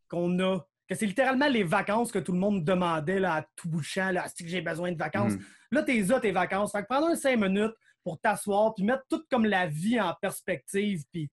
qu'on 0.10 0.40
a. 0.40 0.60
Que 0.88 0.96
c'est 0.96 1.06
littéralement 1.06 1.48
les 1.48 1.64
vacances 1.64 2.12
que 2.12 2.18
tout 2.18 2.32
le 2.32 2.40
monde 2.40 2.66
demandait 2.66 3.20
là, 3.20 3.36
à 3.36 3.46
tout 3.56 3.70
bout 3.70 3.82
de 3.82 3.86
champ. 3.86 4.10
Là, 4.10 4.28
que 4.28 4.48
j'ai 4.48 4.62
besoin 4.62 4.92
de 4.92 4.98
vacances. 4.98 5.34
Mm. 5.34 5.42
Là, 5.72 5.84
t'es 5.84 6.02
là, 6.02 6.20
tes 6.20 6.32
vacances. 6.32 6.72
Fait 6.72 6.82
que 6.82 6.88
prendre 6.88 7.08
un 7.08 7.16
cinq 7.16 7.40
minutes 7.40 7.76
pour 8.04 8.20
t'asseoir, 8.20 8.74
puis 8.74 8.84
mettre 8.84 9.04
tout 9.08 9.24
comme 9.30 9.46
la 9.46 9.68
vie 9.68 10.02
en 10.02 10.16
perspective, 10.20 11.04
puis 11.12 11.30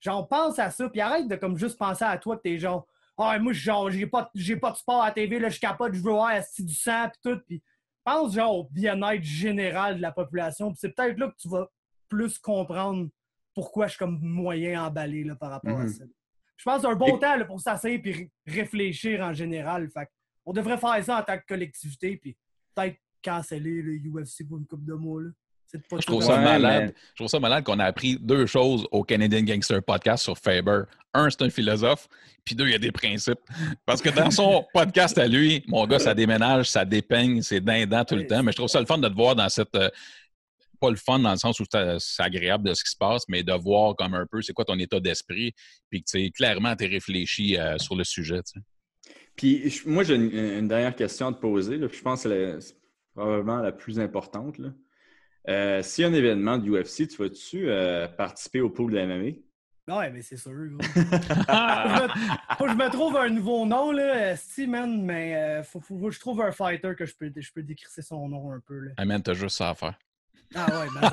genre 0.00 0.26
pense 0.26 0.58
à 0.58 0.70
ça, 0.70 0.88
puis 0.88 1.02
arrête 1.02 1.28
de 1.28 1.36
comme 1.36 1.58
juste 1.58 1.78
penser 1.78 2.04
à 2.04 2.16
toi 2.16 2.38
que 2.38 2.42
t'es 2.42 2.58
genre 2.58 2.86
Ah, 3.18 3.38
moi, 3.38 3.52
genre, 3.52 3.90
j'ai 3.90 4.06
pas, 4.06 4.30
j'ai 4.34 4.56
pas 4.56 4.70
de 4.70 4.78
sport 4.78 5.02
à 5.02 5.08
la 5.08 5.12
TV, 5.12 5.38
là, 5.38 5.50
je 5.50 5.60
capote, 5.60 5.92
je 5.92 6.02
veux 6.02 6.10
voir 6.10 6.32
du 6.58 6.74
sang, 6.74 7.10
puis 7.10 7.20
tout. 7.22 7.38
Puis 7.46 7.62
pense 8.08 8.34
genre 8.34 8.58
au 8.58 8.64
bien-être 8.70 9.22
général 9.22 9.96
de 9.96 10.02
la 10.02 10.12
population. 10.12 10.72
c'est 10.74 10.94
peut-être 10.94 11.18
là 11.18 11.28
que 11.28 11.36
tu 11.36 11.48
vas 11.48 11.68
plus 12.08 12.38
comprendre 12.38 13.08
pourquoi 13.54 13.86
je 13.86 13.92
suis 13.92 13.98
comme 13.98 14.18
moyen 14.20 14.84
emballé 14.84 15.24
là, 15.24 15.34
par 15.34 15.50
rapport 15.50 15.78
à 15.78 15.84
mhm. 15.84 15.88
ça. 15.88 16.04
Je 16.56 16.64
pense 16.64 16.84
un 16.84 16.94
bon 16.94 17.18
temps 17.18 17.44
pour 17.46 17.60
s'asseoir 17.60 17.92
et 17.92 18.30
réfléchir 18.46 19.20
en 19.20 19.32
général. 19.32 19.88
Fait 19.90 20.08
on 20.44 20.52
devrait 20.52 20.78
faire 20.78 21.04
ça 21.04 21.20
en 21.20 21.22
tant 21.22 21.38
que 21.38 21.44
collectivité, 21.46 22.16
puis 22.16 22.36
peut-être 22.74 22.96
canceller 23.22 23.82
le 23.82 23.98
UFC 23.98 24.48
pour 24.48 24.58
une 24.58 24.66
coupe 24.66 24.84
de 24.84 24.94
mots. 24.94 25.20
Là. 25.20 25.30
Je 25.72 26.06
trouve, 26.06 26.22
ça 26.22 26.38
malade. 26.38 26.94
je 27.10 27.16
trouve 27.16 27.28
ça 27.28 27.40
malade 27.40 27.62
qu'on 27.62 27.78
a 27.78 27.84
appris 27.84 28.16
deux 28.18 28.46
choses 28.46 28.86
au 28.90 29.04
Canadian 29.04 29.42
Gangster 29.42 29.82
Podcast 29.82 30.24
sur 30.24 30.38
Faber. 30.38 30.82
Un, 31.12 31.28
c'est 31.28 31.42
un 31.42 31.50
philosophe, 31.50 32.08
puis 32.44 32.54
deux, 32.54 32.66
il 32.66 32.72
y 32.72 32.74
a 32.74 32.78
des 32.78 32.92
principes. 32.92 33.40
Parce 33.84 34.00
que 34.00 34.08
dans 34.08 34.30
son 34.30 34.64
podcast 34.72 35.18
à 35.18 35.26
lui, 35.26 35.62
mon 35.66 35.86
gars, 35.86 35.98
ça 35.98 36.14
déménage, 36.14 36.70
ça 36.70 36.86
dépeigne, 36.86 37.42
c'est 37.42 37.60
dindant 37.60 38.04
tout 38.04 38.16
le 38.16 38.26
temps. 38.26 38.42
Mais 38.42 38.52
je 38.52 38.56
trouve 38.56 38.68
ça 38.68 38.80
le 38.80 38.86
fun 38.86 38.98
de 38.98 39.08
te 39.08 39.14
voir 39.14 39.36
dans 39.36 39.48
cette. 39.48 39.74
Euh, 39.74 39.90
pas 40.80 40.90
le 40.90 40.96
fun 40.96 41.18
dans 41.18 41.32
le 41.32 41.38
sens 41.38 41.58
où 41.60 41.64
c'est 41.70 42.22
agréable 42.22 42.68
de 42.68 42.72
ce 42.72 42.84
qui 42.84 42.90
se 42.90 42.96
passe, 42.96 43.24
mais 43.28 43.42
de 43.42 43.52
voir 43.52 43.96
comme 43.96 44.14
un 44.14 44.26
peu 44.26 44.40
c'est 44.42 44.52
quoi 44.52 44.64
ton 44.64 44.78
état 44.78 45.00
d'esprit, 45.00 45.52
puis 45.90 46.02
que 46.02 46.08
tu 46.08 46.30
clairement 46.30 46.76
tu 46.76 46.86
réfléchi 46.86 47.58
euh, 47.58 47.76
sur 47.78 47.96
le 47.96 48.04
sujet. 48.04 48.40
Puis 49.34 49.82
moi, 49.86 50.04
j'ai 50.04 50.14
une, 50.14 50.68
dernière 50.68 50.94
question 50.94 51.28
à 51.28 51.32
te 51.32 51.40
poser, 51.40 51.78
puis 51.78 51.98
je 51.98 52.02
pense 52.02 52.22
que 52.22 52.60
c'est 52.60 52.76
probablement 53.12 53.58
la 53.58 53.72
plus 53.72 53.98
importante. 53.98 54.58
Là. 54.58 54.68
Euh, 55.48 55.82
S'il 55.82 56.02
y 56.02 56.04
a 56.04 56.10
un 56.10 56.14
événement 56.14 56.58
du 56.58 56.70
UFC, 56.70 57.08
tu 57.08 57.16
vas-tu 57.22 57.70
euh, 57.70 58.06
participer 58.06 58.60
au 58.60 58.68
pool 58.68 58.92
de 58.92 58.96
la 58.98 59.06
MMA? 59.06 59.32
Ouais, 59.88 60.10
mais 60.10 60.20
c'est 60.20 60.36
sûr. 60.36 60.52
faut, 60.82 62.64
que 62.64 62.70
je 62.70 62.76
me 62.76 62.90
trouve 62.90 63.16
un 63.16 63.30
nouveau 63.30 63.64
nom, 63.64 63.90
là, 63.90 64.36
si, 64.36 64.66
man, 64.66 65.02
mais 65.02 65.34
euh, 65.34 65.62
faut, 65.62 65.80
que 65.80 66.10
je 66.10 66.20
trouve 66.20 66.42
un 66.42 66.52
fighter 66.52 66.94
que 66.94 67.06
je 67.06 67.14
peux, 67.16 67.32
je 67.34 67.52
peux 67.52 67.62
décrire 67.62 67.88
son 67.88 68.28
nom 68.28 68.52
un 68.52 68.60
peu. 68.60 68.78
Là. 68.78 68.90
Ah, 68.98 69.06
man, 69.06 69.22
t'as 69.22 69.32
juste 69.32 69.56
ça 69.56 69.70
à 69.70 69.74
faire. 69.74 69.98
Ah 70.54 70.66
ouais, 70.80 70.86
ben, 70.94 71.10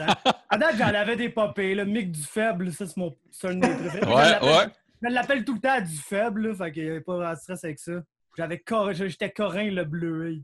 à 0.50 0.58
date, 0.58 0.76
j'en 0.78 0.94
avais 0.94 1.16
des 1.16 1.30
popées. 1.30 1.74
Le 1.74 1.86
Mick 1.86 2.12
du 2.12 2.22
faible, 2.22 2.72
ça, 2.74 2.86
c'est 2.86 2.98
mon 2.98 3.16
seul 3.32 3.56
nom 3.56 3.74
préféré. 3.78 4.06
Ouais, 4.06 4.50
ouais. 4.50 4.68
Je 5.02 5.10
l'appelle 5.10 5.46
tout 5.46 5.54
le 5.54 5.60
temps 5.62 5.80
du 5.80 5.98
faible, 5.98 6.48
là, 6.48 6.56
fait 6.56 6.72
qu'il 6.74 6.92
n'y 6.92 6.98
a 6.98 7.02
pas 7.02 7.34
de 7.34 7.40
stress 7.40 7.64
avec 7.64 7.80
ça. 7.80 8.02
J'avais 8.38 8.64
J'étais 8.94 9.32
Corin 9.32 9.70
le 9.72 9.86
bleu. 9.86 10.42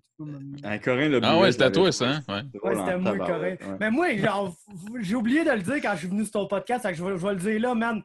Un 0.63 0.77
Corin 0.79 1.09
le 1.09 1.19
bleu. 1.19 1.29
Ah 1.29 1.39
ouais, 1.39 1.51
c'était 1.51 1.71
toi, 1.71 1.91
ça. 1.91 2.09
Hein? 2.09 2.21
Ouais, 2.27 2.43
ouais 2.63 2.75
c'était 2.75 2.97
moi, 2.97 3.17
Corin. 3.17 3.55
Mais 3.79 3.91
moi, 3.91 4.07
j'ai 5.01 5.15
oublié 5.15 5.43
de 5.43 5.51
le 5.51 5.61
dire 5.61 5.75
quand 5.75 5.93
je 5.93 5.99
suis 5.99 6.07
venu 6.07 6.23
sur 6.23 6.31
ton 6.31 6.47
podcast. 6.47 6.87
je, 6.93 7.03
vais, 7.03 7.17
je 7.17 7.25
vais 7.25 7.33
le 7.33 7.39
dire 7.39 7.59
là, 7.59 7.75
man. 7.75 8.01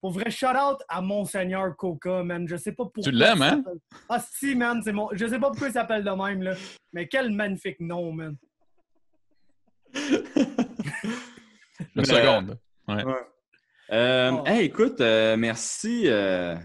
Pour 0.00 0.12
vrai, 0.12 0.30
shout-out 0.30 0.78
à 0.88 1.00
Monseigneur 1.00 1.74
Coca, 1.76 2.22
man. 2.22 2.46
Je 2.46 2.56
sais 2.56 2.72
pas 2.72 2.84
pourquoi. 2.84 3.02
Tu 3.02 3.10
l'aimes, 3.10 3.42
hein? 3.42 3.64
Ah 4.08 4.20
si, 4.20 4.54
man. 4.54 4.82
C'est 4.84 4.92
mon... 4.92 5.08
Je 5.12 5.26
sais 5.26 5.38
pas 5.38 5.48
pourquoi 5.48 5.68
il 5.68 5.72
s'appelle 5.72 6.04
de 6.04 6.10
même, 6.10 6.42
là. 6.42 6.54
Mais 6.92 7.08
quel 7.08 7.30
magnifique 7.30 7.80
nom, 7.80 8.12
man. 8.12 8.36
Une 11.96 12.04
seconde. 12.04 12.58
Ouais. 12.86 13.02
Euh, 13.92 14.30
oh. 14.32 14.42
hey, 14.46 14.66
écoute, 14.66 15.00
euh, 15.00 15.36
merci. 15.36 16.04
Euh, 16.06 16.56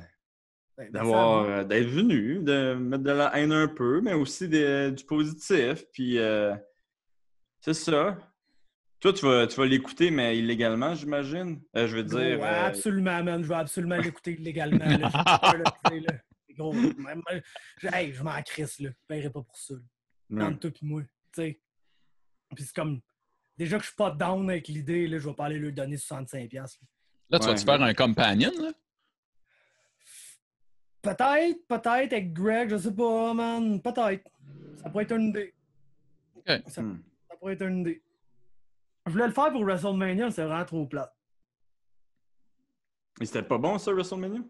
d'avoir 0.92 1.44
euh, 1.44 1.64
d'être 1.64 1.88
venu, 1.90 2.40
de 2.40 2.74
mettre 2.76 3.04
de 3.04 3.12
la 3.12 3.38
haine 3.38 3.52
un 3.52 3.68
peu, 3.68 4.02
mais 4.02 4.14
aussi 4.14 4.48
du 4.48 5.04
positif. 5.08 5.86
Puis 5.92 6.18
euh, 6.18 6.56
c'est 7.60 7.74
ça. 7.74 8.18
Toi, 9.00 9.14
tu 9.14 9.26
vas, 9.26 9.48
tu 9.48 9.56
vas 9.56 9.66
l'écouter, 9.66 10.12
mais 10.12 10.38
illégalement, 10.38 10.94
j'imagine. 10.94 11.62
Euh, 11.76 11.88
je 11.88 11.98
veux 11.98 12.04
dire. 12.04 12.40
Ouais, 12.40 12.48
absolument, 12.48 13.24
man. 13.24 13.42
Je 13.42 13.48
vais 13.48 13.56
absolument 13.56 13.98
l'écouter 13.98 14.34
illégalement. 14.34 14.86
Là. 14.86 15.64
Gros, 16.58 16.74
hey, 17.94 18.12
je 18.12 18.22
m'en 18.22 18.42
crisse, 18.42 18.80
là. 18.80 18.90
Je 18.90 19.06
paierai 19.08 19.30
pas 19.30 19.42
pour 19.42 19.58
ça. 19.58 19.76
Entre 20.34 20.60
toi 20.60 20.70
et 20.70 20.86
moi. 20.86 21.02
Puis 21.34 21.56
c'est 22.58 22.76
comme. 22.76 23.00
Déjà 23.58 23.78
que 23.78 23.84
je 23.84 23.90
suis 23.90 23.96
pas 23.96 24.12
down 24.12 24.50
avec 24.50 24.70
l'idée, 24.70 25.08
là, 25.08 25.20
je 25.20 25.28
vais 25.28 25.36
pas 25.36 25.46
aller 25.46 25.60
lui 25.60 25.74
donner 25.74 25.98
65$. 25.98 26.54
Là, 26.54 26.66
là 27.30 27.40
tu 27.40 27.46
vas-te 27.46 27.62
faire 27.62 27.82
un 27.82 27.94
companion, 27.94 28.52
là? 28.58 28.72
Peut-être, 31.02 31.66
peut-être 31.68 32.14
avec 32.14 32.34
Greg, 32.34 32.70
je 32.70 32.78
sais 32.78 32.94
pas, 32.94 33.34
man. 33.34 33.82
Peut-être. 33.82 34.30
Ça 34.82 34.90
pourrait 34.90 35.04
être 35.04 35.16
une 35.16 35.30
idée. 35.30 35.54
Okay. 36.36 36.62
Ça, 36.68 36.82
hmm. 36.82 37.02
ça, 37.30 37.36
pourrait 37.38 37.54
être 37.54 37.64
une 37.64 37.80
idée. 37.80 38.04
Je 39.06 39.12
voulais 39.12 39.28
le 39.28 39.34
faire 39.34 39.52
pour 39.52 39.64
WrestleMania, 39.64 40.32
c'est 40.32 40.44
vraiment 40.44 40.66
trop 40.66 40.86
plat. 40.86 41.14
Et 43.22 43.26
c'était 43.26 43.44
pas 43.44 43.58
bon, 43.58 43.78
ça, 43.78 43.92
WrestleMania? 43.92 44.42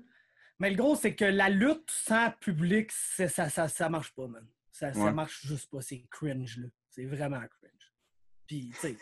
Mais 0.60 0.72
le 0.72 0.76
gros, 0.76 0.96
c'est 0.96 1.16
que 1.16 1.26
la 1.26 1.50
lutte 1.50 1.90
sans 1.90 2.32
public, 2.32 2.92
ça, 2.92 3.50
ça, 3.50 3.68
ça 3.68 3.90
marche 3.90 4.14
pas, 4.14 4.28
man. 4.28 4.46
Ça, 4.72 4.94
ça 4.94 5.12
marche 5.12 5.46
juste 5.46 5.70
pas. 5.70 5.82
C'est 5.82 6.04
cringe, 6.10 6.58
là. 6.58 6.68
C'est 6.90 7.06
vraiment 7.06 7.40
cringe. 7.40 7.94
Puis, 8.46 8.70
tu 8.72 8.80
sais, 8.80 8.98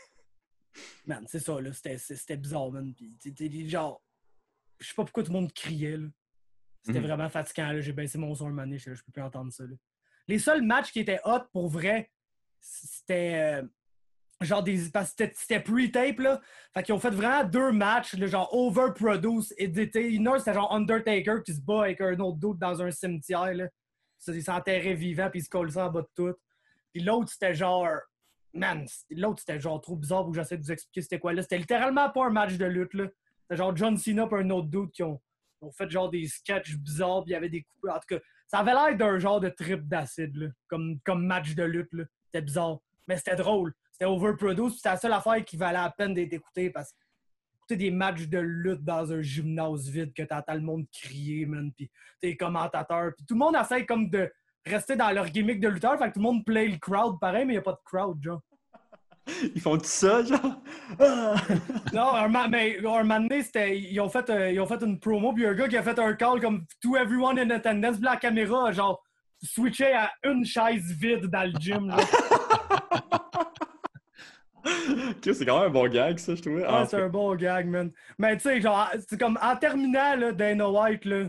man, 1.06 1.26
c'est 1.28 1.39
ça, 1.39 1.60
là. 1.60 1.72
C'était 1.74 2.38
bizarre, 2.38 2.72
man. 2.72 2.93
Puis, 2.93 3.16
tu 3.20 3.70
genre, 3.70 4.04
je 4.80 4.88
sais 4.88 4.93
pas 4.93 5.04
pourquoi 5.04 5.24
tout 5.24 5.32
le 5.32 5.39
monde 5.39 5.54
criait, 5.54 5.98
là. 5.98 6.08
C'était 6.84 6.99
mhm. 6.99 7.07
vraiment 7.07 7.30
fatigant. 7.30 7.80
J'ai 7.80 7.93
baissé 7.93 8.17
mon 8.17 8.34
son 8.34 8.57
un 8.57 8.78
je, 8.78 8.93
je 8.93 9.03
peux 9.03 9.11
plus 9.11 9.21
entendre 9.21 9.51
ça. 9.51 9.63
Les 10.28 10.39
seuls 10.39 10.61
matchs 10.61 10.91
qui 10.91 10.99
étaient 10.99 11.19
hot 11.25 11.43
pour 11.51 11.69
vrai, 11.69 12.11
c'était 12.59 13.61
euh, 13.61 13.67
genre 14.41 14.63
des. 14.63 14.78
c'était 14.78 15.59
pre-tape 15.59 16.19
là. 16.19 16.41
Fait 16.73 16.84
qu'ils 16.84 16.93
ont 16.93 16.99
fait 16.99 17.09
vraiment 17.09 17.43
deux 17.43 17.71
matchs, 17.71 18.15
le 18.15 18.28
genre 18.28 18.53
overproduce, 18.53 19.53
édité. 19.57 20.13
Une 20.13 20.28
heure, 20.28 20.39
c'était 20.39 20.53
genre 20.53 20.73
Undertaker 20.73 21.43
qui 21.45 21.53
se 21.53 21.61
bat 21.61 21.84
avec 21.84 22.01
un 22.01 22.19
autre 22.19 22.38
doute 22.38 22.59
dans 22.59 22.82
un 22.82 22.91
cimetière. 22.91 23.53
Là. 23.53 23.67
Il 24.28 24.43
s'enterrait 24.43 24.95
vivant 24.95 25.30
puis 25.30 25.39
il 25.39 25.43
se 25.43 25.49
colle 25.49 25.71
ça 25.71 25.88
en 25.88 25.91
bas 25.91 26.01
de 26.01 26.09
tout. 26.15 26.36
Puis 26.93 27.03
l'autre, 27.03 27.32
c'était 27.32 27.53
genre. 27.53 27.88
Man, 28.53 28.86
l'autre, 29.11 29.39
c'était 29.39 29.59
genre 29.59 29.80
trop 29.80 29.95
bizarre 29.95 30.23
pour 30.23 30.32
que 30.32 30.38
j'essaie 30.38 30.57
de 30.57 30.63
vous 30.63 30.71
expliquer 30.71 31.01
c'était 31.01 31.19
quoi 31.19 31.34
là. 31.34 31.41
C'était 31.41 31.59
littéralement 31.59 32.09
pas 32.09 32.25
un 32.25 32.30
match 32.32 32.55
de 32.57 32.65
lutte 32.65 32.93
là. 32.93 33.05
C'était 33.41 33.57
genre 33.57 33.75
John 33.75 33.97
Cena 33.97 34.28
et 34.32 34.36
un 34.36 34.49
autre 34.49 34.67
doute 34.67 34.91
qui 34.91 35.03
ont 35.03 35.21
ont 35.62 35.72
fait 35.72 35.89
genre 35.89 36.10
des 36.10 36.28
sketchs 36.28 36.76
bizarres, 36.76 37.24
puis 37.24 37.32
il 37.32 37.34
y 37.34 37.38
avait 37.38 37.49
des 37.49 37.64
coupures. 37.64 37.93
En 37.93 37.99
tout 37.99 38.16
cas, 38.16 38.20
ça 38.47 38.60
avait 38.60 38.74
l'air 38.74 38.95
d'un 38.95 39.20
genre 39.20 39.39
de 39.39 39.49
trip 39.49 39.88
d'acide, 39.88 40.53
comme, 40.68 40.99
comme 41.03 41.26
match 41.26 41.55
de 41.55 41.64
lutte. 41.64 41.89
C'était 42.26 42.41
bizarre. 42.41 42.80
Mais 43.08 43.18
c'était 43.18 43.36
drôle. 43.36 43.74
c'était 43.91 44.05
overproduced. 44.05 44.76
C'était 44.76 44.89
la 44.89 44.97
seule 44.97 45.14
affaire 45.14 45.43
qui 45.45 45.58
valait 45.58 45.78
la 45.78 45.93
peine 45.95 46.14
d'être 46.14 46.34
écoutée 46.34 46.70
parce 46.70 46.91
que 46.91 46.97
des 47.76 47.91
matchs 47.91 48.28
de 48.28 48.39
lutte 48.39 48.84
dans 48.84 49.12
un 49.12 49.22
gymnase 49.22 49.89
vide 49.89 50.14
que 50.14 50.24
t'entends 50.24 50.53
le 50.53 50.62
monde 50.62 50.86
crier, 50.91 51.45
man, 51.45 51.72
puis 51.74 51.91
t'es 52.22 52.38
commentateur, 52.38 53.12
puis 53.16 53.26
tout 53.26 53.34
le 53.34 53.39
monde 53.39 53.55
essaie 53.55 53.86
comme 53.86 54.10
de 54.10 54.32
rester 54.66 54.95
dans 54.95 55.12
leur 55.12 55.30
gimmick 55.30 55.60
de 55.60 55.68
lutteur, 55.68 55.97
fait 55.97 56.10
que 56.10 56.14
tout 56.14 56.20
le 56.20 56.24
monde 56.24 56.45
play 56.45 56.68
le 56.68 56.78
crowd 56.78 57.20
pareil, 57.20 57.45
mais 57.45 57.53
n'y 57.53 57.60
a 57.60 57.62
pas 57.62 57.74
de 57.74 57.80
crowd, 57.84 58.22
genre. 58.22 58.41
Ils 59.55 59.61
font 59.61 59.78
tout 59.78 59.86
ça, 59.86 60.23
genre? 60.23 60.61
non, 61.93 62.15
un, 62.15 62.28
mais, 62.49 62.78
un 62.80 63.03
moment 63.03 63.19
donné, 63.19 63.43
ils, 63.91 63.99
ont 63.99 64.09
fait, 64.09 64.30
euh, 64.30 64.51
ils 64.51 64.59
ont 64.59 64.65
fait 64.65 64.82
une 64.82 64.99
promo, 64.99 65.34
puis 65.34 65.45
un 65.45 65.53
gars 65.53 65.67
qui 65.67 65.78
a 65.78 65.84
fait 65.84 65.99
un 65.99 66.13
call 66.13 66.39
comme 66.39 66.65
«To 66.82 66.95
everyone 66.95 67.39
in 67.39 67.49
attendance», 67.49 67.95
puis 67.97 68.05
la 68.05 68.17
caméra, 68.17 68.71
genre, 68.71 69.03
switché 69.41 69.93
à 69.93 70.11
une 70.23 70.45
chaise 70.45 70.93
vide 70.99 71.25
dans 71.28 71.43
le 71.43 71.59
gym, 71.59 71.93
c'est 75.21 75.45
quand 75.45 75.59
même 75.59 75.69
un 75.69 75.73
bon 75.73 75.88
gag, 75.88 76.17
ça, 76.17 76.36
je 76.36 76.41
trouvais. 76.41 76.65
Ouais, 76.65 76.86
c'est 76.88 77.01
un 77.01 77.09
bon 77.09 77.36
gag, 77.36 77.67
man. 77.67 77.91
Mais 78.17 78.38
tu 78.38 78.43
sais, 78.43 78.61
genre, 78.61 78.89
c'est 79.07 79.19
comme 79.19 79.38
en 79.41 79.55
terminant, 79.55 80.15
là, 80.15 80.32
Dana 80.32 80.69
White, 80.69 81.05
là, 81.05 81.25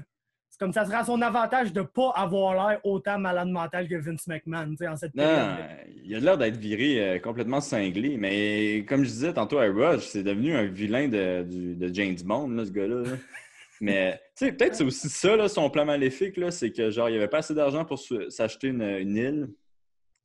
comme 0.59 0.73
ça 0.73 0.85
sera 0.85 1.05
son 1.05 1.23
avantage 1.23 1.73
de 1.73 1.83
pas 1.83 2.11
avoir 2.17 2.55
l'air 2.55 2.81
autant 2.85 3.19
malade 3.19 3.49
mental 3.49 3.89
que 3.89 3.95
Vince 3.95 4.27
McMahon, 4.27 4.71
tu 4.71 4.79
sais, 4.79 4.89
en 4.89 4.97
cette 4.97 5.15
non, 5.15 5.57
il 6.05 6.15
a 6.15 6.21
l'air 6.21 6.37
d'être 6.39 6.57
viré 6.57 7.01
euh, 7.01 7.19
complètement 7.19 7.61
cinglé, 7.61 8.17
mais 8.17 8.85
comme 8.89 9.05
je 9.05 9.11
disais 9.11 9.33
tantôt 9.33 9.59
à 9.59 9.67
Rush, 9.67 10.07
c'est 10.09 10.25
devenu 10.25 10.55
un 10.55 10.65
vilain 10.65 11.09
de, 11.09 11.45
de 11.49 11.95
James 11.95 12.17
Bond, 12.25 12.49
là, 12.49 12.65
ce 12.65 12.73
gars-là. 12.73 13.05
mais, 13.81 14.21
tu 14.37 14.47
sais, 14.47 14.53
peut-être 14.53 14.75
c'est 14.75 14.85
aussi 14.85 15.09
ça, 15.09 15.37
là, 15.37 15.49
son 15.49 15.71
plan 15.71 15.85
maléfique, 15.85 16.37
là, 16.37 16.51
c'est 16.51 16.73
que, 16.73 16.91
genre, 16.91 17.09
il 17.09 17.17
avait 17.17 17.29
pas 17.29 17.39
assez 17.39 17.55
d'argent 17.55 17.85
pour 17.85 18.01
s'acheter 18.29 18.69
une, 18.69 18.83
une 18.83 19.17
île. 19.17 19.49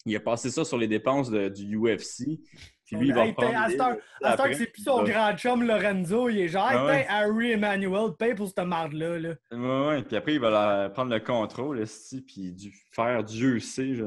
Il 0.06 0.16
a 0.16 0.20
passé 0.20 0.50
ça 0.50 0.66
sur 0.66 0.78
les 0.78 0.88
dépenses 0.88 1.30
de, 1.30 1.48
du 1.48 1.78
UFC. 1.78 2.40
Puis 2.86 2.96
lui, 2.98 3.08
il 3.08 3.14
va 3.14 3.32
prendre. 3.34 3.56
À 4.22 4.38
ce 4.38 4.44
que 4.44 4.54
c'est 4.54 4.68
plus 4.68 4.84
son 4.84 5.04
grand 5.04 5.36
chum 5.38 5.64
Lorenzo, 5.64 6.30
il 6.30 6.40
est 6.40 6.48
genre, 6.50 6.90
hey, 6.90 7.06
Harry 7.08 7.52
Emmanuel, 7.52 8.12
paye 8.18 8.36
pour 8.36 8.48
cette 8.48 8.60
marde-là. 8.60 9.20
Là. 9.20 9.30
Ouais, 9.52 9.88
ouais. 9.88 10.04
Puis 10.04 10.16
après, 10.16 10.34
il 10.34 10.40
va 10.40 10.90
prendre 10.90 11.14
le 11.14 11.20
contrôle, 11.20 11.84
puis 12.28 12.52
du, 12.52 12.74
faire 12.92 13.24
Dieu 13.24 13.60
sait 13.60 13.96
je, 13.96 14.06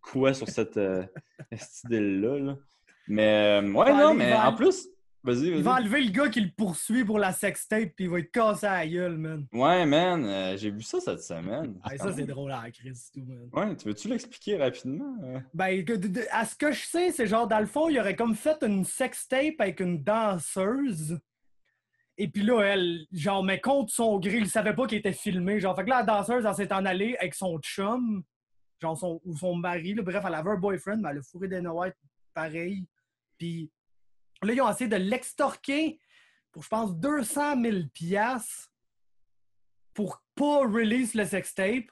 quoi 0.00 0.34
sur 0.34 0.48
cette, 0.48 0.76
euh, 0.76 1.04
île-là. 1.90 2.38
Là. 2.38 2.56
Mais, 3.08 3.60
euh, 3.62 3.72
ouais, 3.72 3.92
non, 3.92 4.14
mais 4.14 4.32
en 4.32 4.54
plus, 4.54 4.88
il 5.26 5.62
va 5.62 5.74
enlever 5.74 6.02
le 6.02 6.10
gars 6.10 6.28
qui 6.28 6.40
le 6.40 6.50
poursuit 6.50 7.04
pour 7.04 7.18
la 7.18 7.32
sextape 7.32 7.94
puis 7.96 8.04
il 8.04 8.10
va 8.10 8.18
être 8.18 8.30
cassé 8.30 8.66
à 8.66 8.78
la 8.80 8.86
gueule, 8.86 9.16
man. 9.16 9.46
Ouais, 9.52 9.86
man. 9.86 10.24
Euh, 10.24 10.56
j'ai 10.56 10.70
vu 10.70 10.82
ça 10.82 11.00
cette 11.00 11.22
semaine. 11.22 11.80
ça, 11.96 12.12
c'est 12.12 12.26
drôle 12.26 12.52
à 12.52 12.64
la 12.64 12.70
crise, 12.70 13.10
tout, 13.12 13.24
man. 13.24 13.48
Ouais, 13.52 13.76
tu 13.76 13.88
veux-tu 13.88 14.08
l'expliquer 14.08 14.56
rapidement? 14.58 15.16
Ben, 15.54 15.84
à 16.30 16.44
ce 16.44 16.54
que 16.54 16.72
je 16.72 16.84
sais, 16.84 17.10
c'est 17.10 17.26
genre, 17.26 17.48
dans 17.48 17.60
le 17.60 17.66
fond, 17.66 17.88
il 17.88 17.98
aurait 17.98 18.16
comme 18.16 18.34
fait 18.34 18.62
une 18.62 18.84
sextape 18.84 19.60
avec 19.60 19.80
une 19.80 20.02
danseuse. 20.02 21.18
Et 22.16 22.28
puis 22.28 22.42
là, 22.42 22.60
elle, 22.62 23.06
genre, 23.10 23.42
mais 23.42 23.60
contre 23.60 23.92
son 23.92 24.18
gré, 24.18 24.36
il 24.36 24.48
savait 24.48 24.74
pas 24.74 24.86
qu'il 24.86 24.98
était 24.98 25.12
filmé. 25.12 25.58
Genre, 25.58 25.74
fait 25.74 25.84
que 25.84 25.90
là, 25.90 26.00
la 26.00 26.04
danseuse, 26.04 26.44
elle 26.46 26.54
s'est 26.54 26.72
en 26.72 26.84
allée 26.84 27.16
avec 27.18 27.34
son 27.34 27.58
chum, 27.58 28.22
genre, 28.80 28.96
son, 28.96 29.20
ou 29.24 29.36
son 29.36 29.56
mari. 29.56 29.94
bref, 29.94 30.22
elle 30.26 30.34
avait 30.34 30.50
un 30.50 30.56
boyfriend, 30.56 30.98
mais 30.98 31.10
elle 31.10 31.18
a 31.18 31.22
fourré 31.22 31.48
des 31.48 31.60
White 31.60 31.96
pareil. 32.32 32.86
Puis 33.38 33.70
Là, 34.44 34.52
ils 34.52 34.60
ont 34.60 34.70
essayé 34.70 34.88
de 34.88 34.96
l'extorquer 34.96 35.98
pour, 36.52 36.62
je 36.62 36.68
pense, 36.68 36.94
200 36.96 37.62
000 37.62 37.76
pour 39.92 40.22
pas 40.34 40.58
release 40.58 41.14
le 41.14 41.24
sextape. 41.24 41.84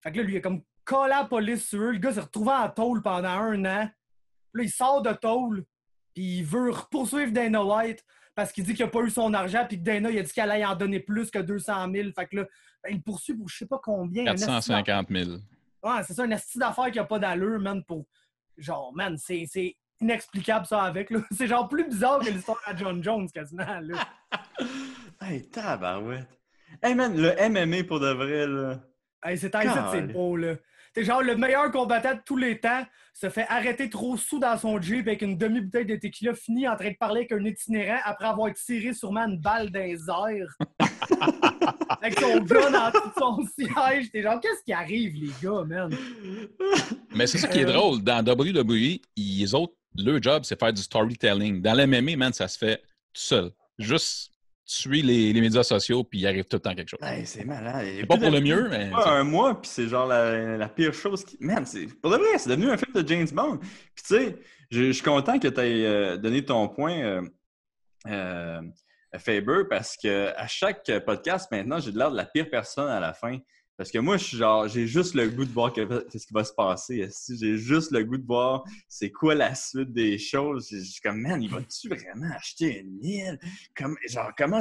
Fait 0.00 0.12
que 0.12 0.18
là, 0.18 0.22
lui, 0.22 0.34
il 0.34 0.38
a 0.38 0.40
comme 0.40 0.62
collé 0.84 1.10
la 1.10 1.24
police 1.24 1.68
sur 1.68 1.80
eux. 1.80 1.92
Le 1.92 1.98
gars 1.98 2.12
s'est 2.12 2.20
retrouvé 2.20 2.52
en 2.52 2.68
tôle 2.70 3.02
pendant 3.02 3.28
un 3.28 3.64
an. 3.64 3.90
Là, 4.54 4.62
il 4.62 4.70
sort 4.70 5.02
de 5.02 5.12
tôle, 5.12 5.64
puis 6.14 6.38
il 6.38 6.44
veut 6.44 6.72
poursuivre 6.90 7.32
Dana 7.32 7.64
White 7.64 8.04
parce 8.34 8.52
qu'il 8.52 8.64
dit 8.64 8.74
qu'il 8.74 8.84
n'a 8.84 8.90
pas 8.90 9.00
eu 9.00 9.10
son 9.10 9.32
argent, 9.32 9.64
puis 9.66 9.78
que 9.78 9.82
Dana, 9.82 10.10
il 10.10 10.18
a 10.18 10.22
dit 10.22 10.32
qu'elle 10.32 10.50
allait 10.50 10.64
en 10.64 10.76
donner 10.76 11.00
plus 11.00 11.30
que 11.30 11.38
200 11.38 11.90
000. 11.92 12.10
Fait 12.14 12.26
que 12.26 12.36
là, 12.36 12.46
ben, 12.84 12.90
il 12.94 13.02
poursuit 13.02 13.34
pour 13.34 13.48
je 13.48 13.56
sais 13.56 13.66
pas 13.66 13.80
combien. 13.82 14.24
450 14.24 15.08
000. 15.10 15.30
Ouais, 15.82 16.02
c'est 16.06 16.14
ça, 16.14 16.24
un 16.24 16.30
esti 16.30 16.58
d'affaires 16.58 16.90
qui 16.90 16.98
n'a 16.98 17.04
pas 17.04 17.18
d'allure, 17.18 17.58
man, 17.60 17.82
pour... 17.84 18.06
Genre, 18.58 18.92
man, 18.94 19.16
c'est 19.18 19.46
inexplicable 20.00 20.66
ça 20.66 20.82
avec. 20.82 21.12
C'est 21.30 21.46
genre 21.46 21.68
plus 21.68 21.88
bizarre 21.88 22.20
que 22.20 22.30
l'histoire 22.30 22.60
à 22.64 22.74
John 22.76 23.02
Jones 23.02 23.28
quasiment. 23.32 23.80
Là. 23.80 24.08
hey, 25.22 25.48
tabarouette. 25.48 26.28
Hey 26.82 26.94
man, 26.94 27.16
le 27.16 27.34
MMA 27.48 27.84
pour 27.84 28.00
de 28.00 28.08
vrai, 28.08 28.46
là. 28.46 28.80
Hey, 29.24 29.38
c'est 29.38 29.50
c'est 29.52 30.12
beau, 30.12 30.36
là. 30.36 30.54
T'es 30.92 31.04
genre 31.04 31.22
le 31.22 31.36
meilleur 31.36 31.70
combattant 31.70 32.14
de 32.14 32.20
tous 32.24 32.36
les 32.38 32.58
temps 32.58 32.82
se 33.12 33.28
fait 33.28 33.46
arrêter 33.48 33.90
trop 33.90 34.16
sous 34.16 34.38
dans 34.38 34.56
son 34.56 34.80
Jeep 34.80 35.06
avec 35.06 35.20
une 35.20 35.36
demi-bouteille 35.36 35.84
de 35.84 35.96
tequila 35.96 36.34
fini 36.34 36.66
en 36.66 36.76
train 36.76 36.90
de 36.90 36.96
parler 36.96 37.20
avec 37.20 37.32
un 37.32 37.44
itinérant 37.44 38.00
après 38.04 38.26
avoir 38.26 38.52
tiré 38.54 38.94
sûrement 38.94 39.26
une 39.26 39.38
balle 39.38 39.70
dans 39.70 39.80
les 39.80 39.98
airs. 40.08 40.56
avec 42.00 42.18
son 42.18 42.40
gun 42.40 42.70
dans 42.70 42.90
tout 42.90 43.10
son 43.18 43.46
siège. 43.46 44.10
T'es 44.10 44.22
genre, 44.22 44.40
qu'est-ce 44.40 44.62
qui 44.64 44.72
arrive, 44.72 45.14
les 45.14 45.30
gars, 45.42 45.64
man? 45.64 45.94
Mais 47.14 47.26
c'est 47.26 47.38
ça 47.38 47.48
qui 47.48 47.60
est 47.60 47.64
euh, 47.64 47.72
drôle. 47.72 48.02
Dans 48.02 48.24
WWE, 48.24 49.00
les 49.16 49.54
autres 49.54 49.74
le 50.04 50.20
job, 50.20 50.42
c'est 50.44 50.58
faire 50.58 50.72
du 50.72 50.82
storytelling. 50.82 51.62
Dans 51.62 51.74
l'MMA, 51.74 52.16
man, 52.16 52.32
ça 52.32 52.48
se 52.48 52.58
fait 52.58 52.76
tout 52.76 53.22
seul. 53.22 53.50
Juste 53.78 54.32
tuer 54.66 55.02
les, 55.02 55.32
les 55.32 55.40
médias 55.40 55.62
sociaux, 55.62 56.02
puis 56.02 56.20
il 56.20 56.26
arrive 56.26 56.44
tout 56.44 56.56
le 56.56 56.60
temps 56.60 56.74
quelque 56.74 56.88
chose. 56.88 57.00
c'est 57.24 57.44
malade. 57.44 57.86
C'est 58.00 58.06
pas 58.06 58.16
pour 58.16 58.30
le 58.30 58.40
mieux, 58.40 58.68
mais. 58.68 58.90
Pas 58.90 59.10
un 59.10 59.24
mois, 59.24 59.60
puis 59.60 59.70
c'est 59.72 59.88
genre 59.88 60.06
la, 60.06 60.68
pire 60.68 60.92
chose 60.92 61.24
qui. 61.24 61.36
Man, 61.40 61.64
c'est. 61.64 61.86
Pour 62.00 62.10
de 62.10 62.16
vrai, 62.16 62.38
c'est 62.38 62.50
devenu 62.50 62.70
un 62.70 62.76
film 62.76 62.92
de 62.92 63.06
James 63.06 63.28
Bond. 63.32 63.58
Puis 63.58 64.04
tu 64.06 64.14
sais, 64.14 64.38
je, 64.70 64.90
suis 64.90 65.02
content 65.02 65.38
que 65.38 65.48
tu 65.48 65.60
aies 65.60 65.86
euh, 65.86 66.16
donné 66.16 66.44
ton 66.44 66.68
point. 66.68 66.98
Euh, 66.98 67.22
euh, 68.08 68.60
Faber, 69.18 69.62
parce 69.70 69.96
que 69.96 70.32
à 70.36 70.46
chaque 70.46 70.90
podcast 71.06 71.50
maintenant, 71.50 71.78
j'ai 71.78 71.92
l'air 71.92 72.10
de 72.10 72.16
la 72.16 72.26
pire 72.26 72.50
personne 72.50 72.88
à 72.88 73.00
la 73.00 73.14
fin. 73.14 73.38
Parce 73.76 73.90
que 73.90 73.98
moi, 73.98 74.16
je 74.16 74.24
suis 74.24 74.36
genre, 74.38 74.66
j'ai 74.68 74.86
juste 74.86 75.14
le 75.14 75.28
goût 75.28 75.44
de 75.44 75.52
voir 75.52 75.72
qu'est-ce 75.72 76.26
qui 76.26 76.32
va 76.32 76.44
se 76.44 76.52
passer. 76.54 77.08
J'ai 77.28 77.58
juste 77.58 77.90
le 77.90 78.04
goût 78.04 78.16
de 78.16 78.26
voir 78.26 78.64
c'est 78.88 79.10
quoi 79.10 79.34
la 79.34 79.54
suite 79.54 79.92
des 79.92 80.16
choses. 80.18 80.68
Je 80.70 80.78
suis 80.78 81.00
comme, 81.00 81.20
man, 81.20 81.42
il 81.42 81.50
va-tu 81.50 81.88
vraiment 81.88 82.34
acheter 82.34 82.80
une 82.80 83.04
île? 83.04 83.38
Comme, 83.76 83.96
genre, 84.08 84.30
comment. 84.36 84.60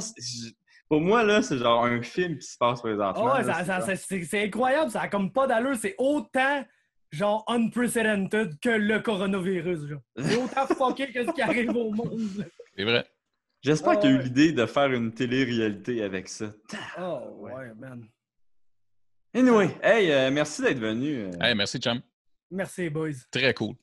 Pour 0.89 1.01
moi, 1.01 1.23
là, 1.23 1.41
c'est 1.41 1.57
genre 1.57 1.85
un 1.85 2.01
film 2.01 2.37
qui 2.37 2.47
se 2.47 2.57
passe 2.57 2.81
présentement. 2.81 3.33
Oh, 3.37 3.85
c'est 3.95 4.43
incroyable, 4.43 4.91
ça 4.91 5.01
a 5.01 5.07
comme 5.07 5.31
pas 5.31 5.47
d'allure. 5.47 5.75
C'est 5.77 5.95
autant 5.97 6.63
genre 7.11 7.45
unprecedented 7.47 8.59
que 8.59 8.69
le 8.69 8.99
coronavirus. 8.99 9.87
Genre. 9.87 10.01
C'est 10.17 10.35
autant 10.35 10.67
fucké 10.75 11.11
que 11.11 11.25
ce 11.25 11.31
qui 11.31 11.41
arrive 11.41 11.69
au 11.69 11.91
monde. 11.91 12.45
C'est 12.75 12.83
vrai. 12.83 13.07
J'espère 13.61 13.97
qu'il 13.99 14.11
y 14.11 14.13
a 14.13 14.17
eu 14.17 14.21
l'idée 14.21 14.51
de 14.51 14.65
faire 14.65 14.91
une 14.91 15.11
télé-réalité 15.11 16.03
avec 16.03 16.27
ça. 16.27 16.53
Oh, 16.99 17.37
ouais, 17.39 17.73
man. 17.79 18.07
Anyway, 19.35 19.67
hey, 19.83 20.09
euh, 20.13 20.31
merci 20.31 20.61
d'être 20.61 20.79
venu. 20.79 21.29
Hey, 21.41 21.53
merci, 21.55 21.77
chum. 21.77 22.01
Merci, 22.49 22.89
boys. 22.89 23.11
Très 23.29 23.53
cool. 23.53 23.75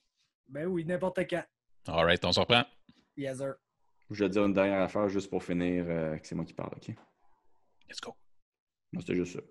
Ben 0.49 0.67
oui, 0.67 0.83
n'importe 0.87 1.19
quand. 1.29 1.45
All 1.89 2.07
right, 2.07 2.25
on 2.25 2.33
se 2.33 2.41
reprend. 2.41 2.65
Yes, 3.19 3.37
sir. 3.37 3.57
Je 4.11 4.25
vais 4.25 4.31
dire 4.31 4.47
une 4.47 4.55
dernière 4.55 4.81
affaire 4.81 5.11
juste 5.11 5.29
pour 5.29 5.45
finir, 5.45 5.85
euh, 5.87 6.17
que 6.17 6.27
c'est 6.27 6.35
moi 6.35 6.47
qui 6.47 6.55
parle, 6.55 6.71
OK? 6.75 6.97
Let's 7.87 8.01
go. 8.01 8.15
Non, 8.95 9.01
c'était 9.01 9.15
juste 9.15 9.39
ça. 9.39 9.43